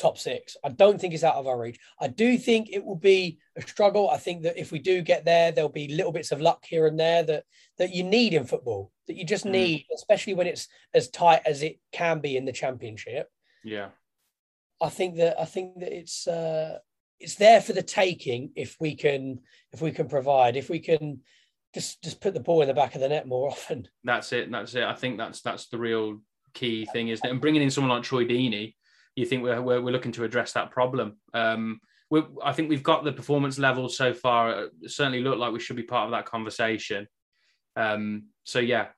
Top 0.00 0.16
six. 0.16 0.56
I 0.64 0.70
don't 0.70 0.98
think 0.98 1.12
it's 1.12 1.24
out 1.24 1.34
of 1.34 1.46
our 1.46 1.58
reach. 1.60 1.78
I 2.00 2.08
do 2.08 2.38
think 2.38 2.70
it 2.70 2.82
will 2.82 2.96
be 2.96 3.38
a 3.56 3.60
struggle. 3.60 4.08
I 4.08 4.16
think 4.16 4.42
that 4.44 4.58
if 4.58 4.72
we 4.72 4.78
do 4.78 5.02
get 5.02 5.26
there, 5.26 5.52
there'll 5.52 5.68
be 5.68 5.88
little 5.88 6.10
bits 6.10 6.32
of 6.32 6.40
luck 6.40 6.64
here 6.64 6.86
and 6.86 6.98
there 6.98 7.22
that 7.24 7.44
that 7.76 7.94
you 7.94 8.02
need 8.02 8.32
in 8.32 8.44
football. 8.44 8.92
That 9.08 9.16
you 9.16 9.24
just 9.26 9.44
Mm. 9.44 9.50
need, 9.50 9.86
especially 9.94 10.32
when 10.34 10.46
it's 10.46 10.68
as 10.94 11.10
tight 11.10 11.42
as 11.44 11.62
it 11.62 11.80
can 11.92 12.20
be 12.20 12.38
in 12.38 12.46
the 12.46 12.52
championship. 12.52 13.28
Yeah. 13.62 13.90
I 14.80 14.88
think 14.88 15.16
that 15.16 15.38
I 15.38 15.44
think 15.44 15.80
that 15.80 15.92
it's 15.92 16.26
uh, 16.26 16.78
it's 17.18 17.34
there 17.34 17.60
for 17.60 17.74
the 17.74 17.82
taking 17.82 18.52
if 18.56 18.76
we 18.80 18.94
can 18.94 19.40
if 19.74 19.82
we 19.82 19.90
can 19.90 20.08
provide 20.08 20.56
if 20.56 20.70
we 20.70 20.78
can 20.78 21.20
just 21.74 22.02
just 22.02 22.22
put 22.22 22.32
the 22.32 22.40
ball 22.40 22.62
in 22.62 22.68
the 22.68 22.74
back 22.74 22.94
of 22.94 23.02
the 23.02 23.08
net 23.10 23.26
more 23.28 23.50
often. 23.54 23.86
That's 24.02 24.32
it. 24.32 24.50
That's 24.50 24.74
it. 24.74 24.84
I 24.84 24.94
think 24.94 25.18
that's 25.18 25.42
that's 25.42 25.66
the 25.68 25.76
real 25.78 26.22
key 26.54 26.86
thing, 26.86 27.08
isn't 27.08 27.26
it? 27.26 27.30
And 27.30 27.40
bringing 27.40 27.60
in 27.60 27.70
someone 27.70 27.94
like 27.94 28.02
Troy 28.02 28.24
Deeney, 28.24 28.74
you 29.16 29.26
think 29.26 29.42
we're 29.42 29.60
we're, 29.60 29.80
we're 29.80 29.92
looking 29.92 30.12
to 30.12 30.24
address 30.24 30.52
that 30.52 30.70
problem. 30.70 31.16
Um, 31.34 31.80
we 32.10 32.22
I 32.42 32.52
think 32.52 32.68
we've 32.68 32.82
got 32.82 33.04
the 33.04 33.12
performance 33.12 33.58
levels 33.58 33.96
so 33.96 34.12
far. 34.14 34.50
uh, 34.50 34.66
Certainly 34.86 35.22
look 35.22 35.38
like 35.38 35.52
we 35.52 35.60
should 35.60 35.76
be 35.76 35.82
part 35.82 36.06
of 36.06 36.12
that 36.12 36.26
conversation. 36.26 37.06
Um, 37.76 38.24
so 38.44 38.58
yeah, 38.58 38.88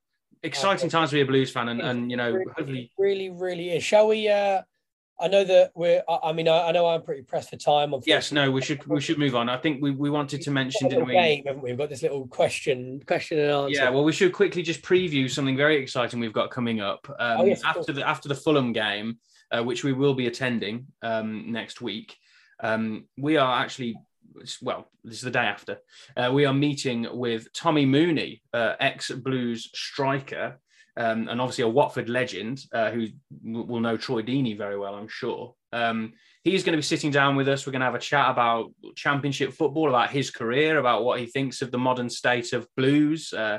exciting 0.43 0.89
times 0.89 1.11
to 1.11 1.17
be 1.17 1.21
a 1.23 1.27
Blues 1.27 1.51
fan, 1.51 1.69
and 1.69 1.81
and 1.81 2.11
you 2.11 2.17
know 2.17 2.31
really, 2.31 2.45
hopefully 2.57 2.93
really, 2.99 3.31
really 3.31 3.71
is. 3.71 3.85
Shall 3.85 4.09
we? 4.09 4.29
Uh, 4.29 4.63
I 5.21 5.29
know 5.29 5.45
that 5.45 5.71
we're. 5.77 6.03
I, 6.09 6.33
mean, 6.33 6.49
I, 6.49 6.73
know 6.73 6.89
I'm 6.89 7.03
pretty 7.03 7.23
pressed 7.23 7.51
for 7.51 7.57
time. 7.57 7.95
yes, 8.07 8.33
no, 8.33 8.51
we 8.51 8.61
should 8.61 8.85
we 8.87 9.01
should 9.01 9.19
move 9.19 9.37
on. 9.37 9.49
I 9.49 9.57
think 9.57 9.81
we, 9.81 9.93
we 9.93 10.11
wanted 10.11 10.43
to 10.43 10.51
mention, 10.51 10.89
We've 10.89 10.97
got 10.99 11.03
a 11.03 11.07
didn't 11.07 11.09
we? 11.09 11.15
game, 11.15 11.45
haven't 11.47 11.63
we? 11.63 11.71
We've 11.71 11.79
got 11.79 11.91
this 11.91 12.03
little 12.03 12.27
question, 12.27 13.01
question 13.07 13.39
and 13.39 13.51
answer. 13.51 13.73
Yeah, 13.73 13.91
well, 13.91 14.03
we 14.03 14.13
should 14.13 14.33
quickly 14.33 14.63
just 14.63 14.83
preview 14.83 15.31
something 15.31 15.57
very 15.57 15.77
exciting 15.81 16.19
we've 16.19 16.33
got 16.33 16.51
coming 16.51 16.81
up 16.81 17.07
um, 17.21 17.41
Oh, 17.43 17.45
yes, 17.45 17.63
after 17.65 17.93
the 17.93 18.07
after 18.07 18.29
the 18.29 18.35
Fulham 18.35 18.73
game, 18.73 19.19
uh, 19.53 19.63
which 19.63 19.85
we 19.85 19.93
will 19.93 20.15
be 20.15 20.27
attending 20.27 20.87
um, 21.03 21.53
next 21.53 21.81
week. 21.81 22.17
Um, 22.61 23.07
we 23.19 23.37
are 23.37 23.63
actually, 23.63 23.97
well, 24.61 24.89
this 25.05 25.17
is 25.17 25.23
the 25.23 25.31
day 25.31 25.41
after. 25.41 25.79
Uh, 26.17 26.31
we 26.33 26.45
are 26.45 26.55
meeting 26.55 27.07
with 27.13 27.53
Tommy 27.53 27.87
Mooney, 27.87 28.43
uh, 28.53 28.75
ex 28.81 29.11
Blues 29.11 29.71
striker, 29.75 30.59
um, 30.97 31.29
and 31.29 31.41
obviously 31.41 31.65
a 31.65 31.69
Watford 31.69 32.09
legend 32.09 32.65
uh, 32.73 32.91
who 32.91 33.07
will 33.45 33.81
know 33.81 33.97
Troy 33.97 34.23
Deeney 34.23 34.57
very 34.57 34.79
well, 34.79 34.95
I'm 34.95 35.09
sure. 35.09 35.55
Um, 35.73 36.13
he's 36.45 36.65
going 36.65 36.73
to 36.73 36.79
be 36.79 36.83
sitting 36.83 37.11
down 37.11 37.35
with 37.35 37.49
us. 37.49 37.67
We're 37.67 37.73
going 37.73 37.81
to 37.81 37.87
have 37.87 37.95
a 37.95 37.99
chat 37.99 38.31
about 38.31 38.73
Championship 38.95 39.53
football, 39.53 39.89
about 39.89 40.11
his 40.11 40.31
career, 40.31 40.79
about 40.79 41.05
what 41.05 41.19
he 41.19 41.27
thinks 41.27 41.63
of 41.63 41.71
the 41.71 41.79
modern 41.79 42.11
state 42.11 42.53
of 42.53 42.69
Blues. 42.77 43.33
Uh, 43.33 43.59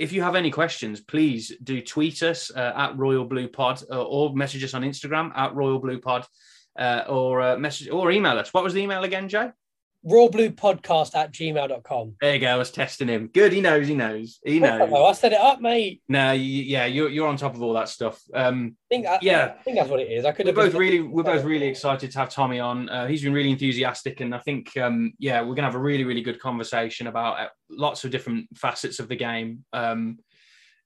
if 0.00 0.12
you 0.12 0.22
have 0.22 0.34
any 0.34 0.50
questions, 0.50 1.02
please 1.02 1.52
do 1.62 1.82
tweet 1.82 2.22
us 2.22 2.50
uh, 2.50 2.72
at 2.74 2.96
Royal 2.96 3.26
Blue 3.26 3.46
Pod 3.46 3.82
uh, 3.90 4.02
or 4.02 4.34
message 4.34 4.64
us 4.64 4.72
on 4.72 4.80
Instagram 4.80 5.30
at 5.36 5.54
Royal 5.54 5.78
Blue 5.78 6.00
Pod 6.00 6.24
uh, 6.78 7.02
or 7.06 7.42
uh, 7.42 7.58
message 7.58 7.90
or 7.90 8.10
email 8.10 8.38
us. 8.38 8.54
What 8.54 8.64
was 8.64 8.72
the 8.72 8.80
email 8.80 9.04
again, 9.04 9.28
Joe? 9.28 9.52
Raw 10.02 10.28
Blue 10.28 10.50
Podcast 10.50 11.14
at 11.14 11.32
gmail.com. 11.32 12.16
There 12.20 12.34
you 12.34 12.40
go. 12.40 12.48
I 12.48 12.56
was 12.56 12.70
testing 12.70 13.08
him. 13.08 13.28
Good. 13.32 13.52
He 13.52 13.60
knows. 13.60 13.86
He 13.86 13.94
knows. 13.94 14.38
He 14.44 14.58
knows. 14.58 14.88
Oh, 14.92 15.04
I 15.06 15.12
set 15.12 15.32
it 15.32 15.40
up, 15.40 15.60
mate. 15.60 16.02
No, 16.08 16.32
you, 16.32 16.62
yeah, 16.62 16.86
you're, 16.86 17.10
you're 17.10 17.28
on 17.28 17.36
top 17.36 17.54
of 17.54 17.62
all 17.62 17.74
that 17.74 17.88
stuff. 17.88 18.22
Um, 18.32 18.76
I 18.90 18.94
think, 18.94 19.06
I, 19.06 19.18
Yeah. 19.20 19.54
I 19.58 19.62
think 19.62 19.76
that's 19.76 19.90
what 19.90 20.00
it 20.00 20.10
is. 20.10 20.24
I 20.24 20.32
could 20.32 20.46
we're 20.46 20.52
both 20.52 20.74
really 20.74 21.00
we're 21.00 21.22
both 21.22 21.44
really 21.44 21.66
excited 21.66 22.10
to 22.12 22.18
have 22.18 22.30
Tommy 22.30 22.60
on. 22.60 22.88
Uh, 22.88 23.06
he's 23.06 23.22
been 23.22 23.34
really 23.34 23.50
enthusiastic, 23.50 24.20
and 24.20 24.34
I 24.34 24.38
think 24.38 24.76
um, 24.78 25.12
yeah, 25.18 25.42
we're 25.42 25.54
gonna 25.54 25.68
have 25.68 25.74
a 25.74 25.78
really 25.78 26.04
really 26.04 26.22
good 26.22 26.40
conversation 26.40 27.06
about 27.06 27.38
uh, 27.38 27.48
lots 27.68 28.04
of 28.04 28.10
different 28.10 28.46
facets 28.56 29.00
of 29.00 29.08
the 29.08 29.16
game. 29.16 29.64
Um, 29.72 30.18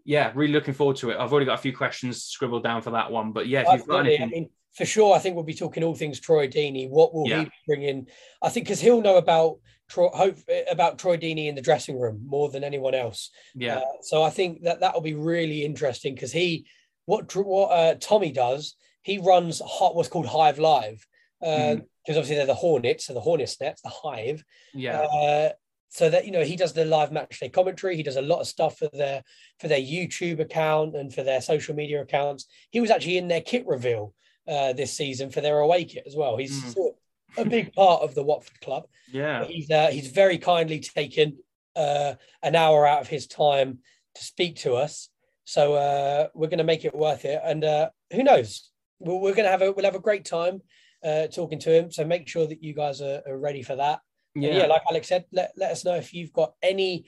yeah, 0.05 0.33
really 0.35 0.53
looking 0.53 0.75
forward 0.75 0.97
to 0.97 1.11
it. 1.11 1.17
I've 1.19 1.33
already 1.33 1.47
got 1.47 1.55
a 1.59 1.63
few 1.63 1.75
questions 1.75 2.25
scribbled 2.25 2.63
down 2.65 2.83
for 2.83 2.91
that 2.91 3.11
one, 3.11 3.33
but 3.33 3.47
yeah, 3.47 3.61
if 3.61 3.69
you've 3.73 3.87
got 3.87 4.01
Absolutely. 4.01 4.19
I 4.19 4.23
anything, 4.23 4.41
mean, 4.43 4.51
for 4.75 4.85
sure, 4.85 5.15
I 5.15 5.19
think 5.21 5.35
we'll 5.37 5.45
be 5.45 5.55
talking 5.55 5.85
all 5.85 5.95
things 5.95 6.21
Troy 6.21 6.49
Deeney. 6.49 6.89
What 6.89 7.15
will 7.15 7.29
Yeah. 7.29 7.45
he 7.45 7.51
bring 7.67 7.83
in? 7.83 8.09
I 8.43 8.49
think 8.49 8.67
because 8.67 8.81
he'll 8.81 9.01
know 9.01 9.17
about 9.17 9.59
Troy, 9.89 10.09
hope 10.09 10.37
about 10.69 10.99
Troy 10.99 11.17
Deeney 11.17 11.47
in 11.49 11.55
the 11.55 11.63
dressing 11.63 11.99
room 11.99 12.23
more 12.27 12.49
than 12.49 12.65
anyone 12.65 12.95
else. 12.95 13.31
Yeah. 13.55 13.79
Uh, 13.79 13.85
so 14.03 14.23
I 14.23 14.31
think 14.31 14.63
that 14.63 14.81
that 14.81 14.95
will 14.95 15.01
be 15.03 15.15
really 15.15 15.65
interesting 15.65 16.15
because 16.15 16.33
he, 16.33 16.67
what 17.05 17.35
what 17.37 17.67
uh, 17.71 17.95
Tommy 18.01 18.33
does, 18.33 18.75
he 19.03 19.19
runs 19.19 19.61
hot 19.65 19.95
what's 19.95 20.09
called 20.09 20.27
Hive 20.27 20.59
Live 20.59 21.07
because 21.41 21.77
Mhm. 21.77 21.87
obviously 22.09 22.37
they're 22.37 22.47
the 22.47 22.55
Hornets, 22.55 23.05
so 23.05 23.15
the 23.15 23.21
Hornets 23.21 23.61
nets, 23.61 23.83
the 23.83 23.91
Hive. 23.91 24.43
yeah. 24.75 25.01
Uh, 25.03 25.53
so 25.91 26.11
that 26.11 26.25
you 26.25 26.33
know 26.33 26.43
he 26.43 26.57
does 26.57 26.73
the 26.73 26.85
live 26.85 27.13
match 27.13 27.39
day 27.39 27.49
commentary. 27.49 27.95
He 27.95 28.03
does 28.03 28.17
a 28.17 28.23
lot 28.23 28.41
of 28.41 28.49
stuff 28.49 28.79
for 28.79 28.89
their 28.93 29.23
for 29.61 29.69
their 29.69 29.79
YouTube 29.81 30.41
account 30.41 30.97
and 30.97 31.15
for 31.15 31.23
their 31.23 31.41
social 31.41 31.75
media 31.77 32.01
accounts. 32.03 32.47
He 32.71 32.81
was 32.81 32.91
actually 32.91 33.17
in 33.19 33.29
their 33.29 33.41
kit 33.43 33.65
reveal 33.67 34.13
uh, 34.49 34.73
this 34.73 34.93
season 34.97 35.31
for 35.31 35.41
their 35.41 35.59
away 35.61 35.85
kit 35.85 36.05
as 36.07 36.17
well. 36.17 36.37
He's 36.37 36.63
Mm. 36.65 36.75
sort 36.75 36.95
of 37.39 37.47
a 37.47 37.51
big 37.51 37.73
part 37.75 38.03
of 38.03 38.15
the 38.15 38.23
Watford 38.23 38.61
club. 38.61 38.85
yeah. 39.11 39.45
He's 39.45 39.71
uh, 39.71 39.89
he's 39.89 40.09
very 40.09 40.39
kindly 40.39 40.81
taken 40.81 41.39
uh, 41.77 42.15
an 42.43 42.55
hour 42.55 42.87
out 42.87 43.01
of 43.01 43.09
his 43.09 43.27
time 43.27 43.79
to 44.15 44.23
speak 44.25 44.57
to 44.57 44.75
us. 44.75 45.09
So 45.45 45.75
uh, 45.75 46.29
we're 46.35 46.49
going 46.49 46.59
to 46.59 46.65
make 46.65 46.85
it 46.85 46.95
worth 46.95 47.25
it. 47.25 47.41
And 47.45 47.65
uh, 47.65 47.91
who 48.13 48.23
knows? 48.23 48.71
We're, 49.01 49.17
we're 49.17 49.35
going 49.35 49.45
to 49.45 49.51
have 49.51 49.63
a 49.63 49.73
we'll 49.73 49.85
have 49.85 49.95
a 49.97 50.01
great 50.01 50.25
time 50.25 50.63
uh, 51.05 51.27
talking 51.27 51.59
to 51.61 51.71
him. 51.77 51.91
So 51.91 52.05
make 52.05 52.29
sure 52.29 52.47
that 52.47 52.63
you 52.63 52.75
guys 52.75 53.01
are, 53.03 53.23
are 53.27 53.37
ready 53.39 53.63
for 53.63 53.77
that. 53.77 54.01
And 54.35 54.45
Yeah. 54.45 54.59
yeah, 54.59 54.67
like 54.67 54.83
Alex 54.89 55.09
said, 55.09 55.25
let, 55.33 55.53
let 55.57 55.73
us 55.73 55.85
know 55.85 55.97
if 55.97 56.15
you've 56.15 56.33
got 56.33 56.55
any 56.63 57.05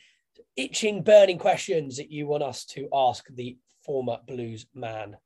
itching, 0.56 1.02
burning 1.02 1.38
questions 1.38 1.96
that 1.96 2.10
you 2.10 2.26
want 2.26 2.42
us 2.42 2.64
to 2.66 2.88
ask 2.92 3.24
the 3.34 3.56
former 3.84 4.18
Blues 4.26 4.66
man. 4.74 5.16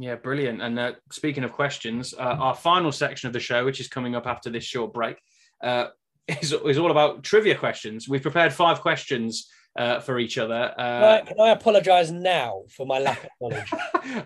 Yeah, 0.00 0.14
brilliant. 0.14 0.62
And 0.62 0.78
uh, 0.78 0.92
speaking 1.12 1.44
of 1.44 1.52
questions, 1.52 2.14
uh, 2.14 2.22
our 2.46 2.54
final 2.54 2.90
section 2.90 3.26
of 3.26 3.32
the 3.34 3.40
show, 3.40 3.64
which 3.66 3.80
is 3.80 3.88
coming 3.88 4.14
up 4.16 4.26
after 4.26 4.48
this 4.48 4.64
short 4.64 4.94
break, 4.94 5.16
uh, 5.62 5.88
is, 6.40 6.52
is 6.52 6.78
all 6.78 6.90
about 6.90 7.22
trivia 7.22 7.54
questions. 7.54 8.08
We've 8.08 8.22
prepared 8.22 8.52
five 8.52 8.80
questions 8.80 9.50
uh, 9.78 10.00
for 10.00 10.18
each 10.18 10.38
other. 10.38 10.72
Can 10.76 10.86
Uh, 10.86 11.20
I, 11.22 11.26
can 11.28 11.40
I 11.40 11.50
apologize 11.50 12.10
now 12.10 12.62
for 12.74 12.86
my 12.86 12.98
lack 12.98 13.24
of 13.24 13.30
knowledge? 13.40 13.70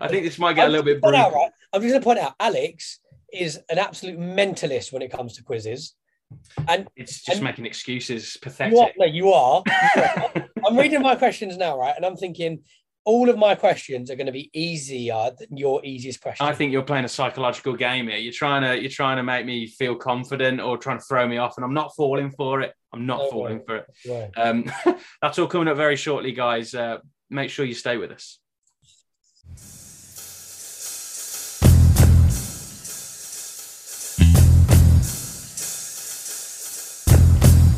I 0.01 0.07
think 0.07 0.23
this 0.23 0.39
might 0.39 0.53
get 0.53 0.67
a 0.67 0.71
little 0.71 0.85
bit 0.85 0.95
I'm 0.97 1.01
point 1.01 1.15
out, 1.17 1.31
brutal. 1.31 1.41
right? 1.43 1.51
I'm 1.73 1.81
just 1.81 1.91
going 1.91 2.01
to 2.01 2.05
point 2.05 2.19
out, 2.19 2.33
Alex 2.39 2.99
is 3.33 3.59
an 3.69 3.77
absolute 3.77 4.17
mentalist 4.17 4.93
when 4.93 5.01
it 5.01 5.11
comes 5.11 5.33
to 5.35 5.43
quizzes. 5.43 5.93
And 6.69 6.87
It's 6.95 7.21
just 7.21 7.37
and- 7.39 7.43
making 7.43 7.65
excuses. 7.65 8.35
you 8.35 8.39
are, 8.39 8.49
Pathetic. 8.49 8.95
no, 8.97 9.05
you 9.05 9.33
are. 9.33 9.61
I'm 10.65 10.77
reading 10.77 11.01
my 11.01 11.15
questions 11.17 11.57
now, 11.57 11.77
right? 11.77 11.93
And 11.97 12.05
I'm 12.05 12.15
thinking 12.15 12.61
all 13.05 13.29
of 13.29 13.37
my 13.37 13.53
questions 13.53 14.09
are 14.09 14.15
going 14.15 14.25
to 14.25 14.31
be 14.31 14.49
easier 14.51 15.29
than 15.39 15.55
your 15.55 15.79
easiest 15.85 16.21
question. 16.21 16.45
I 16.45 16.53
think 16.53 16.71
you're 16.73 16.81
playing 16.81 17.05
a 17.05 17.09
psychological 17.09 17.75
game 17.75 18.07
here. 18.07 18.17
You're 18.17 18.33
trying 18.33 18.63
to 18.63 18.81
you're 18.81 18.89
trying 18.89 19.17
to 19.17 19.23
make 19.23 19.45
me 19.45 19.67
feel 19.67 19.95
confident 19.95 20.59
or 20.59 20.77
trying 20.77 20.97
to 20.97 21.03
throw 21.05 21.27
me 21.27 21.37
off, 21.37 21.55
and 21.57 21.63
I'm 21.63 21.73
not 21.75 21.95
falling 21.95 22.31
for 22.31 22.61
it. 22.61 22.73
I'm 22.91 23.05
not 23.05 23.19
No 23.19 23.29
falling 23.29 23.59
way. 23.59 23.63
for 23.67 23.75
it. 23.77 24.31
Um, 24.35 24.71
that's 25.21 25.37
all 25.37 25.47
coming 25.47 25.67
up 25.67 25.77
very 25.77 25.95
shortly, 25.95 26.31
guys. 26.31 26.73
Uh, 26.73 26.97
make 27.29 27.51
sure 27.51 27.63
you 27.63 27.75
stay 27.75 27.97
with 27.97 28.11
us. 28.11 28.39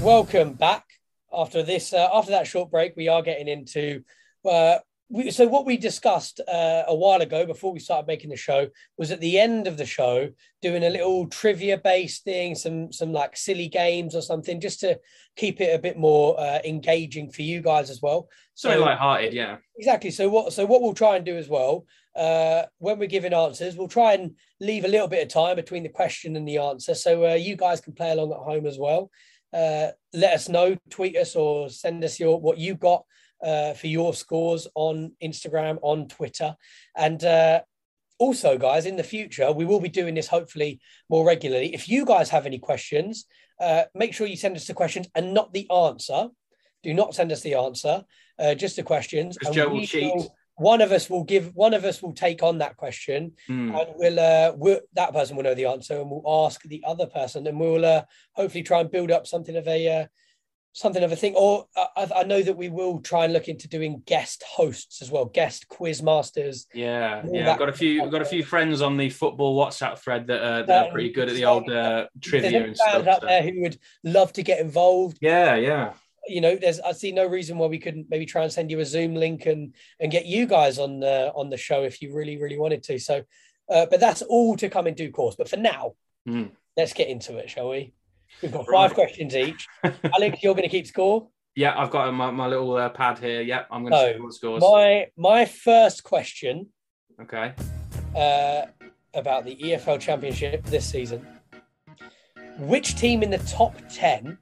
Welcome 0.01 0.53
back. 0.53 0.85
After 1.33 1.63
this, 1.63 1.91
uh, 1.91 2.07
after 2.13 2.31
that 2.31 2.47
short 2.47 2.71
break, 2.71 2.95
we 2.95 3.09
are 3.09 3.21
getting 3.21 3.47
into. 3.49 4.03
Uh, 4.49 4.77
we, 5.09 5.31
so 5.31 5.47
what 5.47 5.65
we 5.65 5.77
discussed 5.77 6.41
uh, 6.47 6.83
a 6.87 6.95
while 6.95 7.21
ago 7.21 7.45
before 7.45 7.71
we 7.71 7.79
started 7.79 8.07
making 8.07 8.29
the 8.29 8.35
show 8.35 8.67
was 8.97 9.09
at 9.11 9.21
the 9.21 9.39
end 9.39 9.65
of 9.65 9.77
the 9.77 9.85
show 9.85 10.29
doing 10.61 10.83
a 10.83 10.89
little 10.89 11.27
trivia 11.27 11.77
based 11.77 12.23
thing, 12.25 12.55
some 12.55 12.91
some 12.91 13.13
like 13.13 13.37
silly 13.37 13.69
games 13.69 14.15
or 14.15 14.21
something, 14.21 14.59
just 14.59 14.81
to 14.81 14.99
keep 15.37 15.61
it 15.61 15.73
a 15.73 15.79
bit 15.79 15.97
more 15.97 16.37
uh, 16.39 16.59
engaging 16.65 17.31
for 17.31 17.41
you 17.41 17.61
guys 17.61 17.89
as 17.89 18.01
well. 18.01 18.27
So- 18.53 18.79
light-hearted, 18.79 19.33
yeah. 19.33 19.57
Exactly. 19.77 20.11
So 20.11 20.27
what 20.29 20.51
so 20.51 20.65
what 20.65 20.81
we'll 20.81 20.93
try 20.93 21.15
and 21.15 21.25
do 21.25 21.37
as 21.37 21.47
well, 21.47 21.85
uh, 22.15 22.63
when 22.79 22.99
we're 22.99 23.07
giving 23.07 23.33
answers, 23.33 23.77
we'll 23.77 23.87
try 23.87 24.13
and 24.13 24.35
leave 24.59 24.83
a 24.83 24.89
little 24.89 25.07
bit 25.07 25.23
of 25.23 25.29
time 25.29 25.55
between 25.55 25.83
the 25.83 25.89
question 25.89 26.35
and 26.35 26.47
the 26.47 26.57
answer, 26.57 26.93
so 26.93 27.31
uh, 27.31 27.33
you 27.35 27.55
guys 27.55 27.79
can 27.79 27.93
play 27.93 28.11
along 28.11 28.31
at 28.31 28.39
home 28.39 28.65
as 28.65 28.77
well. 28.77 29.09
Uh, 29.53 29.91
let 30.13 30.33
us 30.33 30.49
know, 30.49 30.75
tweet 30.89 31.15
us, 31.15 31.35
or 31.35 31.69
send 31.69 32.03
us 32.03 32.19
your 32.19 32.41
what 32.41 32.57
you 32.57 32.75
got 32.75 33.05
uh, 33.43 33.73
for 33.73 33.87
your 33.87 34.13
scores 34.13 34.67
on 34.75 35.11
Instagram, 35.23 35.77
on 35.81 36.07
Twitter, 36.07 36.55
and 36.95 37.23
uh, 37.23 37.61
also, 38.19 38.57
guys, 38.57 38.85
in 38.85 38.95
the 38.95 39.03
future 39.03 39.51
we 39.51 39.65
will 39.65 39.79
be 39.79 39.89
doing 39.89 40.15
this 40.15 40.27
hopefully 40.27 40.79
more 41.09 41.25
regularly. 41.25 41.73
If 41.73 41.87
you 41.87 42.05
guys 42.05 42.29
have 42.29 42.45
any 42.45 42.59
questions, 42.59 43.25
uh, 43.59 43.83
make 43.93 44.13
sure 44.13 44.27
you 44.27 44.35
send 44.35 44.55
us 44.55 44.65
the 44.65 44.73
questions 44.73 45.07
and 45.15 45.33
not 45.33 45.53
the 45.53 45.69
answer. 45.71 46.29
Do 46.83 46.93
not 46.93 47.15
send 47.15 47.31
us 47.31 47.41
the 47.41 47.55
answer 47.55 48.03
uh, 48.39 48.55
just 48.55 48.75
the 48.75 48.83
questions. 48.83 49.37
Because 49.37 49.55
Joe 49.55 49.69
will 49.69 49.85
cheat. 49.85 50.13
one 50.55 50.81
of 50.81 50.91
us 50.91 51.09
will 51.09 51.23
give. 51.23 51.55
One 51.55 51.73
of 51.73 51.85
us 51.85 52.01
will 52.01 52.13
take 52.13 52.43
on 52.43 52.59
that 52.59 52.77
question, 52.77 53.33
Hmm. 53.47 53.75
and 53.75 53.89
we'll, 53.95 54.19
uh, 54.19 54.53
we'll. 54.55 54.81
That 54.93 55.13
person 55.13 55.35
will 55.35 55.43
know 55.43 55.55
the 55.55 55.65
answer, 55.65 55.99
and 55.99 56.09
we'll 56.09 56.45
ask 56.45 56.61
the 56.63 56.83
other 56.85 57.07
person, 57.07 57.45
and 57.47 57.59
we'll 57.59 57.85
uh, 57.85 58.03
hopefully 58.33 58.63
try 58.63 58.79
and 58.81 58.91
build 58.91 59.11
up 59.11 59.27
something 59.27 59.55
of 59.55 59.67
a. 59.67 60.07
Something 60.77 61.01
of 61.03 61.11
a 61.11 61.15
thing, 61.15 61.33
or 61.35 61.65
I, 61.75 62.07
I 62.17 62.23
know 62.23 62.43
that 62.43 62.55
we 62.55 62.69
will 62.69 62.99
try 62.99 63.23
and 63.23 63.33
look 63.33 63.47
into 63.47 63.67
doing 63.67 64.03
guest 64.05 64.43
hosts 64.47 65.01
as 65.01 65.09
well, 65.09 65.25
guest 65.25 65.67
quiz 65.69 66.03
masters. 66.03 66.67
Yeah, 66.71 67.23
yeah. 67.31 67.51
I've 67.51 67.57
got 67.57 67.69
a 67.69 67.73
few. 67.73 68.03
I've 68.03 68.11
got 68.11 68.21
a 68.21 68.25
few 68.25 68.43
friends 68.43 68.83
on 68.83 68.95
the 68.95 69.09
football 69.09 69.57
WhatsApp 69.59 69.97
thread 69.97 70.27
that, 70.27 70.39
uh, 70.39 70.61
that 70.67 70.81
are 70.83 70.85
Um, 70.89 70.91
pretty 70.93 71.09
good 71.09 71.29
at 71.29 71.33
the 71.35 71.45
old 71.45 71.67
uh, 71.71 72.05
trivia 72.21 72.63
and 72.63 72.77
stuff. 72.77 73.07
out 73.07 73.21
so- 73.21 73.25
there 73.25 73.41
who 73.41 73.59
would 73.63 73.79
love 74.03 74.31
to 74.33 74.43
get 74.43 74.59
involved, 74.59 75.17
Yeah, 75.19 75.55
yeah. 75.55 75.93
you 76.27 76.41
know, 76.41 76.55
there's 76.55 76.79
I 76.79 76.91
see 76.91 77.11
no 77.11 77.25
reason 77.25 77.57
why 77.57 77.65
we 77.65 77.79
couldn't 77.79 78.05
maybe 78.11 78.27
try 78.27 78.43
and 78.43 78.51
send 78.53 78.69
you 78.69 78.79
a 78.79 78.85
Zoom 78.85 79.15
link 79.15 79.47
and 79.47 79.73
and 79.99 80.11
get 80.11 80.27
you 80.27 80.45
guys 80.45 80.77
on 80.77 80.99
the 80.99 81.31
on 81.35 81.49
the 81.49 81.57
show 81.57 81.81
if 81.85 82.03
you 82.03 82.13
really 82.13 82.37
really 82.37 82.59
wanted 82.59 82.83
to. 82.83 82.99
So, 82.99 83.23
uh, 83.67 83.87
but 83.89 83.99
that's 83.99 84.21
all 84.21 84.55
to 84.57 84.69
come 84.69 84.85
in 84.85 84.93
due 84.93 85.09
course. 85.09 85.35
But 85.35 85.49
for 85.49 85.57
now, 85.57 85.93
Mm. 86.27 86.51
let's 86.75 86.93
get 86.93 87.07
into 87.07 87.37
it, 87.37 87.49
shall 87.49 87.69
we? 87.69 87.93
We've 88.41 88.51
got 88.51 88.67
five 88.67 88.93
questions 88.93 89.35
each. 89.35 89.67
Alex, 89.83 90.39
you're 90.43 90.53
going 90.53 90.63
to 90.63 90.69
keep 90.69 90.87
score. 90.87 91.27
Yeah, 91.55 91.73
I've 91.79 91.89
got 91.89 92.13
my, 92.13 92.29
my 92.31 92.47
little 92.47 92.75
uh, 92.75 92.89
pad 92.89 93.17
here. 93.19 93.41
Yeah, 93.41 93.63
I'm 93.71 93.83
going 93.83 93.93
to 93.93 94.19
So, 94.19 94.29
scores. 94.29 94.61
My 94.61 95.07
my 95.17 95.45
first 95.45 96.03
question 96.03 96.67
Okay. 97.19 97.53
uh, 98.15 98.67
about 99.15 99.43
the 99.45 99.55
EFL 99.55 99.99
Championship 99.99 100.63
this 100.65 100.85
season. 100.85 101.25
Which 102.59 102.95
team 102.95 103.23
in 103.23 103.29
the 103.31 103.39
top 103.39 103.75
ten 103.89 104.37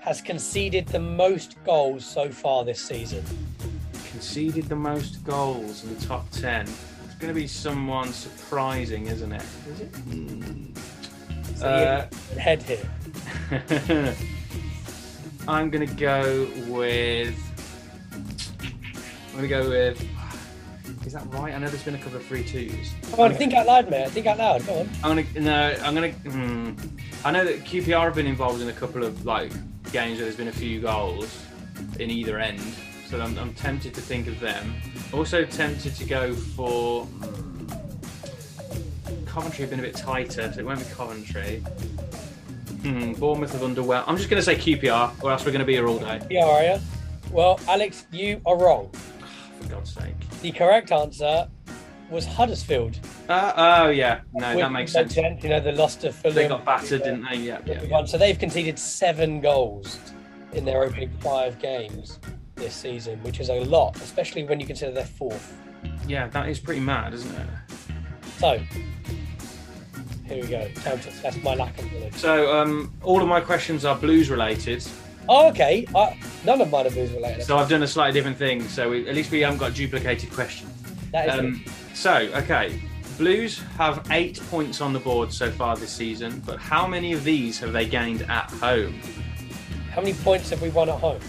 has 0.00 0.20
conceded 0.20 0.86
the 0.88 0.98
most 1.00 1.56
goals 1.64 2.04
so 2.04 2.30
far 2.30 2.64
this 2.64 2.80
season? 2.80 3.24
Conceded 4.10 4.64
the 4.68 4.76
most 4.76 5.24
goals 5.24 5.82
in 5.84 5.94
the 5.94 6.04
top 6.06 6.30
10. 6.30 6.62
It's 6.66 7.14
going 7.18 7.32
to 7.32 7.40
be 7.40 7.46
someone 7.48 8.12
surprising, 8.12 9.06
isn't 9.06 9.32
it? 9.32 9.42
Is 9.70 9.80
it? 9.80 9.86
Hmm. 9.96 10.66
So 11.56 11.66
Uh, 11.66 12.38
head 12.38 12.62
here. 12.62 12.80
I'm 15.48 15.70
to 15.70 15.86
go 15.86 16.48
with. 16.68 17.38
I'm 19.34 19.40
to 19.40 19.48
go 19.48 19.68
with. 19.68 20.02
Is 21.06 21.12
that 21.12 21.26
right? 21.32 21.54
I 21.54 21.58
know 21.58 21.68
there's 21.68 21.82
been 21.82 21.94
a 21.94 21.98
couple 21.98 22.16
of 22.16 22.24
free 22.24 22.42
three 22.42 22.68
twos. 22.68 22.90
Come 23.10 23.20
on, 23.20 23.34
think 23.34 23.52
out 23.52 23.66
loud, 23.66 23.90
mate. 23.90 24.10
Think 24.10 24.26
out 24.26 24.38
loud. 24.38 24.66
Go 24.66 24.80
on. 24.80 24.88
I'm 25.02 25.16
gonna 25.16 25.40
no. 25.40 25.76
I'm 25.82 25.94
gonna. 25.94 26.10
Hmm. 26.10 26.72
I 27.24 27.30
know 27.30 27.44
that 27.44 27.64
QPR 27.64 28.04
have 28.04 28.14
been 28.14 28.26
involved 28.26 28.60
in 28.62 28.68
a 28.68 28.72
couple 28.72 29.04
of 29.04 29.24
like 29.24 29.52
games 29.92 30.18
where 30.18 30.24
there's 30.24 30.36
been 30.36 30.48
a 30.48 30.52
few 30.52 30.80
goals 30.80 31.44
in 31.98 32.10
either 32.10 32.38
end, 32.38 32.60
so 33.08 33.20
I'm, 33.20 33.38
I'm 33.38 33.54
tempted 33.54 33.94
to 33.94 34.00
think 34.00 34.26
of 34.26 34.40
them. 34.40 34.74
Also 35.12 35.44
tempted 35.44 35.94
to 35.96 36.04
go 36.04 36.34
for 36.34 37.04
hmm, 37.04 37.53
Coventry. 39.34 39.62
Have 39.62 39.70
been 39.70 39.80
a 39.80 39.82
bit 39.82 39.96
tighter, 39.96 40.52
so 40.52 40.60
it 40.60 40.64
won't 40.64 40.78
be 40.78 40.84
Coventry. 40.94 41.58
Hmm. 42.82 43.14
Bournemouth 43.14 43.50
have 43.50 43.62
underwhelmed. 43.62 44.04
I'm 44.06 44.16
just 44.16 44.30
gonna 44.30 44.40
say 44.40 44.54
QPR, 44.54 45.12
or 45.24 45.32
else 45.32 45.44
we're 45.44 45.50
gonna 45.50 45.64
be 45.64 45.72
here 45.72 45.88
all 45.88 45.98
day. 45.98 46.20
Yeah, 46.30 46.46
are 46.46 46.62
you? 46.62 46.80
Well, 47.32 47.58
Alex, 47.66 48.06
you 48.12 48.40
are 48.46 48.56
wrong. 48.56 48.92
For 49.60 49.68
God's 49.68 49.92
sake. 49.92 50.14
The 50.40 50.52
correct 50.52 50.92
answer 50.92 51.48
was 52.10 52.26
Huddersfield. 52.26 53.00
Uh, 53.28 53.52
oh 53.56 53.88
yeah, 53.88 54.20
no, 54.34 54.56
that 54.56 54.70
makes 54.70 54.92
sense. 54.92 55.16
You 55.16 55.48
know, 55.48 55.58
the 55.58 55.72
loss 55.72 55.96
to 55.96 56.12
Fulham. 56.12 56.36
They 56.36 56.46
got 56.46 56.64
battered, 56.64 57.02
didn't 57.02 57.26
they? 57.28 57.38
Yeah, 57.38 57.58
yeah. 57.66 57.82
Yeah. 57.82 58.04
So 58.04 58.16
they've 58.16 58.38
conceded 58.38 58.78
seven 58.78 59.40
goals 59.40 59.98
in 60.52 60.64
their 60.64 60.84
opening 60.84 61.10
five 61.18 61.58
games 61.58 62.20
this 62.54 62.74
season, 62.76 63.20
which 63.24 63.40
is 63.40 63.48
a 63.48 63.64
lot, 63.64 63.96
especially 63.96 64.44
when 64.44 64.60
you 64.60 64.66
consider 64.66 64.92
they're 64.92 65.04
fourth. 65.04 65.56
Yeah, 66.06 66.28
that 66.28 66.48
is 66.48 66.60
pretty 66.60 66.80
mad, 66.80 67.14
isn't 67.14 67.34
it? 67.34 67.48
So 68.38 68.60
here 70.26 70.42
we 70.42 70.48
go. 70.48 70.68
To 70.68 71.38
my 71.42 71.54
lack 71.54 71.78
of 71.78 71.92
knowledge. 71.92 72.14
So, 72.14 72.56
um, 72.56 72.92
all 73.02 73.22
of 73.22 73.28
my 73.28 73.40
questions 73.40 73.84
are 73.84 73.96
blues 73.96 74.30
related. 74.30 74.84
Oh, 75.28 75.48
okay. 75.48 75.86
I, 75.94 76.18
none 76.44 76.60
of 76.60 76.70
mine 76.70 76.86
are 76.86 76.90
blues 76.90 77.10
related. 77.12 77.44
So 77.44 77.56
I've 77.56 77.68
done 77.68 77.82
a 77.82 77.86
slightly 77.86 78.12
different 78.12 78.36
thing. 78.36 78.62
So 78.68 78.90
we, 78.90 79.08
at 79.08 79.14
least 79.14 79.30
we 79.30 79.40
haven't 79.40 79.58
got 79.58 79.74
duplicated 79.74 80.30
questions. 80.30 80.70
that 81.12 81.28
is 81.28 81.38
Um, 81.38 81.64
so, 81.94 82.12
okay, 82.34 82.78
Blues 83.18 83.60
have 83.78 84.04
eight 84.10 84.40
points 84.50 84.80
on 84.80 84.92
the 84.92 84.98
board 84.98 85.32
so 85.32 85.48
far 85.48 85.76
this 85.76 85.92
season, 85.92 86.42
but 86.44 86.58
how 86.58 86.84
many 86.84 87.12
of 87.12 87.22
these 87.22 87.60
have 87.60 87.72
they 87.72 87.86
gained 87.86 88.22
at 88.22 88.50
home? 88.50 89.00
How 89.92 90.00
many 90.00 90.14
points 90.14 90.50
have 90.50 90.60
we 90.60 90.70
won 90.70 90.88
at 90.88 90.98
home? 90.98 91.20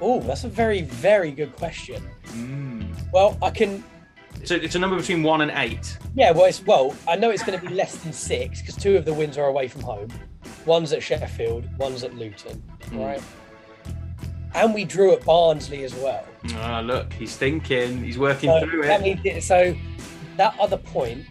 Oh, 0.00 0.18
that's 0.20 0.42
a 0.42 0.48
very, 0.48 0.82
very 0.82 1.30
good 1.30 1.54
question. 1.54 2.02
Mm. 2.24 2.92
Well, 3.12 3.38
I 3.40 3.50
can. 3.50 3.84
So 4.44 4.54
it's 4.54 4.74
a 4.74 4.78
number 4.78 4.96
between 4.96 5.22
one 5.22 5.42
and 5.42 5.50
eight. 5.54 5.98
Yeah, 6.14 6.30
well, 6.32 6.46
it's, 6.46 6.64
well, 6.64 6.94
I 7.06 7.16
know 7.16 7.30
it's 7.30 7.42
going 7.42 7.58
to 7.58 7.66
be 7.66 7.72
less 7.74 7.96
than 7.96 8.12
six 8.12 8.60
because 8.60 8.76
two 8.76 8.96
of 8.96 9.04
the 9.04 9.12
wins 9.12 9.36
are 9.38 9.46
away 9.46 9.68
from 9.68 9.82
home. 9.82 10.08
One's 10.66 10.92
at 10.92 11.02
Sheffield, 11.02 11.64
one's 11.78 12.02
at 12.04 12.14
Luton, 12.14 12.62
Mm. 12.86 13.04
right? 13.06 13.22
And 14.54 14.74
we 14.74 14.84
drew 14.84 15.12
at 15.12 15.24
Barnsley 15.24 15.84
as 15.84 15.94
well. 15.94 16.26
Ah, 16.56 16.80
look, 16.80 17.12
he's 17.12 17.36
thinking, 17.36 18.02
he's 18.02 18.18
working 18.18 18.50
So 18.50 18.66
through 18.66 18.82
it. 18.84 19.42
so 19.42 19.76
that 20.36 20.58
other 20.58 20.76
point 20.78 21.24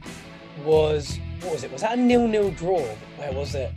was 0.64 1.20
what 1.42 1.54
was 1.54 1.64
it? 1.64 1.72
Was 1.72 1.82
that 1.82 1.98
a 1.98 2.02
nil-nil 2.02 2.52
draw? 2.52 2.80
Where 3.18 3.32
was 3.34 3.56
it? 3.56 3.72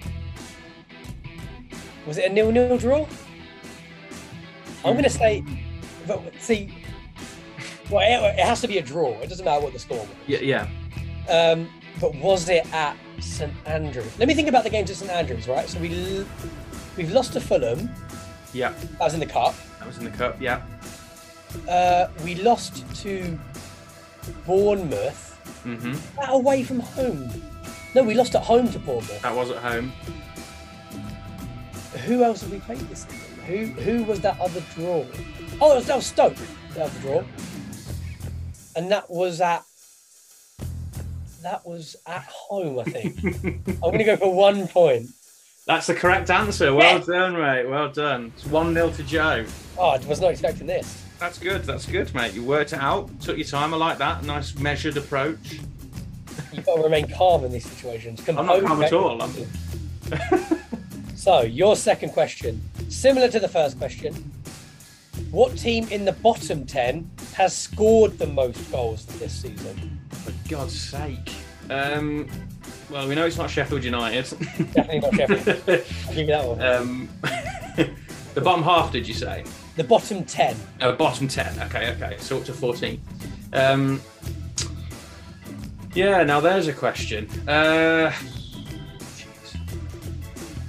Was 2.06 2.18
it 2.18 2.30
a 2.30 2.32
nil-nil 2.34 2.76
draw? 2.78 3.06
I'm 4.84 4.92
going 4.92 5.04
to 5.04 5.10
say, 5.10 5.44
but 6.06 6.20
see, 6.40 6.74
well, 7.92 8.00
it, 8.24 8.38
it 8.38 8.44
has 8.44 8.60
to 8.62 8.68
be 8.68 8.78
a 8.78 8.82
draw. 8.82 9.12
It 9.20 9.28
doesn't 9.28 9.44
matter 9.44 9.62
what 9.62 9.72
the 9.72 9.78
score 9.78 9.98
was. 9.98 10.08
Yeah, 10.26 10.38
yeah. 10.40 10.68
Um, 11.28 11.68
but 12.00 12.14
was 12.16 12.48
it 12.48 12.66
at 12.72 12.96
St 13.20 13.52
Andrews? 13.66 14.18
Let 14.18 14.26
me 14.28 14.34
think 14.34 14.48
about 14.48 14.64
the 14.64 14.70
games 14.70 14.90
at 14.90 14.96
St 14.96 15.10
Andrews. 15.10 15.46
Right, 15.46 15.68
so 15.68 15.78
we 15.78 16.18
l- 16.18 16.26
we've 16.96 17.12
lost 17.12 17.32
to 17.34 17.40
Fulham. 17.40 17.88
Yeah, 18.54 18.72
That 18.72 19.00
was 19.00 19.14
in 19.14 19.20
the 19.20 19.26
cup. 19.26 19.54
that 19.78 19.86
was 19.86 19.98
in 19.98 20.04
the 20.04 20.10
cup. 20.10 20.40
Yeah. 20.40 20.62
Uh, 21.68 22.08
we 22.24 22.34
lost 22.36 22.84
to 23.02 23.38
Bournemouth. 24.46 25.28
Mm-hmm. 25.64 25.92
That 26.20 26.30
away 26.30 26.62
from 26.64 26.80
home. 26.80 27.30
No, 27.94 28.02
we 28.02 28.14
lost 28.14 28.34
at 28.34 28.42
home 28.42 28.70
to 28.72 28.78
Bournemouth. 28.78 29.22
That 29.22 29.34
was 29.34 29.50
at 29.50 29.58
home. 29.58 29.92
Who 32.06 32.24
else 32.24 32.40
have 32.42 32.50
we 32.50 32.58
played 32.58 32.78
this 32.80 33.04
season? 33.04 33.18
Who 33.46 33.66
who 33.82 34.04
was 34.04 34.20
that 34.20 34.38
other 34.40 34.62
draw? 34.74 35.04
Oh, 35.60 35.68
that 35.68 35.74
was, 35.76 35.86
that 35.86 35.96
was 35.96 36.06
Stoke. 36.06 36.36
That 36.74 36.84
was 36.84 36.94
the 36.94 37.00
draw. 37.00 37.22
And 38.76 38.90
that 38.90 39.10
was 39.10 39.40
at 39.40 39.64
that 41.42 41.66
was 41.66 41.96
at 42.06 42.22
home, 42.22 42.78
I 42.78 42.84
think. 42.84 43.18
I'm 43.82 43.90
gonna 43.90 44.04
go 44.04 44.16
for 44.16 44.32
one 44.32 44.68
point. 44.68 45.08
That's 45.66 45.86
the 45.86 45.94
correct 45.94 46.30
answer. 46.30 46.74
Well 46.74 46.98
Yes. 46.98 47.06
done, 47.06 47.34
mate. 47.34 47.68
Well 47.68 47.88
done. 47.90 48.32
It's 48.36 48.46
1 48.46 48.74
0 48.74 48.90
to 48.90 49.02
Joe. 49.04 49.44
Oh, 49.78 49.90
I 49.90 49.98
was 50.06 50.20
not 50.20 50.30
expecting 50.32 50.66
this. 50.66 51.02
That's 51.18 51.38
good. 51.38 51.62
That's 51.64 51.86
good, 51.86 52.12
mate. 52.14 52.32
You 52.34 52.42
worked 52.42 52.72
it 52.72 52.80
out. 52.80 53.08
Took 53.20 53.36
your 53.36 53.46
time. 53.46 53.72
I 53.72 53.76
like 53.76 53.98
that. 53.98 54.24
Nice 54.24 54.56
measured 54.56 54.96
approach. 54.96 55.60
You've 56.52 56.66
got 56.66 56.76
to 56.76 56.82
remain 56.82 57.08
calm 57.08 57.44
in 57.44 57.52
these 57.52 57.64
situations. 57.64 58.28
I'm 58.28 58.46
not 58.46 58.64
calm 58.64 58.82
at 58.82 58.92
all. 58.92 59.20
So, 61.14 61.42
your 61.42 61.76
second 61.76 62.10
question, 62.10 62.60
similar 62.88 63.28
to 63.28 63.38
the 63.38 63.46
first 63.46 63.78
question, 63.78 64.32
what 65.32 65.56
team 65.56 65.88
in 65.88 66.04
the 66.04 66.12
bottom 66.12 66.64
10 66.66 67.10
has 67.34 67.56
scored 67.56 68.18
the 68.18 68.26
most 68.26 68.70
goals 68.70 69.06
this 69.06 69.32
season? 69.32 69.98
For 70.10 70.32
God's 70.48 70.78
sake. 70.78 71.32
Um, 71.70 72.28
well, 72.90 73.08
we 73.08 73.14
know 73.14 73.24
it's 73.24 73.38
not 73.38 73.50
Sheffield 73.50 73.82
United. 73.82 74.24
Definitely 74.74 75.00
not 75.00 75.14
Sheffield. 75.14 75.48
I'll 75.48 76.14
give 76.14 76.16
you 76.18 76.26
that 76.26 76.46
one. 76.46 76.60
um, 76.62 77.08
the 78.34 78.40
bottom 78.42 78.62
half, 78.62 78.92
did 78.92 79.08
you 79.08 79.14
say? 79.14 79.44
The 79.76 79.84
bottom 79.84 80.22
10. 80.22 80.54
Oh, 80.82 80.92
bottom 80.92 81.26
10. 81.26 81.60
Okay, 81.62 81.90
okay. 81.92 82.16
So 82.18 82.36
up 82.36 82.44
to 82.44 82.52
14. 82.52 83.00
Um, 83.54 84.02
yeah, 85.94 86.22
now 86.24 86.40
there's 86.40 86.68
a 86.68 86.74
question. 86.74 87.26
Uh. 87.48 88.12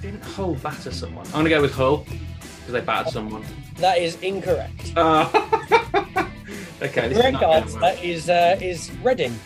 Didn't 0.00 0.22
Hull 0.22 0.54
batter 0.56 0.90
someone? 0.90 1.26
I'm 1.26 1.32
going 1.32 1.44
to 1.44 1.50
go 1.50 1.62
with 1.62 1.74
Hull 1.74 1.98
because 1.98 2.72
they 2.72 2.80
battered 2.80 3.12
someone. 3.12 3.44
That 3.76 3.98
is 3.98 4.16
incorrect. 4.22 4.92
Uh, 4.96 5.28
okay, 6.82 7.10
is 7.10 7.18
Correct 7.18 7.42
answer 7.42 7.96
is 8.02 8.30
uh, 8.30 8.58
is 8.60 8.90
Reading. 9.02 9.38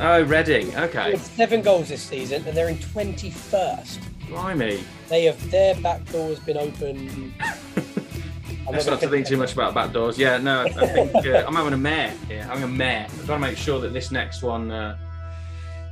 Oh, 0.00 0.22
Reading. 0.22 0.74
Okay. 0.76 1.12
With 1.12 1.24
seven 1.24 1.62
goals 1.62 1.88
this 1.88 2.02
season, 2.02 2.44
and 2.46 2.56
they're 2.56 2.68
in 2.68 2.76
21st. 2.76 3.98
Blimey. 4.28 4.82
They 5.08 5.24
have 5.24 5.50
their 5.50 5.74
back 5.76 6.04
door 6.10 6.28
has 6.28 6.38
been 6.40 6.56
open. 6.56 7.34
I'm 7.40 8.72
Let's 8.72 8.84
gonna 8.84 8.96
not 8.96 9.02
to 9.02 9.08
think 9.08 9.26
too 9.26 9.36
much 9.36 9.52
about 9.52 9.74
back 9.74 9.92
doors. 9.92 10.18
Yeah, 10.18 10.38
no, 10.38 10.62
I, 10.62 10.64
I 10.64 10.86
think 10.86 11.14
uh, 11.14 11.44
I'm 11.46 11.54
having 11.54 11.72
a 11.72 11.78
mare 11.78 12.12
here. 12.26 12.42
I'm 12.42 12.58
having 12.58 12.64
a 12.64 12.68
mare. 12.68 13.06
I've 13.08 13.26
got 13.26 13.34
to 13.34 13.40
make 13.40 13.56
sure 13.56 13.78
that 13.80 13.92
this 13.92 14.10
next 14.10 14.42
one, 14.42 14.72
uh, 14.72 14.98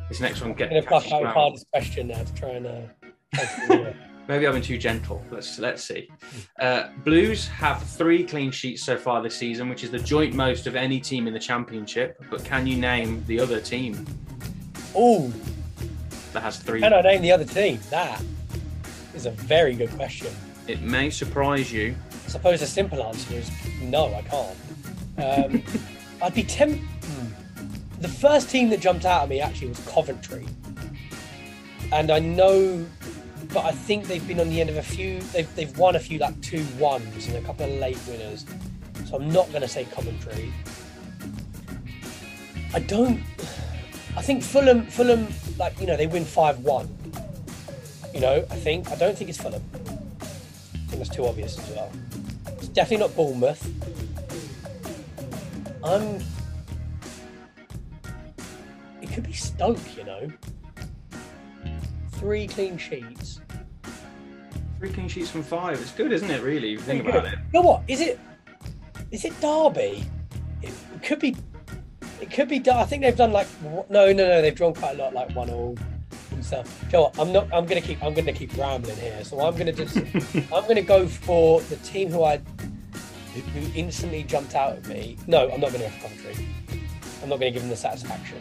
this 0.09 0.21
next 0.21 0.41
one 0.41 0.51
I'm 0.51 0.57
gets. 0.57 0.71
going 0.71 0.83
to 0.83 0.89
fuck 0.89 1.13
out 1.13 1.23
the 1.23 1.29
hardest 1.29 1.67
question 1.73 2.09
now 2.09 2.23
to 2.23 2.35
try 2.35 2.49
and. 2.51 2.67
Uh, 2.67 3.93
try 4.27 4.37
to 4.37 4.41
do 4.41 4.45
it. 4.45 4.45
Maybe 4.45 4.47
I've 4.47 4.55
been 4.55 4.63
too 4.63 4.79
gentle. 4.79 5.23
Let's 5.31 5.59
let's 5.59 5.85
see. 5.85 6.09
Uh, 6.59 6.89
Blues 7.05 7.49
have 7.49 7.83
three 7.83 8.25
clean 8.25 8.51
sheets 8.51 8.83
so 8.83 8.97
far 8.97 9.23
this 9.23 9.37
season, 9.37 9.69
which 9.69 9.85
is 9.85 9.91
the 9.91 9.99
joint 9.99 10.35
most 10.35 10.67
of 10.67 10.77
any 10.77 11.01
team 11.01 11.27
in 11.27 11.33
the 11.33 11.41
championship. 11.41 12.23
But 12.31 12.45
can 12.45 12.67
you 12.67 12.77
name 12.77 13.25
the 13.27 13.41
other 13.41 13.61
team 13.61 14.05
oh, 14.95 15.33
that 16.33 16.43
has 16.43 16.59
three? 16.59 16.81
can 16.81 16.93
I 16.93 17.01
name 17.01 17.23
the 17.23 17.33
other 17.33 17.45
team? 17.45 17.79
That 17.91 18.23
is 19.15 19.27
a 19.27 19.31
very 19.31 19.75
good 19.75 19.91
question. 19.93 20.35
It 20.67 20.81
may 20.81 21.11
surprise 21.11 21.73
you. 21.73 21.95
I 22.25 22.29
suppose 22.29 22.61
the 22.61 22.67
simple 22.67 23.03
answer 23.03 23.35
is 23.35 23.51
no, 23.83 24.15
I 24.15 24.23
can't. 24.23 24.57
Um, 25.17 25.63
I'd 26.23 26.35
be 26.35 26.43
tempted. 26.43 26.83
The 28.01 28.09
first 28.09 28.51
team 28.51 28.69
that 28.69 28.81
jumped 28.81 29.07
out 29.07 29.23
at 29.23 29.29
me 29.31 29.41
actually 29.41 29.69
was 29.69 29.79
Coventry, 29.87 30.47
and 31.93 32.11
I 32.11 32.19
know, 32.19 32.85
but 33.55 33.65
I 33.65 33.71
think 33.71 34.09
they've 34.09 34.27
been 34.27 34.41
on 34.41 34.49
the 34.49 34.61
end 34.61 34.69
of 34.69 34.77
a 34.77 34.83
few. 34.83 35.21
They've 35.33 35.55
they've 35.55 35.79
won 35.79 35.95
a 35.95 36.01
few 36.01 36.19
like 36.19 36.39
two 36.43 36.67
ones 36.77 37.29
and 37.29 37.37
a 37.37 37.41
couple 37.41 37.65
of 37.65 37.79
late 37.79 37.99
winners. 38.09 38.45
So 39.07 39.15
I'm 39.15 39.31
not 39.31 39.49
going 39.51 39.63
to 39.63 39.69
say 39.69 39.85
Coventry. 39.85 40.53
I 42.75 42.81
don't. 42.81 43.23
I 44.17 44.23
think 44.23 44.43
Fulham. 44.43 44.87
Fulham, 44.87 45.29
like 45.57 45.81
you 45.81 45.87
know, 45.87 45.97
they 45.97 46.09
win 46.09 46.25
five 46.25 46.59
one. 46.59 46.89
You 48.13 48.21
know, 48.21 48.45
I 48.51 48.57
think. 48.57 48.91
I 48.91 48.97
don't 48.97 49.17
think 49.17 49.31
it's 49.31 49.41
Fulham. 49.41 49.63
I 50.21 50.27
think 50.89 50.99
that's 50.99 51.15
too 51.15 51.25
obvious 51.25 51.57
as 51.57 51.77
well. 51.77 51.93
It's 52.59 52.69
definitely 52.69 53.07
not 53.07 53.15
Bournemouth. 53.15 53.63
I'm. 55.85 56.21
It 59.01 59.13
could 59.13 59.25
be 59.25 59.33
Stoke, 59.33 59.97
you 59.97 60.03
know. 60.03 60.29
Three 62.15 62.49
clean 62.49 62.79
sheets. 62.79 63.41
Three 64.85 64.93
clean 64.93 65.09
sheets 65.09 65.31
from 65.31 65.43
five. 65.43 65.81
It's 65.81 65.93
good, 65.93 66.13
isn't 66.13 66.31
it? 66.31 66.43
Really, 66.43 66.77
think 66.77 67.09
about 67.09 67.25
it. 67.25 67.39
You 67.39 67.39
know 67.55 67.63
what? 67.63 67.85
Is 67.89 68.03
it? 68.03 68.21
Is 69.11 69.25
it 69.25 69.33
Derby? 69.41 70.05
It 70.61 70.75
could 71.03 71.21
be. 71.21 71.35
It 72.21 72.31
could 72.31 72.51
be. 72.51 72.63
I 72.71 72.85
think 72.85 73.01
they've 73.01 73.17
done 73.17 73.33
like 73.33 73.47
no, 73.63 73.87
no, 73.89 74.13
no. 74.13 74.43
They've 74.43 74.55
drawn 74.55 74.75
quite 74.75 74.99
a 74.99 75.03
lot, 75.03 75.15
like 75.15 75.35
one 75.35 75.49
all 75.49 75.79
and 76.33 76.45
stuff. 76.45 76.85
You 76.85 76.93
know 76.93 77.03
what? 77.05 77.19
I'm 77.19 77.33
not. 77.33 77.51
I'm 77.51 77.65
gonna 77.65 77.81
keep. 77.81 78.03
I'm 78.05 78.13
gonna 78.13 78.35
keep 78.35 78.55
rambling 78.59 78.97
here. 78.97 79.25
So 79.25 79.41
I'm 79.41 79.57
gonna 79.57 79.73
just. 79.73 79.97
I'm 80.53 80.69
gonna 80.69 80.83
go 80.83 81.07
for 81.07 81.63
the 81.63 81.77
team 81.77 82.11
who 82.11 82.23
I 82.23 82.37
who 83.33 83.41
who 83.41 83.73
instantly 83.75 84.23
jumped 84.25 84.55
out 84.55 84.77
at 84.77 84.87
me. 84.87 85.17
No, 85.27 85.51
I'm 85.51 85.63
not 85.63 85.73
gonna 85.73 85.85
go 85.85 85.89
for 85.89 86.09
Coventry. 86.09 86.47
I'm 87.23 87.31
not 87.31 87.37
gonna 87.37 87.53
give 87.53 87.63
them 87.63 87.71
the 87.71 87.77
satisfaction. 87.77 88.37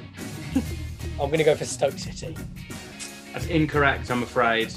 I'm 1.22 1.32
gonna 1.32 1.46
go 1.46 1.56
for 1.56 1.64
Stoke 1.64 1.98
City. 1.98 2.36
That's 3.32 3.46
incorrect, 3.46 4.12
I'm 4.12 4.24
afraid. 4.24 4.74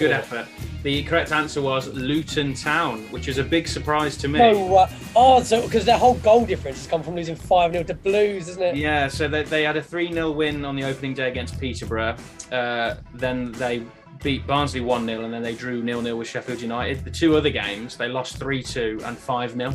Good 0.00 0.12
effort. 0.12 0.46
The 0.82 1.02
correct 1.02 1.30
answer 1.30 1.60
was 1.60 1.88
Luton 1.88 2.54
Town, 2.54 3.02
which 3.10 3.28
is 3.28 3.36
a 3.36 3.44
big 3.44 3.68
surprise 3.68 4.16
to 4.16 4.28
me. 4.28 4.38
No, 4.38 4.76
uh, 4.78 4.90
oh, 5.14 5.42
so 5.42 5.60
because 5.60 5.84
their 5.84 5.98
whole 5.98 6.14
goal 6.14 6.46
difference 6.46 6.78
has 6.78 6.86
come 6.86 7.02
from 7.02 7.16
losing 7.16 7.36
five 7.36 7.72
0 7.72 7.84
to 7.84 7.92
Blues, 7.92 8.48
isn't 8.48 8.62
it? 8.62 8.76
Yeah, 8.76 9.08
so 9.08 9.28
they, 9.28 9.42
they 9.42 9.62
had 9.62 9.76
a 9.76 9.82
3 9.82 10.10
0 10.10 10.30
win 10.30 10.64
on 10.64 10.74
the 10.74 10.84
opening 10.84 11.12
day 11.12 11.28
against 11.28 11.60
Peterborough. 11.60 12.16
Uh, 12.50 12.94
then 13.12 13.52
they 13.52 13.84
beat 14.22 14.46
Barnsley 14.46 14.80
1 14.80 15.04
0, 15.04 15.22
and 15.22 15.34
then 15.34 15.42
they 15.42 15.54
drew 15.54 15.84
0 15.84 16.02
0 16.02 16.16
with 16.16 16.28
Sheffield 16.28 16.62
United. 16.62 17.04
The 17.04 17.10
two 17.10 17.36
other 17.36 17.50
games, 17.50 17.98
they 17.98 18.08
lost 18.08 18.38
3 18.38 18.62
2 18.62 19.02
and 19.04 19.18
5 19.18 19.52
0. 19.52 19.74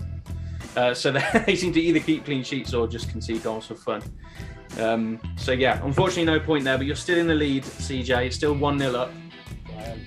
Uh, 0.76 0.93
so 0.95 1.11
they, 1.13 1.23
they 1.45 1.55
seem 1.55 1.71
to 1.73 1.80
either 1.80 1.99
keep 1.99 2.26
clean 2.26 2.43
sheets 2.43 2.73
or 2.73 2.88
just 2.88 3.09
concede 3.09 3.43
goals 3.43 3.67
for 3.67 3.76
fun. 3.76 4.01
Um, 4.80 5.19
so, 5.38 5.51
yeah, 5.51 5.86
unfortunately, 5.86 6.26
no 6.26 6.39
point 6.39 6.63
there, 6.63 6.78
but 6.78 6.88
you're 6.88 6.95
still 6.95 7.19
in 7.19 7.28
the 7.28 7.36
lead, 7.36 7.63
CJ. 7.63 8.26
It's 8.26 8.36
Still 8.36 8.55
1 8.55 8.80
0 8.80 8.95
up. 8.95 9.11
Um, 9.78 10.01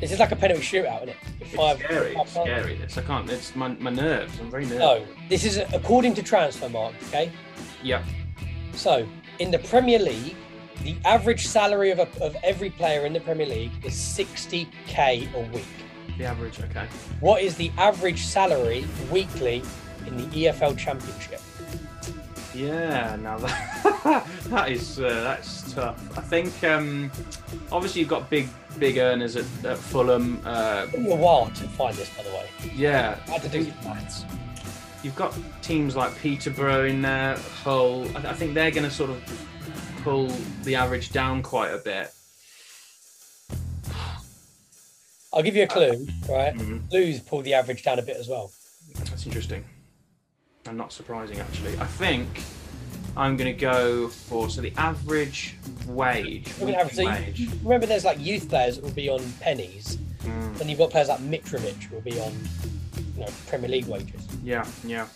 this 0.00 0.12
is 0.12 0.18
like 0.20 0.30
a 0.32 0.36
penalty 0.36 0.62
shootout, 0.62 0.96
isn't 0.98 1.08
it? 1.10 1.16
It's 1.40 1.54
Five- 1.54 1.78
scary. 1.78 2.14
five- 2.14 2.22
It's 2.26 2.32
scary. 2.34 2.74
This. 2.76 2.98
I 2.98 3.02
can't. 3.02 3.30
It's 3.30 3.56
my, 3.56 3.68
my 3.68 3.90
nerves. 3.90 4.38
I'm 4.40 4.50
very 4.50 4.64
nervous. 4.64 4.78
No, 4.78 5.04
this 5.28 5.44
is 5.44 5.58
according 5.72 6.14
to 6.14 6.22
Transfermarkt. 6.22 6.94
Okay, 7.08 7.32
Yeah. 7.82 8.02
so 8.74 9.06
in 9.38 9.50
the 9.50 9.58
Premier 9.58 9.98
League, 9.98 10.36
the 10.84 10.96
average 11.04 11.46
salary 11.48 11.90
of, 11.90 11.98
a, 11.98 12.08
of 12.22 12.36
every 12.44 12.70
player 12.70 13.04
in 13.06 13.12
the 13.12 13.20
Premier 13.20 13.46
League 13.46 13.72
is 13.84 13.94
60k 13.94 15.32
a 15.34 15.40
week. 15.52 15.64
The 16.16 16.24
average. 16.24 16.60
Okay. 16.60 16.86
What 17.20 17.42
is 17.42 17.56
the 17.56 17.70
average 17.78 18.22
salary 18.24 18.84
weekly 19.10 19.62
in 20.06 20.16
the 20.16 20.44
EFL 20.46 20.76
Championship? 20.78 21.40
Yeah, 22.54 23.16
now 23.20 23.38
that, 23.38 24.26
that 24.46 24.70
is 24.72 24.98
uh, 24.98 25.08
that's 25.22 25.72
tough. 25.74 26.16
I 26.18 26.22
think 26.22 26.64
um, 26.64 27.10
obviously 27.70 28.00
you've 28.00 28.08
got 28.08 28.28
big 28.30 28.48
big 28.78 28.96
earners 28.98 29.36
at, 29.36 29.44
at 29.64 29.76
Fulham. 29.78 30.40
Uh, 30.44 30.86
It 30.88 30.92
took 30.92 31.00
me 31.00 31.12
a 31.12 31.16
while 31.16 31.46
to 31.50 31.64
find 31.68 31.94
this, 31.96 32.08
by 32.16 32.22
the 32.22 32.30
way. 32.30 32.48
yeah, 32.74 33.18
I 33.26 33.30
had 33.32 33.42
to 33.42 33.48
do 33.48 33.64
some 33.64 33.74
maths. 33.84 34.24
you've 35.02 35.16
got 35.16 35.36
teams 35.62 35.94
like 35.94 36.16
Peterborough 36.18 36.86
in 36.86 37.02
there, 37.02 37.36
Hull. 37.62 38.04
I, 38.16 38.30
I 38.30 38.32
think 38.34 38.54
they're 38.54 38.70
going 38.70 38.84
to 38.88 38.90
sort 38.90 39.10
of 39.10 39.22
pull 40.02 40.28
the 40.62 40.74
average 40.74 41.10
down 41.12 41.42
quite 41.42 41.70
a 41.72 41.78
bit. 41.78 42.12
I'll 45.32 45.42
give 45.42 45.54
you 45.54 45.64
a 45.64 45.66
clue, 45.66 46.06
right? 46.28 46.54
Mhm. 46.54 46.88
Blues 46.88 47.20
pulled 47.20 47.44
the 47.44 47.54
average 47.54 47.82
down 47.82 47.98
a 47.98 48.02
bit 48.02 48.16
as 48.16 48.28
well. 48.28 48.50
That's 48.94 49.26
interesting. 49.26 49.64
And 50.68 50.76
not 50.76 50.92
surprising, 50.92 51.38
actually. 51.40 51.78
I 51.78 51.86
think 51.86 52.28
I'm 53.16 53.36
going 53.38 53.52
to 53.52 53.58
go 53.58 54.08
for 54.08 54.50
so 54.50 54.60
the 54.60 54.72
average 54.76 55.56
wage. 55.86 56.52
We're 56.60 56.66
gonna 56.66 56.78
have 56.78 56.86
weekly 56.90 57.04
so 57.04 57.10
wage. 57.10 57.40
you, 57.40 57.48
remember, 57.62 57.86
there's 57.86 58.04
like 58.04 58.20
youth 58.20 58.48
players 58.48 58.76
that 58.76 58.84
will 58.84 58.90
be 58.92 59.08
on 59.08 59.20
pennies, 59.40 59.98
Mm, 60.24 60.60
and 60.60 60.68
you've 60.68 60.78
got 60.80 60.90
players 60.90 61.08
like 61.08 61.20
Mitrovic 61.20 61.90
will 61.90 62.00
be 62.02 62.20
on, 62.20 62.32
you 63.14 63.20
know, 63.20 63.28
Premier 63.46 63.68
League 63.70 63.86
wages. 63.86 64.26
yeah, 64.44 64.66
yeah. 64.84 65.06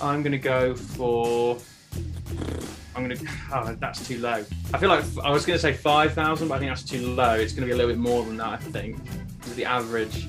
I'm 0.00 0.22
going 0.22 0.32
to 0.32 0.38
go 0.38 0.74
for. 0.74 1.58
I'm 2.94 3.04
going 3.06 3.16
to. 3.18 3.26
Oh, 3.52 3.76
that's 3.78 4.06
too 4.06 4.18
low. 4.20 4.44
I 4.72 4.78
feel 4.78 4.88
like 4.88 5.04
I 5.22 5.30
was 5.30 5.44
going 5.44 5.56
to 5.58 5.60
say 5.60 5.72
five 5.74 6.14
thousand, 6.14 6.48
but 6.48 6.54
I 6.54 6.58
think 6.60 6.70
that's 6.70 6.82
too 6.84 7.06
low. 7.08 7.34
It's 7.34 7.52
going 7.52 7.62
to 7.62 7.66
be 7.66 7.72
a 7.72 7.76
little 7.76 7.90
bit 7.90 7.98
more 7.98 8.24
than 8.24 8.36
that. 8.38 8.48
I 8.48 8.56
think. 8.56 8.98
The 9.54 9.64
average. 9.66 10.28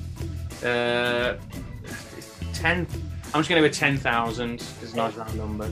Uh, 0.62 1.36
ten. 2.52 2.86
I'm 3.34 3.40
just 3.40 3.48
going 3.48 3.62
to 3.62 3.68
go 3.68 3.70
with 3.70 3.74
ten 3.74 3.96
thousand. 3.96 4.54
It's 4.82 4.94
a 4.94 4.96
nice 4.96 5.14
round 5.14 5.36
number. 5.36 5.70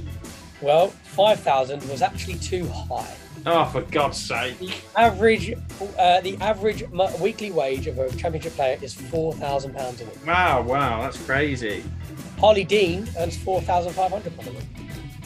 Well, 0.60 0.88
five 0.88 1.40
thousand 1.40 1.88
was 1.88 2.02
actually 2.02 2.34
too 2.34 2.66
high. 2.68 3.14
Oh, 3.46 3.64
for 3.66 3.82
God's 3.82 4.18
sake! 4.18 4.58
The 4.58 4.74
average, 4.96 5.54
uh, 5.98 6.20
the 6.20 6.36
average 6.40 6.82
weekly 7.20 7.50
wage 7.50 7.86
of 7.86 7.98
a 7.98 8.10
championship 8.16 8.54
player 8.54 8.78
is 8.82 8.92
four 8.92 9.32
thousand 9.34 9.74
pounds 9.74 10.00
a 10.00 10.04
week. 10.04 10.26
Wow, 10.26 10.62
wow, 10.62 11.02
that's 11.02 11.22
crazy. 11.24 11.84
Harlee 12.38 12.66
Dean 12.66 13.08
earns 13.18 13.36
four 13.36 13.60
thousand 13.62 13.92
five 13.92 14.10
hundred 14.10 14.36
pounds 14.36 14.50
a 14.50 14.52
week. 14.52 14.64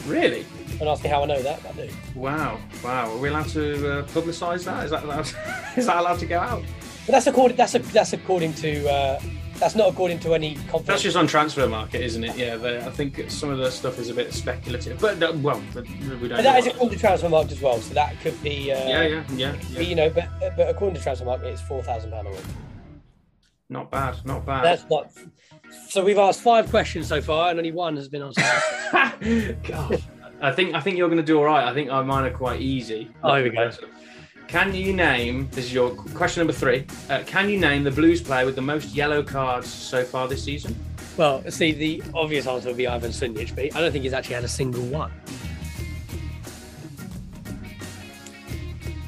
Really? 0.05 0.45
Don't 0.79 0.87
ask 0.87 1.03
me 1.03 1.09
how 1.09 1.23
I 1.23 1.25
know 1.25 1.41
that, 1.41 1.61
but 1.63 1.73
I 1.73 1.87
do. 1.87 1.93
Wow, 2.15 2.59
wow. 2.83 3.11
Are 3.11 3.17
we 3.17 3.29
allowed 3.29 3.49
to 3.49 3.99
uh, 3.99 4.03
publicise 4.07 4.63
that? 4.65 4.85
Is 4.85 4.91
that 4.91 5.03
allowed? 5.03 5.31
is 5.77 5.85
that 5.85 5.97
allowed 5.97 6.19
to 6.19 6.25
go 6.25 6.39
out? 6.39 6.63
But 7.05 7.13
that's 7.13 7.27
according. 7.27 7.57
That's 7.57 7.75
a, 7.75 7.79
that's 7.79 8.13
according 8.13 8.53
to. 8.55 8.89
Uh, 8.89 9.21
that's 9.61 9.75
not 9.75 9.89
according 9.89 10.19
to 10.21 10.33
any 10.33 10.57
That's 10.85 11.03
just 11.03 11.15
on 11.15 11.27
Transfermarkt, 11.27 11.93
isn't 11.93 12.23
it? 12.23 12.35
Yeah, 12.35 12.83
I 12.83 12.89
think 12.89 13.29
some 13.29 13.51
of 13.51 13.59
the 13.59 13.69
stuff 13.69 13.99
is 13.99 14.09
a 14.09 14.13
bit 14.13 14.33
speculative, 14.33 14.99
but 14.99 15.19
well, 15.37 15.61
we 15.75 15.83
don't. 15.83 16.29
But 16.29 16.41
that 16.41 16.59
is 16.59 16.67
according 16.67 16.97
to 16.97 17.05
Transfermarkt 17.07 17.51
as 17.51 17.61
well. 17.61 17.79
So 17.79 17.93
that 17.93 18.19
could 18.21 18.41
be. 18.41 18.71
Uh, 18.71 18.89
yeah, 18.89 19.01
yeah, 19.03 19.23
yeah, 19.35 19.51
but, 19.51 19.69
yeah. 19.69 19.79
You 19.81 19.95
know, 19.95 20.09
but 20.09 20.27
but 20.57 20.67
according 20.67 20.99
to 20.99 21.07
Transfermarkt, 21.07 21.43
it's 21.43 21.61
four 21.61 21.83
thousand 21.83 22.09
pound 22.09 22.27
a 22.27 22.31
week. 22.31 22.39
Not 23.69 23.91
bad, 23.91 24.25
not 24.25 24.47
bad. 24.47 24.65
That's 24.65 24.89
not. 24.89 25.11
So 25.87 26.03
we've 26.03 26.17
asked 26.17 26.41
five 26.41 26.67
questions 26.71 27.07
so 27.07 27.21
far, 27.21 27.51
and 27.51 27.59
only 27.59 27.71
one 27.71 27.95
has 27.97 28.09
been 28.09 28.23
answered. 28.23 29.57
God. 29.63 30.03
I 30.41 30.51
think 30.51 30.73
I 30.73 30.79
think 30.79 30.97
you're 30.97 31.07
going 31.07 31.17
to 31.17 31.23
do 31.23 31.37
all 31.37 31.45
right. 31.45 31.67
I 31.67 31.73
think 31.73 31.89
mine 31.89 32.25
are 32.25 32.31
quite 32.31 32.61
easy. 32.61 33.11
Oh, 33.23 33.35
here 33.35 33.43
we 33.43 33.51
go. 33.51 33.69
Can 34.51 34.75
you 34.75 34.91
name? 34.91 35.47
This 35.51 35.63
is 35.63 35.73
your 35.73 35.91
question 35.91 36.41
number 36.41 36.51
three. 36.51 36.85
Uh, 37.09 37.23
can 37.25 37.47
you 37.47 37.57
name 37.57 37.85
the 37.85 37.91
Blues 37.91 38.21
player 38.21 38.45
with 38.45 38.55
the 38.55 38.61
most 38.61 38.93
yellow 38.93 39.23
cards 39.23 39.69
so 39.69 40.03
far 40.03 40.27
this 40.27 40.43
season? 40.43 40.75
well, 41.15 41.41
see, 41.49 41.71
the 41.71 42.03
obvious 42.13 42.45
answer 42.45 42.67
would 42.67 42.75
be 42.75 42.85
Ivan 42.85 43.11
Sunjic, 43.11 43.55
but 43.55 43.73
I 43.73 43.79
don't 43.79 43.93
think 43.93 44.03
he's 44.03 44.11
actually 44.11 44.35
had 44.35 44.43
a 44.43 44.49
single 44.49 44.83
one. 44.87 45.09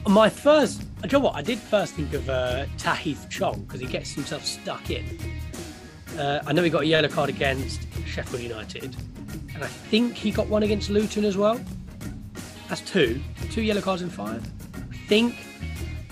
My 0.07 0.29
first, 0.29 0.83
you 1.03 1.09
know 1.09 1.19
what? 1.19 1.35
I 1.35 1.41
did 1.41 1.59
first 1.59 1.95
think 1.95 2.13
of 2.13 2.29
uh, 2.29 2.65
Tahith 2.77 3.29
Chong 3.29 3.63
because 3.63 3.81
he 3.81 3.87
gets 3.87 4.13
himself 4.13 4.45
stuck 4.45 4.91
in. 4.91 5.05
Uh, 6.17 6.41
I 6.47 6.53
know 6.53 6.63
he 6.63 6.69
got 6.69 6.83
a 6.83 6.87
yellow 6.87 7.09
card 7.09 7.27
against 7.27 7.81
Sheffield 8.05 8.43
United, 8.43 8.95
and 9.53 9.61
I 9.61 9.67
think 9.67 10.15
he 10.15 10.31
got 10.31 10.47
one 10.47 10.63
against 10.63 10.89
Luton 10.89 11.25
as 11.25 11.35
well. 11.35 11.59
That's 12.69 12.79
two, 12.79 13.19
two 13.51 13.61
yellow 13.61 13.81
cards 13.81 14.03
in 14.03 14.09
five. 14.09 14.41
I 15.03 15.05
think, 15.05 15.35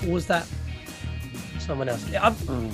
or 0.05 0.13
was 0.13 0.27
that 0.27 0.45
someone 1.59 1.87
else? 1.87 2.05
I'm, 2.13 2.33
hmm. 2.33 2.69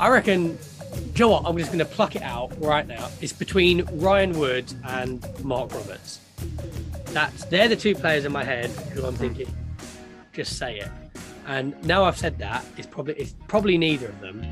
I 0.00 0.08
reckon. 0.08 0.58
Do 0.94 1.20
you 1.20 1.24
know 1.26 1.28
what? 1.28 1.44
I'm 1.46 1.56
just 1.56 1.70
going 1.70 1.78
to 1.78 1.84
pluck 1.84 2.16
it 2.16 2.22
out 2.22 2.52
right 2.60 2.86
now. 2.86 3.08
It's 3.20 3.32
between 3.32 3.84
Ryan 4.00 4.36
Wood 4.36 4.72
and 4.84 5.24
Marc 5.44 5.72
Roberts. 5.72 6.20
That's 7.06 7.44
they're 7.44 7.68
the 7.68 7.76
two 7.76 7.94
players 7.94 8.24
in 8.24 8.32
my 8.32 8.42
head 8.42 8.70
who 8.92 9.04
I'm 9.04 9.14
hmm. 9.14 9.20
thinking. 9.20 9.54
Just 10.32 10.58
say 10.58 10.78
it. 10.78 10.90
And 11.46 11.80
now 11.84 12.04
I've 12.04 12.18
said 12.18 12.38
that, 12.38 12.64
it's 12.76 12.86
probably 12.88 13.14
it's 13.14 13.34
probably 13.46 13.78
neither 13.78 14.08
of 14.08 14.20
them. 14.20 14.44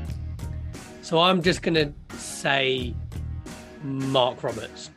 So 1.01 1.19
I'm 1.19 1.41
just 1.41 1.61
going 1.61 1.75
to 1.75 2.17
say 2.17 2.95
Marc 3.83 4.41
Roberts. 4.41 4.89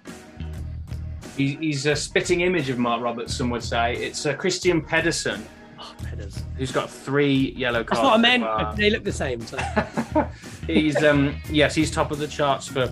He, 1.37 1.57
he's 1.57 1.87
a 1.87 1.95
spitting 1.97 2.41
image 2.41 2.71
of 2.71 2.79
Marc 2.79 3.03
Roberts. 3.03 3.37
Some 3.37 3.51
would 3.51 3.63
say 3.63 3.95
it's 3.97 4.25
uh, 4.27 4.35
Kristian 4.35 4.87
Pedersen, 4.87 5.47
Oh, 5.79 5.95
Pedders. 6.03 6.43
who's 6.57 6.73
got 6.73 6.89
three 6.91 7.53
yellow 7.57 7.85
cards. 7.85 8.01
That's 8.01 8.05
what 8.05 8.15
I 8.15 8.39
meant. 8.39 8.77
They 8.77 8.89
look 8.91 9.05
the 9.05 9.13
same. 9.13 9.41
So 9.43 9.59
he's 10.67 11.03
um 11.05 11.37
yes, 11.51 11.75
he's 11.75 11.91
top 11.91 12.11
of 12.11 12.19
the 12.19 12.27
charts 12.27 12.67
for 12.67 12.89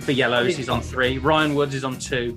for 0.00 0.12
yellows. 0.12 0.54
He's 0.56 0.68
on 0.68 0.82
three. 0.82 1.18
Ryan 1.18 1.54
Woods 1.54 1.74
is 1.74 1.84
on 1.84 1.98
two, 1.98 2.36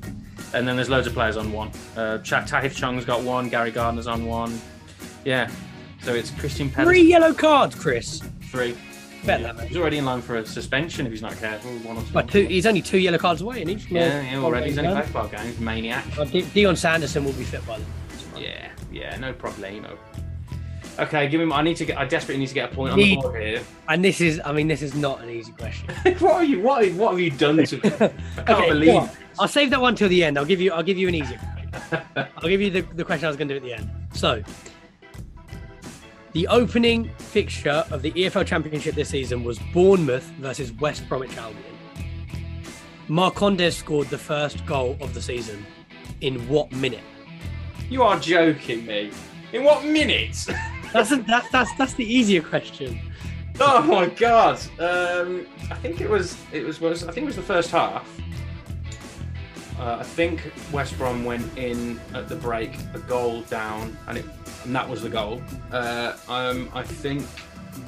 and 0.54 0.66
then 0.68 0.76
there's 0.78 0.90
loads 0.90 1.08
of 1.08 1.14
players 1.14 1.36
on 1.36 1.52
one. 1.52 1.70
Uh, 1.98 2.20
Tahith 2.20 2.76
Chong's 2.76 3.04
got 3.04 3.22
one. 3.22 3.50
Gary 3.50 3.72
Gardner's 3.72 4.08
on 4.08 4.26
one. 4.26 4.60
Yeah, 5.26 5.52
so 6.02 6.14
it's 6.16 6.32
Kristian 6.32 6.72
Pedersen 6.72 6.86
three 6.86 7.02
yellow 7.04 7.34
cards, 7.34 7.76
Chris. 7.76 8.22
three. 8.44 8.76
Bet 9.26 9.42
that. 9.42 9.68
He's 9.68 9.78
already 9.78 9.98
in 10.00 10.06
line 10.06 10.22
for 10.22 10.38
a 10.38 10.46
suspension 10.46 11.06
if 11.06 11.12
he's 11.12 11.22
not 11.22 11.36
careful. 11.38 11.72
One 11.80 11.98
or 11.98 12.02
two. 12.02 12.14
But 12.14 12.30
two, 12.30 12.46
he's 12.46 12.66
only 12.66 12.82
two 12.82 12.98
yellow 12.98 13.18
cards 13.18 13.42
away 13.42 13.62
in 13.62 13.70
each. 13.70 13.86
yeah, 13.90 14.22
yeah, 14.22 14.40
already. 14.40 14.70
He's 14.70 14.78
only 14.78 14.92
played 14.94 15.06
five 15.06 15.32
games. 15.32 15.60
Maniac. 15.60 16.06
Dion 16.54 16.76
Sanderson 16.76 17.24
will 17.24 17.34
be 17.34 17.44
fit 17.44 17.66
by 17.68 17.78
then. 17.78 17.88
Yeah, 18.44 18.70
yeah, 18.92 19.18
no 19.18 19.34
problemo. 19.34 19.98
Okay, 21.00 21.30
give 21.30 21.40
him. 21.40 21.54
I 21.54 21.62
need 21.62 21.78
to 21.78 21.86
get. 21.86 21.98
I 21.98 22.06
desperately 22.06 22.40
need 22.40 22.48
to 22.50 22.54
get 22.54 22.72
a 22.72 22.76
point 22.76 22.94
on 22.94 23.00
the 23.00 23.16
board 23.16 23.42
here. 23.42 23.64
And 23.88 24.04
this 24.04 24.20
is, 24.22 24.42
I 24.44 24.52
mean, 24.52 24.68
this 24.68 24.82
is 24.82 24.94
not 24.94 25.22
an 25.22 25.30
easy 25.30 25.52
question. 25.54 25.90
what 26.20 26.34
are 26.34 26.44
you? 26.44 26.60
What? 26.62 26.92
What 26.94 27.12
have 27.12 27.20
you 27.20 27.32
done 27.32 27.64
to? 27.64 27.78
I 27.78 27.90
can't 28.44 28.50
Okay, 28.50 28.70
believe. 28.70 29.18
I'll 29.40 29.48
save 29.48 29.70
that 29.70 29.80
one 29.82 29.96
till 29.96 30.10
the 30.10 30.24
end. 30.24 30.38
I'll 30.38 30.46
give 30.46 30.60
you. 30.60 30.72
I'll 30.74 30.84
give 30.84 30.98
you 30.98 31.08
an 31.08 31.16
easier. 31.16 31.38
question. 31.38 32.28
I'll 32.38 32.50
give 32.50 32.62
you 32.62 32.70
the, 32.70 32.82
the 32.82 33.06
question 33.06 33.26
I 33.26 33.30
was 33.30 33.38
going 33.38 33.48
to 33.48 33.54
do 33.54 33.58
at 33.58 33.64
the 33.64 33.74
end. 33.74 33.90
So, 34.14 34.44
the 36.34 36.48
opening 36.48 37.12
fixture 37.18 37.84
of 37.92 38.02
the 38.02 38.12
EFL 38.12 38.46
Championship 38.46 38.96
this 38.96 39.10
season 39.10 39.44
was 39.44 39.60
Bournemouth 39.74 40.24
versus 40.40 40.72
West 40.74 41.08
Bromwich 41.10 41.36
Albion. 41.38 41.64
Marcondes 43.10 43.74
scored 43.74 44.08
the 44.08 44.18
first 44.18 44.66
goal 44.66 44.98
of 45.02 45.14
the 45.14 45.22
season. 45.22 45.66
In 46.22 46.48
what 46.48 46.72
minute? 46.72 47.04
You 47.90 48.04
are 48.04 48.18
joking 48.20 48.86
me. 48.86 49.12
In 49.52 49.64
what 49.64 49.84
minutes? 49.84 50.50
That's 50.94 51.12
a, 51.12 51.18
that's 51.22 51.50
that's 51.52 51.74
that's 51.78 51.94
the 51.94 52.04
easier 52.04 52.42
question. 52.42 53.00
oh 53.62 53.82
my 53.84 54.08
god. 54.08 54.60
Um, 54.78 55.48
I 55.70 55.76
think 55.76 56.02
it 56.02 56.10
was. 56.10 56.38
It 56.52 56.66
was. 56.66 56.82
was 56.82 57.06
I 57.06 57.14
think 57.14 57.24
it 57.24 57.28
was 57.28 57.38
the 57.38 57.42
first 57.42 57.72
half. 57.72 58.06
Uh, 59.82 59.98
I 60.00 60.04
think 60.04 60.54
West 60.72 60.96
Brom 60.98 61.26
went 61.26 61.58
in 61.58 62.00
at 62.14 62.28
the 62.30 62.36
break, 62.36 62.72
a 62.94 63.00
goal 63.00 63.42
down, 63.44 63.98
and 64.08 64.20
it 64.20 64.26
and 64.64 64.76
that 64.76 64.88
was 64.88 65.02
the 65.02 65.10
goal. 65.10 65.42
Uh, 65.72 66.16
um, 66.30 66.70
I 66.72 66.84
think 66.84 67.26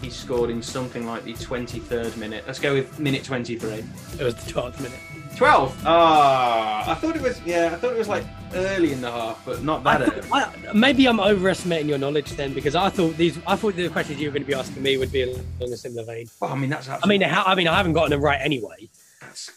he 0.01 0.09
scored 0.09 0.49
in 0.49 0.59
something 0.63 1.05
like 1.05 1.23
the 1.23 1.33
23rd 1.33 2.17
minute. 2.17 2.45
Let's 2.47 2.57
go 2.59 2.73
with 2.73 2.97
minute 2.99 3.23
23. 3.23 3.69
It 3.73 3.85
was 4.23 4.33
the 4.33 4.51
12th 4.51 4.79
minute. 4.81 4.97
12. 5.35 5.83
Ah, 5.85 6.89
I 6.91 6.95
thought 6.95 7.15
it 7.15 7.21
was. 7.21 7.39
Yeah, 7.43 7.69
I 7.71 7.75
thought 7.75 7.91
it 7.93 7.97
was 7.99 8.07
like 8.07 8.23
early 8.55 8.91
in 8.91 9.01
the 9.01 9.11
half, 9.11 9.45
but 9.45 9.61
not 9.63 9.83
that 9.83 10.01
I 10.01 10.05
early. 10.05 10.21
thought- 10.21 10.55
I- 10.67 10.73
maybe 10.73 11.07
I'm 11.07 11.19
overestimating 11.19 11.89
your 11.89 11.99
knowledge 11.99 12.31
then, 12.31 12.53
because 12.55 12.73
I 12.75 12.89
thought 12.89 13.17
these. 13.17 13.37
I 13.45 13.55
thought 13.55 13.75
the 13.75 13.89
questions 13.89 14.19
you 14.19 14.29
were 14.29 14.33
going 14.33 14.43
to 14.43 14.47
be 14.47 14.55
asking 14.55 14.81
me 14.81 14.97
would 14.97 15.11
be 15.11 15.23
along 15.23 15.45
a 15.61 15.77
similar 15.77 16.05
vein. 16.05 16.27
Well, 16.39 16.51
I 16.51 16.55
mean, 16.55 16.71
that's. 16.71 16.89
I 16.89 17.05
mean, 17.05 17.23
I 17.23 17.53
mean, 17.53 17.67
I 17.67 17.77
haven't 17.77 17.93
gotten 17.93 18.09
them 18.09 18.21
right 18.21 18.39
anyway. 18.41 18.89
that's, 19.21 19.51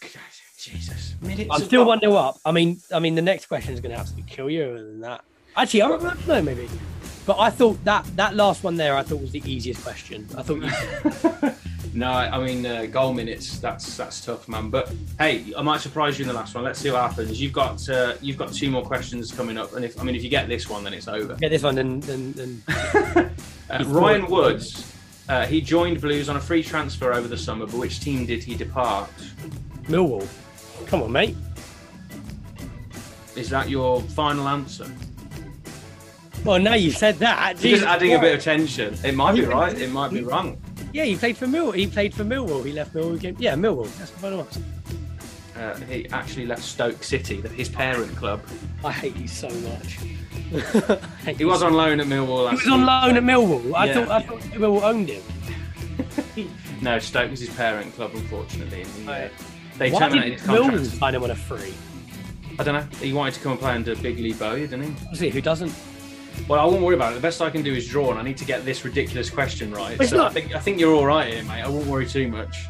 Jesus. 0.59 1.06
Minutes. 1.21 1.49
I'm 1.51 1.61
of 1.61 1.67
still 1.67 1.81
what? 1.81 1.87
one 1.87 1.99
nil 2.01 2.17
up. 2.17 2.37
I 2.45 2.51
mean, 2.51 2.79
I 2.93 2.99
mean, 2.99 3.15
the 3.15 3.21
next 3.21 3.47
question 3.47 3.73
is 3.73 3.79
going 3.79 3.93
to 3.93 3.99
absolutely 3.99 4.31
kill 4.31 4.49
you. 4.49 4.63
Other 4.63 4.85
than 4.85 5.01
that, 5.01 5.23
actually, 5.55 5.81
I 5.81 5.87
don't 5.89 6.27
know, 6.27 6.41
maybe. 6.41 6.69
But 7.25 7.39
I 7.39 7.49
thought 7.49 7.83
that 7.83 8.05
that 8.15 8.35
last 8.35 8.63
one 8.63 8.77
there, 8.77 8.95
I 8.95 9.03
thought 9.03 9.19
was 9.21 9.31
the 9.31 9.43
easiest 9.45 9.83
question. 9.83 10.27
I 10.37 10.43
thought 10.43 10.61
you, 10.61 11.51
no, 11.93 12.09
I 12.09 12.41
mean 12.43 12.65
uh, 12.65 12.85
goal 12.85 13.13
minutes. 13.13 13.59
That's 13.59 13.97
that's 13.97 14.23
tough, 14.23 14.47
man. 14.47 14.69
But 14.69 14.91
hey, 15.19 15.53
I 15.57 15.61
might 15.61 15.81
surprise 15.81 16.17
you 16.17 16.23
in 16.23 16.29
the 16.29 16.33
last 16.33 16.55
one. 16.55 16.63
Let's 16.63 16.79
see 16.79 16.89
what 16.89 17.01
happens. 17.01 17.41
You've 17.41 17.51
got 17.51 17.87
uh, 17.89 18.13
you've 18.21 18.37
got 18.37 18.53
two 18.53 18.71
more 18.71 18.83
questions 18.83 19.31
coming 19.31 19.57
up, 19.57 19.73
and 19.73 19.83
if 19.83 19.99
I 19.99 20.03
mean 20.03 20.15
if 20.15 20.23
you 20.23 20.29
get 20.29 20.47
this 20.47 20.69
one, 20.69 20.85
then 20.85 20.93
it's 20.93 21.07
over. 21.09 21.35
get 21.35 21.49
this 21.49 21.63
one, 21.63 21.75
then 21.75 21.99
then, 22.01 22.31
then 22.33 23.31
Uh, 23.69 23.83
Ryan 23.87 24.27
Woods. 24.27 24.93
Uh, 25.27 25.45
he 25.45 25.59
joined 25.59 25.99
Blues 25.99 26.29
on 26.29 26.37
a 26.37 26.39
free 26.39 26.63
transfer 26.63 27.11
over 27.11 27.27
the 27.27 27.37
summer, 27.37 27.65
but 27.65 27.75
which 27.75 27.99
team 27.99 28.25
did 28.25 28.41
he 28.41 28.55
depart? 28.55 29.09
Millwall. 29.89 30.25
Come 30.85 31.01
on, 31.03 31.11
mate. 31.11 31.35
Is 33.35 33.49
that 33.49 33.69
your 33.69 34.01
final 34.01 34.47
answer? 34.47 34.89
Well, 36.43 36.59
now 36.59 36.75
you've 36.75 36.95
said 36.97 37.15
that. 37.19 37.51
Just 37.53 37.63
Jesus 37.63 37.85
adding 37.85 38.13
a 38.13 38.19
bit 38.19 38.35
of 38.35 38.43
tension. 38.43 38.95
It 39.03 39.15
might 39.15 39.35
be 39.35 39.41
right. 39.41 39.77
It 39.77 39.91
might 39.91 40.11
be 40.11 40.21
wrong. 40.23 40.57
Yeah, 40.93 41.03
he 41.03 41.15
played 41.15 41.37
for 41.37 41.47
Mill. 41.47 41.71
He 41.71 41.87
played 41.87 42.13
for 42.13 42.23
Millwall. 42.23 42.63
He 42.65 42.71
left 42.71 42.93
Millwall. 42.93 43.19
Came... 43.19 43.35
Yeah, 43.37 43.55
Millwall. 43.55 43.85
That's 43.97 44.11
the 44.11 44.19
final 44.19 44.39
answer. 44.39 44.61
Uh, 45.55 45.75
he 45.81 46.07
actually 46.09 46.45
left 46.45 46.63
Stoke 46.63 47.03
City, 47.03 47.41
his 47.41 47.67
parent 47.67 48.15
club. 48.15 48.41
I 48.83 48.91
hate 48.91 49.15
you 49.17 49.27
so 49.27 49.49
much. 49.49 49.97
He 51.37 51.43
was 51.43 51.61
on 51.61 51.73
loan 51.73 51.99
at 51.99 52.07
Millwall. 52.07 52.49
He 52.51 52.55
was 52.55 52.67
on 52.67 52.85
loan 52.85 53.17
at 53.17 53.23
Millwall. 53.23 53.75
I 53.75 53.85
Yeah. 53.87 53.93
thought 54.05 54.09
I 54.09 54.21
thought 54.21 54.39
Millwall 54.53 54.83
owned 54.83 55.09
him. 55.09 55.23
No, 56.81 56.99
Stoke 56.99 57.31
was 57.31 57.39
his 57.39 57.49
parent 57.49 57.93
club, 57.95 58.11
unfortunately. 58.13 58.83
and, 58.83 59.09
uh. 59.09 59.27
They 59.77 59.91
Why 59.91 59.99
terminated 59.99 60.37
did 60.37 60.45
contract. 60.45 60.73
Millwall 60.83 60.99
sign 60.99 61.15
him 61.15 61.23
on 61.23 61.31
a 61.31 61.35
free? 61.35 61.73
I 62.59 62.63
don't 62.63 62.73
know. 62.73 62.97
He 62.99 63.13
wanted 63.13 63.35
to 63.35 63.39
come 63.41 63.51
and 63.51 63.61
play 63.61 63.73
under 63.73 63.95
Big 63.97 64.17
Lee 64.19 64.33
Bowyer, 64.33 64.65
didn't 64.67 64.83
he? 64.83 64.91
Obviously, 65.03 65.29
who 65.29 65.41
doesn't? 65.41 65.71
Well, 66.47 66.59
I 66.59 66.65
won't 66.65 66.81
worry 66.81 66.95
about 66.95 67.11
it. 67.11 67.15
The 67.15 67.21
best 67.21 67.41
I 67.41 67.49
can 67.49 67.61
do 67.63 67.73
is 67.73 67.87
draw, 67.87 68.09
and 68.11 68.19
I 68.19 68.23
need 68.23 68.37
to 68.37 68.45
get 68.45 68.63
this 68.65 68.83
ridiculous 68.85 69.29
question 69.29 69.71
right. 69.71 69.99
It's 69.99 70.09
so 70.11 70.17
I 70.17 70.23
not- 70.23 70.33
think 70.33 70.55
I 70.55 70.59
think 70.59 70.79
you're 70.79 70.93
all 70.93 71.05
right 71.05 71.31
here, 71.33 71.43
mate. 71.43 71.61
I 71.63 71.67
won't 71.67 71.85
worry 71.87 72.05
too 72.07 72.27
much. 72.27 72.65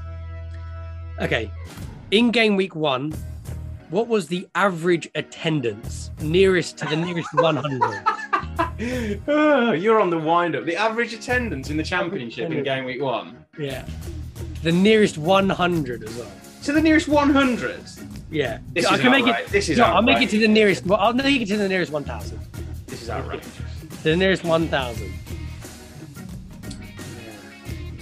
Okay. 1.22 1.52
In 2.12 2.32
game 2.32 2.56
week 2.56 2.76
one, 2.76 3.14
what 3.90 4.08
was 4.08 4.28
the 4.28 4.48
average 4.56 5.10
attendance 5.16 6.12
nearest 6.22 6.78
to 6.80 6.86
the 6.86 6.96
nearest 6.96 7.30
100? 7.34 7.82
Ah, 9.28 9.72
you're 9.72 10.00
on 10.00 10.10
the 10.10 10.18
wind 10.18 10.56
up. 10.56 10.66
The 10.66 10.76
average 10.76 11.14
attendance 11.14 11.70
in 11.70 11.78
the 11.78 11.84
championship 11.84 12.52
in 12.52 12.64
game 12.64 12.86
week 12.86 13.02
one 13.02 13.46
Yeah. 13.60 13.86
The 14.64 14.72
nearest 14.72 15.18
100 15.18 16.04
as 16.04 16.16
well. 16.18 16.32
To 16.68 16.74
the 16.74 16.82
nearest 16.82 17.08
100. 17.08 17.80
Yeah. 18.30 18.60
This 18.74 18.86
I 18.86 18.96
is 18.96 19.02
can 19.02 19.12
make 19.12 19.24
outright- 19.24 19.46
it. 19.46 19.52
this 19.52 19.70
is 19.70 19.78
no, 19.78 19.86
I'll 19.86 20.02
make 20.02 20.22
it 20.22 20.30
to 20.32 20.38
the 20.38 20.50
nearest. 20.50 20.86
Well, 20.86 21.00
I'll 21.00 21.14
make 21.14 21.42
it 21.42 21.46
to 21.48 21.56
the 21.58 21.70
nearest 21.70 21.94
1,000. 21.94 22.38
This 22.88 23.02
is 23.04 23.10
outrageous. 23.10 23.48
To 24.04 24.04
the 24.04 24.18
nearest 24.18 24.44
1,000. 24.44 25.14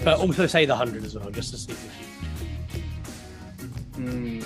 But 0.04 0.18
also 0.20 0.48
say 0.48 0.66
the 0.66 0.74
100 0.74 1.06
as 1.06 1.16
well, 1.16 1.30
just 1.30 1.52
to 1.52 1.58
see 1.58 1.74
if 1.74 1.84
you. 2.76 4.02
Hmm. 4.04 4.40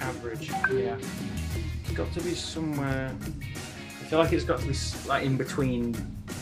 Average, 0.00 0.50
yeah. 0.72 0.96
It's 1.84 1.92
got 1.92 2.12
to 2.14 2.20
be 2.20 2.34
somewhere. 2.34 3.14
I 4.00 4.04
feel 4.06 4.18
like 4.18 4.32
it's 4.32 4.44
got 4.44 4.58
to 4.58 4.66
be 4.66 4.74
like 5.08 5.24
in 5.24 5.36
between 5.36 5.94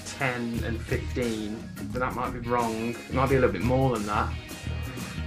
10 0.07 0.63
and 0.65 0.81
15, 0.81 1.63
but 1.93 1.99
that 2.01 2.15
might 2.15 2.31
be 2.33 2.39
wrong. 2.49 2.91
It 2.95 3.13
might 3.13 3.29
be 3.29 3.37
a 3.37 3.41
little 3.41 3.53
bit 3.53 3.63
more 3.63 3.95
than 3.95 4.07
that. 4.07 4.33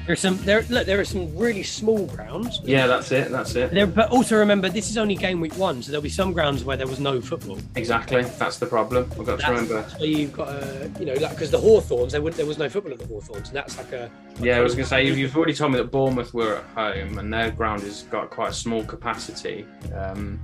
There's 0.05 0.19
some. 0.19 0.37
There, 0.37 0.63
look, 0.69 0.85
there 0.85 0.99
are 0.99 1.05
some 1.05 1.35
really 1.35 1.63
small 1.63 2.05
grounds. 2.05 2.61
Yeah, 2.63 2.85
that's 2.85 3.11
it. 3.11 3.31
That's 3.31 3.55
it. 3.55 3.71
There, 3.71 3.87
but 3.87 4.11
also 4.11 4.37
remember, 4.37 4.69
this 4.69 4.89
is 4.89 4.97
only 4.97 5.15
game 5.15 5.39
week 5.41 5.57
one, 5.57 5.81
so 5.81 5.91
there'll 5.91 6.03
be 6.03 6.09
some 6.09 6.31
grounds 6.31 6.63
where 6.63 6.77
there 6.77 6.85
was 6.87 6.99
no 6.99 7.19
football. 7.21 7.57
Exactly. 7.75 8.21
That's 8.23 8.57
the 8.57 8.67
problem. 8.67 9.09
We've 9.17 9.25
got 9.25 9.37
to 9.39 9.45
That's, 9.45 9.49
remember. 9.49 9.81
that's 9.81 9.93
why 9.99 10.05
you've 10.05 10.33
got 10.33 10.49
a, 10.49 10.91
you 10.99 11.05
know, 11.07 11.13
like 11.13 11.31
because 11.31 11.49
the 11.49 11.59
Hawthorns, 11.59 12.11
there, 12.11 12.21
there 12.21 12.45
was 12.45 12.57
no 12.59 12.69
football 12.69 12.93
at 12.93 12.99
the 12.99 13.07
Hawthorns, 13.07 13.47
and 13.47 13.55
that's 13.57 13.77
like 13.77 13.91
a. 13.93 14.11
Yeah, 14.39 14.57
I 14.57 14.61
was 14.61 14.73
going 14.75 14.83
to 14.83 14.89
say, 14.89 15.05
you've- 15.07 15.35
already 15.35 15.53
told 15.53 15.71
me 15.71 15.77
that 15.79 15.91
Bournemouth 15.91 16.33
were 16.33 16.57
at 16.57 16.63
home 16.95 17.17
and 17.17 17.33
their 17.33 17.49
ground 17.51 17.81
has 17.83 18.03
got 18.03 18.29
quite 18.29 18.49
a 18.51 18.53
small 18.53 18.83
capacity. 18.83 19.65
Um, 19.95 20.39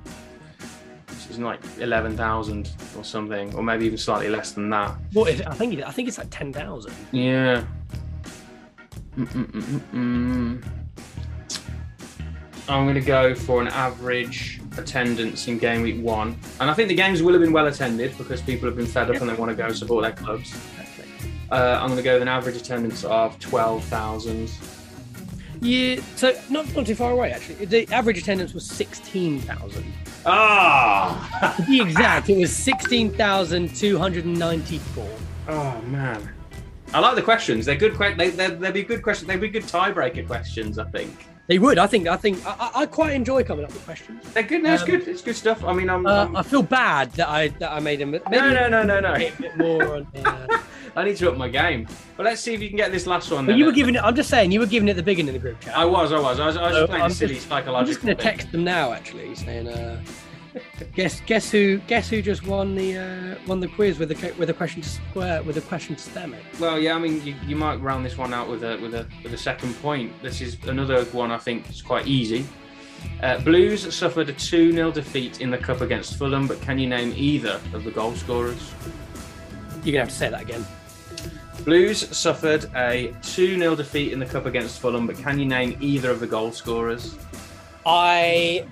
it's 1.09 1.37
like 1.37 1.61
11,000 1.79 2.71
or 2.97 3.03
something, 3.03 3.53
or 3.55 3.63
maybe 3.63 3.85
even 3.85 3.97
slightly 3.97 4.27
less 4.29 4.51
than 4.53 4.69
that. 4.71 4.95
What 5.13 5.29
is 5.29 5.39
it? 5.39 5.47
I 5.47 5.53
think 5.53 5.81
I 5.81 5.91
think 5.91 6.07
it's 6.07 6.17
like 6.17 6.27
ten 6.31 6.51
thousand. 6.51 6.93
Yeah. 7.11 7.63
Mm-mm-mm-mm-mm. 9.17 10.63
I'm 12.69 12.85
going 12.85 12.95
to 12.95 13.01
go 13.01 13.35
for 13.35 13.61
an 13.61 13.67
average 13.67 14.61
attendance 14.77 15.47
in 15.47 15.57
game 15.57 15.81
week 15.81 16.01
one. 16.01 16.37
And 16.59 16.69
I 16.69 16.73
think 16.73 16.87
the 16.87 16.95
games 16.95 17.21
will 17.21 17.33
have 17.33 17.41
been 17.41 17.51
well 17.51 17.67
attended 17.67 18.17
because 18.17 18.41
people 18.41 18.67
have 18.67 18.77
been 18.77 18.85
fed 18.85 19.09
up 19.09 19.17
and 19.21 19.29
they 19.29 19.33
want 19.33 19.49
to 19.49 19.55
go 19.55 19.71
support 19.73 20.03
their 20.03 20.13
clubs. 20.13 20.55
Uh, 21.51 21.77
I'm 21.81 21.87
going 21.87 21.97
to 21.97 22.03
go 22.03 22.13
with 22.13 22.21
an 22.21 22.29
average 22.29 22.55
attendance 22.55 23.03
of 23.03 23.37
12,000. 23.39 24.49
Yeah, 25.63 26.01
so 26.15 26.35
not 26.49 26.75
not 26.75 26.87
too 26.87 26.95
far 26.95 27.11
away 27.11 27.31
actually. 27.31 27.65
The 27.65 27.87
average 27.93 28.17
attendance 28.17 28.51
was 28.51 28.65
sixteen 28.65 29.39
thousand. 29.41 29.85
Ah! 30.25 31.53
To 31.57 31.63
be 31.67 31.81
exact, 31.81 32.29
it 32.29 32.39
was 32.39 32.51
sixteen 32.55 33.11
thousand 33.11 33.75
two 33.75 33.99
hundred 33.99 34.25
and 34.25 34.39
ninety-four. 34.39 35.07
Oh 35.49 35.79
man, 35.81 36.33
I 36.93 36.99
like 36.99 37.15
the 37.15 37.21
questions. 37.21 37.65
They're 37.65 37.75
good. 37.75 37.95
Que- 37.97 38.15
they, 38.15 38.29
they're, 38.29 38.49
they'd 38.49 38.73
be 38.73 38.83
good 38.83 39.01
questions. 39.01 39.27
They'd 39.27 39.39
be 39.39 39.47
good 39.49 39.63
tiebreaker 39.63 40.25
questions. 40.27 40.77
I 40.77 40.85
think 40.85 41.15
They 41.47 41.57
would, 41.57 41.77
I 41.77 41.87
think. 41.87 42.07
I 42.07 42.17
think 42.17 42.45
I, 42.45 42.71
I- 42.75 42.85
quite 42.85 43.13
enjoy 43.13 43.43
coming 43.43 43.63
up 43.65 43.71
with 43.71 43.83
questions. 43.85 44.23
they're 44.33 44.43
good. 44.43 44.63
No, 44.63 44.73
it's 44.73 44.83
Um, 44.83 44.89
good. 44.89 45.07
It's 45.07 45.21
good 45.21 45.35
stuff. 45.35 45.63
I 45.63 45.73
mean, 45.73 45.89
I'm. 45.89 46.05
Uh, 46.05 46.11
I'm- 46.13 46.35
I 46.35 46.43
feel 46.43 46.63
bad 46.63 47.11
that 47.13 47.29
I 47.29 47.47
that 47.59 47.71
I 47.71 47.79
made 47.79 47.99
them. 47.99 48.11
Maybe 48.11 48.25
no, 48.31 48.49
no, 48.53 48.67
no, 48.69 48.83
no, 48.83 48.99
no. 48.99 49.13
a 49.13 49.31
bit 49.39 49.57
more 49.57 49.95
on. 49.95 50.07
Uh, 50.93 50.99
I 50.99 51.05
need 51.05 51.15
to 51.17 51.31
up 51.31 51.37
my 51.37 51.47
game. 51.47 51.87
But 52.17 52.25
let's 52.25 52.41
see 52.41 52.53
if 52.53 52.61
you 52.61 52.67
can 52.67 52.75
get 52.75 52.91
this 52.91 53.07
last 53.07 53.31
one. 53.31 53.45
then. 53.45 53.57
you 53.57 53.63
were 53.63 53.71
giving 53.71 53.95
it. 53.95 54.03
I'm 54.03 54.13
just 54.13 54.29
saying, 54.29 54.51
you 54.51 54.59
were 54.59 54.65
giving 54.65 54.89
it 54.89 54.95
the 54.95 55.01
big 55.03 55.19
one 55.19 55.27
in 55.29 55.33
the 55.33 55.39
group 55.39 55.57
chat. 55.61 55.77
I 55.77 55.85
was. 55.85 56.11
I 56.11 56.19
was. 56.19 56.37
I 56.41 56.47
was, 56.47 56.57
I 56.57 56.63
was 56.63 56.73
So 56.73 56.79
just 56.81 56.89
playing 56.89 57.03
I'm 57.05 57.11
silly 57.11 57.35
just- 57.35 57.47
psychological. 57.47 57.75
I'm 57.77 57.85
just 57.87 58.01
going 58.01 58.17
to 58.17 58.21
text 58.21 58.51
them 58.51 58.65
now, 58.65 58.91
actually, 58.91 59.33
saying, 59.35 59.69
uh, 59.69 60.01
"Guess, 60.95 61.21
guess 61.21 61.51
who? 61.51 61.77
Guess 61.87 62.09
who 62.09 62.21
just 62.21 62.45
won 62.45 62.75
the 62.75 62.97
uh, 62.97 63.35
won 63.47 63.59
the 63.59 63.67
quiz 63.67 63.99
with 63.99 64.09
the 64.09 64.33
with 64.37 64.49
a 64.49 64.53
question 64.53 64.81
to 64.81 64.89
square 64.89 65.43
with 65.43 65.57
a 65.57 65.61
question 65.61 65.95
to 65.95 66.01
stem 66.01 66.33
it." 66.33 66.43
Well, 66.59 66.79
yeah. 66.79 66.95
I 66.95 66.99
mean, 66.99 67.23
you, 67.25 67.35
you 67.45 67.55
might 67.55 67.75
round 67.81 68.05
this 68.05 68.17
one 68.17 68.33
out 68.33 68.49
with 68.49 68.63
a 68.63 68.77
with 68.77 68.93
a 68.93 69.07
with 69.23 69.33
a 69.33 69.37
second 69.37 69.73
point. 69.81 70.11
This 70.21 70.41
is 70.41 70.57
another 70.65 71.05
one 71.05 71.31
I 71.31 71.37
think 71.37 71.69
is 71.69 71.81
quite 71.81 72.07
easy. 72.07 72.45
Uh, 73.23 73.39
Blues 73.39 73.93
suffered 73.93 74.29
a 74.29 74.33
2 74.33 74.71
0 74.71 74.91
defeat 74.91 75.41
in 75.41 75.49
the 75.49 75.57
cup 75.57 75.81
against 75.81 76.17
Fulham, 76.17 76.47
but 76.47 76.61
can 76.61 76.79
you 76.79 76.87
name 76.87 77.13
either 77.15 77.59
of 77.73 77.83
the 77.83 77.91
goal 77.91 78.13
scorers? 78.13 78.73
You're 79.83 79.93
gonna 79.93 79.99
have 79.99 80.09
to 80.09 80.15
say 80.15 80.29
that 80.29 80.41
again. 80.41 80.65
Blues 81.63 82.15
suffered 82.15 82.69
a 82.75 83.13
2 83.21 83.57
0 83.57 83.75
defeat 83.75 84.11
in 84.11 84.19
the 84.19 84.25
cup 84.25 84.45
against 84.45 84.79
Fulham, 84.79 85.05
but 85.05 85.17
can 85.17 85.39
you 85.39 85.45
name 85.45 85.77
either 85.79 86.09
of 86.09 86.19
the 86.19 86.27
goal 86.27 86.51
scorers? 86.51 87.15
I, 87.85 88.65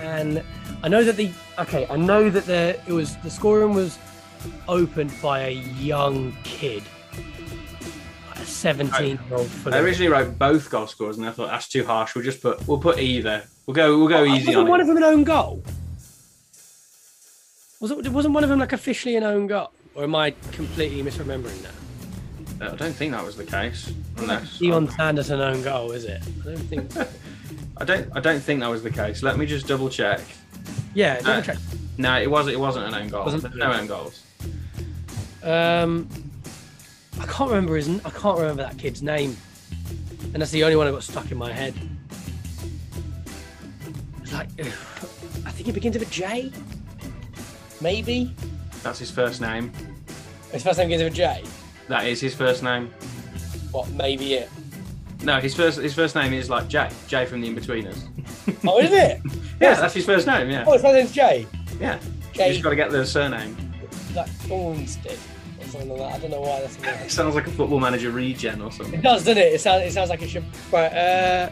Can. 0.00 0.44
I 0.82 0.88
know 0.88 1.02
that 1.04 1.16
the 1.16 1.30
okay. 1.58 1.86
I 1.90 1.96
know 1.96 2.30
that 2.30 2.46
the 2.46 2.80
it 2.86 2.92
was 2.92 3.16
the 3.18 3.30
scoring 3.30 3.74
was 3.74 3.98
opened 4.68 5.12
by 5.20 5.40
a 5.40 5.50
young 5.50 6.36
kid, 6.44 6.82
a 8.34 8.44
17 8.44 9.06
year 9.06 9.18
old. 9.32 9.50
I 9.66 9.78
originally 9.78 10.10
wrote 10.10 10.38
both 10.38 10.70
goal 10.70 10.86
scorers, 10.86 11.18
and 11.18 11.26
I 11.26 11.32
thought 11.32 11.48
that's 11.48 11.68
too 11.68 11.84
harsh. 11.84 12.14
We'll 12.14 12.24
just 12.24 12.40
put 12.40 12.66
we'll 12.68 12.78
put 12.78 12.98
either. 12.98 13.44
We'll 13.66 13.74
go 13.74 13.98
we'll 13.98 14.08
go 14.08 14.24
easy 14.24 14.46
wasn't 14.46 14.56
on 14.56 14.68
one 14.68 14.80
it. 14.80 14.82
of 14.82 14.88
them 14.88 14.96
an 14.98 15.02
own 15.04 15.24
goal? 15.24 15.62
Was 17.80 17.90
it? 17.90 18.08
Wasn't 18.08 18.34
one 18.34 18.44
of 18.44 18.50
them 18.50 18.58
like 18.58 18.72
officially 18.72 19.16
an 19.16 19.24
own 19.24 19.46
goal? 19.46 19.72
Or 19.94 20.04
am 20.04 20.14
I 20.14 20.30
completely 20.52 21.02
misremembering 21.02 21.60
that? 21.62 21.72
Uh, 22.60 22.72
I 22.72 22.76
don't 22.76 22.92
think 22.92 23.12
that 23.12 23.24
was 23.24 23.36
the 23.36 23.44
case. 23.44 23.92
Unless 24.16 24.58
Dion 24.58 24.88
Sanders 24.90 25.30
an 25.30 25.40
own 25.40 25.62
goal, 25.62 25.92
is 25.92 26.04
it? 26.04 26.22
I 26.42 26.44
don't 26.44 26.58
think. 26.58 26.92
I 27.80 27.84
don't 27.84 28.08
I 28.16 28.20
don't 28.20 28.40
think 28.40 28.60
that 28.60 28.68
was 28.68 28.82
the 28.82 28.90
case. 28.90 29.22
Let 29.22 29.38
me 29.38 29.46
just 29.46 29.66
double 29.66 29.88
check. 29.88 30.20
Yeah, 30.94 31.16
double 31.20 31.30
Uh, 31.32 31.42
check. 31.42 31.58
No, 31.96 32.20
it 32.20 32.30
wasn't. 32.30 32.54
it 32.54 32.60
wasn't 32.60 32.86
an 32.86 32.94
own 32.94 33.08
goal. 33.08 33.24
Wasn't- 33.24 33.54
no 33.56 33.72
own 33.72 33.86
goals. 33.86 34.22
Um, 35.42 36.08
I 37.20 37.26
can't 37.26 37.50
remember 37.50 37.76
his. 37.76 37.88
I 38.04 38.10
can't 38.10 38.38
remember 38.38 38.62
that 38.62 38.78
kid's 38.78 39.02
name, 39.02 39.36
and 40.32 40.34
that's 40.42 40.50
the 40.50 40.64
only 40.64 40.76
one 40.76 40.86
that 40.86 40.92
got 40.92 41.02
stuck 41.02 41.30
in 41.30 41.38
my 41.38 41.52
head. 41.52 41.74
It's 44.22 44.32
like, 44.32 44.48
I 45.46 45.50
think 45.50 45.68
it 45.68 45.72
begins 45.72 45.96
with 45.98 46.06
a 46.08 46.10
J. 46.12 46.52
Maybe 47.80 48.34
That's 48.82 48.98
his 48.98 49.10
first 49.10 49.40
name. 49.40 49.72
his 50.52 50.62
first 50.64 50.78
name 50.78 50.88
begins 50.88 51.04
with 51.04 51.12
a 51.12 51.16
J. 51.16 51.44
That 51.88 52.06
is 52.06 52.20
his 52.20 52.34
first 52.34 52.62
name. 52.62 52.90
What? 53.70 53.88
Maybe 53.90 54.34
it. 54.34 54.50
No, 55.22 55.40
his 55.40 55.54
first 55.54 55.78
his 55.80 55.94
first 55.94 56.14
name 56.14 56.32
is 56.32 56.48
like 56.48 56.68
Jay. 56.68 56.88
Jay 57.08 57.26
from 57.26 57.40
the 57.40 57.48
Inbetweeners. 57.52 58.04
Oh, 58.66 58.78
is 58.78 58.92
it? 58.92 59.20
Yeah, 59.60 59.74
that's 59.74 59.94
his 59.94 60.06
first 60.06 60.26
name. 60.28 60.48
Yeah, 60.50 60.64
Oh, 60.66 60.72
his 60.74 60.82
first 60.82 60.94
name's 60.94 61.12
J. 61.12 61.46
yeah. 61.80 61.98
You 62.00 62.10
J. 62.32 62.50
just 62.52 62.62
got 62.62 62.70
to 62.70 62.76
get 62.76 62.90
the 62.92 63.04
surname. 63.04 63.56
Like 64.14 64.28
Ormsted 64.48 65.18
or 65.60 65.64
something 65.66 65.88
like 65.88 65.98
that. 65.98 66.12
I 66.14 66.18
don't 66.20 66.30
know 66.30 66.40
why 66.42 66.60
that's. 66.60 66.76
It 67.04 67.10
sounds 67.10 67.34
like 67.34 67.48
a 67.48 67.50
football 67.50 67.80
manager 67.80 68.10
regen 68.12 68.62
or 68.62 68.70
something. 68.70 68.94
It 69.00 69.02
does, 69.02 69.24
doesn't 69.24 69.36
it? 69.42 69.52
It 69.54 69.60
sounds. 69.60 69.82
It 69.84 69.92
sounds 69.92 70.10
like 70.10 70.22
it 70.22 70.28
should. 70.30 70.44
Right. 70.72 70.92
Uh, 70.92 71.50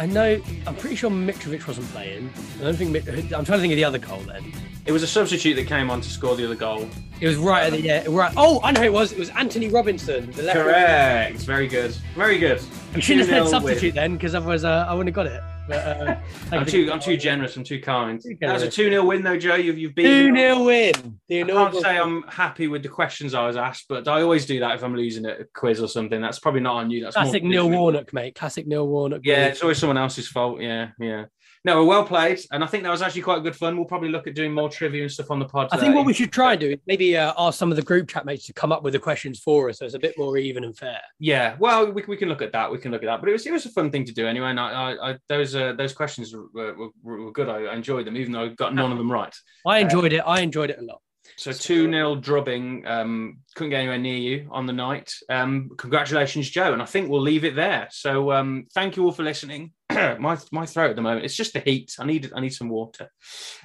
I 0.00 0.06
know. 0.06 0.40
I'm 0.66 0.74
pretty 0.76 0.96
sure 0.96 1.10
Mitrovic 1.10 1.66
wasn't 1.66 1.86
playing. 1.88 2.30
I 2.58 2.62
don't 2.62 2.74
think. 2.74 2.96
I'm 3.06 3.44
trying 3.44 3.44
to 3.44 3.58
think 3.58 3.74
of 3.74 3.76
the 3.76 3.84
other 3.84 3.98
goal 3.98 4.20
then. 4.20 4.50
It 4.86 4.92
was 4.92 5.02
a 5.02 5.06
substitute 5.06 5.56
that 5.56 5.66
came 5.66 5.90
on 5.90 6.00
to 6.00 6.08
score 6.08 6.34
the 6.36 6.46
other 6.46 6.54
goal. 6.54 6.88
It 7.20 7.26
was 7.28 7.36
right 7.36 7.64
at 7.64 7.72
the 7.72 7.82
yeah. 7.82 8.06
Right. 8.08 8.32
Oh, 8.34 8.62
I 8.64 8.70
know 8.72 8.80
who 8.80 8.86
it 8.86 8.92
was. 8.94 9.12
It 9.12 9.18
was 9.18 9.28
Antonee 9.28 9.68
Robinson. 9.68 10.30
The 10.30 10.44
left 10.44 10.58
Correct. 10.58 11.36
Very 11.40 11.68
good. 11.68 11.90
Very 12.14 12.38
good. 12.38 12.62
We 12.94 13.02
shouldn't 13.02 13.28
have 13.28 13.42
2-0 13.42 13.50
said 13.50 13.62
win. 13.62 13.62
substitute 13.62 13.94
then, 13.94 14.14
because 14.14 14.34
otherwise 14.34 14.64
uh, 14.64 14.86
I 14.88 14.94
wouldn't 14.94 15.14
have 15.14 15.26
got 15.26 15.30
it. 15.30 15.42
But, 15.68 15.86
uh, 15.86 16.16
I'm 16.52 16.66
too, 16.66 16.90
I'm 16.92 17.00
too 17.00 17.16
generous. 17.16 17.56
I'm 17.56 17.64
too 17.64 17.80
kind. 17.80 18.20
Too 18.20 18.36
That 18.40 18.52
was 18.52 18.62
a 18.62 18.70
2 18.70 18.90
0 18.90 19.04
win, 19.04 19.22
though, 19.22 19.38
Joe. 19.38 19.54
You've, 19.54 19.78
you've 19.78 19.94
Two 19.94 20.32
beaten. 20.32 20.36
0 20.36 20.64
win. 20.64 21.20
The 21.28 21.44
I 21.44 21.46
can't 21.46 21.76
say 21.76 21.98
I'm 21.98 22.22
happy 22.24 22.68
with 22.68 22.82
the 22.82 22.88
questions 22.88 23.34
I 23.34 23.46
was 23.46 23.56
asked, 23.56 23.86
but 23.88 24.08
I 24.08 24.22
always 24.22 24.46
do 24.46 24.60
that 24.60 24.74
if 24.74 24.82
I'm 24.82 24.96
losing 24.96 25.26
a 25.26 25.44
quiz 25.54 25.80
or 25.80 25.88
something. 25.88 26.20
That's 26.20 26.38
probably 26.38 26.60
not 26.60 26.76
on 26.76 26.90
you. 26.90 27.04
That's 27.04 27.16
more 27.16 27.24
classic 27.24 27.42
to 27.42 27.48
Neil 27.48 27.68
with. 27.68 27.78
Warnock, 27.78 28.12
mate. 28.12 28.34
Classic 28.34 28.66
Neil 28.66 28.86
Warnock. 28.86 29.20
Yeah, 29.24 29.46
it's 29.46 29.62
always 29.62 29.78
someone 29.78 29.98
else's 29.98 30.28
fault. 30.28 30.60
Yeah, 30.60 30.90
yeah. 30.98 31.26
No, 31.64 31.76
well, 31.76 31.86
well 31.86 32.04
played, 32.04 32.40
and 32.52 32.64
I 32.64 32.66
think 32.66 32.84
that 32.84 32.90
was 32.90 33.02
actually 33.02 33.20
quite 33.20 33.42
good 33.42 33.54
fun. 33.54 33.76
We'll 33.76 33.84
probably 33.84 34.08
look 34.08 34.26
at 34.26 34.34
doing 34.34 34.52
more 34.52 34.70
trivia 34.70 35.02
and 35.02 35.12
stuff 35.12 35.30
on 35.30 35.38
the 35.38 35.44
pod. 35.44 35.68
I 35.72 35.76
think 35.76 35.94
what 35.94 36.06
we 36.06 36.14
should 36.14 36.32
try 36.32 36.52
and 36.52 36.60
do 36.60 36.70
is 36.70 36.78
maybe 36.86 37.18
uh, 37.18 37.34
ask 37.36 37.58
some 37.58 37.70
of 37.70 37.76
the 37.76 37.82
group 37.82 38.08
chat 38.08 38.24
mates 38.24 38.46
to 38.46 38.54
come 38.54 38.72
up 38.72 38.82
with 38.82 38.94
the 38.94 38.98
questions 38.98 39.38
for 39.40 39.68
us, 39.68 39.78
so 39.78 39.84
it's 39.84 39.94
a 39.94 39.98
bit 39.98 40.14
more 40.16 40.38
even 40.38 40.64
and 40.64 40.76
fair. 40.76 41.00
Yeah, 41.18 41.56
well, 41.58 41.92
we, 41.92 42.02
we 42.08 42.16
can 42.16 42.30
look 42.30 42.40
at 42.40 42.52
that. 42.52 42.70
We 42.70 42.78
can 42.78 42.92
look 42.92 43.02
at 43.02 43.06
that. 43.06 43.20
But 43.20 43.28
it 43.28 43.32
was 43.32 43.46
it 43.46 43.52
was 43.52 43.66
a 43.66 43.70
fun 43.70 43.90
thing 43.90 44.06
to 44.06 44.12
do 44.12 44.26
anyway. 44.26 44.50
And 44.50 44.60
I, 44.60 44.70
I, 44.70 45.10
I 45.10 45.18
those 45.28 45.54
uh, 45.54 45.74
those 45.74 45.92
questions 45.92 46.34
were, 46.34 46.74
were, 46.74 46.88
were 47.02 47.32
good. 47.32 47.50
I 47.50 47.74
enjoyed 47.74 48.06
them, 48.06 48.16
even 48.16 48.32
though 48.32 48.44
I 48.44 48.48
got 48.48 48.74
none 48.74 48.90
of 48.90 48.96
them 48.96 49.12
right. 49.12 49.34
I 49.66 49.78
enjoyed 49.80 50.14
it. 50.14 50.20
I 50.20 50.40
enjoyed 50.40 50.70
it 50.70 50.78
a 50.78 50.82
lot. 50.82 51.02
So 51.40 51.52
two 51.52 51.90
0 51.90 52.16
drubbing. 52.16 52.86
Um, 52.86 53.38
couldn't 53.54 53.70
get 53.70 53.78
anywhere 53.78 53.96
near 53.96 54.18
you 54.18 54.48
on 54.50 54.66
the 54.66 54.74
night. 54.74 55.14
Um, 55.30 55.70
congratulations, 55.78 56.50
Joe. 56.50 56.74
And 56.74 56.82
I 56.82 56.84
think 56.84 57.08
we'll 57.08 57.22
leave 57.22 57.46
it 57.46 57.56
there. 57.56 57.88
So 57.90 58.30
um, 58.30 58.66
thank 58.74 58.94
you 58.94 59.06
all 59.06 59.12
for 59.12 59.22
listening. 59.22 59.72
my 59.90 60.36
my 60.52 60.66
throat 60.66 60.90
at 60.90 60.96
the 60.96 61.02
moment. 61.02 61.24
It's 61.24 61.34
just 61.34 61.54
the 61.54 61.60
heat. 61.60 61.96
I 61.98 62.04
need 62.04 62.30
I 62.36 62.40
need 62.40 62.50
some 62.50 62.68
water. 62.68 63.10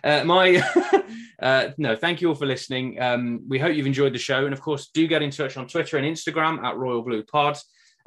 Uh, 0.01 0.23
my 0.23 0.63
uh, 1.41 1.71
no, 1.77 1.97
thank 1.97 2.21
you 2.21 2.29
all 2.29 2.35
for 2.35 2.45
listening. 2.45 3.01
Um, 3.01 3.41
we 3.45 3.59
hope 3.59 3.75
you've 3.75 3.85
enjoyed 3.85 4.13
the 4.13 4.19
show, 4.19 4.45
and 4.45 4.53
of 4.53 4.61
course, 4.61 4.89
do 4.93 5.05
get 5.05 5.21
in 5.21 5.29
touch 5.29 5.57
on 5.57 5.67
Twitter 5.67 5.97
and 5.97 6.07
Instagram 6.07 6.63
at 6.63 6.77
Royal 6.77 7.01
Blue 7.01 7.23
Pod. 7.23 7.57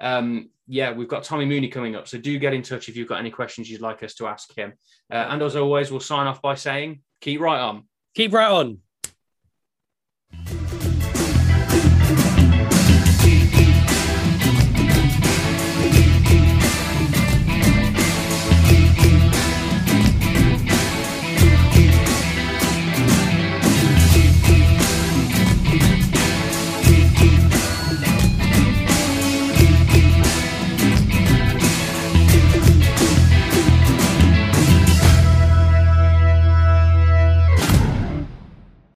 Um, 0.01 0.49
yeah, 0.67 0.93
we've 0.93 1.09
got 1.09 1.25
Tommy 1.25 1.45
Mooney 1.45 1.69
coming 1.69 1.95
up, 1.95 2.09
so 2.09 2.17
do 2.17 2.39
get 2.39 2.55
in 2.55 2.63
touch 2.63 2.89
if 2.89 2.97
you've 2.97 3.09
got 3.09 3.21
any 3.21 3.31
questions 3.31 3.71
you'd 3.71 3.83
like 3.83 4.03
us 4.03 4.15
to 4.15 4.29
ask 4.29 4.51
him. 4.57 4.73
Uh, 5.13 5.27
and 5.29 5.43
as 5.43 5.57
always, 5.57 5.91
we'll 5.91 6.01
sign 6.01 6.27
off 6.27 6.41
by 6.41 6.55
saying, 6.55 7.03
keep 7.21 7.39
right 7.43 7.61
on. 7.61 7.85
Keep 8.15 8.33
right 8.33 8.51
on. 8.51 8.79
Thank 10.31 10.63
you. 10.63 10.68